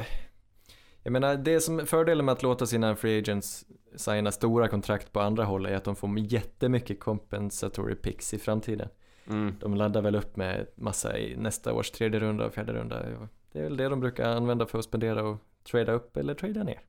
Jag 1.04 1.12
menar, 1.12 1.36
det 1.36 1.62
som 1.62 1.86
fördelen 1.86 2.26
med 2.26 2.34
att 2.34 2.44
låta 2.44 2.66
sina 2.66 2.96
free 2.96 3.20
agents 3.20 3.66
signa 3.96 4.32
stora 4.32 4.68
kontrakt 4.68 5.14
på 5.14 5.20
andra 5.20 5.46
håll 5.46 5.66
är 5.66 5.76
att 5.76 5.84
de 5.84 5.96
får 5.96 6.20
jättemycket 6.20 7.00
compensatory 7.00 7.96
picks 7.96 8.34
i 8.34 8.40
framtiden. 8.40 8.90
Mm. 9.28 9.56
De 9.60 9.76
laddar 9.76 10.02
väl 10.02 10.16
upp 10.16 10.36
med 10.36 10.68
massa 10.76 11.18
i 11.18 11.36
nästa 11.36 11.74
års 11.74 11.92
tredje 11.92 12.20
runda 12.20 12.46
och 12.46 12.54
fjärde 12.54 12.74
runda. 12.74 13.06
Det 13.52 13.60
är 13.60 13.64
väl 13.64 13.78
det 13.78 13.90
de 13.90 14.00
brukar 14.00 14.30
använda 14.30 14.66
för 14.66 14.80
att 14.80 14.86
spendera 14.86 15.24
och 15.24 15.38
trada 15.64 15.92
upp 15.92 16.18
eller 16.18 16.34
trada 16.34 16.64
ner. 16.64 16.82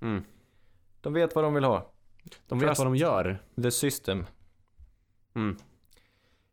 Mm. 0.00 0.24
De 1.00 1.12
vet 1.12 1.34
vad 1.34 1.44
de 1.44 1.54
vill 1.54 1.64
ha. 1.64 1.92
De 2.46 2.58
vet 2.58 2.68
Trust. 2.68 2.78
vad 2.78 2.86
de 2.86 2.96
gör. 2.96 3.42
The 3.62 3.70
system. 3.70 4.26
Mm. 5.34 5.56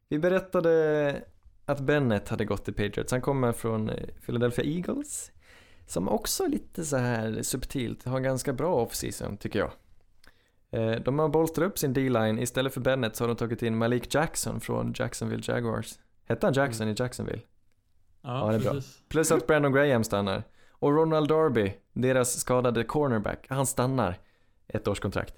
Vi 0.09 0.19
berättade 0.19 1.23
att 1.65 1.79
Bennett 1.79 2.29
hade 2.29 2.45
gått 2.45 2.65
till 2.65 2.73
Patriots. 2.73 3.11
Han 3.11 3.21
kommer 3.21 3.51
från 3.51 3.89
eh, 3.89 4.07
Philadelphia 4.25 4.65
Eagles. 4.65 5.31
Som 5.85 6.09
också 6.09 6.47
lite 6.47 6.85
så 6.85 6.97
här 6.97 7.41
subtilt 7.41 8.03
har 8.05 8.17
en 8.17 8.23
ganska 8.23 8.53
bra 8.53 8.75
offseason 8.75 9.37
tycker 9.37 9.59
jag. 9.59 9.71
Eh, 10.71 11.01
De 11.01 11.19
har 11.19 11.29
bolstrat 11.29 11.67
upp 11.67 11.77
sin 11.77 11.93
D-line. 11.93 12.39
Istället 12.39 12.73
för 12.73 12.81
Bennett 12.81 13.15
så 13.15 13.23
har 13.23 13.27
de 13.27 13.37
tagit 13.37 13.63
in 13.63 13.77
Malik 13.77 14.15
Jackson 14.15 14.59
från 14.61 14.93
Jacksonville 14.95 15.43
Jaguars. 15.45 15.99
Hette 16.25 16.47
han 16.47 16.53
Jackson 16.53 16.87
i 16.87 16.95
Jacksonville? 16.97 17.41
Ja, 18.23 18.39
Ja, 18.39 18.47
det 18.51 18.55
är 18.55 18.59
bra. 18.59 18.71
precis. 18.73 19.01
Plus 19.09 19.31
att 19.31 19.47
Brandon 19.47 19.71
Graham 19.73 20.03
stannar. 20.03 20.43
Och 20.71 20.91
Ronald 20.95 21.27
Darby, 21.29 21.73
deras 21.93 22.39
skadade 22.39 22.83
cornerback, 22.83 23.45
han 23.49 23.65
stannar. 23.65 24.17
Ett 24.67 24.87
års 24.87 24.99
kontrakt. 24.99 25.35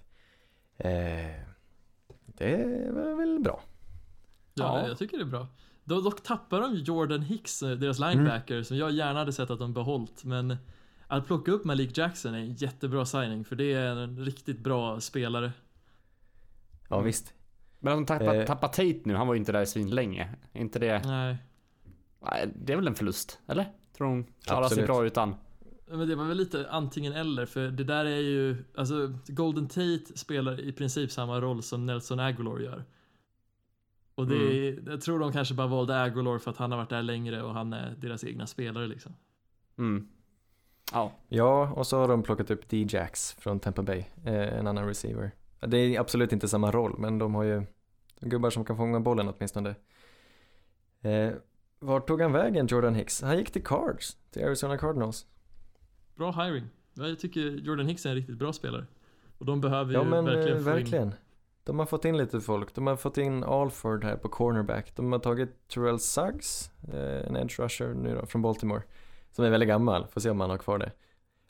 Eh, 0.78 0.90
det 2.26 2.92
var 2.92 3.18
väl 3.18 3.40
bra. 3.40 3.60
Ja, 4.54 4.80
Ja. 4.82 4.88
jag 4.88 4.98
tycker 4.98 5.18
det 5.18 5.24
är 5.24 5.28
bra. 5.28 5.48
Då, 5.84 6.02
dock 6.02 6.24
tappar 6.24 6.62
de 6.62 6.76
Jordan 6.76 7.22
Hicks, 7.22 7.64
eh, 7.64 7.70
deras 7.72 8.00
linebacker, 8.00 8.64
som 8.64 8.78
jag 8.78 8.92
gärna 8.92 9.20
hade 9.20 9.34
sett 9.34 9.50
att 9.50 9.60
de 9.60 9.74
behållit. 9.74 10.24
Men 10.24 10.58
att 11.08 11.26
plocka 11.28 11.52
upp 11.52 11.66
Malik 11.66 11.98
Jackson 11.98 12.34
är 12.34 12.40
en 12.40 12.54
jättebra 12.54 13.06
signing, 13.06 13.46
för 13.46 13.56
det 13.56 13.74
är 13.74 13.96
en 13.96 14.26
riktigt 14.26 14.60
bra 14.60 15.00
spelare. 15.00 15.52
Ja 16.90 16.96
Mm. 16.96 17.06
visst. 17.06 17.34
Men 17.80 17.94
de 17.94 18.06
tappar, 18.06 18.36
Eh. 18.36 18.46
tappar 18.46 18.68
Tate 18.68 19.00
nu, 19.06 19.16
han 19.16 19.28
var 19.28 19.34
ju 19.34 19.40
inte 19.40 19.52
där 19.52 19.66
svin 19.66 19.90
länge. 19.90 20.30
Är 20.54 20.62
inte 20.62 20.80
det, 20.80 21.02
nej, 21.06 21.38
det 22.56 22.74
är 22.74 22.78
väl 22.78 22.88
en 22.88 22.96
förlust? 22.96 23.40
Eller? 23.48 23.72
Tror 23.98 24.08
de 24.08 24.24
klarar 24.24 24.62
sig 24.62 24.66
Absolut. 24.66 24.88
bra 24.88 25.06
utan? 25.06 25.36
men 25.88 26.08
det 26.08 26.16
var 26.16 26.26
väl 26.26 26.38
lite 26.38 26.70
antingen 26.70 27.14
eller, 27.14 27.46
för 27.46 27.68
det 27.68 27.84
där 27.84 28.06
är 28.06 28.20
ju, 28.20 28.64
alltså 28.76 29.14
Golden 29.28 29.68
Tate 29.68 30.18
spelar 30.18 30.60
i 30.60 30.72
princip 30.72 31.12
samma 31.12 31.42
roll 31.42 31.64
som 31.64 31.86
Nelson 31.86 32.20
Aguilar 32.20 32.60
gör. 32.60 32.84
Och 34.16 34.28
det 34.28 34.36
är, 34.36 34.90
jag 34.90 35.02
tror 35.02 35.20
de 35.20 35.32
kanske 35.32 35.54
bara 35.54 35.68
valde 35.68 36.02
Aguilar 36.02 36.40
för 36.40 36.52
att 36.52 36.58
han 36.58 36.72
har 36.72 36.78
varit 36.78 36.90
där 36.90 37.04
längre 37.04 37.44
och 37.44 37.54
han 37.54 37.74
är 37.74 37.96
deras 37.98 38.24
egna 38.24 38.48
spelare 38.48 38.88
liksom. 38.88 39.16
Mm. 39.78 40.08
Ja. 40.92 41.12
Ja, 41.28 41.72
och 41.72 41.88
så 41.88 41.98
har 41.98 42.08
de 42.08 42.24
plockat 42.24 42.52
upp 42.52 42.70
D-Jax 42.70 43.34
från 43.40 43.60
Tampa 43.60 43.82
Bay, 43.82 44.04
eh, 44.26 44.58
en 44.60 44.68
annan 44.68 44.88
receiver. 44.88 45.32
Det 45.60 45.78
är 45.78 46.00
absolut 46.00 46.34
inte 46.34 46.48
samma 46.48 46.72
roll, 46.72 46.96
men 46.98 47.20
de 47.20 47.36
har 47.36 47.44
ju 47.44 47.64
gubbar 48.20 48.50
som 48.50 48.66
kan 48.66 48.78
fånga 48.78 49.00
bollen 49.00 49.34
åtminstone. 49.38 49.76
Eh, 51.02 51.32
vart 51.86 52.08
tog 52.08 52.22
han 52.22 52.32
vägen, 52.32 52.68
Jordan 52.68 52.96
Hicks? 52.96 53.22
Han 53.22 53.38
gick 53.38 53.52
till 53.52 53.64
Cards, 53.64 54.18
till 54.32 54.46
Arizona 54.46 54.78
Cardinals. 54.78 55.26
Bra 56.16 56.32
hiring. 56.32 56.64
Jag 56.94 57.20
tycker 57.20 57.42
Jordan 57.42 57.88
Hicks 57.88 58.06
är 58.06 58.10
en 58.10 58.16
riktigt 58.16 58.38
bra 58.38 58.54
spelare. 58.54 58.86
Och 59.38 59.46
de 59.46 59.62
behöver 59.62 59.94
Ja 59.94 60.04
ju 60.04 60.10
men 60.10 60.26
verkligen 60.26 60.46
verkligen. 60.46 60.64
få 60.64 60.70
in 60.70 60.76
verkligen. 60.76 61.14
De 61.64 61.80
har 61.80 61.86
fått 61.86 62.06
in 62.06 62.18
lite 62.18 62.42
folk. 62.42 62.76
De 62.76 62.88
har 62.88 62.96
fått 62.96 63.18
in 63.18 63.44
Alford 63.44 64.04
här 64.04 64.16
på 64.16 64.30
cornerback. 64.30 64.96
De 64.96 65.12
har 65.12 65.20
tagit 65.20 65.68
Terrell 65.68 66.00
Suggs, 66.00 66.72
eh, 66.94 67.28
en 67.28 67.36
edge 67.36 67.60
rusher 67.60 67.94
nu 67.94 68.16
då, 68.16 68.26
från 68.26 68.42
Baltimore. 68.42 68.82
Som 69.32 69.46
är 69.46 69.50
väldigt 69.50 69.70
gammal, 69.70 70.08
får 70.08 70.22
se 70.22 70.30
om 70.30 70.40
han 70.40 70.50
har 70.50 70.58
kvar 70.58 70.78
det. 70.78 70.92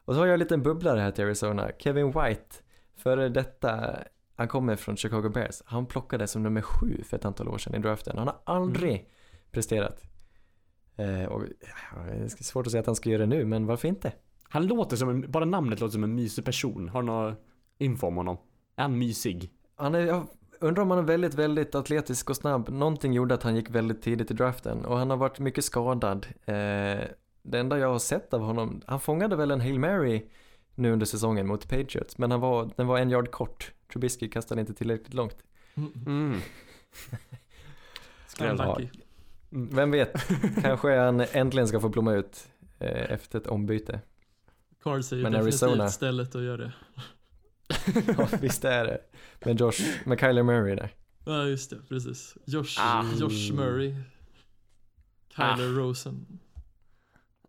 Och 0.05 0.13
så 0.13 0.19
har 0.19 0.27
jag 0.27 0.33
en 0.33 0.39
liten 0.39 0.63
bubblare 0.63 0.99
här 0.99 1.11
till 1.11 1.23
Arizona. 1.25 1.71
Kevin 1.79 2.05
White, 2.05 2.55
före 2.95 3.29
detta, 3.29 3.97
han 4.35 4.47
kommer 4.47 4.75
från 4.75 4.97
Chicago 4.97 5.29
Bears. 5.29 5.61
Han 5.65 5.85
plockades 5.85 6.31
som 6.31 6.43
nummer 6.43 6.61
sju 6.61 7.03
för 7.03 7.17
ett 7.17 7.25
antal 7.25 7.47
år 7.47 7.57
sedan 7.57 7.75
i 7.75 7.79
draften. 7.79 8.17
Han 8.17 8.27
har 8.27 8.37
aldrig 8.43 9.09
presterat. 9.51 10.03
Eh, 10.95 11.25
och, 11.25 11.43
ja, 11.91 12.01
det 12.11 12.23
är 12.23 12.43
svårt 12.43 12.65
att 12.65 12.71
säga 12.71 12.79
att 12.79 12.85
han 12.85 12.95
ska 12.95 13.09
göra 13.09 13.21
det 13.21 13.27
nu, 13.27 13.45
men 13.45 13.65
varför 13.65 13.87
inte? 13.87 14.11
Han 14.43 14.67
låter 14.67 14.97
som 14.97 15.09
en, 15.09 15.31
bara 15.31 15.45
namnet 15.45 15.79
låter 15.79 15.93
som 15.93 16.03
en 16.03 16.15
mysig 16.15 16.45
person. 16.45 16.89
Har 16.89 17.01
du 17.01 17.05
någon 17.05 17.35
info 17.77 18.07
om 18.07 18.15
honom? 18.15 18.37
Är 18.75 18.81
han 18.81 18.97
mysig? 18.97 19.51
Han 19.75 19.95
är, 19.95 19.99
jag 19.99 20.27
undrar 20.59 20.83
om 20.83 20.91
han 20.91 20.99
är 20.99 21.03
väldigt, 21.03 21.33
väldigt 21.33 21.75
atletisk 21.75 22.29
och 22.29 22.35
snabb. 22.35 22.69
Någonting 22.69 23.13
gjorde 23.13 23.33
att 23.33 23.43
han 23.43 23.55
gick 23.55 23.69
väldigt 23.69 24.01
tidigt 24.01 24.31
i 24.31 24.33
draften 24.33 24.85
och 24.85 24.97
han 24.97 25.09
har 25.09 25.17
varit 25.17 25.39
mycket 25.39 25.65
skadad. 25.65 26.27
Eh, 26.45 26.53
det 27.43 27.59
enda 27.59 27.79
jag 27.79 27.91
har 27.91 27.99
sett 27.99 28.33
av 28.33 28.41
honom, 28.41 28.81
han 28.85 28.99
fångade 28.99 29.35
väl 29.35 29.51
en 29.51 29.61
Hail 29.61 29.79
Mary 29.79 30.25
nu 30.75 30.91
under 30.91 31.05
säsongen 31.05 31.47
mot 31.47 31.69
Patriots, 31.69 32.17
men 32.17 32.31
han 32.31 32.39
var, 32.39 32.71
den 32.75 32.87
var 32.87 32.99
en 32.99 33.11
yard 33.11 33.31
kort. 33.31 33.71
Trubisky 33.93 34.29
kastade 34.29 34.61
inte 34.61 34.73
tillräckligt 34.73 35.13
långt. 35.13 35.37
Mm. 36.05 36.39
Skräll. 38.27 38.89
Unlucky. 39.55 39.75
Vem 39.75 39.91
vet, 39.91 40.13
kanske 40.61 40.97
han 40.97 41.19
äntligen 41.31 41.67
ska 41.67 41.79
få 41.79 41.89
blomma 41.89 42.13
ut 42.13 42.47
eh, 42.79 43.11
efter 43.11 43.39
ett 43.39 43.47
ombyte. 43.47 43.99
Cards 44.83 45.11
är 45.11 45.15
ju 45.17 45.23
Men 45.23 45.31
definitivt 45.31 45.61
Arizona- 45.61 45.87
stället 45.89 46.35
att 46.35 46.41
göra 46.43 46.57
det. 46.57 46.71
Ja, 48.17 48.27
visst 48.41 48.65
är 48.65 48.85
det. 48.85 49.01
Med 49.45 49.59
Josh, 49.59 49.81
med 50.05 50.19
Kyler 50.19 50.43
Murray 50.43 50.75
där. 50.75 50.93
Ja, 51.25 51.43
just 51.45 51.69
det, 51.69 51.77
precis. 51.89 52.37
Josh, 52.45 52.79
Ah. 52.79 53.03
Josh 53.19 53.53
Murray. 53.53 53.95
Kyler 55.35 55.47
Ah. 55.49 55.79
Rosen. 55.79 56.39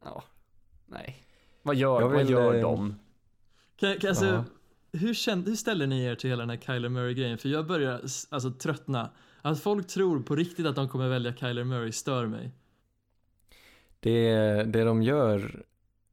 Ja. 0.05 0.25
Nej. 0.87 1.23
Vad 1.63 1.77
gör, 1.77 2.01
Jag 2.01 2.09
vad 2.09 2.19
vill, 2.19 2.31
gör 2.31 2.55
eh, 2.55 2.61
de? 2.63 2.95
Kan, 3.77 3.99
kan, 3.99 4.09
alltså, 4.09 4.45
hur, 4.93 5.15
kände, 5.15 5.51
hur 5.51 5.57
ställer 5.57 5.87
ni 5.87 6.05
er 6.05 6.15
till 6.15 6.31
hela 6.31 6.43
den 6.43 6.51
här 6.51 6.57
Kyler 6.67 6.89
Murray-grejen? 6.89 7.39
För 7.39 7.49
jag 7.49 7.67
börjar 7.67 7.93
alltså, 8.31 8.51
tröttna. 8.51 9.11
Att 9.47 9.61
folk 9.61 9.87
tror 9.87 10.21
på 10.21 10.35
riktigt 10.37 10.67
att 10.67 10.77
de 10.77 10.89
kommer 10.89 11.09
välja 11.09 11.35
Kyler 11.35 11.65
Murray 11.65 11.93
stör 11.93 12.27
mig. 12.27 12.51
Det, 14.01 14.33
det 14.65 14.85
de 14.85 15.03
gör 15.03 15.65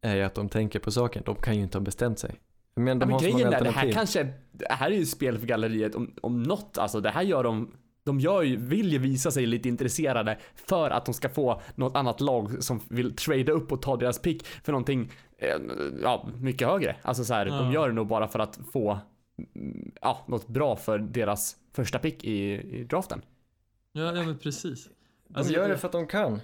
är 0.02 0.16
ju 0.16 0.22
att 0.22 0.36
de 0.36 0.50
tänker 0.50 0.80
på 0.80 0.92
saken. 0.92 1.24
De 1.26 1.36
kan 1.36 1.56
ju 1.56 1.64
inte 1.64 1.78
ha 1.78 1.84
bestämt 1.84 2.20
sig. 2.20 2.36
Men 2.76 2.88
Ja, 2.88 2.94
de 2.94 3.00
men 3.00 3.12
har 3.12 3.20
grejen 3.22 3.54
är, 3.54 3.64
det 3.64 3.70
här 3.70 3.92
kanske, 3.92 4.34
det 4.52 4.68
här 4.70 4.92
är 4.92 4.96
ju 4.96 5.06
spel 5.06 5.40
för 5.40 5.48
galleriet 5.48 5.96
om, 5.96 6.14
om 6.22 6.44
något, 6.44 6.78
alltså 6.78 7.00
det 7.00 7.10
här 7.10 7.22
gör 7.22 7.44
de 7.44 7.72
de 8.04 8.20
gör 8.20 8.42
ju, 8.42 8.58
vill 8.58 8.92
ju 8.92 8.98
visa 8.98 9.32
sig 9.32 9.46
lite 9.46 9.70
intresserade 9.70 10.38
för 10.56 10.90
att 10.90 11.06
de 11.06 11.14
ska 11.14 11.30
få 11.30 11.62
något 11.76 11.96
annat 11.96 12.22
lag 12.22 12.64
som 12.64 12.82
vill 12.90 13.16
trada 13.16 13.52
upp 13.52 13.72
och 13.72 13.82
ta 13.82 13.98
deras 13.98 14.20
pick 14.20 14.46
för 14.46 14.72
någonting, 14.72 15.12
eh, 15.38 15.58
ja, 16.02 16.30
mycket 16.40 16.68
högre. 16.68 16.96
Alltså 17.02 17.24
så 17.24 17.34
här, 17.34 17.46
Ja. 17.46 17.58
de 17.58 17.72
gör 17.72 17.88
det 17.88 17.94
nog 17.94 18.08
bara 18.08 18.28
för 18.28 18.40
att 18.40 18.60
få, 18.74 19.00
ja, 20.02 20.18
något 20.28 20.48
bra 20.48 20.76
för 20.76 20.98
deras 21.00 21.56
första 21.74 22.00
pick 22.00 22.24
i, 22.24 22.52
i 22.80 22.84
draften. 22.84 23.22
Ja, 23.92 24.04
ja 24.16 24.24
men 24.24 24.38
precis. 24.38 24.90
De 25.28 25.38
Alltså, 25.38 25.54
gör 25.54 25.62
jag- 25.62 25.70
det 25.72 25.78
för 25.78 25.88
att 25.88 25.92
de 25.92 26.08
kan. 26.08 26.42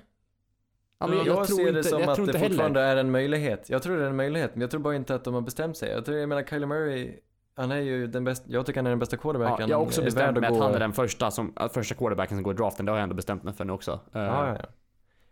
Ja, 0.99 1.07
men 1.07 1.17
jag 1.17 1.27
jag, 1.27 1.47
tror 1.47 1.57
ser 1.57 1.61
inte, 1.67 1.71
det 1.71 1.83
som 1.83 2.09
att 2.09 2.15
det 2.15 2.21
inte 2.21 2.37
heller. 2.37 2.49
fortfarande 2.49 2.81
är 2.81 2.95
en 2.97 3.11
möjlighet. 3.11 3.69
Jag 3.69 3.83
tror 3.83 3.97
det 3.97 4.03
är 4.03 4.09
en 4.09 4.15
möjlighet, 4.15 4.51
men 4.55 4.61
jag 4.61 4.71
tror 4.71 4.81
bara 4.81 4.95
inte 4.95 5.15
att 5.15 5.23
de 5.23 5.33
har 5.33 5.41
bestämt 5.41 5.77
sig. 5.77 5.91
Jag 5.91 6.05
tror, 6.05 6.17
jag 6.17 6.29
menar 6.29 6.43
Kyler 6.43 6.67
Murray, 6.67 7.13
han 7.55 7.71
är 7.71 7.79
ju 7.79 8.07
den 8.07 8.23
bästa, 8.23 8.45
jag 8.49 8.65
tycker 8.65 8.79
han 8.79 8.85
är 8.85 8.89
den 8.89 8.99
bästa 8.99 9.15
Ja, 9.15 9.21
quarterbacken. 9.21 9.69
jag 9.69 9.77
har 9.77 9.83
också 9.85 10.01
bestämt 10.03 10.37
mig 10.39 10.47
att 10.49 10.53
gå- 10.57 10.63
han 10.63 10.73
är 10.75 10.79
den 10.79 10.93
första, 10.93 11.31
som, 11.31 11.53
första 11.73 11.95
quarterbacken 11.95 12.37
som 12.37 12.43
går 12.43 12.53
i 12.53 12.57
draften. 12.57 12.85
Det 12.85 12.91
har 12.91 12.97
jag 12.97 13.03
ändå 13.03 13.15
bestämt 13.15 13.43
mig 13.43 13.53
för 13.53 13.65
nu 13.65 13.73
också. 13.73 13.91
Eh, 13.91 14.21
Ja, 14.21 14.57
ja, 14.59 14.65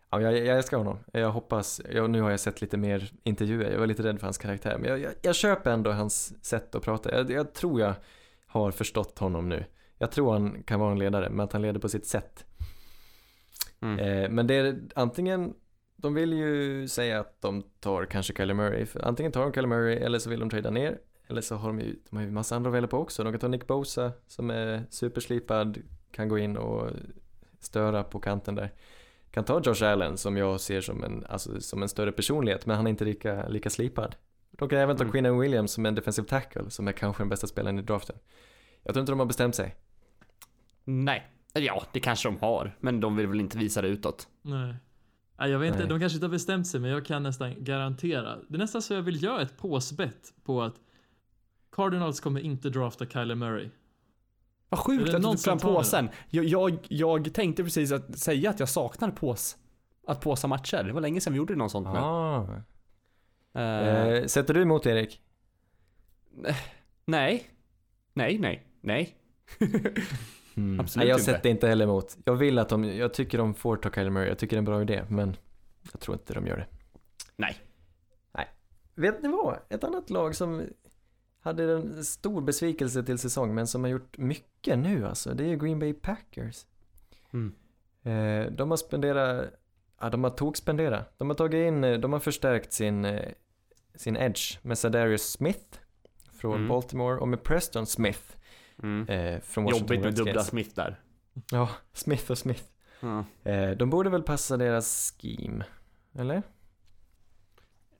ja. 0.09 0.21
ja 0.21 0.31
jag, 0.31 0.45
jag 0.45 0.57
älskar 0.57 0.77
honom. 0.77 0.99
Jag 1.11 1.31
hoppas, 1.31 1.81
jag, 1.91 2.09
nu 2.09 2.21
har 2.21 2.31
jag 2.31 2.39
sett 2.39 2.61
lite 2.61 2.77
mer 2.77 3.11
intervjuer, 3.23 3.71
jag 3.71 3.79
var 3.79 3.87
lite 3.87 4.03
rädd 4.03 4.19
för 4.19 4.27
hans 4.27 4.37
karaktär. 4.37 4.77
Men 4.77 4.89
jag, 4.89 4.99
jag, 4.99 5.13
jag 5.21 5.35
köper 5.35 5.71
ändå 5.71 5.91
hans 5.91 6.45
sätt 6.45 6.75
att 6.75 6.83
prata. 6.83 7.15
Jag, 7.17 7.31
jag 7.31 7.53
tror 7.53 7.81
jag 7.81 7.93
har 8.47 8.71
förstått 8.71 9.19
honom 9.19 9.49
nu. 9.49 9.65
Jag 9.97 10.11
tror 10.11 10.33
han 10.33 10.63
kan 10.63 10.79
vara 10.79 10.91
en 10.91 10.99
ledare, 10.99 11.29
men 11.29 11.39
att 11.39 11.53
han 11.53 11.61
leder 11.61 11.79
på 11.79 11.89
sitt 11.89 12.05
sätt. 12.05 12.45
Mm. 13.81 13.99
Eh, 13.99 14.29
men 14.29 14.47
det 14.47 14.55
är 14.55 14.79
antingen, 14.95 15.53
de 15.95 16.13
vill 16.13 16.33
ju 16.33 16.87
säga 16.87 17.19
att 17.19 17.41
de 17.41 17.63
tar 17.79 18.05
kanske 18.05 18.33
Kyler 18.33 18.53
Murray. 18.53 18.85
Antingen 18.99 19.31
tar 19.31 19.41
de 19.41 19.53
Kyler 19.53 19.67
Murray 19.67 19.95
eller 19.95 20.19
så 20.19 20.29
vill 20.29 20.39
de 20.39 20.49
trada 20.49 20.69
ner. 20.69 20.97
Eller 21.27 21.41
så 21.41 21.55
har 21.55 21.67
de 21.67 21.79
ju, 21.79 21.95
de 22.09 22.17
har 22.17 22.23
ju 22.23 22.31
massa 22.31 22.55
andra 22.55 22.69
att 22.69 22.75
välja 22.75 22.87
på 22.87 22.97
också. 22.97 23.23
De 23.23 23.33
kan 23.33 23.39
ta 23.39 23.47
Nick 23.47 23.67
Bosa 23.67 24.11
som 24.27 24.49
är 24.49 24.83
superslipad, 24.89 25.77
kan 26.11 26.29
gå 26.29 26.37
in 26.37 26.57
och 26.57 26.91
störa 27.59 28.03
på 28.03 28.19
kanten 28.19 28.55
där. 28.55 28.71
Kan 29.31 29.43
ta 29.43 29.61
Josh 29.65 29.83
Allen 29.83 30.17
som 30.17 30.37
jag 30.37 30.59
ser 30.59 30.81
som 30.81 31.03
en, 31.03 31.25
alltså, 31.29 31.61
som 31.61 31.83
en 31.83 31.89
större 31.89 32.11
personlighet, 32.11 32.65
men 32.65 32.75
han 32.75 32.87
är 32.87 32.89
inte 32.89 33.05
lika, 33.05 33.47
lika 33.47 33.69
slipad. 33.69 34.15
De 34.51 34.69
kan 34.69 34.79
även 34.79 34.97
ta 34.97 35.03
Mm. 35.03 35.11
Quinnen 35.11 35.39
Williams 35.39 35.71
som 35.71 35.85
en 35.85 35.95
defensive 35.95 36.27
tackle, 36.27 36.69
som 36.69 36.87
är 36.87 36.91
kanske 36.91 37.23
den 37.23 37.29
bästa 37.29 37.47
spelaren 37.47 37.79
i 37.79 37.81
draften. 37.81 38.15
Jag 38.83 38.93
tror 38.93 39.01
inte 39.01 39.11
de 39.11 39.19
har 39.19 39.25
bestämt 39.25 39.55
sig. 39.55 39.75
Nej. 40.83 41.31
Ja, 41.53 41.83
det 41.91 41.99
kanske 41.99 42.27
de 42.27 42.37
har, 42.37 42.77
men 42.79 42.99
de 42.99 43.15
vill 43.15 43.27
väl 43.27 43.39
inte 43.39 43.57
visa 43.57 43.81
det 43.81 43.87
utåt. 43.87 44.27
Nej. 44.41 44.75
Nej, 45.39 45.49
jag 45.49 45.59
vet 45.59 45.67
inte, 45.67 45.79
Nej. 45.79 45.87
de 45.87 45.99
kanske 45.99 46.15
inte 46.15 46.25
har 46.25 46.31
bestämt 46.31 46.67
sig 46.67 46.79
men 46.79 46.89
jag 46.89 47.05
kan 47.05 47.23
nästan 47.23 47.63
garantera. 47.63 48.37
Det 48.47 48.55
är 48.55 48.59
nästan 48.59 48.81
så 48.81 48.93
jag 48.93 49.01
vill 49.01 49.23
göra 49.23 49.41
ett 49.41 49.57
påsbett 49.57 50.33
på 50.43 50.63
att 50.63 50.75
Cardinals 51.71 52.19
kommer 52.19 52.39
inte 52.41 52.69
drafta 52.69 53.05
Kyler 53.05 53.35
Murray. 53.35 53.69
Vad 54.69 54.79
sjukt 54.79 55.13
att 55.13 55.15
du 55.15 55.21
tog 55.21 55.39
fram 55.39 55.59
påsen. 55.59 56.09
Jag, 56.29 56.45
jag, 56.45 56.77
jag 56.89 57.33
tänkte 57.33 57.63
precis 57.63 57.91
att 57.91 58.19
säga 58.19 58.49
att 58.49 58.59
jag 58.59 58.69
saknar 58.69 59.11
pås. 59.11 59.57
Att 60.07 60.21
påsa 60.21 60.47
matcher. 60.47 60.83
Det 60.83 60.93
var 60.93 61.01
länge 61.01 61.21
sedan 61.21 61.33
vi 61.33 61.37
gjorde 61.37 61.55
något 61.55 61.71
sånt. 61.71 61.87
Ah. 61.87 62.47
Eh, 63.59 64.25
sätter 64.25 64.53
du 64.53 64.61
emot 64.61 64.85
Erik? 64.85 65.21
nej. 67.05 67.43
Nej, 68.13 68.39
nej, 68.39 68.67
nej. 68.81 69.15
Mm. 70.57 70.79
Absolut 70.79 71.03
Nej, 71.03 71.09
jag 71.09 71.15
inte. 71.15 71.31
sätter 71.31 71.49
inte 71.49 71.67
heller 71.67 71.85
emot. 71.85 72.17
Jag 72.25 72.35
vill 72.35 72.59
att 72.59 72.69
de, 72.69 72.83
jag 72.83 73.13
tycker 73.13 73.37
de 73.37 73.53
får 73.53 73.77
ta 73.77 73.91
Kyler 73.91 74.09
Murray, 74.09 74.27
jag 74.27 74.37
tycker 74.37 74.55
det 74.55 74.57
är 74.57 74.61
en 74.61 74.65
bra 74.65 74.81
idé, 74.81 75.03
men 75.09 75.35
jag 75.91 76.01
tror 76.01 76.15
inte 76.17 76.33
de 76.33 76.47
gör 76.47 76.57
det. 76.57 76.67
Nej. 77.35 77.57
Nej. 78.31 78.47
Vet 78.95 79.23
ni 79.23 79.29
vad? 79.29 79.57
Ett 79.69 79.83
annat 79.83 80.09
lag 80.09 80.35
som 80.35 80.61
hade 81.47 81.73
en 81.73 82.05
stor 82.05 82.41
besvikelse 82.41 83.03
till 83.03 83.17
säsong, 83.17 83.55
men 83.55 83.67
som 83.67 83.83
har 83.83 83.91
gjort 83.91 84.17
mycket 84.17 84.77
nu 84.79 85.07
alltså, 85.07 85.33
det 85.33 85.45
är 85.51 85.55
Green 85.55 85.79
Bay 85.79 85.93
Packers. 85.93 86.65
Mm. 87.33 87.53
Eh, 88.03 88.51
de 88.51 88.69
har 88.69 88.77
spenderat, 88.77 89.49
ja 90.01 90.09
de 90.09 90.23
har 90.23 90.31
tokspenderat. 90.31 91.13
De 91.17 91.29
har 91.29 91.35
tagit 91.35 91.67
in, 91.67 91.83
eh, 91.83 91.99
de 91.99 92.13
har 92.13 92.19
förstärkt 92.19 92.73
sin, 92.73 93.05
eh, 93.05 93.31
sin 93.95 94.17
edge 94.17 94.57
med 94.61 94.77
Sadarius 94.77 95.31
Smith 95.31 95.79
från 96.33 96.55
Mm. 96.55 96.67
Baltimore 96.67 97.17
och 97.19 97.27
med 97.27 97.43
Preston 97.43 97.85
Smith 97.85 98.21
Mm. 98.83 99.09
eh, 99.09 99.39
från 99.41 99.63
Washington 99.63 99.95
Jobbigt 99.97 100.03
med 100.17 100.25
dubbla. 100.25 100.43
Smith 100.43 100.75
där. 100.75 100.99
Ja, 101.51 101.69
Smith 101.93 102.31
och 102.31 102.37
Smith. 102.37 102.63
Eh, 103.43 103.69
de 103.71 103.89
borde 103.89 104.09
väl 104.09 104.23
passa 104.23 104.57
deras 104.57 105.15
scheme, 105.21 105.65
eller? 106.15 106.43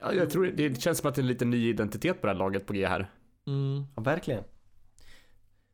Ja, 0.00 0.12
jag 0.12 0.30
tror 0.30 0.46
det 0.46 0.80
känns 0.82 0.98
som 0.98 1.08
att 1.08 1.14
det 1.14 1.18
är 1.20 1.22
en 1.22 1.26
liten 1.28 1.50
ny 1.50 1.68
identitet 1.68 2.20
på 2.20 2.26
det 2.26 2.32
här 2.32 2.38
laget 2.38 2.66
på 2.66 2.72
G 2.72 2.86
här. 2.86 3.10
Mm. 3.48 3.84
Ja, 3.96 4.02
verkligen. 4.02 4.44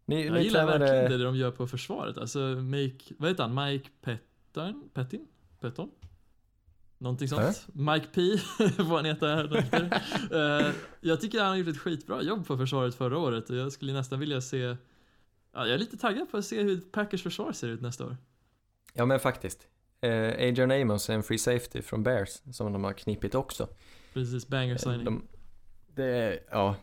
Ni, 0.06 0.24
Jag 0.26 0.34
ni 0.34 0.42
gillar 0.42 0.60
tränade- 0.66 0.78
verkligen 0.78 1.18
det 1.18 1.24
de 1.24 1.36
gör 1.36 1.50
på 1.50 1.66
försvaret. 1.66 2.18
Alltså, 2.18 2.38
Mike, 2.38 3.14
vad 3.18 3.30
heter 3.30 3.42
han? 3.48 3.64
Mike 3.64 3.88
Petton? 4.00 4.90
Pettin? 4.94 5.26
Petton? 5.60 5.90
Någonting 6.98 7.28
sånt. 7.28 7.66
Mike 7.72 8.06
P, 8.14 8.20
vad 8.78 8.96
han 8.96 9.04
heter 9.04 9.26
här. 9.26 10.66
uh, 10.66 10.72
Jag 11.00 11.20
tycker 11.20 11.38
han 11.40 11.48
har 11.48 11.56
gjort 11.56 11.68
ett 11.68 11.78
skitbra 11.78 12.22
jobb 12.22 12.46
på 12.46 12.56
försvaret 12.56 12.94
förra 12.94 13.18
året 13.18 13.50
och 13.50 13.56
jag 13.56 13.72
skulle 13.72 13.92
nästan 13.92 14.20
vilja 14.20 14.40
se 14.40 14.58
Ja, 14.58 14.76
jag 15.66 15.68
är 15.74 15.78
lite 15.78 15.96
taggad 15.96 16.30
på 16.30 16.36
att 16.36 16.44
se 16.44 16.62
hur 16.62 16.80
Packers 16.80 17.22
försvar 17.22 17.52
ser 17.52 17.68
ut 17.68 17.80
nästa 17.80 18.04
år. 18.06 18.16
Ja 18.92 19.04
men 19.06 19.20
faktiskt. 19.20 19.66
Eh, 20.00 20.48
Adrian 20.48 20.70
Amos 20.70 21.10
är 21.10 21.14
en 21.14 21.22
free 21.22 21.38
safety 21.38 21.82
från 21.82 22.02
Bears 22.02 22.30
som 22.52 22.72
de 22.72 22.84
har 22.84 22.92
knipit 22.92 23.34
också. 23.34 23.68
Precis, 24.12 24.48
banger 24.48 24.72
Eh, 24.74 24.78
signing. 24.78 25.04
De, 25.04 25.22
det, 25.94 26.40
ja. 26.50 26.76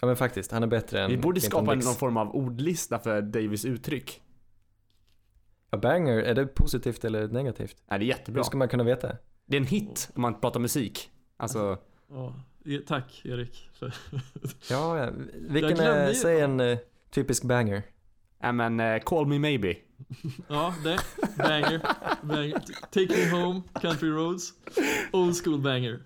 Ja 0.00 0.06
men 0.06 0.16
faktiskt, 0.16 0.52
han 0.52 0.62
är 0.62 0.66
bättre 0.66 1.00
än 1.00 1.10
Vi 1.10 1.16
borde 1.16 1.40
Clinton 1.40 1.58
skapa 1.64 1.74
Dix. 1.74 1.86
någon 1.86 1.94
form 1.94 2.16
av 2.16 2.34
ordlista 2.36 2.98
för 2.98 3.22
Davis 3.22 3.64
uttryck. 3.64 4.22
Ja, 5.70 5.78
banger, 5.78 6.18
är 6.18 6.34
det 6.34 6.46
positivt 6.46 7.04
eller 7.04 7.28
negativt? 7.28 7.76
Nej, 7.90 7.98
det 7.98 8.04
är 8.04 8.06
jättebra. 8.06 8.38
Hur 8.40 8.44
ska 8.44 8.58
man 8.58 8.68
kunna 8.68 8.84
veta? 8.84 9.16
Det 9.46 9.56
är 9.56 9.60
en 9.60 9.66
hit 9.66 10.10
om 10.14 10.22
man 10.22 10.40
pratar 10.40 10.60
musik. 10.60 11.10
Alltså, 11.36 11.78
Ja, 12.10 12.34
tack 12.86 13.22
Erik. 13.24 13.70
Ja, 14.70 14.98
ja. 14.98 15.10
vilken 15.34 15.80
är, 15.80 16.08
ju- 16.08 16.14
säg 16.14 16.40
en 16.40 16.60
eh, 16.60 16.78
typisk 17.10 17.42
banger. 17.44 17.82
ja 18.40 18.52
men 18.52 18.80
eh, 18.80 18.98
call 19.02 19.26
me 19.26 19.38
maybe. 19.38 19.76
ja, 20.48 20.74
det. 20.84 20.98
Banger. 21.38 21.80
banger. 22.22 22.58
Take 22.90 23.08
me 23.08 23.30
home, 23.30 23.62
country 23.80 24.08
roads. 24.10 24.52
Old 25.12 25.44
school 25.44 25.60
banger. 25.60 25.98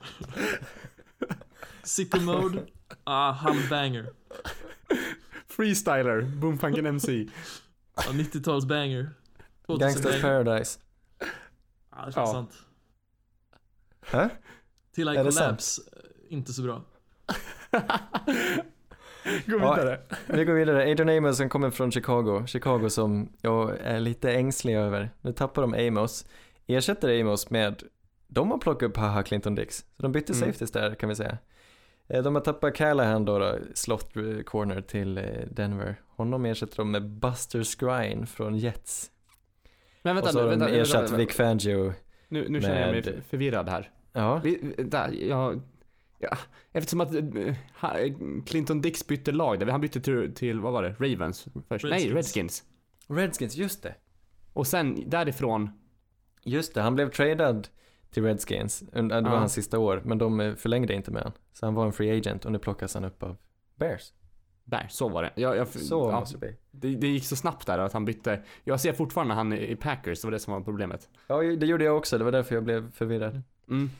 Sicko 1.82 2.20
mode. 2.20 2.62
Ah, 3.04 3.32
halv 3.32 3.68
banger. 3.70 4.06
Freestyler, 5.48 6.22
Boomfunken 6.22 6.86
MC. 6.86 7.28
Ja, 7.96 8.02
90-tals 8.12 8.64
banger. 8.66 9.10
2000 9.66 9.80
Gangsters 9.88 10.22
banger. 10.22 10.44
Paradise. 10.44 10.80
Ja, 11.90 11.96
det 12.06 12.12
känns 12.12 12.16
Ja. 12.16 12.26
sant. 12.26 12.50
Hä? 14.06 14.28
Till 14.94 15.08
I 15.08 15.16
Är 15.16 15.24
det 15.24 15.32
sant? 15.32 15.46
Collapse, 15.46 15.82
eh, 15.92 15.98
inte 16.28 16.52
så 16.52 16.62
bra. 16.62 16.82
Gå 19.46 19.58
Ja. 19.58 19.74
vidare. 19.74 20.00
Vi 20.26 20.44
går 20.44 20.54
vidare. 20.54 20.90
Adrian 20.92 21.08
Amos 21.18 21.36
som 21.36 21.48
kommer 21.48 21.70
från 21.70 21.90
Chicago. 21.92 22.46
Chicago 22.46 22.88
som 22.90 23.28
jag 23.40 23.76
är 23.80 24.00
lite 24.00 24.32
ängslig 24.32 24.76
över. 24.76 25.10
Nu 25.20 25.32
tappar 25.32 25.62
de 25.62 25.88
Amos. 25.88 26.26
Ersätter 26.66 27.20
Amos 27.20 27.50
med, 27.50 27.82
de 28.26 28.50
har 28.50 28.58
plockat 28.58 28.88
upp 28.90 28.96
Haha 28.96 29.22
Clinton 29.22 29.54
Dix. 29.54 29.76
Så 29.96 30.02
de 30.02 30.12
bytte 30.12 30.32
Mm. 30.32 30.40
safeties 30.46 30.70
där 30.70 30.94
kan 30.94 31.08
vi 31.08 31.14
säga. 31.14 31.38
Eh, 32.08 32.22
De 32.22 32.34
har 32.34 32.42
tappat 32.42 32.74
Callahan 32.74 33.24
då, 33.24 33.38
då 33.38 33.58
slot 33.74 34.16
eh, 34.16 34.42
corner 34.44 34.80
till 34.80 35.18
eh, 35.18 35.24
Denver. 35.50 36.00
Honom 36.08 36.44
ersätter 36.44 36.76
de 36.76 36.90
med 36.90 37.10
Buster 37.10 37.62
Skrine 37.62 38.26
från 38.26 38.56
Jets. 38.56 39.10
Men 40.02 40.14
vänta 40.14 40.28
och 40.28 40.32
så 40.32 40.38
nu, 40.38 40.44
har 40.44 40.50
vänta, 40.50 40.66
de 40.66 40.72
vänta, 40.72 40.82
ersatt 40.82 41.02
vänta, 41.02 41.16
Vic 41.16 41.34
Fangio. 41.36 41.92
Nu, 42.28 42.48
nu 42.48 42.60
känner 42.60 42.80
jag 42.80 42.90
mig 42.90 43.22
förvirrad 43.28 43.68
här. 43.68 43.90
Ja, 44.12 44.40
Vi, 44.44 44.74
där, 44.78 45.10
jag, 45.28 45.60
ja, 46.18 46.36
eftersom 46.72 47.00
att 47.00 47.10
Clinton 48.46 48.80
Dix 48.80 49.06
bytte 49.06 49.32
lag, 49.32 49.60
där, 49.60 49.66
han 49.66 49.80
bytte 49.80 50.00
till, 50.00 50.34
till, 50.34 50.60
vad 50.60 50.72
var 50.72 50.82
det, 50.82 50.90
Ravens 50.98 51.46
först? 51.68 51.84
Nej, 51.84 51.92
Redskins. 51.92 52.14
Redskins. 52.14 52.64
Redskins, 53.08 53.56
just 53.56 53.82
det. 53.82 53.94
Och 54.52 54.66
sen 54.66 55.10
därifrån, 55.10 55.70
Just 56.44 56.74
det, 56.74 56.80
han 56.80 56.94
blev 56.94 57.10
tradad 57.10 57.68
till 58.14 58.22
Redskins. 58.24 58.84
under- 58.92 59.16
Det 59.16 59.22
var 59.28 59.30
Ja. 59.34 59.38
hans 59.38 59.52
sista 59.52 59.78
år, 59.78 60.02
men 60.04 60.18
de 60.18 60.40
eh, 60.40 60.54
förlängde 60.54 60.94
inte 60.94 61.10
med 61.10 61.22
han. 61.22 61.32
Så 61.52 61.66
han 61.66 61.74
var 61.74 61.86
en 61.86 61.92
free 61.92 62.18
agent 62.18 62.44
och 62.44 62.52
nu 62.52 62.58
plockas 62.58 62.94
han 62.94 63.04
upp 63.04 63.22
av 63.22 63.36
Bears. 63.76 64.12
där, 64.66 64.86
så 64.90 65.08
var 65.08 65.22
det. 65.22 65.30
Jag, 65.34 65.56
jag, 65.56 65.68
Så 65.68 66.10
ja, 66.12 66.20
måste 66.20 66.38
det 66.38 66.56
bli. 66.70 66.94
det, 66.96 67.06
gick 67.08 67.24
så 67.26 67.36
snabbt 67.36 67.66
där 67.66 67.78
att 67.78 67.92
han 67.92 68.04
bytte. 68.04 68.42
Jag 68.64 68.80
ser 68.80 68.92
fortfarande 68.92 69.34
han 69.34 69.52
i 69.52 69.76
Packers, 69.76 70.20
det 70.20 70.26
var 70.26 70.32
det 70.32 70.38
som 70.38 70.52
var 70.54 70.60
problemet. 70.60 71.08
Ja, 71.26 71.36
det 71.42 71.66
gjorde 71.66 71.84
jag 71.84 71.96
också. 71.96 72.18
Det 72.18 72.24
var 72.24 72.32
därför 72.32 72.54
jag 72.54 72.64
blev 72.64 72.90
förvirrad. 72.92 73.42
Mm. 73.68 73.90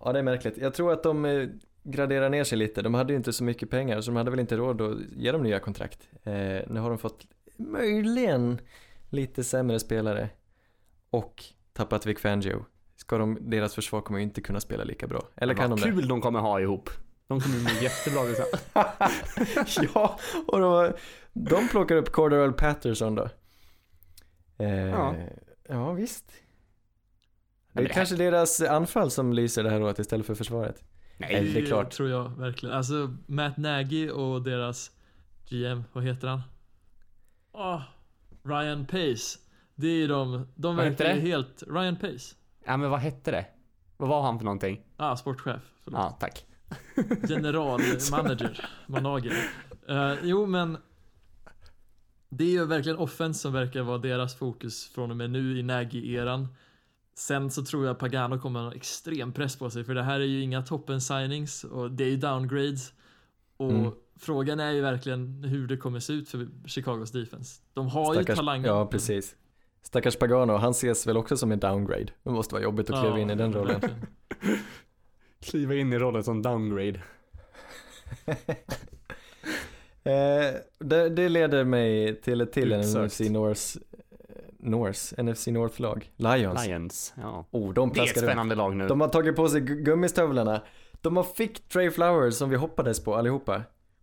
Ja, 0.00 0.12
det 0.12 0.18
är 0.18 0.22
märkligt. 0.22 0.56
Jag 0.58 0.74
tror 0.74 0.92
att 0.92 1.02
de 1.02 1.24
eh, 1.24 1.48
graderar 1.82 2.28
ner 2.30 2.44
sig 2.44 2.58
lite. 2.58 2.82
De 2.82 2.94
hade 2.94 3.12
ju 3.12 3.16
inte 3.16 3.32
så 3.32 3.44
mycket 3.44 3.70
pengar, 3.70 4.00
så 4.00 4.10
de 4.10 4.16
hade 4.16 4.30
väl 4.30 4.40
inte 4.40 4.56
råd 4.56 4.80
att 4.82 4.98
ge 5.16 5.32
dem 5.32 5.42
nya 5.42 5.58
kontrakt. 5.60 6.08
Eh, 6.22 6.32
nu 6.68 6.76
har 6.80 6.88
de 6.88 6.98
fått 6.98 7.26
möjligen 7.56 8.58
lite 9.10 9.44
sämre 9.44 9.78
spelare 9.78 10.28
och 11.10 11.44
tappat 11.72 12.06
Vic 12.06 12.18
Fangio. 12.20 12.64
Ska 13.00 13.18
de, 13.18 13.38
deras 13.50 13.74
försvar 13.74 14.00
kommer 14.00 14.18
ju 14.18 14.24
inte 14.24 14.40
kunna 14.40 14.60
spela 14.60 14.84
lika 14.84 15.06
bra. 15.06 15.22
Eller 15.36 15.54
kan 15.54 15.70
de 15.70 15.80
Vad 15.80 15.88
det? 15.88 15.92
kul 15.92 16.08
de 16.08 16.20
kommer 16.20 16.38
ha 16.40 16.60
ihop. 16.60 16.90
De 17.26 17.40
kommer 17.40 17.56
bli 17.64 17.82
jättebra. 17.84 18.22
Liksom. 18.22 18.44
ja, 19.94 20.18
och 20.46 20.60
de, 20.60 20.92
de 21.32 21.68
plockar 21.68 21.96
upp 21.96 22.12
Cordarrelle 22.12 22.52
Patterson 22.52 23.14
då. 23.14 23.28
Eh, 24.58 24.68
Ja. 24.88 25.14
ja. 25.68 25.92
visst. 25.92 26.32
Det 27.72 27.80
är 27.80 27.88
det 27.88 27.94
kanske 27.94 28.16
deras 28.16 28.60
anfall 28.60 29.10
som 29.10 29.32
lyser 29.32 29.62
det 29.64 29.70
här 29.70 29.82
året 29.82 29.98
istället 29.98 30.26
för 30.26 30.34
försvaret. 30.34 30.82
Nej, 31.18 31.52
det 31.52 31.60
är 31.60 31.66
klart. 31.66 31.90
tror 31.90 32.08
jag 32.08 32.28
verkligen. 32.38 32.74
Alltså 32.74 33.14
Matt 33.26 33.56
Nagy 33.56 34.10
och 34.10 34.42
deras 34.42 34.90
GM, 35.48 35.82
vad 35.92 36.04
heter 36.04 36.28
han? 36.28 36.40
Åh, 37.52 37.82
Ryan 38.44 38.86
Pace. 38.86 39.38
Det 39.74 39.86
är 39.86 39.92
ju 39.96 40.06
de, 40.06 40.48
de 40.54 40.76
verkar 40.76 41.14
helt, 41.16 41.62
Ryan 41.66 41.96
Pace. 41.96 42.34
Ja, 42.68 42.76
men 42.76 42.90
vad 42.90 43.00
hette 43.00 43.30
det? 43.30 43.46
Vad 43.96 44.08
var 44.08 44.22
han 44.22 44.38
för 44.38 44.44
någonting? 44.44 44.80
Ah, 44.96 45.16
sportchef. 45.16 45.60
Förlåt. 45.84 46.00
Ja, 46.00 46.16
tack. 46.20 46.44
Generalmanager, 47.28 48.68
manager. 48.86 49.32
Eh, 49.88 50.14
jo 50.22 50.46
men 50.46 50.78
det 52.28 52.44
är 52.44 52.48
ju 52.50 52.64
verkligen 52.66 52.98
offense 52.98 53.40
som 53.40 53.52
verkar 53.52 53.82
vara 53.82 53.98
deras 53.98 54.34
fokus 54.34 54.88
från 54.88 55.10
och 55.10 55.16
med 55.16 55.30
nu 55.30 55.58
i 55.58 55.62
Nagy-eran. 55.62 56.46
Sen 57.14 57.50
så 57.50 57.64
tror 57.64 57.86
jag 57.86 57.98
Pagano 57.98 58.38
kommer 58.40 58.60
ha 58.60 58.66
en 58.70 58.76
extrem 58.76 59.32
press 59.32 59.56
på 59.58 59.70
sig 59.70 59.84
för 59.84 59.94
det 59.94 60.02
här 60.02 60.20
är 60.20 60.24
ju 60.24 60.40
inga 60.42 60.62
toppen 60.62 61.00
signings 61.00 61.64
och 61.64 61.90
det 61.90 62.04
är 62.04 62.08
ju 62.08 62.16
downgrades. 62.16 62.92
Och 63.56 63.70
Mm. 63.70 63.92
frågan 64.16 64.60
är 64.60 64.70
ju 64.70 64.80
verkligen 64.80 65.44
hur 65.44 65.66
det 65.66 65.76
kommer 65.76 66.00
se 66.00 66.12
ut 66.12 66.28
för 66.28 66.48
Chicagos 66.66 67.12
defense. 67.12 67.60
De 67.74 67.88
har 67.88 68.14
ju 68.14 68.20
Stackars- 68.20 68.36
talangen. 68.36 68.64
Ja, 68.66 68.86
precis. 68.86 69.36
Stackars 69.82 70.16
Pagano, 70.16 70.56
han 70.56 70.70
ses 70.70 71.06
väl 71.06 71.16
också 71.16 71.36
som 71.36 71.52
en 71.52 71.58
downgrade. 71.60 72.06
Det 72.22 72.30
måste 72.30 72.54
vara 72.54 72.62
jobbigt 72.62 72.90
att 72.90 73.00
kliva 73.00 73.18
in 73.18 73.30
i 73.30 73.34
den 73.34 73.52
rollen. 73.54 73.80
Kliva 75.40 75.74
in 75.74 75.92
i 75.92 75.98
rollen 75.98 76.24
som 76.24 76.42
downgrade. 76.42 77.00
Eh, 80.04 80.54
det, 80.78 81.08
det 81.08 81.28
leder 81.28 81.64
mig 81.64 82.20
till 82.20 82.40
ett 82.40 82.52
till 82.52 82.72
en 82.72 82.80
Utsökt. 82.80 83.04
NFC 83.06 83.20
North, 83.20 83.62
North, 84.58 85.22
NFC 85.22 85.46
North-lag. 85.46 86.10
Lions. 86.16 86.66
Lions, 86.66 87.14
ja. 87.16 87.46
Oh, 87.50 87.72
de 87.74 87.74
Det 87.74 87.80
är 87.80 87.86
ett 87.88 87.94
plaskar 87.94 88.20
upp. 88.22 88.26
spännande 88.28 88.54
lag 88.54 88.76
nu. 88.76 88.86
De 88.88 89.00
har 89.00 89.08
tagit 89.08 89.36
på 89.36 89.48
sig 89.48 89.60
gu- 89.60 89.82
gummistövlarna. 89.82 90.62
De 91.00 91.16
har 91.16 91.24
fick 91.24 91.68
Trey 91.68 91.90
Flowers 91.90 92.34
som 92.34 92.50
vi 92.50 92.56
hoppades 92.56 93.04
på 93.04 93.14
allihopa. 93.16 93.62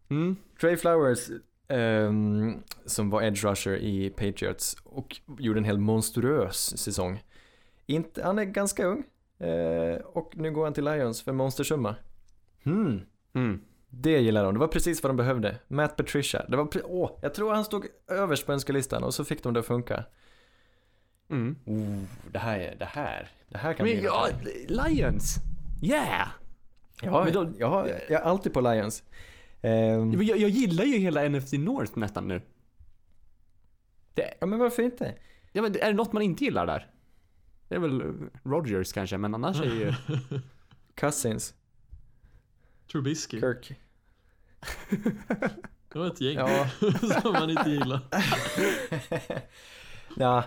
Mm. 0.10 0.35
Trey 0.61 0.77
Flowers 0.77 1.30
ehm, 1.68 2.64
som 2.86 3.10
var 3.10 3.22
edge 3.22 3.44
rusher 3.44 3.76
i 3.76 4.10
Patriots 4.10 4.78
och 4.84 5.22
gjorde 5.40 5.60
en 5.60 5.66
helt 5.66 5.80
monstruös 5.80 6.78
säsong. 6.78 7.24
Inte, 7.86 8.24
han 8.24 8.40
är 8.40 8.44
ganska 8.44 8.86
ung 8.86 9.04
eh, 9.40 9.96
och 9.96 10.32
nu 10.38 10.52
går 10.52 10.64
han 10.64 10.74
till 10.74 10.86
Lions 10.86 11.22
för 11.22 11.32
monstersumma. 11.32 11.96
Hmm. 12.64 13.02
Mm. 13.34 13.62
Det 13.90 14.20
gillar 14.20 14.44
de, 14.44 14.54
det 14.54 14.60
var 14.60 14.68
precis 14.68 15.04
vad 15.04 15.10
de 15.10 15.18
behövde. 15.18 15.58
Matt 15.68 15.96
Patricia, 15.96 16.46
det 16.48 16.58
var 16.58 16.70
åh, 16.84 17.12
jag 17.22 17.34
tror 17.34 17.54
han 17.54 17.66
stod 17.66 17.86
överst 18.08 18.46
på 18.46 18.54
önskelistan 18.54 19.04
och 19.04 19.14
så 19.14 19.26
fick 19.26 19.44
de 19.44 19.54
det 19.54 19.60
att 19.60 19.66
funka. 19.66 20.04
Mm. 21.30 21.56
Oh, 21.66 22.04
det 22.32 22.40
här 22.40 22.60
är, 22.60 22.76
det 22.80 22.86
här, 22.86 23.30
det 23.50 23.58
här 23.58 23.74
kan 23.74 23.86
Men 23.86 23.96
bli 23.96 24.06
ja. 24.06 24.28
Lions! 24.68 25.36
Yeah! 25.82 26.28
Ja, 27.02 27.30
jag, 27.58 27.68
har, 27.68 27.88
jag 27.88 28.22
är 28.22 28.26
alltid 28.26 28.54
på 28.54 28.62
Lions. 28.62 29.04
Ehm, 29.66 30.22
Jag, 30.22 30.38
jag 30.38 30.50
gillar 30.50 30.84
ju 30.86 30.98
hela 30.98 31.30
NFC 31.30 31.54
North 31.54 31.98
nästan 31.98 32.28
nu. 32.28 32.42
Det, 34.14 34.34
ja 34.40 34.46
men 34.48 34.60
varför 34.60 34.84
inte? 34.84 35.16
ja, 35.52 35.62
men 35.62 35.76
är 35.76 35.88
det 35.88 35.94
något 35.94 36.14
man 36.14 36.22
inte 36.22 36.44
gillar 36.44 36.66
där? 36.66 36.92
Det 37.68 37.76
är 37.76 37.80
väl 37.80 38.02
eh, 38.02 38.08
Rogers 38.44 38.94
kanske, 38.94 39.18
men 39.18 39.36
annars 39.36 39.62
är 39.62 39.66
ju... 39.66 39.94
Cousins, 40.96 41.54
Trubisky. 42.92 43.40
Kirk. 43.40 43.76
Det 45.94 46.00
var 46.00 46.08
ett 46.08 46.22
gäng 46.22 46.38
Ja. 46.38 46.68
som 47.22 47.34
man 47.34 47.50
inte 47.50 47.70
gillar. 47.70 48.00
ja. 50.16 50.44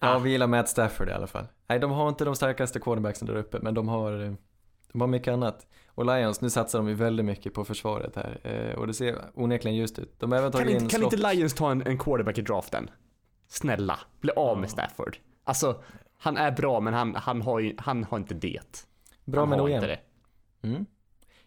Ja, 0.00 0.18
vi 0.18 0.30
gillar 0.30 0.46
Matt 0.46 0.68
Stafford 0.68 1.08
i 1.08 1.12
alla 1.12 1.26
fall. 1.26 1.46
Nej, 1.66 1.78
de 1.78 1.90
har 1.90 2.08
inte 2.08 2.24
de 2.24 2.36
starkaste 2.36 2.80
quarterbacksen 2.80 3.26
där 3.28 3.34
uppe, 3.36 3.58
men 3.62 3.74
de 3.74 3.88
har, 3.88 4.24
eh, 4.24 4.32
de 4.92 5.00
har 5.00 5.08
mycket 5.08 5.32
annat. 5.32 5.66
Och 5.88 6.06
Lions, 6.06 6.40
nu 6.40 6.50
satsar 6.50 6.78
de 6.78 6.88
ju 6.88 6.94
väldigt 6.94 7.26
mycket 7.26 7.54
på 7.54 7.64
försvaret 7.64 8.16
här. 8.16 8.40
Eh, 8.42 8.78
och 8.78 8.86
det 8.86 8.94
ser 8.94 9.18
onekligen 9.34 9.76
just 9.76 9.98
ut. 9.98 10.14
De 10.20 10.32
har 10.32 10.38
även 10.38 10.52
Kan, 10.52 10.60
tagit 10.60 10.72
inte, 10.72 10.84
in 10.84 10.88
kan 10.90 11.00
slott. 11.00 11.12
inte 11.12 11.34
Lions 11.34 11.54
ta 11.54 11.70
en, 11.70 11.82
en 11.86 11.98
quarterback 11.98 12.38
i 12.38 12.42
draften? 12.42 12.90
Snälla, 13.48 13.98
bli 14.20 14.30
av 14.36 14.58
med 14.60 14.70
Stafford. 14.70 15.16
Alltså, 15.44 15.82
han 16.18 16.36
är 16.36 16.50
bra 16.52 16.80
men 16.80 16.94
han, 16.94 17.14
han, 17.14 17.42
har, 17.42 17.58
ju, 17.60 17.74
han 17.78 18.04
har 18.04 18.18
inte 18.18 18.34
det. 18.34 18.86
Bra 19.24 19.40
han 19.40 19.48
men 19.48 19.60
ojämn. 19.60 19.84
inte. 19.84 20.00
Mm. 20.62 20.86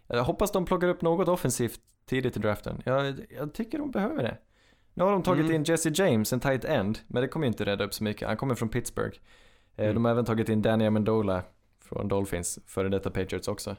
Jag 0.08 0.24
hoppas 0.24 0.52
de 0.52 0.66
plockar 0.66 0.88
upp 0.88 1.02
något 1.02 1.28
offensivt 1.28 1.80
tidigt 2.06 2.38
i 2.38 2.40
draften. 2.40 2.82
Jag, 2.86 3.16
jag 3.40 3.54
tycker 3.54 3.78
de 3.78 3.92
behöver 3.92 4.24
det. 4.24 4.38
Nu 4.94 5.04
har 5.04 5.12
de 5.12 5.24
tagit 5.24 5.44
Mm. 5.46 5.56
in 5.56 5.64
Jesse 5.64 5.90
James, 5.96 6.34
en 6.34 6.40
tight 6.40 6.66
end, 6.66 7.00
men 7.08 7.22
det 7.22 7.28
kommer 7.28 7.46
ju 7.46 7.48
inte 7.48 7.66
rädda 7.66 7.84
upp 7.86 7.94
så 7.94 8.04
mycket. 8.04 8.28
Han 8.28 8.38
kommer 8.38 8.56
från 8.56 8.70
Pittsburgh. 8.70 9.18
Eh, 9.76 9.84
Mm. 9.84 9.96
De 9.96 10.06
har 10.06 10.12
även 10.12 10.26
tagit 10.26 10.50
in 10.50 10.62
Danny 10.62 10.86
Amendola 10.86 11.44
från 11.96 12.08
Dolphins, 12.08 12.60
före 12.68 12.90
detta 12.90 13.10
Patriots 13.12 13.48
också. 13.48 13.76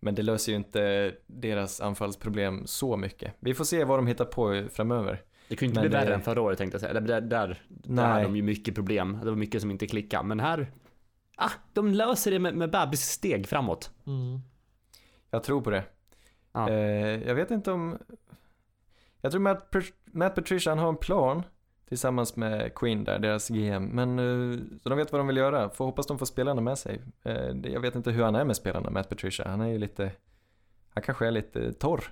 Men 0.00 0.14
det 0.14 0.22
löser 0.22 0.52
ju 0.52 0.58
inte 0.58 1.14
deras 1.26 1.80
anfallsproblem 1.80 2.66
så 2.66 2.96
mycket. 2.96 3.34
Vi 3.40 3.54
får 3.54 3.64
se 3.64 3.84
vad 3.84 3.98
de 3.98 4.06
hittar 4.06 4.24
på 4.24 4.64
framöver. 4.72 5.22
Det 5.48 5.56
kunde 5.56 5.70
inte 5.70 5.80
Men 5.80 5.88
bli 5.90 5.98
värre 5.98 6.08
det- 6.08 6.14
än 6.14 6.22
förra 6.22 6.40
året 6.42 6.58
tänkte 6.58 6.74
jag 6.74 6.80
säga. 6.80 6.92
Där, 7.00 7.00
där, 7.00 7.20
där 7.20 7.62
Nej. 7.68 8.04
hade 8.04 8.22
de 8.22 8.36
ju 8.36 8.42
mycket 8.42 8.74
problem. 8.74 9.18
Det 9.24 9.30
var 9.30 9.36
mycket 9.36 9.60
som 9.60 9.70
inte 9.70 9.86
klickade. 9.86 10.24
Men 10.24 10.40
här, 10.40 10.72
ah, 11.36 11.50
de 11.72 11.88
löser 11.92 12.30
det 12.30 12.38
med, 12.38 12.54
med 12.54 12.70
bebissteg 12.70 13.46
framåt. 13.48 13.90
Mm. 14.06 14.40
Jag 15.30 15.42
tror 15.42 15.60
på 15.60 15.70
det. 15.70 15.84
Ja. 16.52 16.70
Eh, 16.70 16.76
jag 17.28 17.34
vet 17.34 17.50
inte 17.50 17.72
om... 17.72 17.98
Jag 19.20 19.32
tror 19.32 19.40
Matt, 19.40 19.74
Matt 20.04 20.34
Patricia 20.34 20.70
han 20.72 20.78
har 20.78 20.88
en 20.88 20.96
plan 20.96 21.42
tillsammans 21.88 22.36
med 22.36 22.74
Queen 22.74 23.04
där, 23.04 23.18
deras 23.18 23.48
GM. 23.48 23.84
Men 23.84 24.18
eh, 24.18 24.58
så 24.82 24.88
de 24.88 24.98
vet 24.98 25.12
vad 25.12 25.20
de 25.20 25.26
vill 25.26 25.36
göra. 25.36 25.70
Får 25.70 25.84
hoppas 25.84 26.06
de 26.06 26.18
får 26.18 26.26
spelarna 26.26 26.60
med 26.60 26.78
sig. 26.78 27.02
Eh, 27.22 27.56
jag 27.64 27.80
vet 27.80 27.94
inte 27.94 28.10
hur 28.10 28.22
han 28.22 28.34
är 28.34 28.44
med 28.44 28.56
spelarna, 28.56 28.90
Matt 28.90 29.08
Patricia. 29.08 29.48
Han 29.48 29.60
är 29.60 29.68
ju 29.68 29.78
lite... 29.78 30.12
Han 30.88 31.02
kanske 31.02 31.26
är 31.26 31.30
lite 31.30 31.72
torr. 31.72 32.04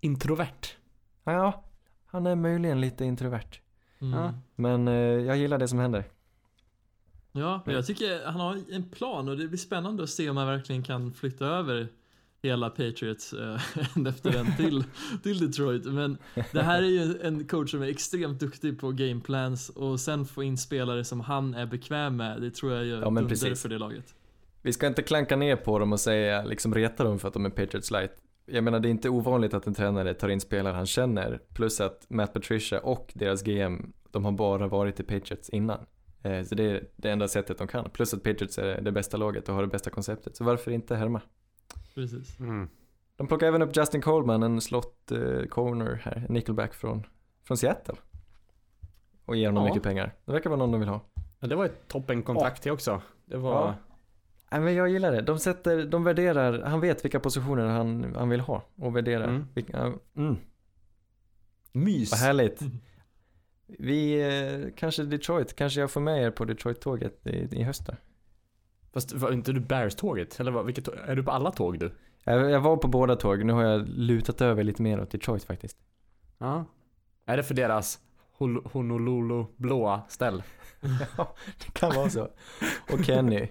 Introvert. 0.00 0.76
Ja, 1.24 1.64
han 2.06 2.26
är 2.26 2.34
möjligen 2.34 2.80
lite 2.80 3.04
introvert. 3.04 3.60
Mm. 4.00 4.20
Ja. 4.20 4.34
Men 4.54 4.88
eh, 4.88 4.94
jag 4.94 5.36
gillar 5.36 5.58
det 5.58 5.68
som 5.68 5.78
händer. 5.78 6.04
Ja, 7.32 7.62
jag 7.66 7.86
tycker 7.86 8.26
han 8.26 8.40
har 8.40 8.58
en 8.72 8.90
plan 8.90 9.28
och 9.28 9.36
det 9.36 9.48
blir 9.48 9.58
spännande 9.58 10.02
att 10.02 10.10
se 10.10 10.30
om 10.30 10.36
han 10.36 10.46
verkligen 10.46 10.82
kan 10.82 11.12
flytta 11.12 11.46
över 11.46 11.88
hela 12.42 12.70
Patriots 12.70 13.32
eh, 13.32 13.54
efter 14.08 14.32
den 14.32 14.56
till, 14.56 14.84
till 15.22 15.38
Detroit. 15.46 15.84
Men 15.84 16.18
det 16.52 16.62
här 16.62 16.82
är 16.82 16.86
ju 16.86 17.20
en 17.22 17.44
coach 17.46 17.70
som 17.70 17.82
är 17.82 17.86
extremt 17.88 18.40
duktig 18.40 18.80
på 18.80 18.92
gameplans 18.92 19.68
och 19.68 20.00
sen 20.00 20.24
få 20.24 20.42
in 20.42 20.58
spelare 20.58 21.04
som 21.04 21.20
han 21.20 21.54
är 21.54 21.66
bekväm 21.66 22.16
med. 22.16 22.40
Det 22.40 22.50
tror 22.50 22.72
jag 22.72 22.86
gör 22.86 23.02
Ja, 23.02 23.28
precis. 23.28 23.62
för 23.62 23.68
det 23.68 23.78
laget. 23.78 24.14
Vi 24.62 24.72
ska 24.72 24.86
inte 24.86 25.02
klanka 25.02 25.36
ner 25.36 25.56
på 25.56 25.78
dem 25.78 25.92
och 25.92 26.00
säga, 26.00 26.44
liksom 26.44 26.74
reta 26.74 27.04
dem 27.04 27.18
för 27.18 27.28
att 27.28 27.34
de 27.34 27.46
är 27.46 27.50
Patriots 27.50 27.90
light. 27.90 28.12
Jag 28.46 28.64
menar 28.64 28.80
det 28.80 28.88
är 28.88 28.90
inte 28.90 29.08
ovanligt 29.08 29.54
att 29.54 29.66
en 29.66 29.74
tränare 29.74 30.14
tar 30.14 30.28
in 30.28 30.40
spelare 30.40 30.74
han 30.74 30.86
känner, 30.86 31.40
plus 31.54 31.80
att 31.80 32.06
Matt 32.10 32.32
Patricia 32.32 32.80
och 32.80 33.10
deras 33.14 33.42
GM, 33.42 33.92
de 34.10 34.24
har 34.24 34.32
bara 34.32 34.66
varit 34.68 35.00
i 35.00 35.02
Patriots 35.02 35.48
innan. 35.50 35.78
Eh, 36.22 36.42
Så 36.44 36.54
det 36.54 36.62
är 36.64 36.84
det 36.96 37.10
enda 37.10 37.28
sättet 37.28 37.58
de 37.58 37.66
kan. 37.68 37.90
Plus 37.90 38.14
att 38.14 38.22
Patriots 38.22 38.58
är 38.58 38.80
det 38.80 38.92
bästa 38.92 39.16
laget 39.16 39.48
och 39.48 39.54
har 39.54 39.62
det 39.62 39.68
bästa 39.68 39.90
konceptet. 39.90 40.36
Så 40.36 40.44
varför 40.44 40.70
inte 40.70 40.96
härma? 40.96 41.20
Precis. 41.94 42.40
Mm. 42.40 42.68
De 43.16 43.26
plockar 43.26 43.46
även 43.46 43.62
upp 43.62 43.76
Justin 43.76 44.00
Coleman, 44.02 44.42
en 44.42 44.60
slott 44.60 45.10
eh, 45.12 45.42
corner 45.48 46.00
här, 46.04 46.24
en 46.28 46.34
nickelback 46.34 46.74
från, 46.74 47.06
från 47.44 47.56
Seattle. 47.56 47.94
Och 49.24 49.36
ger 49.36 49.46
honom 49.46 49.62
Ja. 49.64 49.68
mycket 49.70 49.82
pengar. 49.82 50.14
Det 50.24 50.32
verkar 50.32 50.50
vara 50.50 50.58
någon 50.58 50.72
de 50.72 50.80
vill 50.80 50.88
ha. 50.88 51.00
Ja, 51.40 51.48
det 51.48 51.56
var 51.56 51.64
ett 51.64 51.88
toppenkontrakt 51.88 52.62
det 52.62 52.70
också. 52.70 53.02
Det 53.24 53.36
var... 53.36 53.52
Ja. 53.66 53.74
Nej 54.50 54.60
men 54.60 54.74
jag 54.74 54.88
gillar 54.88 55.12
det. 55.12 55.20
De 55.22 55.38
sätter, 55.38 55.84
de 55.86 56.04
värderar, 56.04 56.62
han 56.62 56.80
vet 56.80 57.04
vilka 57.04 57.20
positioner 57.20 57.66
han, 57.66 58.14
han 58.14 58.28
vill 58.28 58.40
ha 58.40 58.62
och 58.76 58.96
värderar. 58.96 59.28
Mm. 59.28 59.46
Vilka, 59.54 59.92
mm, 60.16 60.36
Mys. 61.72 62.10
vad 62.10 62.20
härligt. 62.20 62.60
Mm. 62.60 62.78
Vi, 63.66 64.20
eh, 64.66 64.70
kanske 64.76 65.02
Detroit, 65.02 65.56
kanske 65.56 65.80
jag 65.80 65.90
får 65.90 66.00
med 66.00 66.22
er 66.22 66.30
på 66.30 66.44
Detroit-tåget 66.44 67.26
i, 67.26 67.48
i 67.52 67.62
höst 67.62 67.86
då. 67.86 67.92
Fast 68.92 69.12
var 69.12 69.32
inte 69.32 69.52
du 69.52 69.60
Bears-tåget? 69.60 70.40
Eller 70.40 70.50
vad, 70.50 70.66
vilket 70.66 70.84
tåg? 70.84 70.94
Är 71.06 71.16
du 71.16 71.22
på 71.22 71.30
alla 71.30 71.50
tåg 71.50 71.78
du? 71.78 71.92
Jag, 72.24 72.50
jag 72.50 72.60
var 72.60 72.76
på 72.76 72.88
båda 72.88 73.16
tåg, 73.16 73.44
nu 73.44 73.52
har 73.52 73.62
jag 73.62 73.88
lutat 73.88 74.40
över 74.40 74.64
lite 74.64 74.82
mer 74.82 75.00
åt 75.00 75.10
Detroit 75.10 75.44
faktiskt. 75.44 75.76
Ja. 76.38 76.64
Är 77.26 77.36
det 77.36 77.42
för 77.42 77.54
deras 77.54 77.98
Honolulu 78.72 79.44
blåa 79.56 80.02
ställ? 80.08 80.42
Ja, 81.16 81.34
det 81.64 81.70
kan 81.72 81.94
vara 81.94 82.10
så. 82.10 82.28
Och 82.92 83.04
Kenny. 83.04 83.48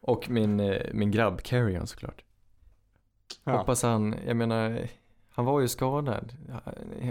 Och 0.00 0.30
min, 0.30 0.60
eh, 0.60 0.82
min 0.92 1.10
grabb 1.10 1.42
Carrion 1.42 1.86
såklart. 1.86 2.24
Hoppas 3.44 3.82
han, 3.82 4.14
jag 4.26 4.36
menar, 4.36 4.88
han 5.30 5.44
var 5.44 5.60
ju 5.60 5.68
skadad 5.68 6.32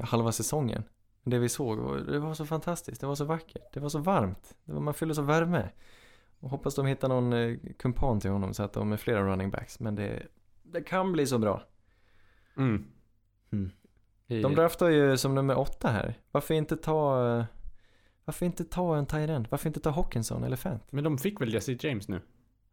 halva 0.04 0.32
säsongen. 0.32 0.84
Det 1.24 1.38
vi 1.40 1.50
såg, 1.50 1.78
var- 1.80 1.98
det 1.98 2.20
var 2.20 2.34
så 2.34 2.46
fantastiskt, 2.46 3.02
det 3.02 3.08
var 3.08 3.16
så 3.16 3.26
vackert, 3.26 3.74
det 3.74 3.80
var 3.80 3.90
så 3.90 4.00
varmt. 4.00 4.56
Det 4.66 4.74
var, 4.74 4.80
man 4.82 4.94
fylldes 4.94 5.18
av 5.20 5.26
värme. 5.26 5.70
Och 6.40 6.50
hoppas 6.50 6.76
de 6.76 6.86
hittar 6.86 7.08
någon 7.10 7.34
eh, 7.34 7.58
kumpan 7.80 8.20
till 8.20 8.32
honom 8.32 8.54
så 8.54 8.64
att 8.64 8.74
de 8.74 8.92
är 8.92 8.98
flera 8.98 9.24
running 9.32 9.50
backs. 9.52 9.80
Men 9.80 9.96
det, 9.96 10.24
det 10.64 10.82
kan 10.82 11.12
bli 11.14 11.28
så 11.28 11.38
bra. 11.40 11.64
Mm. 12.58 12.86
Mm. 13.52 13.72
De 14.28 14.56
draftar 14.56 14.90
ju 14.90 15.18
som 15.18 15.36
nummer 15.36 15.58
åtta 15.60 15.88
här. 15.92 16.14
Varför 16.32 16.54
inte 16.54 16.78
ta, 16.78 17.28
eh, 17.40 17.46
varför 18.26 18.46
inte 18.46 18.64
ta 18.64 18.98
en 18.98 19.06
tight 19.06 19.30
end? 19.30 19.48
Varför 19.50 19.68
inte 19.70 19.80
ta 19.80 19.90
Hawkinson 19.90 20.44
eller 20.44 20.56
Fant? 20.56 20.92
Men 20.92 21.04
de 21.04 21.18
fick 21.18 21.42
väl 21.42 21.54
Jesse 21.54 21.78
James 21.80 22.08
nu? 22.08 22.16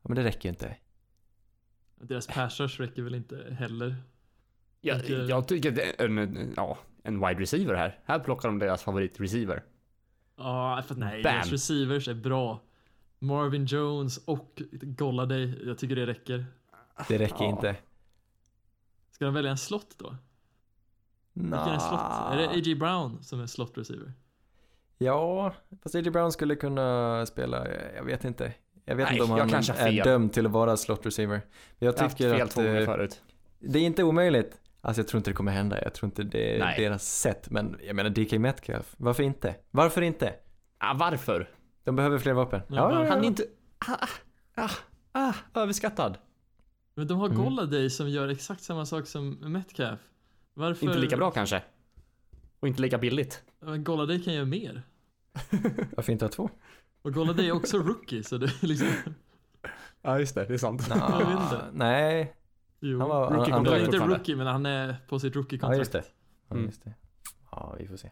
Ja, 0.02 0.08
men 0.08 0.16
det 0.16 0.24
räcker 0.24 0.48
ju 0.48 0.50
inte. 0.50 0.76
Deras 1.96 2.26
passers 2.26 2.80
räcker 2.80 3.02
väl 3.02 3.14
inte 3.14 3.56
heller. 3.58 3.96
Jag, 4.80 4.96
Vilka- 4.96 5.14
jag 5.14 5.48
tycker 5.48 5.70
det 5.70 6.00
är 6.02 6.18
en, 6.18 6.52
ja, 6.56 6.78
en 7.02 7.20
wide 7.26 7.40
receiver 7.40 7.74
här. 7.74 8.00
Här 8.04 8.18
plockar 8.18 8.48
de 8.48 8.58
deras 8.58 8.82
favorit 8.82 9.20
receiver. 9.20 9.62
Ja, 10.36 10.82
för 10.86 10.94
nej, 10.94 11.22
Bam. 11.22 11.32
deras 11.34 11.52
receivers 11.52 12.08
är 12.08 12.14
bra. 12.14 12.60
Marvin 13.24 13.64
Jones 13.66 14.18
och 14.18 14.62
Golladay, 14.72 15.66
jag 15.66 15.78
tycker 15.78 15.96
det 15.96 16.06
räcker. 16.06 16.46
Det 17.08 17.18
räcker 17.18 17.44
Ja. 17.44 17.50
inte. 17.50 17.76
Ska 19.10 19.24
de 19.24 19.34
välja 19.34 19.50
en 19.50 19.58
slott 19.58 19.94
då? 19.98 20.16
Vilken 21.32 21.52
är 21.58 21.78
slott? 21.78 22.32
Är 22.32 22.36
det 22.36 22.48
A.J. 22.48 22.74
Brown 22.74 23.22
som 23.22 23.40
är 23.40 23.46
slott 23.46 23.78
receiver? 23.78 24.12
Ja, 24.98 25.54
fast 25.82 25.94
A.J. 25.94 26.10
Brown 26.10 26.32
skulle 26.32 26.56
kunna 26.56 27.26
spela, 27.26 27.66
jag 27.96 28.04
vet 28.04 28.24
inte. 28.24 28.52
Jag 28.84 28.96
vet 28.96 29.04
Nej, 29.08 29.12
inte 29.20 29.32
om 29.32 29.38
jag 29.38 29.46
han 29.46 29.88
är 29.88 30.04
dömd 30.04 30.32
till 30.32 30.46
att 30.46 30.52
vara 30.52 30.76
slot 30.76 31.06
receiver. 31.06 31.40
Men 31.78 31.86
jag 31.86 31.98
Jag 31.98 32.10
tycker 32.10 32.30
fel 32.30 32.42
att 32.42 32.58
eh, 32.58 32.84
förut. 32.94 33.22
det 33.58 33.78
är 33.78 33.82
inte 33.82 34.02
omöjligt. 34.04 34.60
Alltså 34.80 35.00
jag 35.00 35.08
tror 35.08 35.18
inte 35.18 35.30
det 35.30 35.34
kommer 35.34 35.52
hända, 35.52 35.82
jag 35.82 35.94
tror 35.94 36.06
inte 36.08 36.22
det 36.22 36.54
är 36.54 36.58
Nej. 36.58 36.80
deras 36.80 37.04
sätt. 37.20 37.50
Men 37.50 37.78
jag 37.86 37.96
menar 37.96 38.10
DK 38.10 38.32
Metcalf, 38.38 38.94
varför 38.98 39.22
inte? 39.22 39.54
Varför 39.70 40.02
inte? 40.02 40.34
Ah, 40.78 40.94
varför? 40.94 41.50
De 41.84 41.96
behöver 41.96 42.18
fler 42.18 42.32
vapen. 42.32 42.60
Ja, 42.68 42.88
varför? 42.88 43.10
Han 43.10 43.18
är 43.18 43.24
inte... 43.26 43.44
Ah, 43.78 44.06
ah, 44.54 44.70
ah, 45.12 45.34
överskattad. 45.54 46.18
Men 46.94 47.06
de 47.06 47.18
har 47.18 47.26
Mm. 47.28 47.44
Golladay 47.44 47.90
som 47.90 48.08
gör 48.10 48.28
exakt 48.28 48.62
samma 48.62 48.86
sak 48.86 49.06
som 49.06 49.30
Metcalf. 49.30 50.00
Varför? 50.54 50.86
Inte 50.86 50.98
lika 50.98 51.16
bra 51.16 51.30
kanske. 51.30 51.62
Och 52.60 52.68
inte 52.68 52.82
lika 52.82 52.98
billigt. 52.98 53.42
Men 53.60 53.84
Golladay 53.84 54.22
kan 54.22 54.34
göra 54.34 54.44
mer. 54.44 54.82
Varför 55.96 56.12
inte 56.12 56.24
ha 56.24 56.30
två? 56.30 56.50
Och 57.02 57.12
Golladay 57.12 57.48
är 57.48 57.52
också 57.52 57.78
rookie, 57.82 58.22
så 58.22 58.38
det 58.38 58.46
är 58.46 58.66
liksom... 58.66 58.88
Ja 60.02 60.18
just 60.18 60.34
det, 60.34 60.44
det 60.44 60.54
är 60.54 60.58
sant. 60.58 60.80
Inte. 60.90 61.64
Nej, 61.72 62.36
Jo. 62.80 62.98
han 63.00 63.08
var... 63.08 63.30
Rookie 63.30 63.52
han, 63.54 63.66
han, 63.66 63.72
Han 63.74 63.80
är 63.80 63.84
inte 63.84 63.98
rookie, 63.98 64.36
men 64.36 64.46
han 64.46 64.66
är 64.66 64.96
på 65.08 65.18
sitt 65.18 65.34
Ja 65.34 65.40
rookie-kontrakt. 65.40 65.78
just 65.78 65.92
det. 65.92 66.04
Ja, 66.48 66.56
just 66.56 66.84
det. 66.84 66.94
Ja, 67.50 67.76
vi 67.78 67.86
får 67.88 67.96
se. 67.96 68.10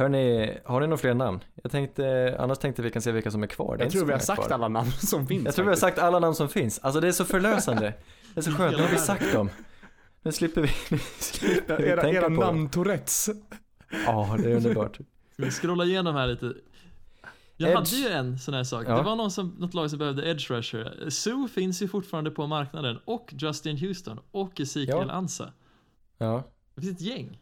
Hörni, 0.00 0.58
har 0.64 0.80
ni 0.80 0.86
några 0.86 0.96
fler 0.98 1.14
namn? 1.14 1.40
Jag 1.62 1.72
tänkte, 1.72 2.36
annars 2.38 2.58
tänkte 2.58 2.82
vi 2.82 2.90
kan 2.90 3.02
se 3.02 3.12
vilka 3.12 3.30
som 3.30 3.42
är 3.42 3.46
kvar. 3.46 3.66
Det 3.66 3.72
är 3.74 3.78
Jag 3.78 3.86
inte 3.86 3.96
tror 3.96 4.06
vi 4.06 4.12
har 4.12 4.20
sagt 4.20 4.42
kvar. 4.42 4.54
alla 4.54 4.68
namn 4.68 4.90
som 5.00 5.26
finns. 5.26 5.44
Jag 5.44 5.54
tror 5.54 5.64
vi 5.64 5.68
har 5.68 5.76
faktiskt. 5.76 5.96
sagt 5.96 5.98
alla 5.98 6.18
namn 6.18 6.34
som 6.34 6.48
finns. 6.48 6.78
Alltså 6.78 7.00
det 7.00 7.08
är 7.08 7.12
så 7.12 7.24
förlösande. 7.24 7.94
Det 8.34 8.40
är 8.40 8.42
så 8.42 8.50
skönt, 8.52 8.76
nu 8.76 8.82
har 8.82 8.90
vi 8.90 8.98
sagt 8.98 9.32
dem. 9.32 9.50
Nu 10.22 10.32
slipper 10.32 10.60
vi, 10.60 10.68
nu 10.90 10.98
slipper 11.18 11.76
vi 11.76 11.88
Era, 11.88 12.00
tänka 12.02 12.18
era 12.18 12.24
på 12.26 12.30
namn 12.30 12.68
Tourettes. 12.68 13.30
Ja, 14.06 14.36
det 14.42 14.50
är 14.50 14.56
underbart. 14.56 14.96
Ska 15.32 15.44
vi 15.44 15.50
scrolla 15.50 15.84
igenom 15.84 16.14
här 16.14 16.26
lite? 16.26 16.52
Jag 17.56 17.70
Edge. 17.70 17.78
hade 17.78 17.90
ju 17.96 18.08
en 18.08 18.38
sån 18.38 18.54
här 18.54 18.64
sak. 18.64 18.84
Ja. 18.88 18.96
Det 18.96 19.02
var 19.02 19.16
någon 19.16 19.30
som, 19.30 19.48
något 19.58 19.74
lag 19.74 19.90
som 19.90 19.98
behövde 19.98 20.28
edge 20.30 20.50
rusher. 20.50 21.10
Sue 21.10 21.48
finns 21.54 21.82
ju 21.82 21.88
fortfarande 21.88 22.30
på 22.30 22.46
marknaden 22.46 22.98
och 23.04 23.34
Justin 23.38 23.76
Houston 23.78 24.20
och 24.30 24.60
Ezekiel 24.60 24.88
Ja. 25.08 25.12
Ansa. 25.12 25.52
Ja, 26.18 26.42
Det 26.74 26.80
finns 26.80 26.94
ett 26.96 27.00
gäng. 27.06 27.38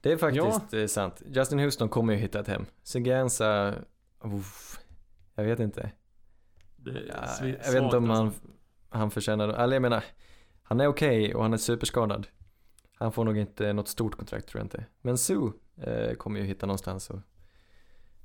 Det 0.00 0.12
är 0.12 0.16
faktiskt 0.16 0.74
eh, 0.74 0.86
sant. 0.86 1.22
Justin 1.26 1.58
Houston 1.58 1.88
kommer 1.88 2.12
ju 2.12 2.18
hitta 2.18 2.40
ett 2.40 2.48
hem. 2.48 2.66
Seganza, 2.82 3.74
uff, 4.24 4.80
jag 5.34 5.44
vet 5.44 5.60
inte. 5.60 5.92
Det 6.76 6.90
Ja, 7.08 7.46
jag 7.64 7.72
vet 7.72 7.82
inte 7.82 7.96
om 7.96 8.10
han, 8.10 8.26
alltså. 8.26 8.40
han 8.88 9.10
förtjänar, 9.10 9.48
eller 9.48 9.74
jag 9.74 9.82
menar, 9.82 10.04
han 10.62 10.80
är 10.80 10.86
okej 10.86 11.34
och 11.34 11.42
han 11.42 11.52
är 11.52 11.56
superskadad. 11.56 12.26
Han 12.94 13.12
får 13.12 13.24
nog 13.24 13.38
inte 13.38 13.72
något 13.72 13.88
stort 13.88 14.16
kontrakt 14.16 14.48
tror 14.48 14.60
jag 14.60 14.64
inte. 14.64 14.84
Men 15.02 15.18
Sue 15.18 15.52
eh, 15.76 16.14
kommer 16.14 16.40
ju 16.40 16.46
hitta 16.46 16.66
någonstans 16.66 17.10
och 17.10 17.20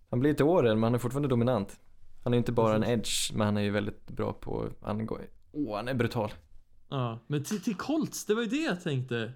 han 0.10 0.20
blir 0.20 0.34
till 0.34 0.46
åren 0.46 0.80
men 0.80 0.84
han 0.84 0.96
är 0.96 1.00
fortfarande 1.00 1.30
dominant. 1.30 1.80
Han 2.24 2.34
är 2.34 2.38
ju 2.38 2.40
inte 2.40 2.52
bara 2.52 2.76
en 2.76 2.84
edge 2.84 3.32
men 3.34 3.46
han 3.46 3.58
är 3.58 3.62
ju 3.62 3.72
väldigt 3.72 4.08
bra 4.08 4.34
på, 4.34 4.70
han 4.82 5.06
går, 5.06 5.22
åh 5.52 5.76
han 5.76 5.88
är 5.88 5.94
brutal. 5.94 6.34
Ja, 6.90 7.20
men 7.28 7.44
till, 7.44 7.62
till 7.62 7.76
Colts, 7.76 8.26
det 8.26 8.36
var 8.36 8.42
ju 8.42 8.48
det 8.48 8.64
jag 8.64 8.84
tänkte. 8.84 9.34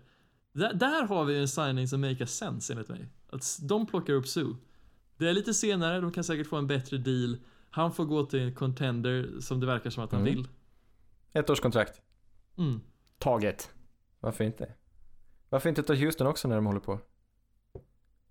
Där, 0.52 0.74
där 0.74 1.04
har 1.08 1.26
vi 1.26 1.40
en 1.40 1.48
signing 1.48 1.88
som 1.88 2.02
make 2.02 2.24
a 2.24 2.28
sense 2.28 2.74
enligt 2.74 2.90
mig. 2.90 3.08
Att 3.30 3.60
de 3.62 3.86
plockar 3.86 4.14
upp 4.14 4.28
Sue. 4.28 4.56
Det 5.18 5.30
är 5.30 5.34
lite 5.34 5.54
senare, 5.54 6.00
de 6.02 6.12
kan 6.12 6.24
säkert 6.24 6.48
få 6.48 6.56
en 6.58 6.68
bättre 6.68 6.98
deal. 6.98 7.38
Han 7.70 7.94
får 7.94 8.06
gå 8.06 8.26
till 8.26 8.40
en 8.40 8.56
contender 8.56 9.40
som 9.40 9.60
det 9.60 9.66
verkar 9.66 9.90
som 9.90 10.04
att 10.04 10.12
han 10.12 10.22
Mm. 10.22 10.34
vill. 10.36 10.48
Ett 11.34 11.50
års 11.50 11.60
kontrakt. 11.60 12.02
Mm. 12.58 12.82
Taget. 13.18 13.72
Varför 14.20 14.44
inte? 14.44 14.74
Varför 15.50 15.70
inte 15.70 15.84
ta 15.84 15.94
Houston 15.94 16.28
också 16.28 16.48
när 16.48 16.56
de 16.56 16.66
håller 16.66 16.80
på? 16.80 17.00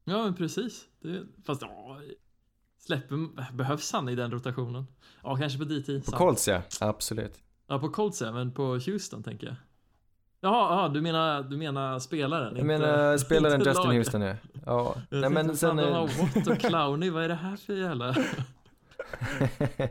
Ja, 0.04 0.24
men 0.24 0.34
precis. 0.34 0.88
Det, 1.00 1.22
fast 1.44 1.62
ja, 1.62 2.00
släpper, 2.78 3.52
behövs 3.52 3.92
han 3.92 4.08
i 4.08 4.14
den 4.14 4.30
rotationen? 4.30 4.86
Ja, 5.22 5.36
kanske 5.36 5.58
på 5.58 5.64
DT. 5.64 5.98
På 5.98 6.04
sant. 6.04 6.16
Colts 6.16 6.48
ja, 6.48 6.62
absolut. 6.80 7.42
Ja, 7.66 7.78
på 7.78 7.88
Colts 7.88 8.20
ja, 8.22 8.32
men 8.32 8.52
på 8.54 8.62
Houston 8.78 9.22
tänker 9.22 9.46
jag. 9.46 9.56
Jaha, 10.40 10.76
jaha 10.76 10.88
du, 10.88 11.00
menar, 11.00 11.42
du 11.42 11.56
menar 11.56 11.98
spelaren? 11.98 12.56
Jag 12.56 12.66
menar 12.66 13.16
spelaren 13.26 13.60
inte 13.60 13.70
Justin. 13.70 13.90
Houston 13.90 14.20
ja. 14.20 14.34
Ja, 14.66 14.96
Jag 15.10 15.20
nej 15.20 15.30
men 15.30 15.56
sen... 15.56 15.76
de 15.76 15.82
har 15.92 16.02
eh, 16.02 16.34
Watt 16.34 16.46
och 16.46 16.58
Clowney, 16.60 17.10
vad 17.10 17.24
är 17.24 17.28
det 17.28 17.34
här 17.34 17.56
för 17.56 17.72
jävla... 17.74 18.14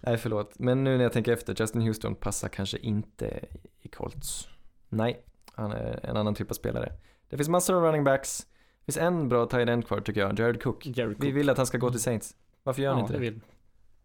Nej 0.00 0.16
förlåt, 0.18 0.58
men 0.58 0.84
nu 0.84 0.96
när 0.96 1.02
jag 1.04 1.12
tänker 1.12 1.32
efter, 1.32 1.54
Justin 1.60 1.82
Houston 1.82 2.14
passar 2.14 2.48
kanske 2.48 2.78
inte 2.78 3.44
i 3.82 3.88
Colts. 3.88 4.48
Nej, 4.88 5.24
han 5.54 5.72
är 5.72 6.00
en 6.06 6.16
annan 6.16 6.34
typ 6.34 6.50
av 6.50 6.54
spelare. 6.54 6.92
Det 7.30 7.36
finns 7.36 7.48
massor 7.48 7.74
av 7.76 7.82
running 7.82 8.04
backs. 8.04 8.46
Det 8.80 8.84
finns 8.92 8.96
en 9.04 9.28
bra 9.28 9.46
tight 9.46 9.68
end 9.68 9.86
kvar 9.86 10.00
tycker 10.00 10.20
jag, 10.20 10.38
Jared 10.38 10.62
Cook. 10.62 10.86
Jared 10.86 11.08
Vi 11.08 11.14
Cook. 11.26 11.36
vill 11.36 11.50
att 11.50 11.56
han 11.56 11.66
ska 11.66 11.78
gå 11.78 11.90
till 11.90 12.00
Saints. 12.00 12.36
Varför 12.62 12.82
gör 12.82 12.90
han 12.90 12.98
ja, 12.98 13.02
inte 13.04 13.12
det 13.12 13.18
det? 13.18 13.30
vill. 13.30 13.40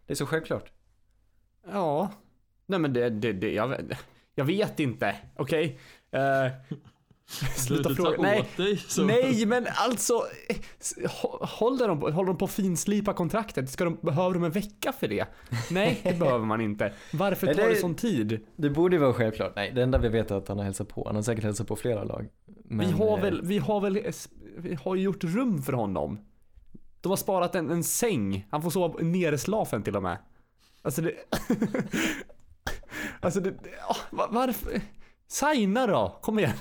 Det 0.06 0.14
är 0.14 0.16
så 0.16 0.26
självklart. 0.26 0.72
Ja. 1.72 2.12
Nej 2.66 2.80
men 2.80 2.94
det, 2.94 3.10
det, 3.10 3.34
det 3.34 3.54
jag, 3.54 3.68
vet- 3.68 3.98
jag 4.36 4.46
vet 4.46 4.80
inte. 4.80 5.16
Okej? 5.36 5.80
Eh, 6.12 6.52
sluta 7.56 7.90
du, 7.90 7.96
du 7.96 8.04
fråga. 8.04 8.22
Nej. 8.22 8.46
dig. 8.58 8.80
Nej, 9.06 9.46
men 9.46 9.68
alltså. 9.76 10.14
eh, 10.50 11.12
Håller 11.42 11.88
de, 11.88 12.02
håller 12.02 12.28
de 12.28 12.38
på 12.38 12.46
att 12.46 12.52
finslipa 12.52 13.14
kontraktet? 13.14 13.70
Ska 13.70 13.84
de, 13.84 13.96
behöver 14.02 14.34
de 14.34 14.44
en 14.44 14.52
vecka 14.52 14.92
för 14.94 15.08
det? 15.08 15.26
Nej, 15.72 16.00
det 16.04 16.20
behöver 16.20 16.46
man 16.46 16.62
inte. 16.62 16.94
Varför 17.14 17.48
tar 17.48 17.54
det, 17.54 17.70
det- 17.70 17.76
sån 17.76 17.96
tid? 17.96 18.40
Det 18.56 18.70
borde 18.70 18.96
ju 18.96 19.00
vara 19.02 19.14
självklart. 19.14 19.54
Nej, 19.56 19.72
det 19.76 19.84
enda 19.84 19.98
vi 19.98 20.10
vet 20.10 20.32
är 20.32 20.36
att 20.36 20.48
han 20.48 20.58
har 20.58 20.66
hälsat 20.66 20.88
på. 20.88 21.04
Han 21.06 21.16
har 21.16 21.24
säkert 21.24 21.44
hälsat 21.44 21.68
på 21.68 21.76
flera 21.76 22.04
lag. 22.04 22.30
Men, 22.66 22.88
vi 22.88 22.94
har 22.94 23.18
eh, 23.18 23.24
väl, 23.24 23.42
vi 23.44 23.58
har 23.58 23.82
väl, 23.82 23.98
eh, 23.98 24.04
vi 24.58 24.76
har 24.76 24.96
gjort 24.96 25.24
rum 25.24 25.62
för 25.62 25.74
honom. 25.74 26.20
De 27.02 27.10
har 27.10 27.18
sparat 27.18 27.56
en, 27.56 27.70
en 27.70 27.84
säng. 27.84 28.48
Han 28.52 28.62
får 28.62 28.70
sova 28.70 29.00
nereslafen 29.02 29.84
till 29.84 29.96
och 29.96 30.04
med. 30.04 30.18
Alltså 30.82 31.02
det... 31.02 31.12
alltså 33.22 33.40
det, 33.40 33.50
det 33.50 33.70
va- 34.12 34.28
varför? 34.30 34.82
Signa 35.28 35.88
då, 35.88 36.20
kom 36.22 36.40
igen. 36.40 36.52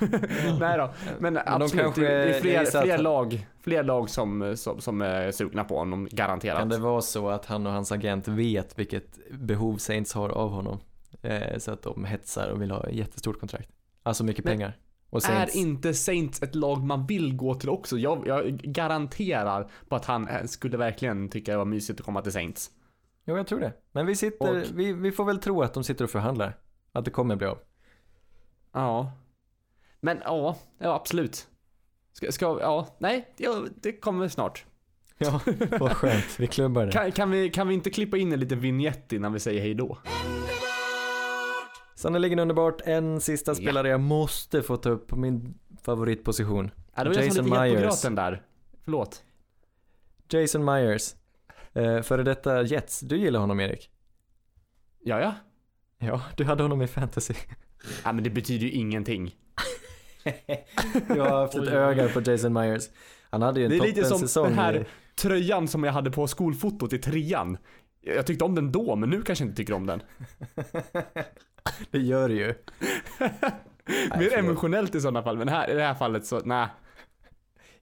Nej 0.61 0.79
då, 0.79 0.93
men, 1.19 1.35
de 1.35 1.41
absolut. 1.47 1.85
kanske- 1.85 2.01
det 2.03 2.37
är 2.37 2.41
fler, 2.41 2.63
att 2.63 2.83
fler, 2.85 2.99
lag, 2.99 3.47
fler 3.61 3.83
lag 3.83 4.11
som, 4.11 4.57
som, 4.57 4.81
som 4.81 5.03
är 5.03 5.31
sugna 5.31 5.65
på 5.65 5.79
honom, 5.79 6.09
garanterat. 6.11 6.59
Kan 6.59 6.69
det 6.69 6.79
vara 6.79 7.01
så 7.01 7.29
att 7.29 7.47
han 7.47 7.67
och 7.67 7.73
hans 7.73 7.93
agent 7.93 8.29
vet 8.29 8.79
vilket 8.79 9.19
behov 9.31 9.77
Saints 9.77 10.13
har 10.15 10.29
av 10.29 10.51
honom? 10.51 10.81
eh, 11.23 11.59
så 11.59 11.73
att 11.73 11.83
de 11.83 12.05
hetsar 12.05 12.49
och 12.49 12.63
vill 12.63 12.71
ha 12.71 12.87
ett 12.87 12.95
jättestort 12.95 13.41
kontrakt. 13.41 13.71
Alltså 14.03 14.25
mycket 14.25 14.45
Men 14.45 14.53
pengar. 14.53 14.77
Är 15.29 15.57
inte 15.57 15.95
Saints 15.95 16.43
ett 16.43 16.55
lag 16.55 16.85
man 16.85 17.07
vill 17.07 17.37
gå 17.37 17.55
till 17.55 17.69
också? 17.69 17.99
Jag, 17.99 18.27
jag 18.27 18.59
garanterar 18.59 19.71
på 19.89 19.97
att 19.97 20.05
han 20.05 20.29
eh, 20.29 20.45
skulle 20.45 20.77
verkligen 20.77 21.29
tycka 21.29 21.53
det 21.53 21.59
var 21.59 21.65
mysigt 21.65 22.01
att 22.01 22.07
komma 22.07 22.23
till 22.23 22.33
Saints. 22.33 22.71
Jo, 23.31 23.37
jag 23.37 23.47
tror 23.47 23.61
det. 23.61 23.73
Men 23.93 24.07
vi 24.07 24.17
sitter, 24.17 24.51
Och- 24.61 24.79
vi, 24.79 24.93
vi 24.93 25.13
får 25.13 25.25
väl 25.25 25.39
tro 25.39 25.63
att 25.63 25.75
de 25.75 25.85
sitter 25.85 26.05
och 26.05 26.11
förhandlar. 26.11 26.59
Att 26.93 27.05
det 27.05 27.11
kommer 27.11 27.37
bli 27.37 27.47
av. 27.47 27.59
Ja. 28.73 29.13
Men 30.01 30.19
ja, 30.25 30.57
ja 30.79 30.95
absolut. 30.95 31.49
Ska, 32.13 32.33
ska 32.33 32.59
ja, 32.61 32.97
nej, 32.99 33.35
ja, 33.37 33.65
det 33.83 33.93
kommer 33.93 34.29
snart. 34.29 34.65
Ja, 35.19 35.41
vad 35.81 35.93
skönt. 35.93 36.25
Vi 36.41 36.47
klubbar 36.47 36.87
det. 36.87 36.93
Kan, 36.93 37.13
kan, 37.13 37.31
vi, 37.31 37.51
kan 37.51 37.69
vi 37.69 37.75
inte 37.75 37.91
klippa 37.91 38.17
in 38.17 38.33
en 38.33 38.41
liten 38.41 38.61
vignett 38.61 39.13
innan 39.13 39.33
vi 39.33 39.41
säger 39.41 39.61
hej 39.61 39.75
då? 39.75 39.99
Sannerligen 41.95 42.39
underbart. 42.39 42.81
En 42.85 43.21
sista 43.21 43.51
Ja. 43.51 43.55
spelare 43.55 43.89
jag 43.89 44.01
måste 44.01 44.63
få 44.63 44.77
ta 44.77 44.91
upp 44.91 45.07
på 45.07 45.17
min 45.17 45.55
favoritposition. 45.83 46.71
Ja, 46.95 47.03
det 47.05 47.09
var 47.11 47.17
jag 47.17 47.25
Jason 47.25 47.37
som 47.37 47.47
gett 47.47 47.55
på 47.55 47.63
Myers. 47.63 47.81
gröten 47.83 48.15
där. 48.15 48.43
Förlåt. 48.85 49.23
Jason 50.29 50.65
Myers. 50.65 51.15
Eh, 51.75 52.03
före 52.03 52.23
detta 52.23 52.63
Jets. 52.63 53.01
Du 53.01 53.17
gillar 53.17 53.41
honom 53.41 53.61
Erik? 53.61 53.91
Ja, 55.05 55.21
ja. 55.21 55.35
Ja, 55.99 56.23
du 56.37 56.45
hade 56.45 56.63
honom 56.63 56.83
i 56.83 56.87
fantasy. 56.87 57.35
Ja, 58.05 58.13
men 58.13 58.25
det 58.25 58.31
betyder 58.31 58.67
ju 58.67 58.73
ingenting. 58.73 59.35
Jag 61.09 61.25
har 61.25 61.41
haft 61.41 61.55
ett 61.55 61.69
öga 61.69 62.09
på 62.09 62.21
Jason 62.21 62.53
Myers. 62.53 62.85
Han 63.31 63.43
hade 63.43 63.61
ju 63.61 63.65
en 63.67 63.71
Det 63.71 63.77
är 63.77 63.81
lite 63.81 64.01
som 64.05 64.11
toppensäsong. 64.11 64.45
den 64.45 64.55
här 64.59 64.75
i- 64.77 64.85
tröjan 65.15 65.69
som 65.69 65.85
jag 65.85 65.93
hade 65.93 66.11
på 66.11 66.27
skolfotot 66.27 66.93
i 66.93 66.99
trean. 66.99 67.59
Jag 68.01 68.27
tyckte 68.27 68.45
om 68.45 68.55
den 68.55 68.73
då, 68.73 68.97
men 68.97 69.11
nu 69.11 69.23
kanske 69.23 69.45
jag 69.45 69.49
inte 69.49 69.57
tycker 69.57 69.73
om 69.75 69.87
den. 69.87 70.03
Det 71.91 71.99
gör 71.99 72.29
det 72.29 72.35
ju. 72.35 72.55
Mer 74.19 74.39
emotionellt 74.39 74.95
i 74.95 75.01
sådana 75.01 75.23
fall, 75.23 75.39
men 75.39 75.49
här, 75.49 75.71
i 75.71 75.75
det 75.75 75.83
här 75.83 75.95
fallet 75.95 76.27
så, 76.27 76.41
nej. 76.45 76.67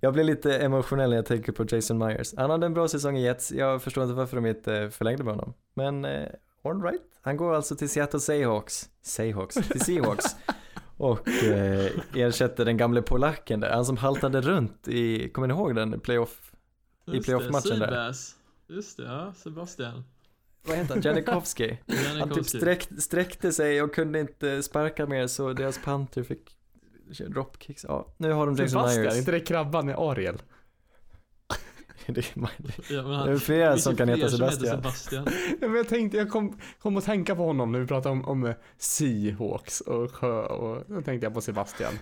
Jag 0.00 0.12
blir 0.12 0.24
lite 0.24 0.58
emotionell 0.58 1.10
när 1.10 1.16
jag 1.16 1.26
tänker 1.26 1.52
på 1.52 1.64
Jason 1.68 1.98
Myers. 1.98 2.34
Han 2.36 2.50
hade 2.50 2.66
en 2.66 2.74
bra 2.74 2.88
säsong 2.88 3.16
i 3.16 3.22
Jets. 3.22 3.52
Jag 3.52 3.82
förstår 3.82 4.04
inte 4.04 4.14
varför 4.14 4.36
de 4.36 4.46
inte 4.46 4.90
förlängde 4.90 5.24
med 5.24 5.34
honom. 5.34 5.54
Men 5.74 6.04
eh, 6.04 6.28
all 6.64 6.82
right. 6.82 7.02
Han 7.22 7.36
går 7.36 7.54
alltså 7.54 7.76
till 7.76 7.88
Seattle 7.88 8.20
Seahawks. 8.20 8.90
Seahawks? 9.02 9.54
Till 9.54 9.80
Seahawks. 9.80 10.36
Och 10.96 11.28
eh, 11.28 11.90
ersätter 12.14 12.64
den 12.64 12.76
gamle 12.76 13.02
polacken 13.02 13.60
där. 13.60 13.70
Han 13.70 13.84
som 13.84 13.96
haltade 13.96 14.40
runt 14.40 14.88
i, 14.88 15.28
kommer 15.28 15.48
ni 15.48 15.54
ihåg 15.54 15.74
den 15.74 16.00
playoff? 16.00 16.52
I 17.06 17.10
Just 17.10 17.24
playoff-matchen 17.24 17.78
det, 17.78 17.86
där. 17.86 18.14
Just 18.68 18.96
det, 18.96 19.02
ja, 19.02 19.32
Sebastian. 19.36 20.04
Vad 20.66 20.76
heter 20.76 20.94
han? 20.94 21.02
Janikowski. 21.02 21.78
Han 21.86 21.96
typ 21.96 22.18
Janikowski. 22.18 22.58
sträck, 22.58 22.88
sträckte 22.98 23.52
sig 23.52 23.82
och 23.82 23.94
kunde 23.94 24.20
inte 24.20 24.62
sparka 24.62 25.06
mer 25.06 25.26
så 25.26 25.52
deras 25.52 25.78
panter 25.84 26.22
fick 26.22 26.57
dropkicks. 27.28 27.84
Ja, 27.88 28.06
nu 28.16 28.32
har 28.32 28.46
de 28.46 28.52
Jason 28.54 28.68
Sebastian, 28.68 29.02
Myers. 29.02 29.16
inte 29.18 29.30
det 29.30 29.40
krabban 29.40 29.88
i 29.90 29.92
Ariel? 29.92 30.42
Det 32.06 32.18
är, 32.18 32.50
Ja, 32.94 33.02
men 33.02 33.26
det 33.26 33.32
är 33.32 33.36
flera 33.38 33.78
som 33.78 33.96
kan 33.96 34.06
fler 34.06 34.16
heta 34.16 34.28
Sebastian. 34.28 34.76
Sebastian. 34.76 35.26
Ja, 35.60 35.68
men 35.68 35.74
jag 35.76 35.88
tänkte, 35.88 36.16
jag 36.18 36.30
kom, 36.30 36.58
kom 36.80 36.96
att 36.96 37.04
tänka 37.04 37.36
på 37.36 37.44
honom 37.46 37.72
när 37.72 37.78
vi 37.80 37.86
pratade 37.86 38.12
om, 38.12 38.24
om 38.24 38.44
eh, 38.46 38.54
Seahawks 38.78 39.80
och 39.80 40.12
sjö 40.14 40.42
och 40.46 40.84
då 40.88 41.02
tänkte 41.02 41.26
jag 41.26 41.34
på 41.34 41.40
Sebastian. 41.40 41.92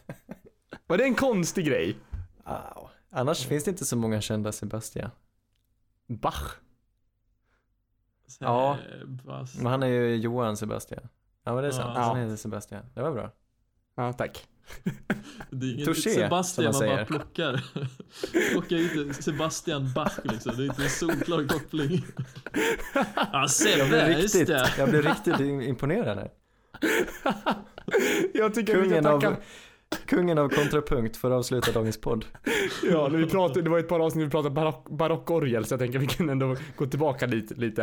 Var 0.86 0.96
det 0.98 1.04
en 1.04 1.14
konstig 1.14 1.66
grej? 1.66 1.96
Au. 2.44 2.88
Annars 3.10 3.46
finns 3.46 3.64
det 3.64 3.70
inte 3.70 3.84
så 3.84 3.96
många 3.96 4.20
kända 4.20 4.52
Sebastian. 4.52 5.10
Bach? 6.06 6.54
Ja. 8.40 8.78
Sebas- 9.04 9.56
Men 9.56 9.66
han 9.66 9.82
är 9.82 9.86
ju 9.86 10.16
Johan 10.16 10.56
Sebastian. 10.56 11.08
Ja 11.44 11.54
men 11.54 11.62
det 11.62 11.68
är 11.68 11.72
sant, 11.72 11.92
Ja. 11.96 12.02
han 12.02 12.16
heter 12.18 12.36
Sebastian. 12.36 12.84
Det 12.94 13.02
var 13.02 13.12
bra. 13.12 13.30
Ja, 14.00 14.12
tack. 14.12 14.44
Det 15.50 15.66
är 15.66 15.74
inget 15.74 15.84
Touché, 15.84 16.10
Sebastian 16.10 16.72
man 16.72 16.86
man 16.86 16.96
bara 16.96 17.04
plockar. 17.04 17.64
plockar 18.52 18.76
inte 18.76 19.22
Sebastian 19.22 19.92
Bach 19.94 20.18
liksom. 20.24 20.56
Det 20.56 20.62
är 20.62 20.66
inte 20.66 20.82
en 20.82 20.90
solklar 20.90 21.48
koppling. 21.48 22.04
Ja, 22.94 23.28
Jag 23.32 23.50
Sebbe, 23.50 24.12
just 24.12 24.34
riktigt, 24.34 24.48
det. 24.48 24.72
jag 24.78 24.90
blev 24.90 25.02
riktigt 25.02 25.40
imponerad 25.40 26.18
här. 26.18 26.30
Jag 28.34 28.54
tycker 28.54 28.76
vi 28.76 28.88
ska 28.88 28.88
Kungen 28.88 29.06
av, 29.06 29.20
tacka... 29.20 29.36
kungen 30.06 30.38
av 30.38 30.48
kontrapunkt 30.48 31.16
för 31.16 31.30
att 31.30 31.36
avsluta 31.38 31.72
dagens 31.72 32.00
podd. 32.00 32.24
Ja, 32.90 33.08
vi 33.08 33.26
pratade, 33.26 33.62
det 33.62 33.70
var 33.70 33.78
ett 33.78 33.88
par 33.88 34.00
avsnitt 34.00 34.26
vi 34.26 34.30
pratade 34.30 34.54
barock, 34.54 34.88
barockorgel 34.90 35.64
så 35.64 35.72
jag 35.72 35.80
tänker 35.80 35.98
vi 35.98 36.06
kan 36.06 36.30
ändå 36.30 36.56
gå 36.76 36.86
tillbaka 36.86 37.26
dit 37.26 37.58
lite. 37.58 37.82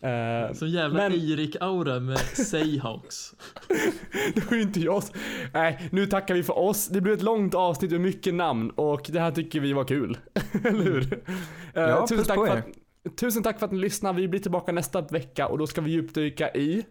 Eh, 0.00 0.52
Som 0.54 0.68
jävla 0.68 0.98
Men- 0.98 1.12
Eirik-aura 1.12 2.00
med 2.00 2.18
Seahawks. 2.18 3.34
det 4.34 4.50
var 4.50 4.56
ju 4.56 4.62
inte 4.62 4.80
jag 4.80 5.02
Nej, 5.52 5.88
nu 5.92 6.06
tackar 6.06 6.34
vi 6.34 6.42
för 6.42 6.58
oss. 6.58 6.88
Det 6.88 7.00
blev 7.00 7.14
ett 7.14 7.22
långt 7.22 7.54
avsnitt 7.54 7.90
med 7.90 8.00
mycket 8.00 8.34
namn 8.34 8.70
och 8.70 9.06
det 9.08 9.20
här 9.20 9.30
tycker 9.30 9.60
vi 9.60 9.72
var 9.72 9.84
kul. 9.84 10.18
Eller 10.64 10.84
hur? 10.84 11.12
Eh, 11.74 11.82
Ja, 11.82 12.06
tusen, 12.08 12.24
tack 12.24 12.36
för 12.48 12.56
att, 12.56 13.16
tusen 13.16 13.42
tack 13.42 13.58
för 13.58 13.66
att 13.66 13.72
ni 13.72 13.78
lyssnar. 13.78 14.12
Vi 14.12 14.28
blir 14.28 14.40
tillbaka 14.40 14.72
nästa 14.72 15.00
vecka 15.00 15.46
och 15.48 15.58
då 15.58 15.66
ska 15.66 15.80
vi 15.80 15.90
djupdyka 15.90 16.50
i... 16.54 16.84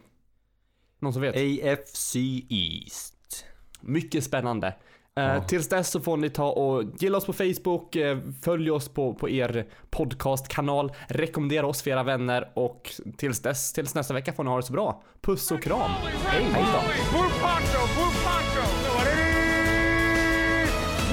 Någon 1.00 1.14
som 1.14 1.22
vet? 1.22 1.36
AFC 1.36 2.16
East. 2.50 3.13
Mycket 3.84 4.24
spännande. 4.24 4.68
Eh, 4.68 4.74
Ja. 5.24 5.42
Tills 5.44 5.70
dess 5.70 5.90
så 5.92 6.00
får 6.00 6.18
ni 6.18 6.30
ta 6.30 6.52
och 6.52 6.84
gilla 7.00 7.18
oss 7.18 7.26
på 7.26 7.34
Facebook, 7.34 7.96
eh, 7.96 8.18
följ 8.44 8.72
oss 8.72 8.90
på, 8.90 9.14
på 9.14 9.30
er 9.30 9.66
podcastkanal, 9.90 10.92
rekommendera 11.08 11.68
oss 11.68 11.82
för 11.82 11.92
era 11.92 12.04
vänner 12.04 12.50
och 12.54 12.92
tills 13.18 13.40
dess, 13.42 13.74
tills 13.74 13.96
nästa 13.96 14.14
vecka 14.14 14.34
får 14.34 14.44
ni 14.44 14.50
ha 14.50 14.58
det 14.58 14.64
så 14.64 14.74
bra. 14.74 15.04
Puss 15.22 15.52
och 15.52 15.62
kram. 15.64 15.92
Hej, 16.26 16.44
hej 16.44 16.66
då. 16.74 16.80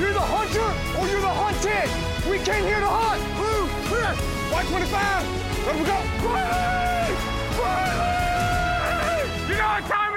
You're 0.00 0.12
the 0.14 0.26
hunter 0.36 0.70
or 0.98 1.06
you're 1.06 1.20
the 1.20 1.34
hunted. 1.42 1.88
We 2.30 2.38
came 2.38 2.64
here 2.64 2.80
to 2.80 2.86
hunt. 2.86 3.22
Blue, 3.36 3.68
clear. 3.88 4.12
White 4.50 4.68
25. 4.68 5.26
Let 5.66 5.76
we 5.76 5.84
go. 5.84 5.98
Riley! 6.24 7.14
Riley! 7.60 9.22
You 9.48 9.56
know 9.60 9.68
what 9.76 9.84
time 9.88 10.09